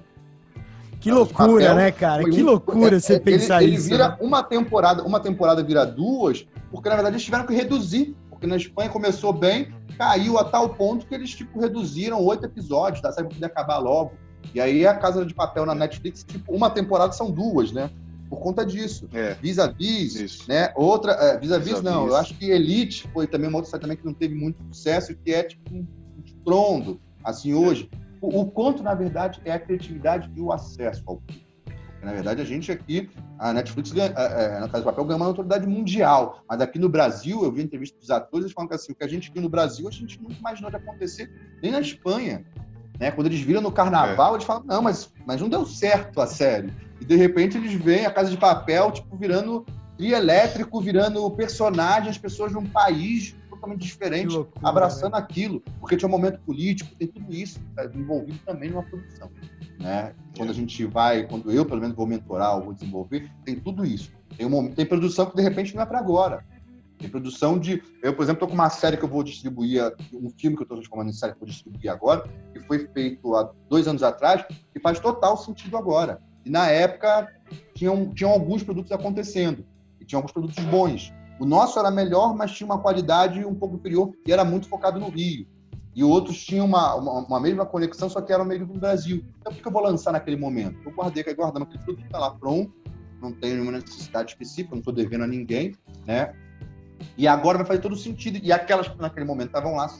Que 1.00 1.10
loucura, 1.10 1.52
papel, 1.52 1.74
né, 1.74 1.92
cara? 1.92 2.24
Que 2.24 2.42
loucura 2.42 2.96
é, 2.96 3.00
você 3.00 3.14
é, 3.14 3.20
pensar 3.20 3.62
ele, 3.62 3.74
isso. 3.74 3.86
Ele 3.86 3.96
vira 3.96 4.08
né? 4.08 4.16
uma 4.20 4.42
temporada, 4.42 5.02
uma 5.04 5.20
temporada 5.20 5.62
vira 5.62 5.86
duas, 5.86 6.46
porque 6.70 6.88
na 6.88 6.96
verdade 6.96 7.14
eles 7.14 7.24
tiveram 7.24 7.46
que 7.46 7.54
reduzir, 7.54 8.16
porque 8.28 8.46
na 8.46 8.56
Espanha 8.56 8.88
começou 8.88 9.32
bem, 9.32 9.72
caiu 9.96 10.38
a 10.38 10.44
tal 10.44 10.70
ponto 10.70 11.06
que 11.06 11.14
eles 11.14 11.30
tipo 11.30 11.60
reduziram 11.60 12.22
oito 12.24 12.44
episódios, 12.44 13.00
da 13.00 13.12
série 13.12 13.28
poder 13.28 13.46
acabar 13.46 13.78
logo. 13.78 14.12
E 14.54 14.60
aí 14.60 14.86
a 14.86 14.94
Casa 14.94 15.24
de 15.24 15.34
Papel 15.34 15.66
na 15.66 15.74
Netflix, 15.74 16.24
tipo, 16.24 16.52
uma 16.52 16.70
temporada 16.70 17.12
são 17.12 17.30
duas, 17.30 17.72
né? 17.72 17.90
Por 18.28 18.40
conta 18.40 18.64
disso. 18.64 19.08
É. 19.12 19.34
Vis-a-vis, 19.34 20.46
né? 20.46 20.72
Outra, 20.76 21.12
é, 21.12 21.38
vis-a-vis 21.38 21.82
não, 21.82 22.06
eu 22.06 22.16
acho 22.16 22.34
que 22.34 22.50
Elite 22.50 23.08
foi 23.12 23.26
também 23.26 23.48
uma 23.48 23.58
outra 23.58 23.70
série 23.70 23.82
também 23.82 23.96
que 23.96 24.04
não 24.04 24.14
teve 24.14 24.34
muito 24.34 24.62
sucesso, 24.72 25.14
que 25.14 25.32
é 25.32 25.42
tipo 25.44 25.74
um, 25.74 25.86
um 26.16 26.22
estrondo, 26.24 27.00
assim, 27.24 27.54
hoje. 27.54 27.90
O, 28.20 28.40
o 28.40 28.46
ponto, 28.46 28.82
na 28.82 28.94
verdade, 28.94 29.40
é 29.44 29.52
a 29.52 29.58
criatividade 29.58 30.30
e 30.34 30.40
o 30.40 30.52
acesso 30.52 31.02
ao 31.06 31.16
público. 31.16 31.48
Na 32.02 32.12
verdade, 32.12 32.40
a 32.40 32.44
gente 32.44 32.70
aqui, 32.70 33.10
a 33.38 33.52
Netflix, 33.52 33.90
ganha, 33.90 34.12
é, 34.16 34.60
na 34.60 34.68
Casa 34.68 34.84
do 34.84 34.84
Papel, 34.84 35.04
ganha 35.04 35.16
uma 35.16 35.26
autoridade 35.26 35.66
mundial. 35.66 36.44
Mas 36.48 36.60
aqui 36.60 36.78
no 36.78 36.88
Brasil, 36.88 37.42
eu 37.42 37.50
vi 37.50 37.62
entrevista 37.62 37.98
dos 37.98 38.10
atores, 38.10 38.44
eles 38.44 38.52
falam 38.52 38.68
que 38.68 38.74
assim, 38.74 38.92
o 38.92 38.94
que 38.94 39.04
a 39.04 39.08
gente 39.08 39.32
viu 39.32 39.42
no 39.42 39.48
Brasil, 39.48 39.88
a 39.88 39.90
gente 39.90 40.20
nunca 40.22 40.34
imaginou 40.34 40.70
de 40.70 40.76
acontecer 40.76 41.30
nem 41.60 41.72
na 41.72 41.80
Espanha. 41.80 42.44
Né? 43.00 43.10
Quando 43.10 43.26
eles 43.26 43.40
viram 43.40 43.60
no 43.60 43.72
carnaval, 43.72 44.32
é. 44.32 44.36
eles 44.36 44.44
falam, 44.44 44.62
não, 44.64 44.80
mas, 44.80 45.12
mas 45.26 45.40
não 45.40 45.48
deu 45.48 45.66
certo 45.66 46.20
a 46.20 46.26
série. 46.26 46.72
E 47.00 47.04
de 47.04 47.16
repente 47.16 47.56
eles 47.56 47.72
veem 47.72 48.06
a 48.06 48.10
Casa 48.12 48.30
de 48.30 48.36
Papel, 48.36 48.92
tipo, 48.92 49.16
virando 49.16 49.66
trio 49.96 50.14
elétrico, 50.14 50.80
virando 50.80 51.28
personagem, 51.32 52.10
as 52.10 52.18
pessoas 52.18 52.52
de 52.52 52.58
um 52.58 52.66
país 52.66 53.34
totalmente 53.58 53.82
diferente, 53.82 54.34
loucura, 54.34 54.68
abraçando 54.68 55.12
né? 55.12 55.18
aquilo, 55.18 55.60
porque 55.80 55.96
tinha 55.96 56.08
um 56.08 56.12
momento 56.12 56.40
político, 56.40 56.94
tem 56.96 57.08
tudo 57.08 57.34
isso 57.34 57.60
tá 57.74 57.84
envolvido 57.84 58.38
também 58.46 58.70
numa 58.70 58.82
produção. 58.82 59.30
Né? 59.78 60.14
Quando 60.36 60.50
a 60.50 60.54
gente 60.54 60.84
vai, 60.86 61.26
quando 61.26 61.50
eu, 61.50 61.66
pelo 61.66 61.80
menos, 61.80 61.96
vou 61.96 62.06
mentorar 62.06 62.56
ou 62.56 62.64
vou 62.64 62.72
desenvolver, 62.72 63.30
tem 63.44 63.56
tudo 63.56 63.84
isso. 63.84 64.10
Tem, 64.36 64.46
um, 64.46 64.72
tem 64.72 64.86
produção 64.86 65.26
que, 65.26 65.36
de 65.36 65.42
repente, 65.42 65.74
não 65.74 65.82
é 65.82 65.86
para 65.86 65.98
agora. 65.98 66.44
Tem 66.98 67.08
produção 67.08 67.58
de. 67.58 67.80
Eu, 68.02 68.12
por 68.14 68.22
exemplo, 68.22 68.38
estou 68.38 68.48
com 68.48 68.54
uma 68.54 68.70
série 68.70 68.96
que 68.96 69.04
eu 69.04 69.08
vou 69.08 69.22
distribuir, 69.22 69.82
um 70.12 70.30
filme 70.30 70.56
que 70.56 70.62
eu 70.62 70.64
estou 70.64 70.78
transformando 70.78 71.10
em 71.10 71.12
série 71.12 71.32
que 71.32 71.36
eu 71.36 71.46
vou 71.46 71.48
distribuir 71.48 71.92
agora, 71.92 72.28
que 72.52 72.60
foi 72.60 72.88
feito 72.88 73.36
há 73.36 73.52
dois 73.68 73.86
anos 73.86 74.02
atrás, 74.02 74.44
que 74.72 74.80
faz 74.80 74.98
total 74.98 75.36
sentido 75.36 75.76
agora. 75.76 76.20
E 76.44 76.50
na 76.50 76.68
época 76.68 77.32
tinham, 77.74 78.12
tinham 78.12 78.32
alguns 78.32 78.64
produtos 78.64 78.90
acontecendo, 78.90 79.64
e 80.00 80.04
tinham 80.04 80.18
alguns 80.18 80.32
produtos 80.32 80.64
bons. 80.64 81.12
O 81.38 81.44
nosso 81.44 81.78
era 81.78 81.90
melhor, 81.90 82.34
mas 82.34 82.52
tinha 82.52 82.66
uma 82.66 82.78
qualidade 82.78 83.44
um 83.44 83.54
pouco 83.54 83.76
inferior 83.76 84.12
e 84.26 84.32
era 84.32 84.44
muito 84.44 84.68
focado 84.68 84.98
no 84.98 85.08
Rio. 85.08 85.46
E 85.94 86.04
outros 86.04 86.44
tinham 86.44 86.66
uma, 86.66 86.94
uma, 86.94 87.12
uma 87.20 87.40
mesma 87.40 87.66
conexão, 87.66 88.08
só 88.08 88.20
que 88.20 88.32
eram 88.32 88.44
meio 88.44 88.66
do 88.66 88.78
Brasil. 88.78 89.24
Então, 89.40 89.52
por 89.52 89.60
que 89.60 89.66
eu 89.66 89.72
vou 89.72 89.82
lançar 89.82 90.12
naquele 90.12 90.36
momento? 90.36 90.78
Eu 90.84 90.92
guardei, 90.92 91.22
guardamos 91.34 91.68
aquele 91.68 91.82
produto, 91.82 92.04
está 92.04 92.18
lá 92.18 92.30
pronto, 92.30 92.72
não 93.20 93.32
tenho 93.32 93.54
nenhuma 93.54 93.72
necessidade 93.72 94.30
específica, 94.30 94.70
não 94.72 94.78
estou 94.78 94.94
devendo 94.94 95.24
a 95.24 95.26
ninguém, 95.26 95.74
né? 96.06 96.32
E 97.16 97.26
agora 97.26 97.58
vai 97.58 97.66
fazer 97.66 97.80
todo 97.80 97.96
sentido. 97.96 98.38
E 98.42 98.52
aquelas 98.52 98.88
que 98.88 98.96
naquele 98.98 99.26
momento 99.26 99.48
estavam 99.48 99.74
lá, 99.74 99.90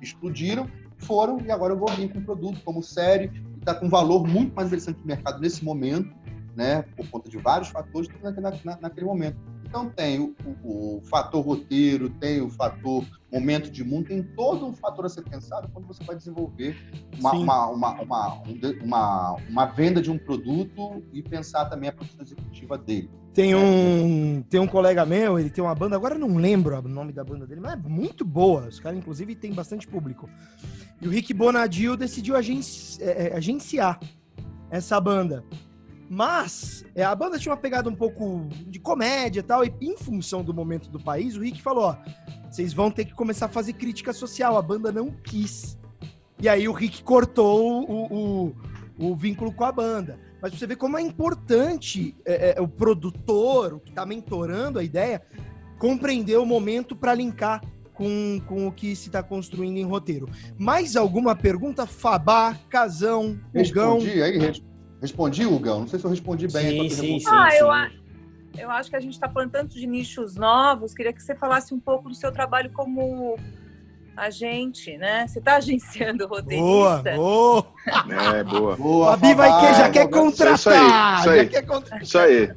explodiram, 0.00 0.68
foram, 0.98 1.40
e 1.40 1.50
agora 1.50 1.72
eu 1.72 1.78
vou 1.78 1.88
vir 1.90 2.12
com 2.12 2.18
um 2.18 2.24
produto 2.24 2.60
como 2.64 2.82
série, 2.82 3.28
que 3.28 3.58
está 3.58 3.74
com 3.74 3.86
um 3.86 3.90
valor 3.90 4.26
muito 4.26 4.54
mais 4.54 4.68
interessante 4.68 5.00
no 5.00 5.06
mercado 5.06 5.40
nesse 5.40 5.64
momento, 5.64 6.14
né? 6.54 6.82
Por 6.96 7.08
conta 7.08 7.28
de 7.28 7.38
vários 7.38 7.68
fatores, 7.68 8.08
na, 8.22 8.30
na, 8.30 8.78
naquele 8.80 9.06
momento. 9.06 9.38
Então 9.70 9.88
tem 9.88 10.18
o, 10.18 10.34
o, 10.44 10.96
o, 10.96 11.00
fator 11.02 11.46
roteiro, 11.46 12.10
tem 12.10 12.40
o 12.40 12.50
fator 12.50 13.06
momento 13.32 13.70
de 13.70 13.84
mundo, 13.84 14.08
tem 14.08 14.20
todo 14.20 14.66
um 14.66 14.72
fator 14.72 15.06
a 15.06 15.08
ser 15.08 15.22
pensado 15.22 15.70
quando 15.72 15.86
você 15.86 16.02
vai 16.02 16.16
desenvolver 16.16 16.76
uma, 17.16 17.30
uma, 17.30 17.66
uma, 17.68 18.02
uma, 18.02 18.42
uma, 18.82 19.36
uma, 19.48 19.66
venda 19.66 20.02
de 20.02 20.10
um 20.10 20.18
produto 20.18 21.04
e 21.12 21.22
pensar 21.22 21.66
também 21.66 21.88
a 21.88 21.92
produção 21.92 22.20
executiva 22.20 22.76
dele. 22.76 23.08
Tem 23.32 23.54
um, 23.54 24.42
tem 24.50 24.58
um 24.58 24.66
colega 24.66 25.06
meu, 25.06 25.38
ele 25.38 25.50
tem 25.50 25.62
uma 25.62 25.74
banda, 25.74 25.94
agora 25.94 26.18
não 26.18 26.36
lembro 26.36 26.76
o 26.76 26.88
nome 26.88 27.12
da 27.12 27.22
banda 27.22 27.46
dele, 27.46 27.60
mas 27.60 27.74
é 27.74 27.76
muito 27.76 28.24
boa. 28.24 28.66
Os 28.66 28.80
caras, 28.80 28.98
inclusive, 28.98 29.36
tem 29.36 29.52
bastante 29.52 29.86
público. 29.86 30.28
E 31.00 31.06
o 31.06 31.10
Rick 31.12 31.32
Bonadil 31.32 31.96
decidiu 31.96 32.34
agenci, 32.34 33.00
é, 33.00 33.36
agenciar 33.36 34.00
essa 34.68 35.00
banda. 35.00 35.44
Mas 36.12 36.84
é, 36.92 37.04
a 37.04 37.14
banda 37.14 37.38
tinha 37.38 37.52
uma 37.52 37.56
pegada 37.56 37.88
um 37.88 37.94
pouco 37.94 38.48
de 38.66 38.80
comédia 38.80 39.38
e 39.38 39.42
tal, 39.44 39.64
e 39.64 39.72
em 39.80 39.96
função 39.96 40.42
do 40.42 40.52
momento 40.52 40.90
do 40.90 40.98
país, 40.98 41.36
o 41.36 41.40
Rick 41.40 41.62
falou: 41.62 41.84
ó, 41.84 41.96
vocês 42.50 42.72
vão 42.74 42.90
ter 42.90 43.04
que 43.04 43.14
começar 43.14 43.46
a 43.46 43.48
fazer 43.48 43.74
crítica 43.74 44.12
social. 44.12 44.58
A 44.58 44.62
banda 44.62 44.90
não 44.90 45.12
quis. 45.22 45.78
E 46.40 46.48
aí 46.48 46.66
o 46.66 46.72
Rick 46.72 47.04
cortou 47.04 47.88
o, 47.88 48.06
o, 48.12 48.56
o 48.98 49.14
vínculo 49.14 49.52
com 49.52 49.62
a 49.62 49.70
banda. 49.70 50.18
Mas 50.42 50.52
você 50.52 50.66
vê 50.66 50.74
como 50.74 50.98
é 50.98 51.02
importante 51.02 52.16
é, 52.24 52.56
é, 52.56 52.60
o 52.60 52.66
produtor, 52.66 53.74
o 53.74 53.78
que 53.78 53.90
está 53.90 54.04
mentorando 54.04 54.80
a 54.80 54.82
ideia, 54.82 55.22
compreender 55.78 56.38
o 56.38 56.46
momento 56.46 56.96
para 56.96 57.14
linkar 57.14 57.62
com, 57.94 58.40
com 58.48 58.66
o 58.66 58.72
que 58.72 58.96
se 58.96 59.10
está 59.10 59.22
construindo 59.22 59.76
em 59.76 59.84
roteiro. 59.84 60.28
Mais 60.58 60.96
alguma 60.96 61.36
pergunta? 61.36 61.86
Fabá, 61.86 62.58
Casão, 62.68 63.38
Hugão? 63.54 64.00
Respondi 64.00 64.22
aí, 64.22 64.38
respondi. 64.38 64.69
Respondi, 65.00 65.46
Hugão? 65.46 65.80
Não 65.80 65.88
sei 65.88 65.98
se 65.98 66.04
eu 66.04 66.10
respondi 66.10 66.46
bem. 66.48 66.88
Sim, 66.90 66.96
sim, 66.96 67.18
sim, 67.20 67.26
ah, 67.28 67.50
sim. 67.50 67.56
Eu, 67.58 67.70
a- 67.70 67.90
eu 68.58 68.70
acho 68.70 68.90
que 68.90 68.96
a 68.96 69.00
gente 69.00 69.14
está 69.14 69.28
falando 69.28 69.50
tanto 69.50 69.74
de 69.78 69.86
nichos 69.86 70.34
novos. 70.34 70.92
Queria 70.92 71.12
que 71.12 71.22
você 71.22 71.34
falasse 71.34 71.72
um 71.72 71.80
pouco 71.80 72.08
do 72.08 72.14
seu 72.14 72.30
trabalho 72.32 72.70
como 72.72 73.36
agente, 74.16 74.96
né? 74.98 75.26
Você 75.26 75.38
está 75.38 75.56
agenciando 75.56 76.28
Boa, 76.28 76.36
roteirista? 76.36 77.16
boa. 77.16 77.66
É, 78.10 78.44
boa. 78.44 78.76
Boa, 78.76 79.06
Fabi 79.12 79.34
vai 79.34 79.50
Fabá, 79.50 79.60
que 79.60 79.74
já 79.74 79.90
quer 79.90 80.08
boa. 80.08 80.22
contratar. 80.22 80.54
Isso 80.58 80.68
aí, 80.70 81.18
isso 81.20 81.30
aí. 81.30 81.38
Já 81.38 81.44
quer 81.46 81.62
contratar. 81.66 82.02
Isso 82.02 82.18
aí. 82.18 82.52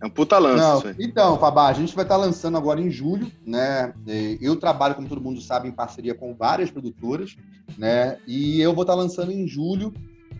É 0.00 0.06
um 0.06 0.10
puta 0.10 0.38
lance 0.38 0.62
Não, 0.62 0.78
isso 0.78 0.86
aí. 0.88 0.94
então, 1.00 1.36
Fabá, 1.40 1.66
a 1.68 1.72
gente 1.72 1.92
vai 1.94 2.04
estar 2.04 2.16
lançando 2.16 2.56
agora 2.56 2.80
em 2.80 2.88
julho, 2.88 3.30
né? 3.44 3.92
E 4.06 4.38
Eu 4.40 4.54
trabalho, 4.54 4.94
como 4.94 5.08
todo 5.08 5.20
mundo 5.20 5.40
sabe, 5.40 5.68
em 5.68 5.72
parceria 5.72 6.14
com 6.14 6.34
várias 6.36 6.70
produtoras, 6.70 7.36
né? 7.76 8.16
E 8.26 8.60
eu 8.60 8.72
vou 8.72 8.82
estar 8.82 8.94
lançando 8.94 9.32
em 9.32 9.46
julho 9.46 9.92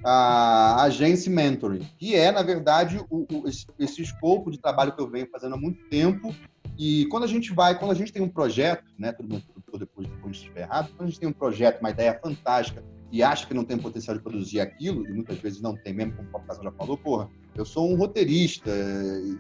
a 0.05 0.83
agência 0.85 1.31
Mentoring, 1.31 1.89
que 1.99 2.15
é, 2.15 2.31
na 2.31 2.43
verdade, 2.43 3.01
o, 3.11 3.27
o- 3.33 3.45
esse, 3.79 4.03
escopo 4.03 4.51
de 4.51 4.59
trabalho 4.59 4.93
que 4.95 5.01
eu 5.03 5.09
venho 5.11 5.29
fazendo 5.31 5.55
há 5.55 5.59
muito 5.59 5.83
tempo. 5.89 6.35
E 6.79 7.07
quando 7.07 7.25
a 7.25 7.29
gente 7.29 7.53
vai, 7.53 7.77
quando 7.79 7.91
a 7.91 7.95
gente 7.95 8.13
tem 8.13 8.23
um 8.23 8.29
projeto, 8.29 8.85
né? 8.97 9.11
Todo 9.13 9.29
mundo 9.29 9.43
depois, 9.79 10.09
depois 10.09 10.37
de 10.37 10.43
estiver 10.43 10.63
errado, 10.63 10.89
quando 10.97 11.09
a 11.09 11.11
gente 11.11 11.21
tem 11.21 11.29
um 11.29 11.33
projeto, 11.33 11.81
uma 11.81 11.91
ideia 11.91 12.19
fantástica 12.23 12.83
e 13.11 13.23
acha 13.23 13.47
que 13.47 13.55
não 13.55 13.65
tem 13.65 13.77
potencial 13.79 14.17
de 14.17 14.23
produzir 14.23 14.61
aquilo, 14.61 15.05
e 15.09 15.13
muitas 15.13 15.39
vezes 15.39 15.61
não 15.61 15.75
tem 15.77 15.93
mesmo, 15.93 16.13
como 16.15 16.29
o 16.29 16.33
Papo 16.33 16.63
já 16.63 16.71
falou, 16.73 16.97
porra, 16.97 17.29
eu 17.57 17.65
sou 17.65 17.91
um 17.91 17.97
roteirista 17.97 18.71
e- 18.71 19.39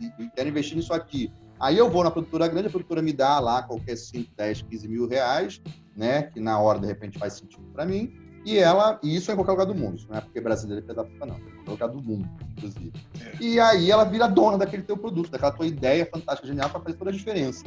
e- 0.00 0.12
e 0.20 0.30
quero 0.30 0.48
investir 0.48 0.76
nisso 0.76 0.92
aqui. 0.94 1.30
Aí 1.60 1.76
eu 1.78 1.90
vou 1.90 2.02
na 2.04 2.10
produtora 2.10 2.48
grande, 2.48 2.68
a 2.68 2.70
produtora 2.70 3.00
me 3.02 3.12
dá 3.12 3.38
lá 3.40 3.62
qualquer 3.62 3.96
5, 3.96 4.30
10, 4.36 4.62
15 4.62 4.88
mil 4.88 5.06
reais, 5.06 5.60
né? 5.96 6.22
Que 6.24 6.40
na 6.40 6.58
hora, 6.58 6.78
de 6.80 6.86
repente, 6.86 7.18
faz 7.18 7.34
sentido 7.34 7.62
para 7.72 7.84
mim. 7.86 8.12
E 8.44 8.58
ela, 8.58 8.98
e 9.02 9.16
isso 9.16 9.30
é 9.30 9.34
em 9.34 9.36
qualquer 9.36 9.52
lugar 9.52 9.66
do 9.66 9.74
mundo, 9.74 10.02
não 10.08 10.18
é 10.18 10.20
porque 10.20 10.40
brasileiro 10.40 10.84
é 10.86 10.94
da 10.94 11.02
puta, 11.04 11.24
não. 11.24 11.36
É 11.36 11.38
em 11.38 11.64
qualquer 11.64 11.70
lugar 11.70 11.88
do 11.88 12.02
mundo, 12.02 12.28
inclusive. 12.56 12.92
E 13.40 13.58
aí 13.58 13.90
ela 13.90 14.04
vira 14.04 14.28
dona 14.28 14.58
daquele 14.58 14.82
teu 14.82 14.96
produto, 14.96 15.30
daquela 15.30 15.52
tua 15.52 15.66
ideia 15.66 16.06
fantástica, 16.12 16.46
genial, 16.46 16.68
para 16.68 16.80
fazer 16.80 16.96
toda 16.96 17.10
a 17.10 17.12
diferença. 17.12 17.64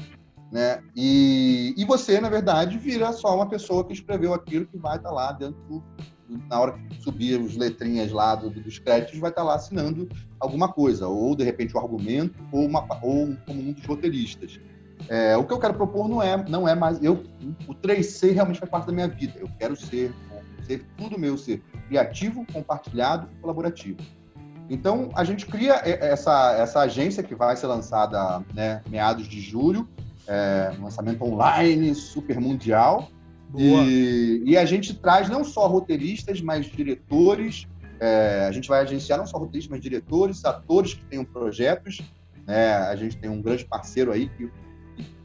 Né? 0.51 0.81
E, 0.95 1.73
e 1.75 1.83
você, 1.83 2.21
na 2.21 2.29
verdade, 2.29 2.77
vira 2.77 3.11
só 3.11 3.35
uma 3.35 3.49
pessoa 3.49 3.83
que 3.83 3.91
escreveu 3.91 4.33
aquilo 4.33 4.65
que 4.65 4.77
vai 4.77 4.97
estar 4.97 5.11
lá 5.11 5.31
dentro 5.31 5.59
do, 5.67 5.83
na 6.49 6.59
hora 6.59 6.73
que 6.73 7.01
subir 7.01 7.39
os 7.39 7.55
letrinhas 7.55 8.11
lá 8.11 8.35
do- 8.35 8.49
dos 8.49 8.79
créditos, 8.79 9.19
vai 9.19 9.29
estar 9.29 9.43
lá 9.43 9.55
assinando 9.55 10.07
alguma 10.39 10.71
coisa, 10.71 11.07
ou 11.07 11.35
de 11.35 11.43
repente 11.43 11.75
o 11.75 11.79
argumento, 11.79 12.35
ou, 12.51 12.65
uma, 12.65 12.81
ou 13.01 13.35
como 13.45 13.61
um 13.61 13.73
dos 13.73 13.85
roteiristas. 13.85 14.59
É, 15.09 15.37
o 15.37 15.43
que 15.43 15.53
eu 15.53 15.59
quero 15.59 15.73
propor 15.73 16.09
não 16.09 16.21
é, 16.21 16.43
não 16.49 16.67
é 16.67 16.73
mais. 16.75 17.01
Eu, 17.03 17.23
o 17.67 17.73
3C 17.75 18.33
realmente 18.33 18.59
faz 18.59 18.69
parte 18.69 18.87
da 18.87 18.93
minha 18.93 19.07
vida. 19.07 19.33
Eu 19.37 19.49
quero 19.59 19.75
ser, 19.75 20.11
ser 20.67 20.85
tudo 20.97 21.17
meu, 21.17 21.37
ser 21.37 21.63
criativo, 21.87 22.45
compartilhado 22.51 23.29
e 23.31 23.41
colaborativo. 23.41 23.97
Então, 24.69 25.09
a 25.15 25.23
gente 25.23 25.45
cria 25.45 25.75
essa, 25.83 26.53
essa 26.57 26.81
agência 26.81 27.23
que 27.23 27.33
vai 27.33 27.55
ser 27.55 27.67
lançada 27.67 28.43
né, 28.53 28.81
meados 28.89 29.27
de 29.27 29.39
julho, 29.39 29.87
é, 30.27 30.73
um 30.77 30.83
lançamento 30.83 31.23
online, 31.23 31.95
super 31.95 32.39
mundial. 32.39 33.09
E, 33.55 34.43
e 34.45 34.57
a 34.57 34.65
gente 34.65 34.93
traz 34.93 35.29
não 35.29 35.43
só 35.43 35.67
roteiristas, 35.67 36.41
mas 36.41 36.65
diretores. 36.65 37.65
é, 37.99 38.45
a 38.47 38.51
gente 38.51 38.67
vai 38.67 38.81
agenciar 38.81 39.17
não 39.17 39.25
só 39.25 39.37
roteiristas, 39.37 39.71
mas 39.71 39.81
diretores, 39.81 40.43
atores 40.43 40.93
que 40.93 41.05
tenham 41.05 41.23
projetos. 41.23 42.01
né? 42.45 42.73
A 42.73 42.95
gente 42.97 43.15
tem 43.17 43.29
um 43.29 43.41
grande 43.41 43.63
parceiro 43.63 44.11
aí 44.11 44.27
que 44.27 44.51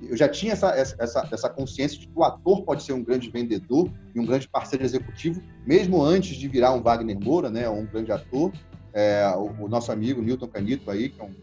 eu 0.02 0.16
já 0.16 0.28
tinha 0.28 0.52
essa, 0.52 0.70
essa, 0.70 1.28
essa 1.30 1.48
consciência 1.48 1.98
de 1.98 2.06
que 2.06 2.12
o 2.14 2.24
ator 2.24 2.62
pode 2.64 2.82
ser 2.82 2.92
um 2.92 3.02
grande 3.02 3.30
vendedor 3.30 3.90
e 4.14 4.20
um 4.20 4.26
grande 4.26 4.48
parceiro 4.48 4.84
executivo, 4.84 5.40
mesmo 5.66 6.02
antes 6.02 6.36
de 6.36 6.48
virar 6.48 6.72
um 6.72 6.82
Wagner 6.82 7.18
Moura, 7.18 7.50
né, 7.50 7.68
um 7.68 7.86
grande 7.86 8.12
ator. 8.12 8.52
É, 8.94 9.26
o, 9.36 9.64
o 9.64 9.68
nosso 9.68 9.90
amigo 9.90 10.20
Newton 10.20 10.48
Canito 10.48 10.90
aí, 10.90 11.08
que 11.08 11.20
é 11.20 11.24
um 11.24 11.34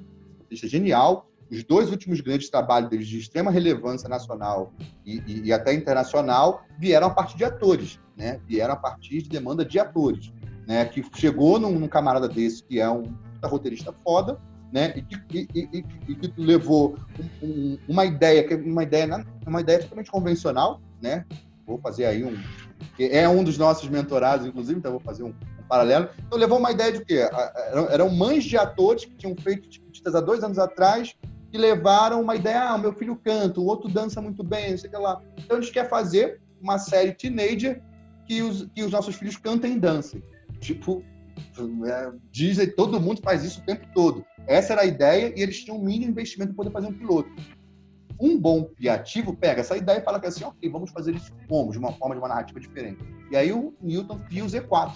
artista 0.41 0.67
genial. 0.67 1.27
Os 1.49 1.63
dois 1.63 1.89
últimos 1.89 2.21
grandes 2.21 2.47
trabalhos 2.47 2.91
deles 2.91 3.07
de 3.07 3.17
extrema 3.17 3.49
relevância 3.49 4.07
nacional 4.07 4.71
e, 5.03 5.17
e- 5.25 5.41
e 5.45 5.53
até 5.53 5.73
internacional 5.73 6.61
vieram 6.77 7.07
a 7.07 7.09
partir 7.09 7.37
de 7.37 7.43
atores, 7.43 7.99
né? 8.15 8.39
Vieram 8.47 8.75
a 8.75 8.77
partir 8.77 9.23
de 9.23 9.29
demanda 9.29 9.65
de 9.65 9.79
atores, 9.79 10.31
né? 10.67 10.85
Que 10.85 11.03
chegou 11.15 11.59
num, 11.59 11.79
num 11.79 11.87
camarada 11.87 12.29
desse 12.29 12.63
que 12.63 12.79
é 12.79 12.87
um 12.87 13.15
roteirista 13.43 13.91
foda, 13.91 14.39
né? 14.71 14.93
E 14.95 15.01
que, 15.01 15.47
e- 15.53 15.83
e- 16.07 16.15
que 16.15 16.33
levou 16.37 16.97
um- 17.41 17.45
um- 17.47 17.77
uma 17.87 18.05
ideia, 18.05 18.43
que 18.43 18.55
uma 18.55 18.83
ideia, 18.83 19.07
na- 19.07 19.25
uma 19.45 19.61
ideia 19.61 19.79
totalmente 19.79 20.11
convencional, 20.11 20.79
né? 21.01 21.25
Vou 21.65 21.79
fazer 21.79 22.05
aí 22.05 22.23
um 22.23 22.37
é 22.99 23.27
um 23.27 23.43
dos 23.43 23.57
nossos 23.57 23.89
mentorados, 23.89 24.45
inclusive, 24.45 24.79
então 24.79 24.91
vou 24.91 24.99
fazer 25.01 25.23
um, 25.23 25.29
um 25.29 25.63
paralelo. 25.67 26.09
Então 26.25 26.37
levou 26.37 26.57
uma 26.57 26.71
ideia 26.71 26.91
de 26.91 27.03
quê? 27.03 27.27
Eram, 27.89 28.09
mães 28.09 28.43
de 28.43 28.57
atores 28.57 29.05
que 29.05 29.15
tinham 29.15 29.35
feito 29.35 29.67
Tiquititas 29.69 30.15
há 30.15 30.21
dois 30.21 30.43
anos 30.43 30.57
atrás 30.57 31.15
que 31.51 31.57
levaram 31.57 32.21
uma 32.21 32.35
ideia, 32.35 32.69
ah, 32.69 32.77
meu 32.77 32.93
filho 32.93 33.15
canta, 33.15 33.59
o 33.59 33.65
outro 33.65 33.89
dança 33.89 34.21
muito 34.21 34.43
bem, 34.43 34.77
sei 34.77 34.89
lá. 34.91 35.21
Então 35.37 35.57
a 35.57 35.61
gente 35.61 35.73
quer 35.73 35.89
fazer 35.89 36.39
uma 36.61 36.77
série 36.77 37.11
teenager 37.11 37.81
que 38.27 38.41
os, 38.41 38.67
que 38.75 38.83
os 38.83 38.91
nossos 38.91 39.15
filhos 39.15 39.35
cantem 39.35 39.73
e 39.73 39.79
dancem. 39.79 40.23
Tipo, 40.59 41.03
é, 41.85 42.11
Disney, 42.31 42.67
todo 42.67 42.99
mundo 42.99 43.21
faz 43.21 43.43
isso 43.43 43.61
o 43.61 43.65
tempo 43.65 43.85
todo. 43.93 44.25
Essa 44.47 44.73
era 44.73 44.81
a 44.81 44.85
ideia 44.85 45.33
e 45.35 45.41
eles 45.41 45.63
tinham 45.63 45.77
um 45.77 45.83
mínimo 45.83 46.11
investimento 46.11 46.53
para 46.53 46.63
poder 46.63 46.71
fazer 46.71 46.87
um 46.87 46.97
piloto. 46.97 47.29
Um 48.19 48.37
bom 48.37 48.65
criativo 48.65 49.35
pega 49.35 49.61
essa 49.61 49.77
ideia 49.77 49.99
e 49.99 50.03
fala 50.03 50.19
que 50.19 50.27
assim, 50.27 50.43
ok, 50.43 50.69
vamos 50.69 50.91
fazer 50.91 51.15
isso 51.15 51.31
como? 51.47 51.71
De 51.71 51.77
uma 51.77 51.93
forma, 51.93 52.15
de 52.15 52.21
uma 52.21 52.27
narrativa 52.27 52.59
diferente. 52.59 52.99
E 53.31 53.37
aí 53.37 53.51
o 53.51 53.73
Newton 53.81 54.19
cria 54.27 54.43
o 54.43 54.47
Z4, 54.47 54.93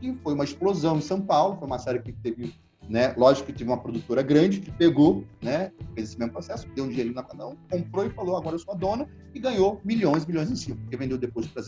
que 0.00 0.14
foi 0.22 0.34
uma 0.34 0.44
explosão 0.44 0.98
em 0.98 1.00
São 1.00 1.20
Paulo, 1.20 1.56
foi 1.58 1.66
uma 1.66 1.78
série 1.78 2.00
que 2.00 2.12
teve 2.12 2.54
né? 2.88 3.14
Lógico 3.16 3.46
que 3.46 3.52
tive 3.52 3.70
uma 3.70 3.80
produtora 3.80 4.22
grande 4.22 4.60
que 4.60 4.70
pegou, 4.70 5.24
né? 5.42 5.72
Fez 5.94 6.10
esse 6.10 6.18
mesmo 6.18 6.32
processo, 6.32 6.68
deu 6.74 6.84
um 6.84 6.88
dinheirinho 6.88 7.14
na 7.14 7.22
cada 7.22 7.46
um, 7.48 7.56
comprou 7.70 8.06
e 8.06 8.10
falou, 8.10 8.36
agora 8.36 8.54
eu 8.54 8.58
sou 8.58 8.74
a 8.74 8.76
dona, 8.76 9.08
e 9.34 9.40
ganhou 9.40 9.80
milhões 9.84 10.24
e 10.24 10.28
milhões 10.28 10.50
em 10.50 10.56
cima, 10.56 10.76
porque 10.76 10.96
vendeu 10.96 11.18
depois 11.18 11.46
para 11.46 11.62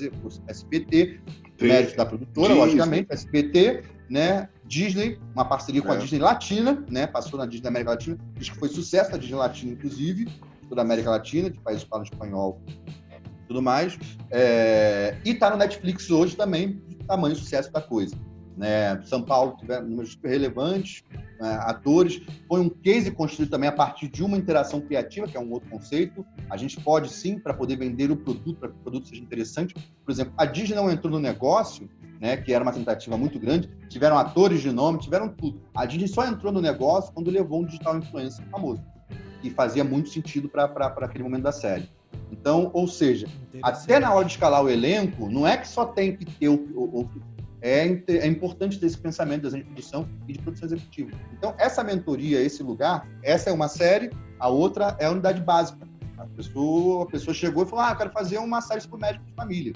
SBT, 0.49 1.21
mérito 1.61 1.97
da 1.97 2.07
produtora, 2.07 2.49
Disney. 2.49 2.65
logicamente, 2.65 3.09
SBT, 3.13 3.83
né? 4.09 4.49
Disney, 4.65 5.19
uma 5.35 5.45
parceria 5.45 5.83
com 5.83 5.93
a 5.93 5.97
É. 5.97 5.99
Disney 5.99 6.19
Latina, 6.19 6.85
né? 6.91 7.07
Passou 7.07 7.39
na 7.39 7.47
Disney 7.47 7.63
da 7.63 7.69
América 7.69 7.91
Latina, 7.91 8.17
diz 8.37 8.49
que 8.51 8.57
foi 8.57 8.69
sucesso 8.69 9.11
na 9.11 9.19
Disney 9.19 9.37
Latina, 9.37 9.73
inclusive, 9.73 10.29
toda 10.69 10.83
a 10.83 10.85
América 10.85 11.11
Latina, 11.11 11.51
de 11.51 11.59
países 11.61 11.85
que 11.85 11.91
falam 11.91 12.05
espanhol 12.05 12.61
e 12.69 13.47
tudo 13.49 13.61
mais. 13.63 13.99
É, 14.31 15.17
E 15.25 15.35
tá 15.35 15.51
no 15.51 15.57
Netflix 15.57 16.11
hoje 16.11 16.37
também, 16.37 16.81
tamanho 17.07 17.35
sucesso 17.35 17.73
da 17.73 17.81
coisa. 17.81 18.15
Né? 18.59 19.01
São 19.05 19.23
Paulo 19.23 19.57
tiveram 19.57 19.87
números 19.87 20.11
super 20.13 20.31
relevantes, 20.31 21.05
né? 21.41 21.59
atores. 21.63 22.21
Foi 22.49 22.61
um 22.61 22.69
case 22.69 23.11
construído 23.13 23.51
também 23.51 23.69
a 23.69 23.73
partir 23.73 24.09
de 24.09 24.25
uma 24.25 24.37
interação 24.37 24.81
criativa, 24.81 25.29
que 25.29 25.37
é 25.37 25.41
um 25.41 25.53
outro 25.53 25.71
conceito. 25.71 26.27
A 26.51 26.57
gente 26.57 26.81
pode 26.81 27.09
sim, 27.11 27.39
para 27.39 27.55
poder 27.55 27.77
vender 27.77 28.11
o 28.11 28.17
produto, 28.17 28.57
para 28.59 28.69
que 28.69 28.75
o 28.75 28.79
produto 28.79 29.09
seja 29.09 29.23
interessante. 29.23 29.75
Por 30.05 30.11
exemplo, 30.11 30.35
a 30.37 30.45
Disney 30.45 30.75
não 30.75 30.91
entrou 30.91 31.13
no 31.13 31.21
negócio, 31.21 31.89
né, 32.21 32.37
que 32.37 32.53
era 32.53 32.65
uma 32.65 32.73
tentativa 32.73 33.17
muito 33.17 33.39
grande. 33.39 33.71
Tiveram 33.89 34.19
atores 34.19 34.61
de 34.61 34.73
nome, 34.73 34.99
tiveram 34.99 35.29
tudo. 35.29 35.61
A 35.73 35.87
Disney 35.87 36.09
só 36.09 36.27
entrou 36.27 36.53
no 36.53 36.61
negócio 36.61 37.13
quando 37.13 37.31
levou 37.31 37.61
um 37.63 37.65
digital 37.65 37.97
influencer 37.97 38.45
famoso, 38.51 38.83
que 39.41 39.51
fazia 39.51 39.85
muito 39.85 40.09
sentido 40.09 40.49
para 40.49 40.65
aquele 40.67 41.23
momento 41.23 41.45
da 41.45 41.53
série. 41.53 41.89
Então, 42.33 42.71
ou 42.75 42.89
seja, 42.89 43.29
até 43.63 44.01
na 44.01 44.13
hora 44.13 44.25
de 44.25 44.33
escalar 44.33 44.65
o 44.65 44.69
elenco, 44.69 45.31
não 45.31 45.47
é 45.47 45.57
que 45.57 45.69
só 45.69 45.85
tem 45.87 46.17
que 46.17 46.25
ter 46.25 46.49
o. 46.49 46.55
o- 46.75 47.03
o- 47.03 47.38
é, 47.61 47.87
é 48.09 48.27
importante 48.27 48.79
ter 48.79 48.87
esse 48.87 48.99
pensamento 48.99 49.51
de 49.51 49.65
produção 49.65 50.09
e 50.27 50.33
de 50.33 50.39
produção 50.39 50.67
executiva. 50.67 51.11
Então, 51.33 51.55
essa 51.59 51.83
mentoria, 51.83 52.41
esse 52.41 52.63
lugar, 52.63 53.09
essa 53.23 53.51
é 53.51 53.53
uma 53.53 53.69
série, 53.69 54.11
a 54.39 54.49
outra 54.49 54.97
é 54.99 55.07
a 55.07 55.11
unidade 55.11 55.41
básica. 55.41 55.87
A 56.17 56.27
pessoa, 56.27 57.05
a 57.05 57.07
pessoa 57.07 57.35
chegou 57.35 57.65
e 57.65 57.67
falou: 57.67 57.85
Ah, 57.85 57.91
eu 57.91 57.97
quero 57.97 58.11
fazer 58.11 58.39
uma 58.39 58.61
série 58.61 58.81
sobre 58.81 59.01
médico 59.01 59.25
de 59.25 59.33
família. 59.35 59.73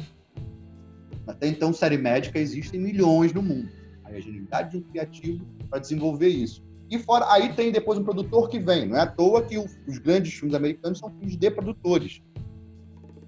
Até 1.26 1.46
então, 1.46 1.72
série 1.72 1.96
médica 1.96 2.38
existem 2.38 2.80
milhões 2.80 3.32
no 3.32 3.42
mundo. 3.42 3.68
Aí 4.04 4.16
a 4.16 4.20
genialidade 4.20 4.70
de 4.70 4.76
um 4.78 4.82
criativo 4.82 5.44
para 5.70 5.78
desenvolver 5.78 6.28
isso. 6.28 6.64
E 6.90 6.98
fora, 6.98 7.24
aí 7.32 7.54
tem 7.54 7.72
depois 7.72 7.98
um 7.98 8.04
produtor 8.04 8.48
que 8.48 8.58
vem. 8.58 8.86
Não 8.86 8.96
é 8.96 9.00
à 9.00 9.06
toa 9.06 9.42
que 9.42 9.56
os 9.56 9.98
grandes 9.98 10.34
filmes 10.34 10.54
americanos 10.54 10.98
são 10.98 11.10
filmes 11.10 11.36
de 11.36 11.50
produtores. 11.50 12.22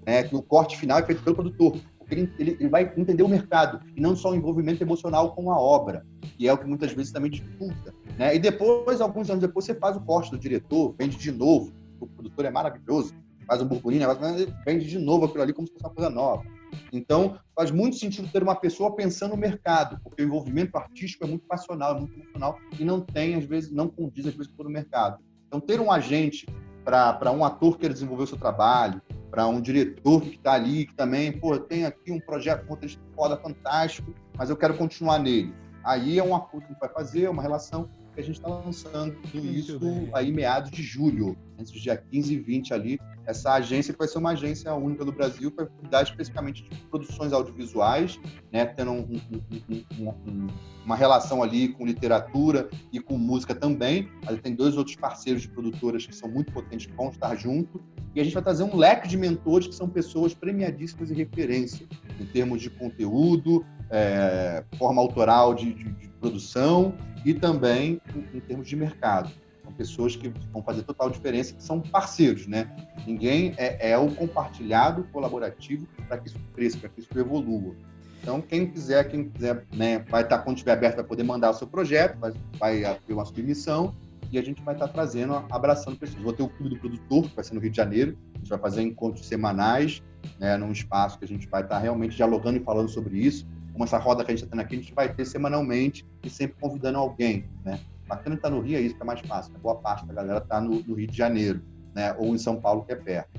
Né? 0.05 0.23
Que 0.23 0.35
o 0.35 0.41
corte 0.41 0.77
final 0.77 0.99
é 0.99 1.03
feito 1.03 1.23
pelo 1.23 1.35
produtor. 1.35 1.77
Ele, 2.09 2.31
ele- 2.37 2.57
ele 2.59 2.69
vai 2.69 2.93
entender 2.97 3.23
o 3.23 3.27
mercado. 3.27 3.79
E 3.95 4.01
não 4.01 4.15
só 4.15 4.31
o 4.31 4.35
envolvimento 4.35 4.83
emocional 4.83 5.33
com 5.35 5.51
a 5.51 5.59
obra. 5.59 6.05
Que 6.37 6.47
é 6.47 6.53
o 6.53 6.57
que 6.57 6.65
muitas 6.65 6.91
vezes 6.93 7.11
também 7.11 7.31
dificulta. 7.31 7.93
Né? 8.17 8.35
E 8.35 8.39
depois, 8.39 9.01
alguns 9.01 9.29
anos 9.29 9.41
depois, 9.41 9.65
você 9.65 9.75
faz 9.75 9.95
o 9.95 10.01
corte 10.01 10.31
do 10.31 10.37
diretor, 10.37 10.95
vende 10.97 11.17
de 11.17 11.31
novo. 11.31 11.73
O 11.99 12.07
produtor 12.07 12.45
é 12.45 12.49
maravilhoso. 12.51 13.13
Faz 13.47 13.61
um 13.61 13.67
burburinho, 13.67 14.07
negócio, 14.07 14.53
vende 14.65 14.87
de 14.87 14.97
novo 14.97 15.25
aquilo 15.25 15.43
ali 15.43 15.53
como 15.53 15.67
se 15.67 15.73
fosse 15.73 15.85
uma 15.85 15.93
coisa 15.93 16.09
nova. 16.09 16.43
Então, 16.91 17.37
faz 17.55 17.71
muito 17.71 17.95
sentido 17.95 18.27
ter 18.31 18.41
uma 18.43 18.55
pessoa 18.55 18.95
pensando 18.95 19.31
no 19.31 19.37
mercado, 19.37 19.99
porque 20.03 20.23
o 20.23 20.25
envolvimento 20.25 20.75
artístico 20.77 21.23
é 21.23 21.27
muito 21.27 21.45
passional, 21.45 21.95
é 21.95 21.99
muito 21.99 22.13
emocional 22.15 22.57
e 22.77 22.83
não 22.83 22.99
tem, 22.99 23.35
às 23.35 23.45
vezes, 23.45 23.71
não 23.71 23.87
condiz, 23.87 24.25
às 24.25 24.33
vezes, 24.33 24.51
com 24.51 24.63
o 24.63 24.69
mercado. 24.69 25.19
Então, 25.47 25.59
ter 25.59 25.79
um 25.79 25.91
agente 25.91 26.47
para 26.83 27.31
um 27.31 27.45
ator 27.45 27.73
que 27.75 27.81
quer 27.81 27.93
desenvolver 27.93 28.23
o 28.23 28.27
seu 28.27 28.37
trabalho, 28.37 29.01
para 29.35 29.45
um 29.47 29.59
diretor 29.59 30.21
que 30.21 30.37
está 30.37 30.53
ali, 30.53 30.85
que 30.85 30.95
também, 30.95 31.29
pô, 31.29 31.59
tem 31.59 31.85
aqui 31.85 32.09
um 32.09 32.21
projeto 32.21 32.63
com 32.65 32.69
roteirista 32.69 33.01
foda, 33.13 33.35
fantástico, 33.35 34.15
mas 34.37 34.49
eu 34.49 34.55
quero 34.55 34.77
continuar 34.77 35.19
nele. 35.19 35.53
Aí 35.83 36.17
é 36.17 36.23
um 36.23 36.33
acordo 36.33 36.65
que 36.65 36.71
a 36.71 36.73
gente 36.73 36.79
vai 36.79 36.89
fazer, 36.89 37.29
uma 37.29 37.41
relação 37.41 37.89
que 38.13 38.21
a 38.21 38.23
gente 38.23 38.37
está 38.37 38.47
lançando 38.47 39.13
isso 39.59 39.77
aí 40.13 40.31
meados 40.31 40.71
de 40.71 40.81
julho, 40.81 41.37
entre 41.59 41.75
os 41.75 41.81
dias 41.81 41.99
15 42.09 42.33
e 42.33 42.39
20 42.39 42.73
ali, 42.73 42.97
essa 43.25 43.51
agência 43.53 43.91
que 43.91 43.99
vai 43.99 44.07
ser 44.07 44.19
uma 44.19 44.31
agência 44.31 44.73
única 44.73 45.03
do 45.03 45.11
Brasil 45.11 45.51
para 45.51 45.65
cuidar 45.65 46.03
especificamente 46.03 46.63
de 46.63 46.77
produções 46.87 47.33
audiovisuais, 47.33 48.17
né, 48.53 48.65
tendo 48.65 48.91
um- 48.91 48.99
um- 49.01 49.41
um- 49.69 49.83
um- 49.99 50.09
um- 50.31 50.47
uma 50.85 50.95
relação 50.95 51.43
ali 51.43 51.67
com 51.69 51.85
literatura 51.85 52.69
e 52.93 53.01
com 53.01 53.17
música 53.17 53.53
também. 53.53 54.09
Mas 54.25 54.39
tem 54.39 54.55
dois 54.55 54.77
outros 54.77 54.95
parceiros 54.95 55.41
de 55.41 55.49
produtoras 55.49 56.05
que 56.05 56.15
são 56.15 56.29
muito 56.29 56.53
potentes 56.53 56.85
que 56.85 56.93
vão 56.93 57.09
estar 57.09 57.35
junto. 57.35 57.83
E 58.15 58.21
a 58.21 58.23
gente 58.23 58.33
vai 58.33 58.41
trazer 58.43 58.63
um 58.63 58.75
leque 58.75 59.07
de 59.09 59.17
mentores 59.17 59.67
que 59.67 59.75
são 59.75 59.89
pessoas 59.89 60.33
premiadíssimas 60.33 61.11
e 61.11 61.13
referência 61.13 61.85
em 62.19 62.25
termos 62.25 62.61
de 62.61 62.69
conteúdo, 62.69 63.65
é, 63.89 64.63
forma 64.77 65.01
autoral 65.01 65.53
de, 65.53 65.73
de- 65.73 65.91
de 65.91 66.07
produção 66.19 66.95
e 67.25 67.33
também 67.33 68.01
em, 68.15 68.37
em 68.37 68.39
termos 68.39 68.67
de 68.67 68.75
mercado. 68.75 69.29
São 69.63 69.73
pessoas 69.73 70.15
que 70.15 70.31
vão 70.53 70.63
fazer 70.63 70.83
total 70.83 71.09
diferença, 71.09 71.53
que 71.53 71.61
são 71.63 71.81
parceiros, 71.81 72.47
né? 72.47 72.69
Ninguém 73.05 73.53
é, 73.57 73.91
é 73.91 73.97
o 73.97 74.09
compartilhado 74.09 75.03
colaborativo 75.11 75.85
para 76.07 76.17
que 76.17 76.29
isso 76.29 76.39
cresça, 76.55 76.77
para 76.77 76.89
que 76.89 77.01
isso 77.01 77.09
evolua. 77.19 77.75
Então, 78.21 78.41
quem 78.41 78.65
quiser, 78.65 79.07
quem 79.07 79.29
quiser, 79.29 79.65
né, 79.73 79.99
vai 80.09 80.23
estar, 80.23 80.39
quando 80.39 80.55
estiver 80.55 80.71
aberto, 80.71 80.95
vai 80.95 81.03
poder 81.03 81.21
mandar 81.23 81.51
o 81.51 81.53
seu 81.53 81.67
projeto, 81.67 82.17
vai, 82.17 82.33
vai 82.57 82.83
abrir 82.85 83.13
uma 83.13 83.25
submissão 83.25 83.93
e 84.31 84.37
a 84.37 84.41
gente 84.41 84.61
vai 84.61 84.73
estar 84.73 84.87
trazendo, 84.87 85.33
abraçando 85.49 85.97
pessoas. 85.97 86.21
Vou 86.21 86.33
ter 86.33 86.43
o 86.43 86.49
Clube 86.49 86.75
do 86.75 86.79
Produtor, 86.79 87.29
que 87.29 87.35
vai 87.35 87.43
ser 87.43 87.53
no 87.53 87.59
Rio 87.59 87.71
de 87.71 87.77
Janeiro, 87.77 88.17
a 88.33 88.37
gente 88.37 88.49
vai 88.49 88.59
fazer 88.59 88.81
encontros 88.81 89.25
semanais, 89.27 90.03
né, 90.39 90.57
num 90.57 90.71
espaço 90.71 91.17
que 91.19 91.25
a 91.25 91.27
gente 91.27 91.47
vai 91.47 91.61
estar 91.61 91.79
realmente 91.79 92.15
dialogando 92.15 92.57
e 92.57 92.63
falando 92.63 92.89
sobre 92.89 93.17
isso. 93.17 93.47
Como 93.71 93.83
essa 93.83 93.97
roda 93.97 94.23
que 94.23 94.31
a 94.31 94.35
gente 94.35 94.43
está 94.43 94.55
tendo 94.55 94.65
aqui, 94.65 94.75
a 94.75 94.79
gente 94.79 94.93
vai 94.93 95.13
ter 95.13 95.25
semanalmente 95.25 96.05
e 96.23 96.29
sempre 96.29 96.57
convidando 96.59 96.97
alguém, 96.97 97.49
né? 97.63 97.79
Bacana 98.07 98.35
estar 98.35 98.49
no 98.49 98.61
Rio 98.61 98.77
é 98.77 98.81
isso 98.81 98.95
que 98.95 99.01
é 99.01 99.05
mais 99.05 99.19
fácil. 99.21 99.51
né? 99.51 99.59
Boa 99.61 99.75
parte 99.75 100.05
da 100.05 100.13
galera 100.13 100.37
está 100.37 100.61
no, 100.61 100.81
no 100.81 100.95
Rio 100.95 101.07
de 101.07 101.17
Janeiro, 101.17 101.61
né? 101.93 102.15
Ou 102.17 102.33
em 102.33 102.37
São 102.37 102.61
Paulo, 102.61 102.85
que 102.85 102.93
é 102.93 102.95
perto. 102.95 103.29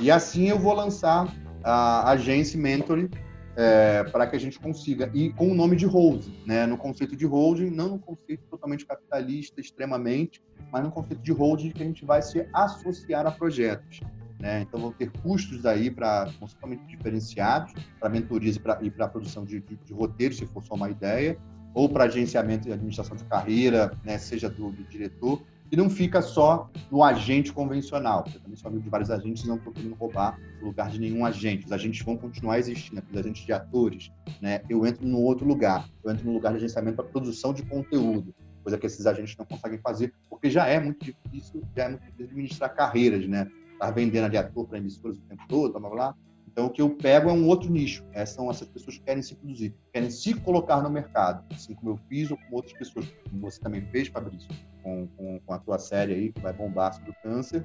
E 0.00 0.10
assim 0.10 0.48
eu 0.48 0.58
vou 0.58 0.72
lançar 0.74 1.32
a 1.62 2.10
agência 2.10 2.58
Mentoring 2.58 3.10
é, 3.58 4.04
para 4.04 4.24
que 4.28 4.36
a 4.36 4.38
gente 4.38 4.56
consiga, 4.56 5.10
e 5.12 5.32
com 5.32 5.50
o 5.50 5.54
nome 5.54 5.74
de 5.74 5.84
holding, 5.84 6.32
né? 6.46 6.64
no 6.64 6.78
conceito 6.78 7.16
de 7.16 7.26
holding, 7.26 7.70
não 7.70 7.88
no 7.88 7.98
conceito 7.98 8.44
totalmente 8.48 8.86
capitalista, 8.86 9.60
extremamente, 9.60 10.40
mas 10.70 10.84
no 10.84 10.92
conceito 10.92 11.20
de 11.20 11.32
holding 11.32 11.72
que 11.72 11.82
a 11.82 11.86
gente 11.86 12.04
vai 12.04 12.22
se 12.22 12.48
associar 12.52 13.26
a 13.26 13.32
projetos. 13.32 14.00
Né? 14.38 14.60
Então 14.60 14.78
vão 14.78 14.92
ter 14.92 15.10
custos 15.10 15.66
aí 15.66 15.90
para 15.90 16.26
totalmente 16.38 16.86
diferenciados 16.86 17.74
para 17.98 18.08
mentorias 18.08 18.54
e 18.54 18.60
para 18.60 18.78
e 18.80 18.88
para 18.88 19.06
a 19.06 19.08
produção 19.08 19.44
de, 19.44 19.58
de, 19.58 19.74
de 19.74 19.92
roteiros, 19.92 20.38
se 20.38 20.46
for 20.46 20.62
só 20.62 20.76
uma 20.76 20.88
ideia, 20.88 21.36
ou 21.74 21.88
para 21.88 22.04
agenciamento 22.04 22.68
e 22.68 22.72
administração 22.72 23.16
de 23.16 23.24
carreira, 23.24 23.90
né? 24.04 24.18
seja 24.18 24.48
do, 24.48 24.70
do 24.70 24.84
diretor, 24.84 25.42
e 25.70 25.76
não 25.76 25.90
fica 25.90 26.22
só 26.22 26.70
no 26.90 27.02
agente 27.02 27.52
convencional. 27.52 28.24
Eu 28.32 28.40
também 28.40 28.56
sou 28.56 28.68
amigo 28.68 28.84
de 28.84 28.90
vários 28.90 29.10
agentes 29.10 29.44
e 29.44 29.48
não 29.48 29.56
estou 29.56 29.72
querendo 29.72 29.94
roubar 29.94 30.38
o 30.62 30.66
lugar 30.66 30.90
de 30.90 30.98
nenhum 30.98 31.24
agente. 31.24 31.66
Os 31.66 31.72
agentes 31.72 32.04
vão 32.04 32.16
continuar 32.16 32.58
existindo, 32.58 33.02
os 33.10 33.16
agentes 33.16 33.44
de 33.44 33.52
atores. 33.52 34.10
Né? 34.40 34.62
Eu 34.68 34.86
entro 34.86 35.06
num 35.06 35.22
outro 35.22 35.46
lugar. 35.46 35.88
Eu 36.02 36.10
entro 36.10 36.26
no 36.26 36.32
lugar 36.32 36.52
de 36.52 36.58
agenciamento 36.58 36.96
para 36.96 37.04
produção 37.04 37.52
de 37.52 37.62
conteúdo, 37.62 38.34
coisa 38.62 38.78
que 38.78 38.86
esses 38.86 39.06
agentes 39.06 39.36
não 39.36 39.46
conseguem 39.46 39.78
fazer, 39.78 40.12
porque 40.28 40.50
já 40.50 40.66
é 40.66 40.80
muito 40.80 41.04
difícil, 41.04 41.62
já 41.76 41.84
é 41.84 41.88
muito 41.88 42.02
difícil 42.02 42.26
administrar 42.26 42.74
carreiras, 42.74 43.26
né? 43.26 43.50
Estar 43.72 43.90
vendendo 43.90 44.28
de 44.28 44.36
ator 44.36 44.66
para 44.66 44.78
emissoras 44.78 45.16
o 45.16 45.20
tempo 45.22 45.42
todo, 45.48 45.72
blá 45.72 45.80
blá 45.80 45.90
blá. 45.90 46.14
Então, 46.58 46.66
o 46.66 46.70
que 46.70 46.82
eu 46.82 46.90
pego 46.90 47.30
é 47.30 47.32
um 47.32 47.46
outro 47.46 47.70
nicho. 47.70 48.02
Essas 48.12 48.34
são 48.34 48.50
essas 48.50 48.66
pessoas 48.66 48.98
que 48.98 49.04
querem 49.04 49.22
se 49.22 49.32
produzir, 49.32 49.72
querem 49.92 50.10
se 50.10 50.34
colocar 50.34 50.82
no 50.82 50.90
mercado, 50.90 51.44
assim 51.54 51.72
como 51.72 51.92
eu 51.92 51.96
fiz 52.08 52.32
ou 52.32 52.36
como 52.36 52.56
outras 52.56 52.72
pessoas, 52.76 53.06
como 53.30 53.42
você 53.42 53.60
também 53.60 53.80
fez, 53.92 54.08
Fabrício, 54.08 54.50
com, 54.82 55.06
com, 55.16 55.38
com 55.38 55.52
a 55.52 55.58
tua 55.60 55.78
série 55.78 56.14
aí, 56.14 56.32
que 56.32 56.40
vai 56.40 56.52
bombar 56.52 56.92
sobre 56.94 57.10
o 57.12 57.14
câncer. 57.22 57.64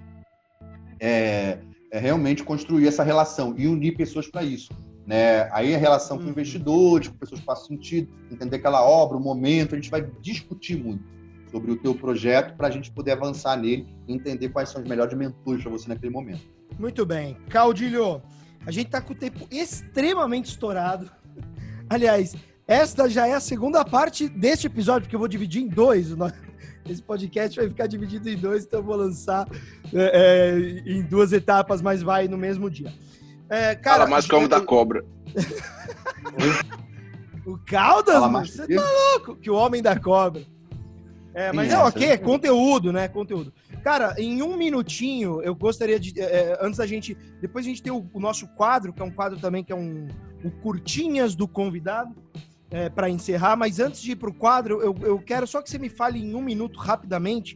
É, 0.99 1.57
é 1.91 1.97
realmente 1.97 2.43
construir 2.43 2.87
essa 2.87 3.01
relação 3.01 3.55
e 3.57 3.65
unir 3.65 3.97
pessoas 3.97 4.27
para 4.27 4.43
isso. 4.43 4.71
Né? 5.07 5.49
Aí 5.51 5.73
a 5.73 5.77
relação 5.79 6.19
com 6.19 6.29
investidores, 6.29 7.07
com 7.07 7.17
pessoas 7.17 7.39
que 7.39 7.47
façam 7.47 7.69
sentido, 7.69 8.13
entender 8.29 8.57
aquela 8.57 8.87
obra, 8.87 9.17
o 9.17 9.19
momento, 9.19 9.73
a 9.73 9.75
gente 9.75 9.89
vai 9.89 10.07
discutir 10.21 10.77
muito 10.77 11.03
sobre 11.49 11.71
o 11.71 11.77
teu 11.77 11.95
projeto 11.95 12.55
para 12.55 12.67
a 12.67 12.71
gente 12.71 12.91
poder 12.91 13.13
avançar 13.13 13.57
nele 13.57 13.87
e 14.07 14.13
entender 14.13 14.49
quais 14.49 14.69
são 14.69 14.83
os 14.83 14.87
melhores 14.87 15.17
mentores 15.17 15.63
para 15.63 15.71
você 15.71 15.89
naquele 15.89 16.11
momento. 16.11 16.43
Muito 16.77 17.05
bem. 17.07 17.37
Caudilho, 17.49 18.21
a 18.65 18.71
gente 18.71 18.89
tá 18.89 19.01
com 19.01 19.13
o 19.13 19.15
tempo 19.15 19.47
extremamente 19.51 20.49
estourado. 20.49 21.09
Aliás, 21.89 22.35
esta 22.67 23.09
já 23.09 23.27
é 23.27 23.33
a 23.33 23.39
segunda 23.39 23.83
parte 23.83 24.27
deste 24.29 24.67
episódio, 24.67 25.03
porque 25.03 25.15
eu 25.15 25.19
vou 25.19 25.27
dividir 25.27 25.61
em 25.61 25.67
dois. 25.67 26.07
Esse 26.89 27.01
podcast 27.01 27.57
vai 27.59 27.69
ficar 27.69 27.87
dividido 27.87 28.29
em 28.29 28.37
dois, 28.37 28.65
então 28.65 28.79
eu 28.79 28.83
vou 28.85 28.95
lançar 28.95 29.47
é, 29.93 30.51
é, 30.53 30.59
em 30.85 31.01
duas 31.01 31.31
etapas, 31.31 31.81
mas 31.81 32.01
vai 32.01 32.27
no 32.27 32.37
mesmo 32.37 32.69
dia. 32.69 32.91
É, 33.49 33.75
cara, 33.75 33.99
Fala 33.99 34.09
mais 34.09 34.27
como 34.27 34.47
da 34.47 34.61
cobra. 34.61 35.05
O 37.45 37.57
Caldas, 37.57 38.21
mano, 38.21 38.45
você 38.45 38.65
tá 38.73 38.81
louco? 38.81 39.35
Que 39.35 39.49
o 39.49 39.55
homem 39.55 39.81
da 39.81 39.99
cobra. 39.99 40.43
É, 41.33 41.51
mas 41.51 41.69
Sim, 41.69 41.75
é 41.75 41.79
ok, 41.79 42.07
é- 42.07 42.11
é 42.13 42.17
conteúdo, 42.17 42.93
né? 42.93 43.07
Conteúdo. 43.07 43.51
Cara, 43.83 44.15
em 44.17 44.41
um 44.41 44.55
minutinho, 44.55 45.41
eu 45.41 45.53
gostaria 45.53 45.99
de. 45.99 46.19
é, 46.19 46.57
antes 46.61 46.77
da 46.77 46.87
gente. 46.87 47.17
Depois 47.41 47.65
a 47.65 47.69
gente 47.69 47.83
tem 47.83 47.91
o, 47.91 48.09
o 48.13 48.19
nosso 48.19 48.47
quadro, 48.55 48.93
que 48.93 49.01
é 49.01 49.05
um 49.05 49.11
quadro 49.11 49.37
também 49.39 49.63
que 49.63 49.73
é 49.73 49.75
um, 49.75 50.07
o 50.43 50.49
Curtinhas 50.49 51.35
do 51.35 51.47
Convidado. 51.47 52.15
é, 52.73 52.89
para 52.89 53.07
encerrar, 53.07 53.55
mas 53.55 53.79
antes 53.79 54.01
de 54.01 54.13
ir 54.13 54.15
para 54.15 54.29
o 54.29 54.33
quadro, 54.33 54.81
eu, 54.81 54.95
eu 55.03 55.19
quero 55.19 55.45
só 55.45 55.61
que 55.61 55.69
você 55.69 55.77
me 55.77 55.89
fale 55.89 56.19
em 56.19 56.33
um 56.33 56.41
minuto 56.41 56.79
rapidamente 56.79 57.55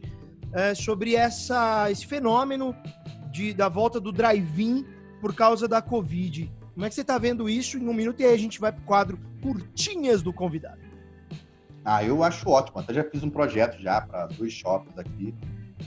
é, 0.52 0.76
sobre 0.76 1.16
essa, 1.16 1.90
esse 1.90 2.06
fenômeno 2.06 2.72
de, 3.32 3.52
da 3.52 3.68
volta 3.68 3.98
do 3.98 4.12
drive-in 4.12 4.86
por 5.20 5.34
causa 5.34 5.66
da 5.66 5.82
Covid. 5.82 6.48
Como 6.72 6.86
é 6.86 6.88
que 6.88 6.94
você 6.94 7.00
está 7.00 7.18
vendo 7.18 7.48
isso 7.48 7.76
em 7.76 7.88
um 7.88 7.92
minuto? 7.92 8.20
E 8.20 8.24
aí 8.24 8.32
a 8.32 8.38
gente 8.38 8.60
vai 8.60 8.70
para 8.70 8.80
o 8.80 8.84
quadro 8.84 9.18
Curtinhas 9.42 10.22
do 10.22 10.32
Convidado. 10.32 10.78
Ah, 11.84 12.04
eu 12.04 12.22
acho 12.22 12.48
ótimo. 12.48 12.78
Até 12.78 12.94
já 12.94 13.02
fiz 13.02 13.24
um 13.24 13.30
projeto 13.30 13.80
já 13.80 14.00
para 14.00 14.26
dois 14.26 14.52
shoppings 14.52 14.96
aqui. 14.96 15.34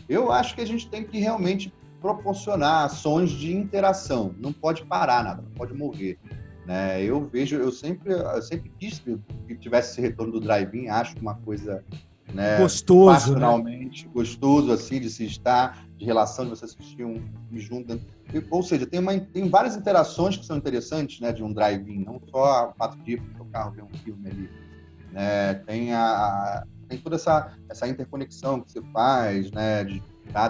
Eu 0.07 0.31
acho 0.31 0.55
que 0.55 0.61
a 0.61 0.67
gente 0.67 0.89
tem 0.89 1.03
que 1.03 1.19
realmente 1.19 1.73
proporcionar 1.99 2.85
ações 2.85 3.29
de 3.31 3.55
interação. 3.55 4.33
Não 4.37 4.51
pode 4.51 4.83
parar 4.85 5.23
nada, 5.23 5.41
não 5.41 5.51
pode 5.51 5.73
morrer. 5.73 6.17
Né? 6.65 7.03
Eu 7.03 7.25
vejo, 7.25 7.55
eu 7.55 7.71
sempre, 7.71 8.11
eu 8.11 8.41
sempre 8.41 8.71
quis 8.79 8.99
que 8.99 9.55
tivesse 9.57 9.91
esse 9.91 10.01
retorno 10.01 10.33
do 10.33 10.39
drive-in. 10.39 10.87
Acho 10.87 11.15
uma 11.19 11.35
coisa 11.35 11.83
né, 12.33 12.57
gostoso, 12.57 13.35
né? 13.35 13.89
gostoso 14.13 14.71
assim 14.71 14.99
de 14.99 15.09
se 15.09 15.25
estar, 15.25 15.85
de 15.97 16.05
relação 16.05 16.45
de 16.45 16.51
você 16.51 16.65
assistir 16.65 17.03
um 17.03 17.15
filme 17.15 17.59
junto. 17.59 17.99
Ou 18.49 18.63
seja, 18.63 18.85
tem, 18.85 18.99
uma, 18.99 19.19
tem 19.19 19.49
várias 19.49 19.75
interações 19.75 20.37
que 20.37 20.45
são 20.45 20.57
interessantes, 20.57 21.19
né, 21.19 21.33
de 21.33 21.43
um 21.43 21.51
drive-in, 21.51 22.03
não 22.03 22.21
só 22.29 22.69
o 22.69 22.73
fato 22.73 22.97
de 22.99 23.13
ir 23.13 23.21
para 23.21 23.43
o 23.43 23.45
carro 23.47 23.71
ver 23.71 23.83
um 23.83 23.93
filme 24.03 24.29
ali. 24.29 24.49
Né? 25.11 25.55
Tem 25.65 25.93
a, 25.93 26.63
tem 26.91 26.99
toda 26.99 27.15
essa, 27.15 27.53
essa 27.69 27.87
interconexão 27.87 28.61
que 28.61 28.71
você 28.71 28.81
faz, 28.91 29.49
né, 29.51 29.83
de 29.83 30.03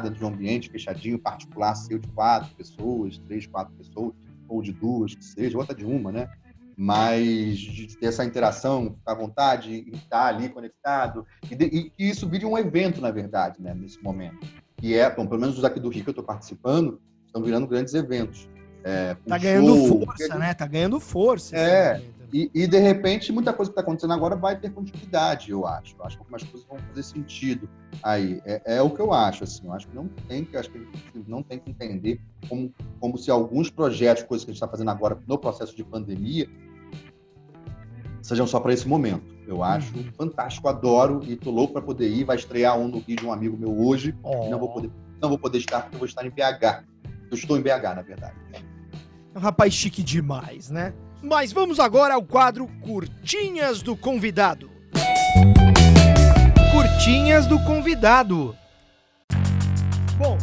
dentro 0.03 0.11
de 0.11 0.23
um 0.23 0.27
ambiente 0.27 0.69
fechadinho, 0.69 1.17
particular, 1.17 1.73
seu 1.75 1.97
de 1.97 2.07
quatro 2.09 2.53
pessoas, 2.55 3.17
três, 3.27 3.47
quatro 3.47 3.73
pessoas, 3.73 4.13
ou 4.47 4.61
de 4.61 4.73
duas, 4.73 5.15
que 5.15 5.23
seja, 5.23 5.57
ou 5.57 5.63
até 5.63 5.73
de 5.73 5.85
uma, 5.85 6.11
né? 6.11 6.29
mas 6.77 7.59
de 7.59 7.95
ter 7.97 8.07
essa 8.07 8.25
interação, 8.25 8.95
ficar 8.97 9.11
à 9.11 9.15
vontade, 9.15 9.85
estar 9.93 10.25
ali 10.25 10.49
conectado, 10.49 11.25
e, 11.43 11.55
que 11.55 11.93
isso 11.99 12.27
vire 12.27 12.45
um 12.45 12.57
evento, 12.57 12.99
na 12.99 13.11
verdade, 13.11 13.61
né, 13.61 13.73
nesse 13.73 14.01
momento. 14.01 14.39
E 14.81 14.95
é, 14.95 15.09
bom, 15.13 15.27
pelo 15.27 15.39
menos 15.39 15.57
os 15.57 15.63
aqui 15.63 15.79
do 15.79 15.89
Rio 15.89 16.03
que 16.03 16.09
eu 16.09 16.13
estou 16.13 16.25
participando, 16.25 16.99
estão 17.25 17.43
virando 17.43 17.67
grandes 17.67 17.93
eventos. 17.93 18.49
É, 18.83 19.15
tá 19.27 19.37
ganhando 19.37 19.75
show, 19.75 20.05
força, 20.05 20.35
né? 20.39 20.53
Tá 20.55 20.65
ganhando 20.65 20.99
força. 20.99 21.55
É, 21.55 22.01
e, 22.33 22.49
e, 22.53 22.67
de 22.67 22.79
repente, 22.79 23.31
muita 23.31 23.51
coisa 23.51 23.69
que 23.69 23.73
está 23.73 23.81
acontecendo 23.81 24.13
agora 24.13 24.35
vai 24.35 24.57
ter 24.57 24.71
continuidade, 24.71 25.51
eu 25.51 25.67
acho. 25.67 25.95
Eu 25.97 26.05
acho 26.05 26.15
que 26.15 26.21
algumas 26.21 26.43
coisas 26.43 26.67
vão 26.67 26.79
fazer 26.79 27.03
sentido 27.03 27.69
aí. 28.01 28.41
É, 28.45 28.77
é, 28.77 28.81
o 28.81 28.89
que 28.89 29.01
eu 29.01 29.11
acho, 29.11 29.43
assim. 29.43 29.65
Eu 29.65 29.73
acho 29.73 29.87
que 29.87 29.95
não 29.95 30.07
tem 30.27 30.45
que, 30.45 30.55
acho 30.55 30.71
que 30.71 30.87
não 31.27 31.43
tem 31.43 31.59
que 31.59 31.69
entender 31.69 32.21
como, 32.47 32.73
como 32.99 33.17
se 33.17 33.29
alguns 33.29 33.69
projetos, 33.69 34.23
coisas 34.23 34.45
que 34.45 34.51
a 34.51 34.53
gente 34.53 34.63
está 34.63 34.67
fazendo 34.67 34.89
agora 34.89 35.19
no 35.27 35.37
processo 35.37 35.75
de 35.75 35.83
pandemia, 35.83 36.47
sejam 38.21 38.47
só 38.47 38.59
para 38.61 38.73
esse 38.73 38.87
momento. 38.87 39.35
Eu 39.45 39.61
acho 39.61 39.93
uhum. 39.93 40.09
fantástico, 40.13 40.69
adoro 40.69 41.21
e 41.23 41.35
tô 41.35 41.51
louco 41.51 41.73
para 41.73 41.81
poder 41.81 42.09
ir. 42.09 42.23
Vai 42.23 42.37
estrear 42.37 42.77
um 42.77 42.87
no 42.87 42.99
Rio 42.99 43.17
de 43.17 43.25
um 43.25 43.33
amigo 43.33 43.57
meu 43.57 43.77
hoje. 43.77 44.15
Oh. 44.23 44.49
Não 44.49 44.57
vou 44.57 44.69
poder, 44.69 44.91
não 45.21 45.27
vou 45.27 45.37
poder 45.37 45.57
estar 45.57 45.81
porque 45.81 45.95
eu 45.95 45.99
vou 45.99 46.07
estar 46.07 46.25
em 46.25 46.29
BH. 46.29 46.85
Eu 47.29 47.35
estou 47.35 47.57
em 47.57 47.61
BH, 47.61 47.95
na 47.95 48.01
verdade. 48.01 48.35
É 49.33 49.37
um 49.37 49.41
rapaz 49.41 49.73
chique 49.73 50.01
demais, 50.01 50.69
né? 50.69 50.93
Mas 51.21 51.51
vamos 51.51 51.79
agora 51.79 52.15
ao 52.15 52.23
quadro 52.23 52.67
Curtinhas 52.81 53.83
do 53.83 53.95
Convidado. 53.95 54.71
Curtinhas 56.71 57.45
do 57.45 57.59
Convidado. 57.63 58.57
Bom, 60.17 60.35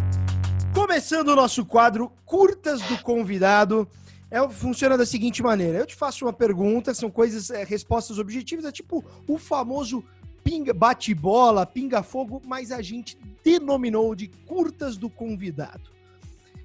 começando 0.73 1.29
o 1.29 1.37
nosso 1.37 1.67
quadro 1.67 2.13
Curtas 2.25 2.81
do 2.83 2.97
Convidado, 2.99 3.89
é, 4.31 4.49
funciona 4.49 4.97
da 4.97 5.05
seguinte 5.05 5.43
maneira: 5.43 5.79
eu 5.79 5.87
te 5.87 5.97
faço 5.97 6.25
uma 6.25 6.33
pergunta, 6.33 6.95
são 6.95 7.11
coisas, 7.11 7.51
é, 7.51 7.65
respostas 7.65 8.19
objetivas, 8.21 8.65
é 8.65 8.71
tipo 8.71 9.05
o 9.27 9.37
famoso 9.37 10.05
pinga, 10.45 10.73
bate-bola, 10.73 11.67
pinga-fogo, 11.67 12.41
mas 12.47 12.71
a 12.71 12.81
gente 12.81 13.19
denominou 13.43 14.15
de 14.15 14.29
curtas 14.47 14.97
do 14.97 15.11
convidado. 15.11 15.91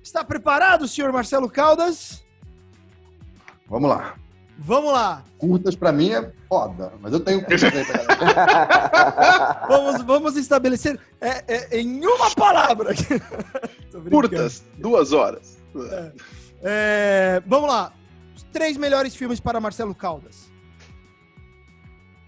Está 0.04 0.24
preparado, 0.24 0.88
senhor 0.88 1.12
Marcelo 1.12 1.50
Caldas? 1.50 2.23
Vamos 3.74 3.90
lá. 3.90 4.16
Vamos 4.60 4.94
lá. 4.94 5.24
Curtas 5.40 5.76
para 5.76 5.92
mim 5.92 6.12
é 6.12 6.32
foda, 6.48 6.94
mas 7.02 7.12
eu 7.12 7.20
tenho 7.20 7.42
vamos, 9.68 10.04
vamos 10.04 10.38
estabelecer 10.38 11.00
é, 11.20 11.44
é, 11.48 11.80
em 11.82 12.06
uma 12.06 12.30
palavra. 12.36 12.94
Curtas, 14.12 14.64
duas 14.78 15.12
horas. 15.12 15.58
É. 15.76 16.12
É, 16.62 17.42
vamos 17.48 17.68
lá. 17.68 17.92
Os 18.36 18.44
três 18.44 18.78
melhores 18.78 19.16
filmes 19.16 19.40
para 19.40 19.60
Marcelo 19.60 19.96
Caldas. 19.96 20.52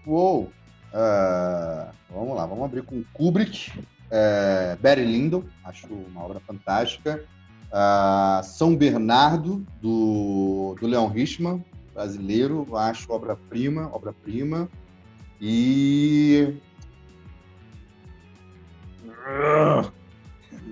Uou. 0.04 0.50
Uh, 0.92 1.92
vamos 2.10 2.36
lá, 2.36 2.44
vamos 2.44 2.64
abrir 2.64 2.82
com 2.82 3.04
Kubrick, 3.12 3.70
é, 4.10 4.76
Barry 4.80 5.04
Lyndon, 5.04 5.44
acho 5.62 5.86
uma 5.86 6.24
obra 6.24 6.40
fantástica. 6.40 7.24
Uh, 7.66 8.42
São 8.44 8.76
Bernardo, 8.76 9.66
do, 9.80 10.76
do 10.80 10.86
Leon 10.86 11.08
Richman, 11.08 11.64
brasileiro, 11.92 12.76
acho 12.76 13.10
obra-prima, 13.12 13.90
obra-prima. 13.92 14.68
E. 15.40 16.54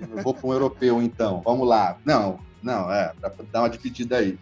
Eu 0.09 0.23
vou 0.23 0.33
para 0.33 0.47
um 0.47 0.53
europeu, 0.53 1.01
então. 1.01 1.41
Vamos 1.43 1.67
lá. 1.67 1.97
Não, 2.05 2.39
não, 2.61 2.91
é, 2.91 3.13
para 3.19 3.33
dar 3.51 3.61
uma 3.61 3.69
dividida 3.69 4.17
aí. 4.17 4.39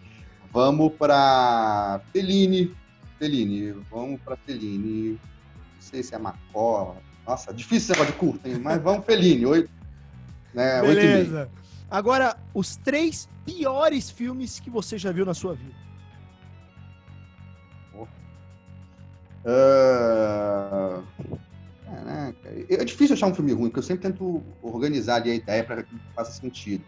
Vamos 0.52 0.92
para 0.94 2.00
Fellini. 2.12 2.74
Fellini, 3.18 3.72
vamos 3.90 4.20
para 4.20 4.36
Fellini. 4.36 5.12
Não 5.12 5.18
sei 5.80 6.02
se 6.02 6.14
é 6.14 6.18
Macó. 6.18 6.96
Nossa, 7.26 7.52
difícil 7.52 7.76
esse 7.78 7.92
negócio 7.92 8.12
de 8.12 8.18
curto, 8.18 8.46
hein? 8.46 8.58
mas 8.62 8.80
vamos 8.82 9.04
Fellini. 9.04 9.44
Oito, 9.46 9.70
né, 10.52 10.80
Beleza. 10.80 11.50
Agora, 11.90 12.36
os 12.52 12.76
três 12.76 13.28
piores 13.44 14.10
filmes 14.10 14.58
que 14.58 14.70
você 14.70 14.98
já 14.98 15.12
viu 15.12 15.24
na 15.24 15.34
sua 15.34 15.54
vida. 15.54 15.84
Uh... 19.44 21.04
Caraca. 21.84 22.48
É 22.68 22.84
difícil 22.84 23.14
achar 23.14 23.26
um 23.26 23.34
filme 23.34 23.52
ruim, 23.52 23.68
porque 23.68 23.78
eu 23.78 23.82
sempre 23.82 24.10
tento 24.10 24.42
organizar 24.62 25.16
ali 25.16 25.30
a 25.30 25.34
ideia 25.34 25.62
para 25.62 25.82
que 25.82 25.94
faça 26.14 26.32
sentido. 26.32 26.84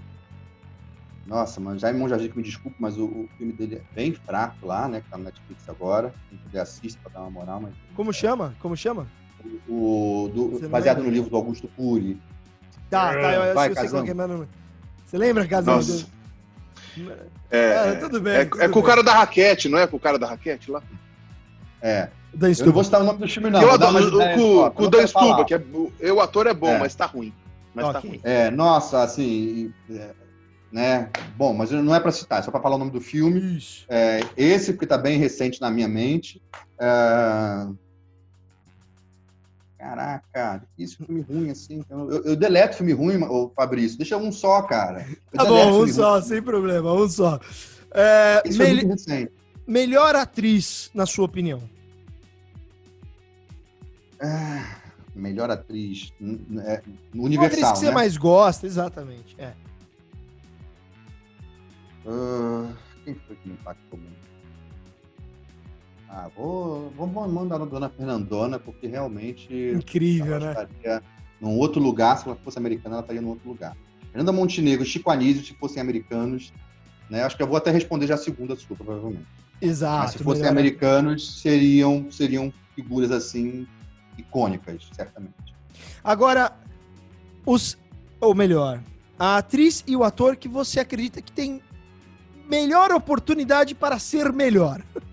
Nossa, 1.27 1.61
mano, 1.61 1.79
Jaime 1.79 1.99
Monjardim, 1.99 2.33
me 2.37 2.43
desculpe, 2.43 2.77
mas 2.79 2.97
o, 2.97 3.05
o, 3.05 3.29
filme 3.37 3.53
dele 3.53 3.77
é 3.77 3.95
bem 3.95 4.15
fraco 4.15 4.65
lá, 4.65 4.89
né? 4.89 5.01
Que 5.01 5.11
tá 5.11 5.19
no 5.19 5.25
Netflix 5.25 5.69
agora. 5.69 6.15
Quem 6.31 6.39
puder 6.39 6.61
assistir 6.61 6.99
pra 7.01 7.11
dar 7.13 7.21
uma 7.23 7.31
moral, 7.31 7.61
mas. 7.61 7.75
Como 7.95 8.13
chama? 8.13 8.55
Como 8.61 8.77
chama? 8.77 9.09
O, 9.69 10.31
do, 10.33 10.69
baseado 10.69 11.03
no 11.03 11.11
livro 11.11 11.29
do 11.29 11.37
Augusto 11.37 11.69
Puri. 11.69 12.21
Tá, 12.89 13.13
tá, 13.13 13.33
eu, 13.33 13.55
Vai, 13.55 13.71
eu 13.71 13.75
sei 13.75 13.89
qual 13.89 14.05
é 14.05 14.15
meu 14.15 14.29
nome. 14.29 14.49
Você 15.07 15.17
lembra, 15.17 15.47
Casão? 15.47 15.77
Nossa. 15.77 16.07
É, 17.51 17.91
ah, 17.91 17.97
tudo 18.01 18.21
bem. 18.21 18.35
É, 18.35 18.45
tudo 18.45 18.63
é 18.63 18.69
com 18.69 18.75
bem. 18.75 18.83
o 18.83 18.87
cara 18.87 19.03
da 19.03 19.15
raquete, 19.15 19.69
não 19.69 19.79
é 19.79 19.87
com 19.87 19.97
o 19.97 20.01
cara 20.01 20.19
da 20.19 20.27
raquete 20.27 20.71
lá? 20.71 20.83
É. 21.81 22.09
Dan 22.35 22.51
eu 22.51 22.67
não 22.67 22.73
vou 22.73 22.85
citar 22.85 23.01
o 23.01 23.05
nome 23.05 23.21
do 23.21 23.29
filme, 23.29 23.49
não. 23.49 23.63
Eu 23.63 23.71
adoro, 23.71 24.11
com, 24.11 24.71
com 24.71 24.83
o 24.83 24.91
Dan 24.91 25.07
Stuba, 25.07 25.45
que 25.45 25.55
é, 25.55 26.13
o 26.13 26.21
ator 26.21 26.47
é 26.47 26.53
bom, 26.53 26.69
é. 26.69 26.79
mas 26.79 26.95
tá 26.95 27.07
ruim. 27.07 27.33
Mas 27.75 27.87
okay. 27.87 28.01
tá 28.01 28.09
ruim. 28.09 28.21
É, 28.25 28.51
nossa, 28.51 29.03
assim. 29.03 29.73
É, 29.91 30.11
né? 30.73 31.09
Bom, 31.37 31.55
mas 31.55 31.71
não 31.71 31.95
é 31.95 32.01
para 32.01 32.11
citar, 32.11 32.41
é 32.41 32.43
só 32.43 32.51
para 32.51 32.61
falar 32.61 32.77
o 32.77 32.79
nome 32.79 32.91
do 32.91 33.01
filme. 33.01 33.59
É, 33.89 34.21
esse, 34.37 34.73
porque 34.73 34.85
está 34.85 34.99
bem 34.99 35.19
recente 35.19 35.61
na 35.61 35.71
minha 35.71 35.89
mente. 35.89 36.43
É... 36.79 37.67
Caraca, 39.87 40.67
difícil 40.77 41.07
filme 41.07 41.21
ruim 41.21 41.51
assim. 41.51 41.85
Eu, 41.89 42.25
eu, 42.25 42.37
deleto 42.37 42.79
filme 42.79 42.93
ruim, 42.93 43.23
ô 43.23 43.53
Fabrício. 43.55 43.97
Deixa 43.97 44.17
um 44.17 44.33
só, 44.33 44.63
cara. 44.63 45.07
Eu 45.33 45.39
tá 45.39 45.45
bom, 45.45 45.83
um 45.83 45.87
só, 45.87 46.15
ruim. 46.15 46.23
sem 46.23 46.43
problema, 46.43 46.93
um 46.93 47.09
só. 47.09 47.39
É, 47.93 48.43
me... 48.45 49.31
Melhor 49.65 50.17
atriz, 50.17 50.91
na 50.93 51.07
sua 51.07 51.27
opinião? 51.27 51.63
Ah, 54.21 54.77
melhor 55.15 55.51
atriz 55.53 56.13
no 56.19 56.61
é, 56.61 56.83
Universal, 57.15 57.47
atriz 57.47 57.73
que 57.73 57.79
você 57.79 57.87
né? 57.87 57.93
mais 57.93 58.17
gosta, 58.17 58.67
exatamente. 58.67 59.37
É. 59.39 59.53
Uh, 62.05 62.75
quem 63.05 63.15
foi 63.15 63.37
que 63.37 63.49
me 63.49 63.55
impactou 63.55 64.01
muito? 64.01 64.26
Ah, 66.19 66.31
vou, 66.35 66.91
vou 66.97 67.07
mandar 67.07 67.61
a 67.61 67.65
Dona 67.67 67.91
Fernandona, 67.91 68.59
porque 68.59 68.87
realmente. 68.87 69.53
Incrível, 69.53 70.41
né? 70.41 71.03
Num 71.39 71.59
outro 71.59 71.79
lugar, 71.79 72.17
se 72.17 72.27
ela 72.27 72.39
fosse 72.43 72.57
americana, 72.57 72.95
ela 72.95 73.03
estaria 73.03 73.21
num 73.21 73.29
outro 73.29 73.47
lugar. 73.47 73.77
Fernanda 74.11 74.33
Montenegro, 74.33 74.87
Chico 74.87 75.11
Anísio, 75.11 75.45
se 75.45 75.53
fossem 75.53 75.79
americanos, 75.79 76.55
né? 77.11 77.23
Acho 77.23 77.37
que 77.37 77.43
eu 77.43 77.47
vou 77.47 77.59
até 77.59 77.71
responder 77.71 78.07
já 78.07 78.15
a 78.15 78.19
segunda 78.19 78.57
sua, 78.57 78.75
provavelmente. 78.75 79.27
Exato. 79.61 80.05
Mas 80.05 80.11
se 80.13 80.19
fossem 80.21 80.41
melhor. 80.45 80.53
americanos, 80.53 81.43
seriam, 81.43 82.11
seriam 82.11 82.51
figuras 82.75 83.11
assim 83.11 83.67
icônicas, 84.17 84.89
certamente. 84.93 85.35
Agora, 86.03 86.51
os. 87.45 87.77
Ou 88.19 88.35
melhor, 88.35 88.83
a 89.19 89.37
atriz 89.37 89.85
e 89.87 89.95
o 89.95 90.03
ator 90.03 90.37
que 90.37 90.49
você 90.49 90.81
acredita 90.81 91.21
que 91.21 91.31
tem 91.31 91.61
melhor 92.49 92.91
oportunidade 92.91 93.75
para 93.75 93.99
ser 93.99 94.33
melhor. 94.33 94.83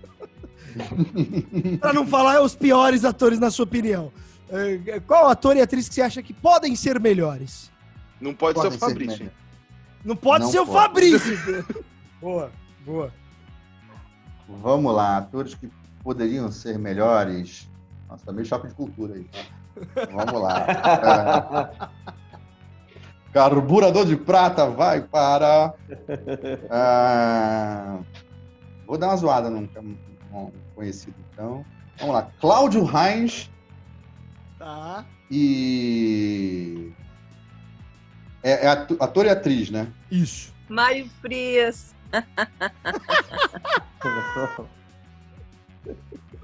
Pra 1.80 1.92
não 1.92 2.06
falar 2.06 2.42
os 2.42 2.54
piores 2.54 3.04
atores, 3.04 3.38
na 3.38 3.50
sua 3.50 3.64
opinião. 3.64 4.12
É, 4.50 5.00
Qual 5.00 5.28
ator 5.28 5.56
e 5.56 5.60
atriz 5.62 5.88
que 5.88 5.94
você 5.94 6.02
acha 6.02 6.22
que 6.22 6.32
podem 6.32 6.76
ser 6.76 7.00
melhores? 7.00 7.70
Não 8.20 8.34
pode 8.34 8.54
Podem 8.54 8.70
ser 8.70 8.76
o 8.76 8.80
Fabrício. 8.80 9.30
Não 10.04 10.16
pode 10.16 10.44
Não 10.44 10.50
ser 10.50 10.60
o 10.60 10.66
pode. 10.66 10.78
Fabrício. 10.78 11.66
boa, 12.20 12.50
boa. 12.84 13.12
Vamos 14.62 14.94
lá, 14.94 15.16
atores 15.18 15.54
que 15.54 15.70
poderiam 16.02 16.50
ser 16.52 16.78
melhores. 16.78 17.68
Nossa, 18.08 18.26
tá 18.26 18.32
meio 18.32 18.46
choque 18.46 18.68
de 18.68 18.74
cultura 18.74 19.14
aí. 19.14 19.26
Vamos 20.12 20.40
lá. 20.42 21.70
É. 21.90 23.34
Carburador 23.34 24.06
de 24.06 24.16
prata 24.16 24.70
vai 24.70 25.00
para. 25.00 25.74
Ah, 26.70 27.98
Vou 28.86 28.96
dar 28.96 29.08
uma 29.08 29.16
zoada 29.16 29.50
num 29.50 29.66
conhecido, 30.74 31.14
então. 31.32 31.64
Vamos 31.98 32.14
lá. 32.14 32.30
Cláudio 32.40 32.84
Reins 32.84 33.50
Tá. 34.58 35.04
e. 35.30 36.92
É, 38.42 38.66
é 38.66 38.68
ator 38.68 39.26
e 39.26 39.30
atriz, 39.30 39.70
né? 39.70 39.88
Isso. 40.10 40.52
Mário 40.68 41.08
Frias. 41.20 41.94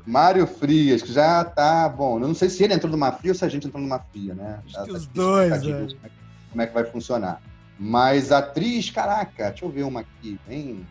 Mário 0.07 0.47
Frias, 0.47 1.03
que 1.03 1.13
já 1.13 1.45
tá. 1.45 1.89
Bom, 1.89 2.19
eu 2.21 2.29
não 2.29 2.35
sei 2.35 2.49
se 2.49 2.63
ele 2.65 2.75
entrou 2.75 2.91
numa 2.91 3.13
fria 3.13 3.33
ou 3.33 3.35
se 3.39 3.45
a 3.45 3.49
gente 3.49 3.67
entrou 3.67 3.83
numa 3.83 3.99
fria, 3.99 4.35
né? 4.35 4.61
Acho 4.65 4.75
Já 4.75 4.83
que 4.85 4.91
tá 4.93 4.97
os 4.97 5.07
dois, 5.07 5.61
Como 5.63 5.75
é, 5.75 5.87
que- 5.87 6.15
como 6.51 6.63
é 6.63 6.67
que 6.67 6.75
vai 6.75 6.85
funcionar. 6.85 7.41
Mas 7.79 8.33
atriz, 8.33 8.91
caraca, 8.91 9.49
deixa 9.51 9.65
eu 9.65 9.71
ver 9.71 9.85
uma 9.85 10.01
aqui, 10.01 10.39
bem. 10.47 10.87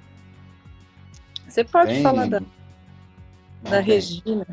Você 1.47 1.63
pode 1.63 1.91
bem- 1.91 2.03
falar 2.03 2.27
da, 2.27 2.41
Não, 3.64 3.72
da. 3.72 3.80
Regina. 3.80 4.45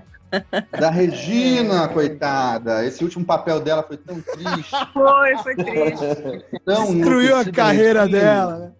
Da 0.78 0.90
Regina, 0.90 1.88
coitada. 1.88 2.84
Esse 2.84 3.02
último 3.04 3.24
papel 3.24 3.60
dela 3.60 3.82
foi 3.82 3.96
tão 3.96 4.20
triste. 4.20 4.74
Foi, 4.92 5.36
foi 5.38 5.54
triste. 5.54 6.60
Tão 6.64 6.94
Destruiu 6.94 7.36
a 7.36 7.44
carreira 7.44 8.08
dela, 8.08 8.58
né? 8.58 8.72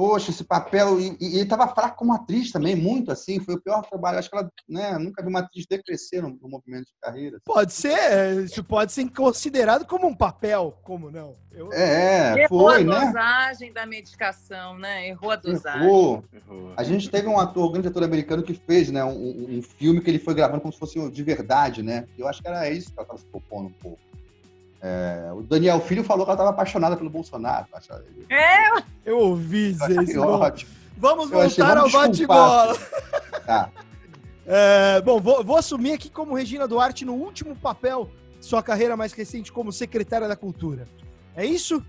Poxa, 0.00 0.30
esse 0.30 0.42
papel. 0.44 0.98
E, 0.98 1.14
e 1.20 1.36
ele 1.40 1.44
tava 1.44 1.68
fraco 1.68 1.98
como 1.98 2.14
atriz 2.14 2.50
também, 2.50 2.74
muito 2.74 3.12
assim. 3.12 3.38
Foi 3.38 3.56
o 3.56 3.60
pior 3.60 3.82
trabalho. 3.82 4.18
Acho 4.18 4.30
que 4.30 4.36
ela 4.38 4.50
né, 4.66 4.96
nunca 4.96 5.22
vi 5.22 5.28
uma 5.28 5.40
atriz 5.40 5.66
decrescer 5.68 6.22
no, 6.22 6.30
no 6.40 6.48
movimento 6.48 6.86
de 6.86 6.94
carreira. 7.02 7.38
Pode 7.44 7.70
ser, 7.74 8.42
isso 8.42 8.64
pode 8.64 8.92
ser 8.92 9.06
considerado 9.10 9.84
como 9.84 10.06
um 10.06 10.14
papel, 10.16 10.74
como 10.82 11.10
não? 11.10 11.36
Eu- 11.52 11.70
É, 11.74 12.44
Errou 12.44 12.70
foi, 12.70 12.80
a 12.80 12.84
né? 12.84 13.06
dosagem 13.06 13.74
da 13.74 13.84
medicação, 13.84 14.78
né? 14.78 15.06
Errou 15.06 15.32
a 15.32 15.36
dosagem. 15.36 15.82
Errou. 15.82 16.24
Errou. 16.32 16.72
A 16.78 16.82
gente 16.82 17.10
teve 17.10 17.28
um 17.28 17.38
ator, 17.38 17.68
um 17.68 17.72
grande 17.72 17.88
ator 17.88 18.02
americano 18.02 18.42
que 18.42 18.54
fez, 18.54 18.90
né, 18.90 19.04
um, 19.04 19.10
um- 19.10 19.58
um 19.58 19.62
filme 19.62 20.00
que 20.00 20.08
ele 20.08 20.18
foi 20.18 20.32
gravando 20.32 20.62
como 20.62 20.72
se 20.72 20.78
fosse 20.78 21.10
de 21.10 21.22
verdade, 21.22 21.82
né? 21.82 22.06
Eu 22.16 22.26
acho 22.26 22.40
que 22.40 22.48
era 22.48 22.70
isso 22.70 22.86
que 22.90 22.94
ela 22.98 23.02
estava 23.02 23.18
se 23.18 23.26
propondo 23.26 23.66
um 23.66 23.72
pouco. 23.72 24.00
É, 24.82 25.30
o 25.34 25.42
Daniel 25.42 25.80
Filho 25.80 26.02
falou 26.02 26.24
que 26.24 26.30
ela 26.30 26.36
estava 26.36 26.50
apaixonada 26.50 26.96
pelo 26.96 27.10
Bolsonaro. 27.10 27.66
É, 28.30 28.82
Eu 29.04 29.18
ouvi 29.18 29.76
eu 29.78 29.84
achei 29.84 30.04
isso. 30.04 30.20
Ótimo. 30.20 30.70
Vamos 30.96 31.30
Eu 31.30 31.40
achei, 31.40 31.62
voltar 31.64 31.78
ao 31.78 31.88
vamos 31.88 32.16
desculpar. 32.18 32.68
bate-bola. 32.68 33.40
Tá. 33.46 33.70
É, 34.46 35.00
bom, 35.02 35.20
vou, 35.20 35.44
vou 35.44 35.56
assumir 35.56 35.92
aqui 35.92 36.10
como 36.10 36.34
Regina 36.34 36.66
Duarte 36.66 37.04
no 37.04 37.14
último 37.14 37.54
papel 37.56 38.10
de 38.38 38.46
sua 38.46 38.62
carreira 38.62 38.96
mais 38.96 39.12
recente 39.12 39.52
como 39.52 39.70
secretária 39.72 40.26
da 40.26 40.36
Cultura. 40.36 40.88
É 41.36 41.44
isso? 41.44 41.84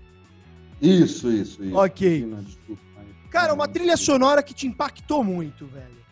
Isso, 0.80 1.30
isso, 1.30 1.64
isso. 1.64 1.76
Ok. 1.76 2.08
Regina, 2.08 2.42
desculpa, 2.42 2.82
mas- 2.96 3.06
Cara, 3.30 3.54
uma 3.54 3.66
trilha 3.68 3.96
sonora 3.96 4.42
que 4.42 4.52
te 4.54 4.66
impactou 4.66 5.24
muito, 5.24 5.66
velho. 5.66 6.02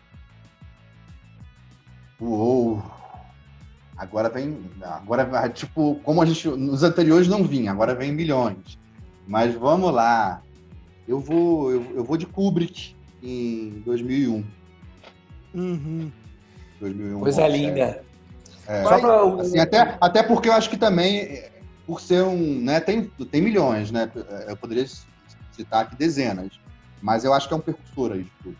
Uou. 2.19 2.83
Agora 4.01 4.29
vem. 4.29 4.57
Agora, 4.81 5.47
tipo, 5.49 5.99
como 6.03 6.23
a 6.23 6.25
gente. 6.25 6.47
Nos 6.47 6.81
anteriores 6.81 7.27
não 7.27 7.43
vinha, 7.43 7.71
agora 7.71 7.93
vem 7.93 8.11
milhões. 8.11 8.79
Mas 9.27 9.53
vamos 9.53 9.93
lá. 9.93 10.41
Eu 11.07 11.19
vou, 11.19 11.71
eu, 11.71 11.85
eu 11.97 12.03
vou 12.03 12.17
de 12.17 12.25
Kubrick 12.25 12.95
em 13.21 13.83
2001. 13.85 14.43
Uhum. 15.53 16.11
2001 16.79 17.19
Coisa 17.19 17.43
é, 17.43 17.49
linda. 17.49 18.03
é. 18.67 18.83
Só 18.83 18.99
pra. 18.99 19.41
Assim, 19.43 19.59
até, 19.59 19.97
até 20.01 20.23
porque 20.23 20.49
eu 20.49 20.53
acho 20.53 20.71
que 20.71 20.77
também, 20.77 21.19
é, 21.19 21.51
por 21.85 22.01
ser 22.01 22.23
um. 22.23 22.59
Né, 22.59 22.79
tem, 22.79 23.03
tem 23.03 23.39
milhões, 23.39 23.91
né? 23.91 24.11
Eu 24.47 24.57
poderia 24.57 24.87
citar 25.51 25.83
aqui 25.83 25.95
dezenas. 25.95 26.59
Mas 26.99 27.23
eu 27.23 27.35
acho 27.35 27.47
que 27.47 27.53
é 27.53 27.57
um 27.57 27.61
percussor 27.61 28.13
aí 28.13 28.23
de 28.23 28.31
tudo. 28.41 28.57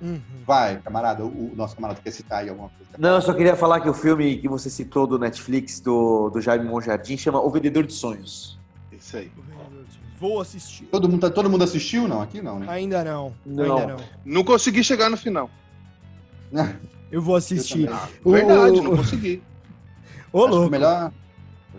Uhum. 0.00 0.20
Vai, 0.46 0.80
camarada, 0.80 1.24
o, 1.24 1.52
o 1.52 1.56
nosso 1.56 1.74
camarada 1.74 2.00
quer 2.02 2.10
citar 2.10 2.42
aí 2.42 2.48
alguma 2.48 2.68
coisa. 2.68 2.92
Não, 2.98 3.16
eu 3.16 3.22
só 3.22 3.34
queria 3.34 3.56
falar 3.56 3.80
que 3.80 3.88
o 3.88 3.94
filme 3.94 4.38
que 4.38 4.48
você 4.48 4.70
citou 4.70 5.06
do 5.06 5.18
Netflix, 5.18 5.80
do, 5.80 6.30
do 6.30 6.40
Jaime 6.40 6.64
Monjardim, 6.64 7.16
chama 7.16 7.40
O 7.40 7.50
Vendedor 7.50 7.84
de 7.84 7.92
Sonhos. 7.92 8.58
Isso 8.92 9.16
aí. 9.16 9.30
Vou 10.18 10.40
assistir. 10.40 10.84
Todo 10.86 11.08
mundo, 11.08 11.30
todo 11.30 11.48
mundo 11.50 11.64
assistiu? 11.64 12.08
Não, 12.08 12.20
aqui 12.20 12.42
não, 12.42 12.58
né? 12.58 12.66
Ainda 12.68 13.04
não. 13.04 13.34
Não. 13.46 13.78
Ainda 13.78 13.86
não. 13.94 14.04
Não 14.24 14.44
consegui 14.44 14.82
chegar 14.82 15.08
no 15.08 15.16
final. 15.16 15.50
Eu 17.10 17.22
vou 17.22 17.36
assistir. 17.36 17.88
O- 18.22 18.32
Verdade, 18.32 18.80
o- 18.80 18.82
não 18.82 18.96
consegui. 18.96 19.42
Ô, 20.32 20.40
Acho 20.40 20.48
que 20.48 20.54
louco. 20.54 20.70
melhor. 20.70 21.12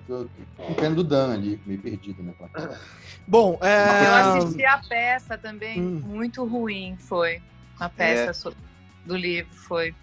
Eu 0.08 0.26
tô 0.58 0.64
com 0.64 0.74
pena 0.74 0.96
do 0.96 1.04
Dan 1.04 1.34
ali, 1.34 1.62
meio 1.66 1.80
perdido, 1.80 2.24
né? 2.24 2.34
Bom, 3.28 3.60
eu 3.62 3.68
é... 3.68 4.22
assisti 4.22 4.66
a 4.66 4.78
peça 4.78 5.38
também. 5.38 5.80
Hum. 5.80 6.02
Muito 6.04 6.44
ruim 6.46 6.98
foi. 6.98 7.42
A 7.80 7.90
peça 7.90 8.50
É. 8.50 8.54
do 9.08 9.16
livro 9.16 9.54
foi 9.54 9.94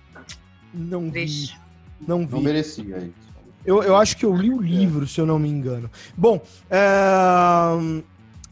Não 0.73 1.05
vi. 1.07 1.11
triste. 1.13 1.61
Não 2.07 2.21
Não 2.21 2.27
vi. 2.27 2.41
merecia 2.45 2.99
isso. 2.99 3.27
Eu, 3.65 3.83
eu 3.83 3.97
acho 3.97 4.17
que 4.17 4.25
eu 4.25 4.35
li 4.35 4.51
o 4.51 4.61
livro, 4.63 5.07
se 5.09 5.21
eu 5.21 5.27
não 5.27 5.39
me 5.39 5.49
engano. 5.49 5.91
Bom, 6.17 6.41
é, 6.71 8.07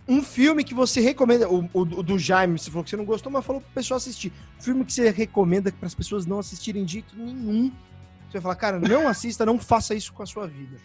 um 0.09 0.23
filme 0.23 0.65
que 0.65 0.75
você 0.75 1.01
recomenda, 1.01 1.49
o, 1.49 1.61
o- 1.73 1.81
o 1.81 2.03
do 2.03 2.19
Jaime, 2.19 2.59
você 2.59 2.69
falou 2.71 2.83
que 2.85 2.91
você 2.91 2.97
não 2.97 3.05
gostou, 3.05 3.31
mas 3.31 3.45
falou 3.45 3.61
pro 3.63 3.71
pessoal 3.73 3.97
assistir. 3.97 4.33
Um 4.59 4.63
filme 4.63 4.85
que 4.85 4.93
você 4.93 5.11
recomenda 5.11 5.71
para 5.71 5.87
as 5.87 5.95
pessoas 5.95 6.27
não 6.27 6.41
assistirem 6.41 6.85
de 6.85 6.95
jeito 6.95 7.17
nenhum. 7.17 7.71
Você 8.29 8.33
vai 8.35 8.43
falar, 8.43 8.57
cara, 8.57 8.81
não 8.81 9.07
assista, 9.09 9.47
não 9.47 9.59
faça 9.59 9.95
isso 9.95 10.13
com 10.13 10.23
a 10.23 10.27
sua 10.27 10.49
vida. 10.49 10.77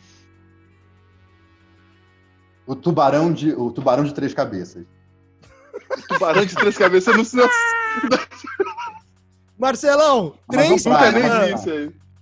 O 2.67 2.75
tubarão 2.75 3.33
de, 3.33 3.51
o 3.53 3.71
tubarão 3.71 4.03
de 4.03 4.13
três 4.13 4.33
cabeças. 4.33 4.85
Tubarão 6.07 6.45
de 6.45 6.55
três 6.55 6.77
cabeças 6.77 7.15
não 7.15 7.25
sei. 7.25 7.43
Marcelão, 9.57 10.35
três, 10.49 10.83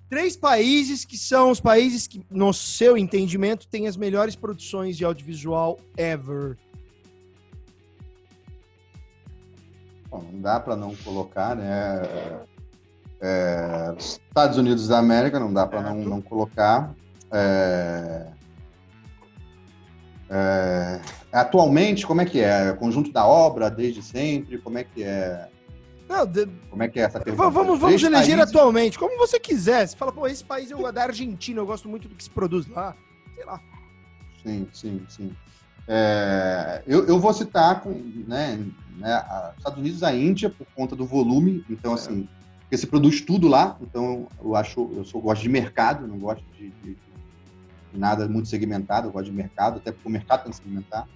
três 0.09 0.35
países 0.35 1.05
que 1.05 1.17
são 1.17 1.51
os 1.51 1.59
países 1.59 2.07
que, 2.07 2.25
no 2.31 2.51
seu 2.51 2.97
entendimento, 2.97 3.67
têm 3.67 3.87
as 3.87 3.95
melhores 3.95 4.35
produções 4.35 4.97
de 4.97 5.05
audiovisual 5.05 5.79
ever. 5.95 6.57
Bom, 10.09 10.25
não 10.31 10.41
dá 10.41 10.59
para 10.59 10.75
não 10.75 10.95
colocar, 10.95 11.55
né? 11.55 12.01
É, 13.21 13.95
Estados 13.97 14.57
Unidos 14.57 14.87
da 14.87 14.97
América, 14.97 15.39
não 15.39 15.53
dá 15.53 15.67
para 15.67 15.81
não, 15.81 15.95
não 15.97 16.21
colocar. 16.21 16.95
É, 17.31 18.27
é, 20.29 21.01
atualmente, 21.31 22.05
como 22.05 22.21
é 22.21 22.25
que 22.25 22.39
é? 22.39 22.73
Conjunto 22.73 23.11
da 23.11 23.25
obra, 23.25 23.69
desde 23.69 24.01
sempre? 24.03 24.57
Como 24.59 24.77
é 24.77 24.83
que 24.83 25.03
é? 25.03 25.47
Não, 26.09 26.25
de- 26.25 26.47
Como 26.69 26.83
é 26.83 26.87
que 26.87 26.99
é 26.99 27.03
essa 27.03 27.19
pergunta? 27.19 27.49
Vamos, 27.49 27.79
vamos 27.79 28.01
Três 28.01 28.03
eleger 28.13 28.37
países? 28.37 28.55
atualmente, 28.55 28.97
como 28.99 29.17
você 29.17 29.39
quiser. 29.39 29.87
Você 29.87 29.95
fala, 29.97 30.11
pô, 30.11 30.25
esse 30.27 30.43
país 30.43 30.71
eu, 30.71 30.87
é 30.87 30.91
da 30.91 31.03
Argentina, 31.03 31.59
eu 31.59 31.65
gosto 31.65 31.89
muito 31.89 32.07
do 32.07 32.15
que 32.15 32.23
se 32.23 32.29
produz 32.29 32.67
lá. 32.67 32.95
Sei 33.35 33.45
lá. 33.45 33.59
Sim, 34.43 34.67
sim, 34.73 35.01
sim. 35.09 35.31
É, 35.89 36.81
eu, 36.85 37.05
eu 37.07 37.19
vou 37.19 37.33
citar 37.33 37.81
com, 37.81 37.91
né, 38.27 38.57
né, 38.97 39.23
Estados 39.57 39.79
Unidos 39.79 40.03
a 40.03 40.13
Índia 40.13 40.49
por 40.49 40.67
conta 40.75 40.95
do 40.95 41.05
volume, 41.05 41.63
então 41.69 41.93
assim, 41.93 42.27
porque 42.61 42.77
se 42.77 42.87
produz 42.87 43.21
tudo 43.21 43.47
lá, 43.47 43.77
então 43.81 44.27
eu 44.43 44.53
acho, 44.55 44.91
eu 44.93 45.05
sou, 45.05 45.21
gosto 45.21 45.41
de 45.41 45.47
mercado, 45.49 46.05
não 46.05 46.19
gosto 46.19 46.43
de- 46.57 46.71
de 46.83 46.97
nada 47.97 48.27
muito 48.27 48.47
segmentado, 48.47 49.07
eu 49.07 49.11
gosto 49.11 49.25
de 49.25 49.31
mercado, 49.31 49.77
até 49.77 49.91
porque 49.91 50.07
o 50.07 50.11
mercado 50.11 50.43
tem 50.43 50.51
que 50.51 50.57
segmentar. 50.57 51.07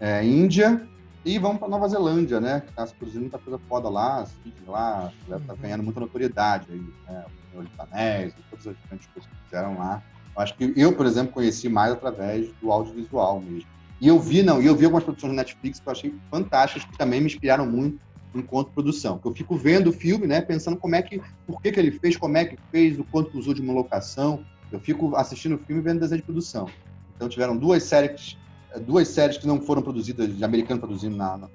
É, 0.00 0.24
Índia 0.24 0.86
e 1.24 1.38
vamos 1.38 1.58
para 1.58 1.68
Nova 1.68 1.88
Zelândia, 1.88 2.38
né, 2.38 2.60
que 2.60 2.68
está 2.68 2.86
se 2.86 2.94
produzindo 2.94 3.22
muita 3.22 3.38
coisa 3.38 3.58
foda 3.66 3.88
lá, 3.88 4.26
Sydney 4.26 4.68
lá, 4.68 5.10
está 5.26 5.54
ganhando 5.54 5.82
muita 5.82 6.00
notoriedade 6.00 6.66
aí, 6.70 6.84
né, 7.08 7.24
o 7.26 7.50
Senhor 7.50 7.64
dos 7.64 7.80
Anéis, 7.80 8.34
todas 8.50 8.66
as 8.66 8.76
diferentes 8.76 9.08
coisas 9.08 9.30
que 9.30 9.36
fizeram 9.44 9.78
lá. 9.78 10.02
Eu 10.36 10.42
acho 10.42 10.54
que 10.54 10.74
eu, 10.76 10.92
por 10.92 11.06
exemplo, 11.06 11.32
conheci 11.32 11.68
mais 11.68 11.92
através 11.92 12.52
do 12.60 12.70
audiovisual 12.70 13.40
mesmo. 13.40 13.68
E 14.00 14.08
eu 14.08 14.20
vi, 14.20 14.42
não, 14.42 14.60
e 14.60 14.66
eu 14.66 14.76
vi 14.76 14.84
algumas 14.84 15.04
produções 15.04 15.32
do 15.32 15.36
Netflix 15.36 15.80
que 15.80 15.88
eu 15.88 15.92
achei 15.92 16.14
fantásticas, 16.30 16.84
que 16.84 16.98
também 16.98 17.20
me 17.20 17.26
inspiraram 17.26 17.64
muito 17.64 17.98
enquanto 18.34 18.72
produção. 18.72 19.18
Eu 19.24 19.32
fico 19.32 19.56
vendo 19.56 19.88
o 19.88 19.92
filme, 19.92 20.26
né, 20.26 20.42
pensando 20.42 20.76
como 20.76 20.94
é 20.94 21.00
que, 21.00 21.22
por 21.46 21.62
que, 21.62 21.72
que 21.72 21.80
ele 21.80 21.92
fez, 21.92 22.16
como 22.16 22.36
é 22.36 22.44
que 22.44 22.58
fez, 22.70 22.98
o 22.98 23.04
quanto 23.04 23.38
usou 23.38 23.54
de 23.54 23.62
uma 23.62 23.72
locação. 23.72 24.44
Eu 24.74 24.80
fico 24.80 25.14
assistindo 25.14 25.54
o 25.54 25.58
filme 25.58 25.80
e 25.80 25.84
vendo 25.84 26.00
desenho 26.00 26.20
de 26.20 26.24
produção. 26.24 26.68
Então 27.14 27.28
tiveram 27.28 27.56
duas 27.56 27.84
séries, 27.84 28.36
duas 28.84 29.06
séries 29.06 29.38
que 29.38 29.46
não 29.46 29.60
foram 29.60 29.80
produzidas, 29.80 30.36
de 30.36 30.44
americano 30.44 30.80
produzindo 30.80 31.16
na, 31.16 31.36
na, 31.38 31.48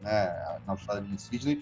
né, 0.00 0.58
na 0.64 0.72
Austrália 0.72 1.04
em 1.04 1.18
Sydney, 1.18 1.60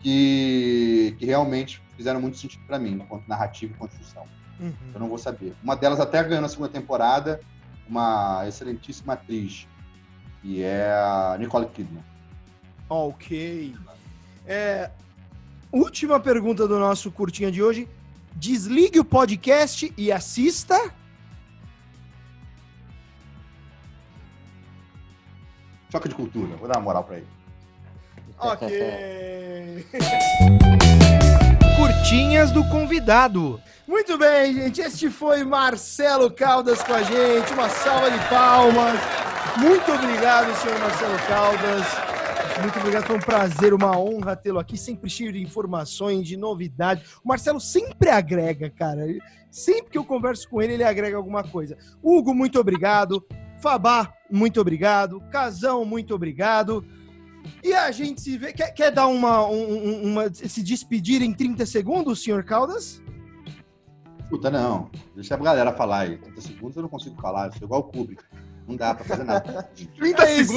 que, 0.00 1.14
que 1.18 1.26
realmente 1.26 1.82
fizeram 1.96 2.18
muito 2.18 2.38
sentido 2.38 2.64
para 2.66 2.78
mim, 2.78 2.94
no 2.94 3.04
ponto 3.04 3.28
narrativo 3.28 3.74
e 3.74 3.76
construção. 3.76 4.24
Uhum. 4.58 4.72
Eu 4.94 5.00
não 5.00 5.08
vou 5.08 5.18
saber. 5.18 5.54
Uma 5.62 5.76
delas 5.76 6.00
até 6.00 6.24
ganhou 6.24 6.40
na 6.40 6.48
segunda 6.48 6.70
temporada, 6.70 7.38
uma 7.86 8.48
excelentíssima 8.48 9.12
atriz, 9.12 9.68
que 10.40 10.62
é 10.62 10.90
a 10.92 11.36
Nicole 11.38 11.66
Kidman. 11.66 12.02
Ok. 12.88 13.74
É, 14.46 14.90
última 15.70 16.18
pergunta 16.18 16.66
do 16.66 16.78
nosso 16.78 17.12
curtinha 17.12 17.52
de 17.52 17.62
hoje. 17.62 17.86
Desligue 18.34 18.98
o 19.00 19.04
podcast 19.04 19.92
e 19.96 20.10
assista. 20.10 20.78
Choque 25.90 26.08
de 26.08 26.14
cultura, 26.14 26.56
vou 26.56 26.66
dar 26.66 26.78
uma 26.78 26.84
moral 26.84 27.04
pra 27.04 27.18
ele. 27.18 27.26
Ok. 28.38 29.86
Curtinhas 31.76 32.50
do 32.50 32.64
convidado. 32.68 33.60
Muito 33.86 34.16
bem, 34.16 34.54
gente. 34.54 34.80
Este 34.80 35.10
foi 35.10 35.44
Marcelo 35.44 36.30
Caldas 36.30 36.82
com 36.82 36.94
a 36.94 37.02
gente. 37.02 37.52
Uma 37.52 37.68
salva 37.68 38.10
de 38.10 38.18
palmas. 38.28 38.98
Muito 39.58 39.92
obrigado, 39.92 40.54
senhor 40.56 40.78
Marcelo 40.80 41.18
Caldas. 41.28 42.11
Muito 42.62 42.78
obrigado, 42.78 43.06
foi 43.06 43.16
um 43.16 43.20
prazer, 43.20 43.74
uma 43.74 43.98
honra 43.98 44.36
tê-lo 44.36 44.60
aqui, 44.60 44.78
sempre 44.78 45.10
cheio 45.10 45.32
de 45.32 45.42
informações, 45.42 46.28
de 46.28 46.36
novidade. 46.36 47.02
O 47.24 47.28
Marcelo 47.28 47.58
sempre 47.58 48.08
agrega, 48.08 48.70
cara. 48.70 49.02
Sempre 49.50 49.90
que 49.90 49.98
eu 49.98 50.04
converso 50.04 50.48
com 50.48 50.62
ele, 50.62 50.74
ele 50.74 50.84
agrega 50.84 51.16
alguma 51.16 51.42
coisa. 51.42 51.76
Hugo, 52.00 52.32
muito 52.32 52.60
obrigado. 52.60 53.26
Fabá, 53.60 54.14
muito 54.30 54.60
obrigado. 54.60 55.20
Casão, 55.22 55.84
muito 55.84 56.14
obrigado. 56.14 56.84
E 57.64 57.74
a 57.74 57.90
gente 57.90 58.20
se 58.20 58.38
vê. 58.38 58.52
Quer, 58.52 58.70
quer 58.70 58.92
dar 58.92 59.08
uma, 59.08 59.44
um, 59.44 60.04
uma. 60.04 60.32
se 60.32 60.62
despedir 60.62 61.20
em 61.20 61.32
30 61.32 61.66
segundos, 61.66 62.22
senhor 62.22 62.44
Caldas? 62.44 63.02
Puta, 64.30 64.50
não. 64.50 64.88
Deixa 65.16 65.34
a 65.34 65.38
galera 65.38 65.72
falar 65.72 66.02
aí. 66.02 66.16
30 66.16 66.40
segundos 66.40 66.76
eu 66.76 66.82
não 66.82 66.88
consigo 66.88 67.20
falar, 67.20 67.46
eu 67.46 67.52
sou 67.54 67.66
igual 67.66 67.80
o 67.80 67.84
Kubrick. 67.84 68.22
Não 68.66 68.76
dá 68.76 68.94
pra 68.94 69.04
fazer 69.04 69.24
nada. 69.24 69.68
30 69.98 70.22
é 70.24 70.36
isso. 70.36 70.54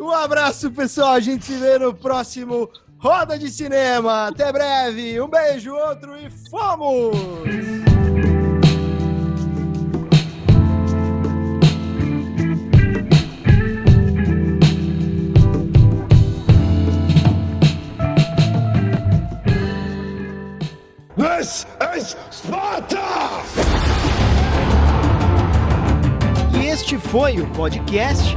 um 0.00 0.10
abraço, 0.10 0.70
pessoal. 0.70 1.12
A 1.12 1.20
gente 1.20 1.44
se 1.44 1.56
vê 1.56 1.78
no 1.78 1.92
próximo 1.94 2.70
Roda 2.98 3.38
de 3.38 3.50
Cinema. 3.50 4.28
Até 4.28 4.52
breve. 4.52 5.20
Um 5.20 5.28
beijo, 5.28 5.74
outro 5.74 6.16
e 6.16 6.30
fomos! 6.48 7.16
This 21.16 21.66
is 21.96 22.14
Sparta! 22.30 23.55
Este 26.76 26.98
foi 26.98 27.40
o 27.40 27.46
podcast 27.46 28.36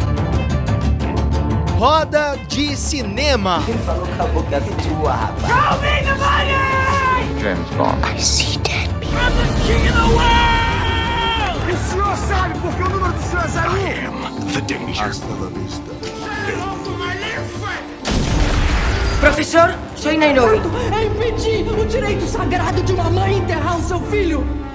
Roda 1.78 2.40
de 2.48 2.74
Cinema. 2.74 3.62
Quem 3.66 3.78
falou 3.80 4.08
com 4.08 4.24
a 4.24 4.28
boca 4.28 4.62
tua, 4.62 5.12
rapaz? 5.12 5.52
Show 5.52 5.82
me 5.82 6.04
the 6.04 6.14
money! 6.16 7.42
James 7.42 7.70
Bond. 7.76 8.00
I 8.06 8.18
see 8.18 8.58
dead 8.60 8.88
people. 9.02 9.18
I'm 9.18 9.34
the 9.36 9.44
king 9.68 9.90
of 9.90 9.94
the 9.94 10.08
world! 10.16 11.60
O 11.70 11.78
senhor 11.92 12.16
sabe 12.16 12.58
porque 12.62 12.82
o 12.82 12.90
número 12.90 13.12
do 13.12 13.22
senhor 13.22 13.44
é 13.44 13.58
I 13.78 14.08
am 14.08 14.46
the 14.54 14.62
danger. 14.62 15.04
Hasta 15.04 15.28
la 15.28 15.50
vista. 15.60 15.92
Professor, 19.20 19.76
soy 19.98 20.18
Nairobi. 20.18 20.62
É 20.98 21.04
impedir 21.04 21.68
o 21.68 21.86
direito 21.86 22.26
sagrado 22.26 22.82
de 22.84 22.94
uma 22.94 23.10
mãe 23.10 23.40
enterrar 23.40 23.78
o 23.78 23.84
seu 23.84 24.00
filho! 24.00 24.69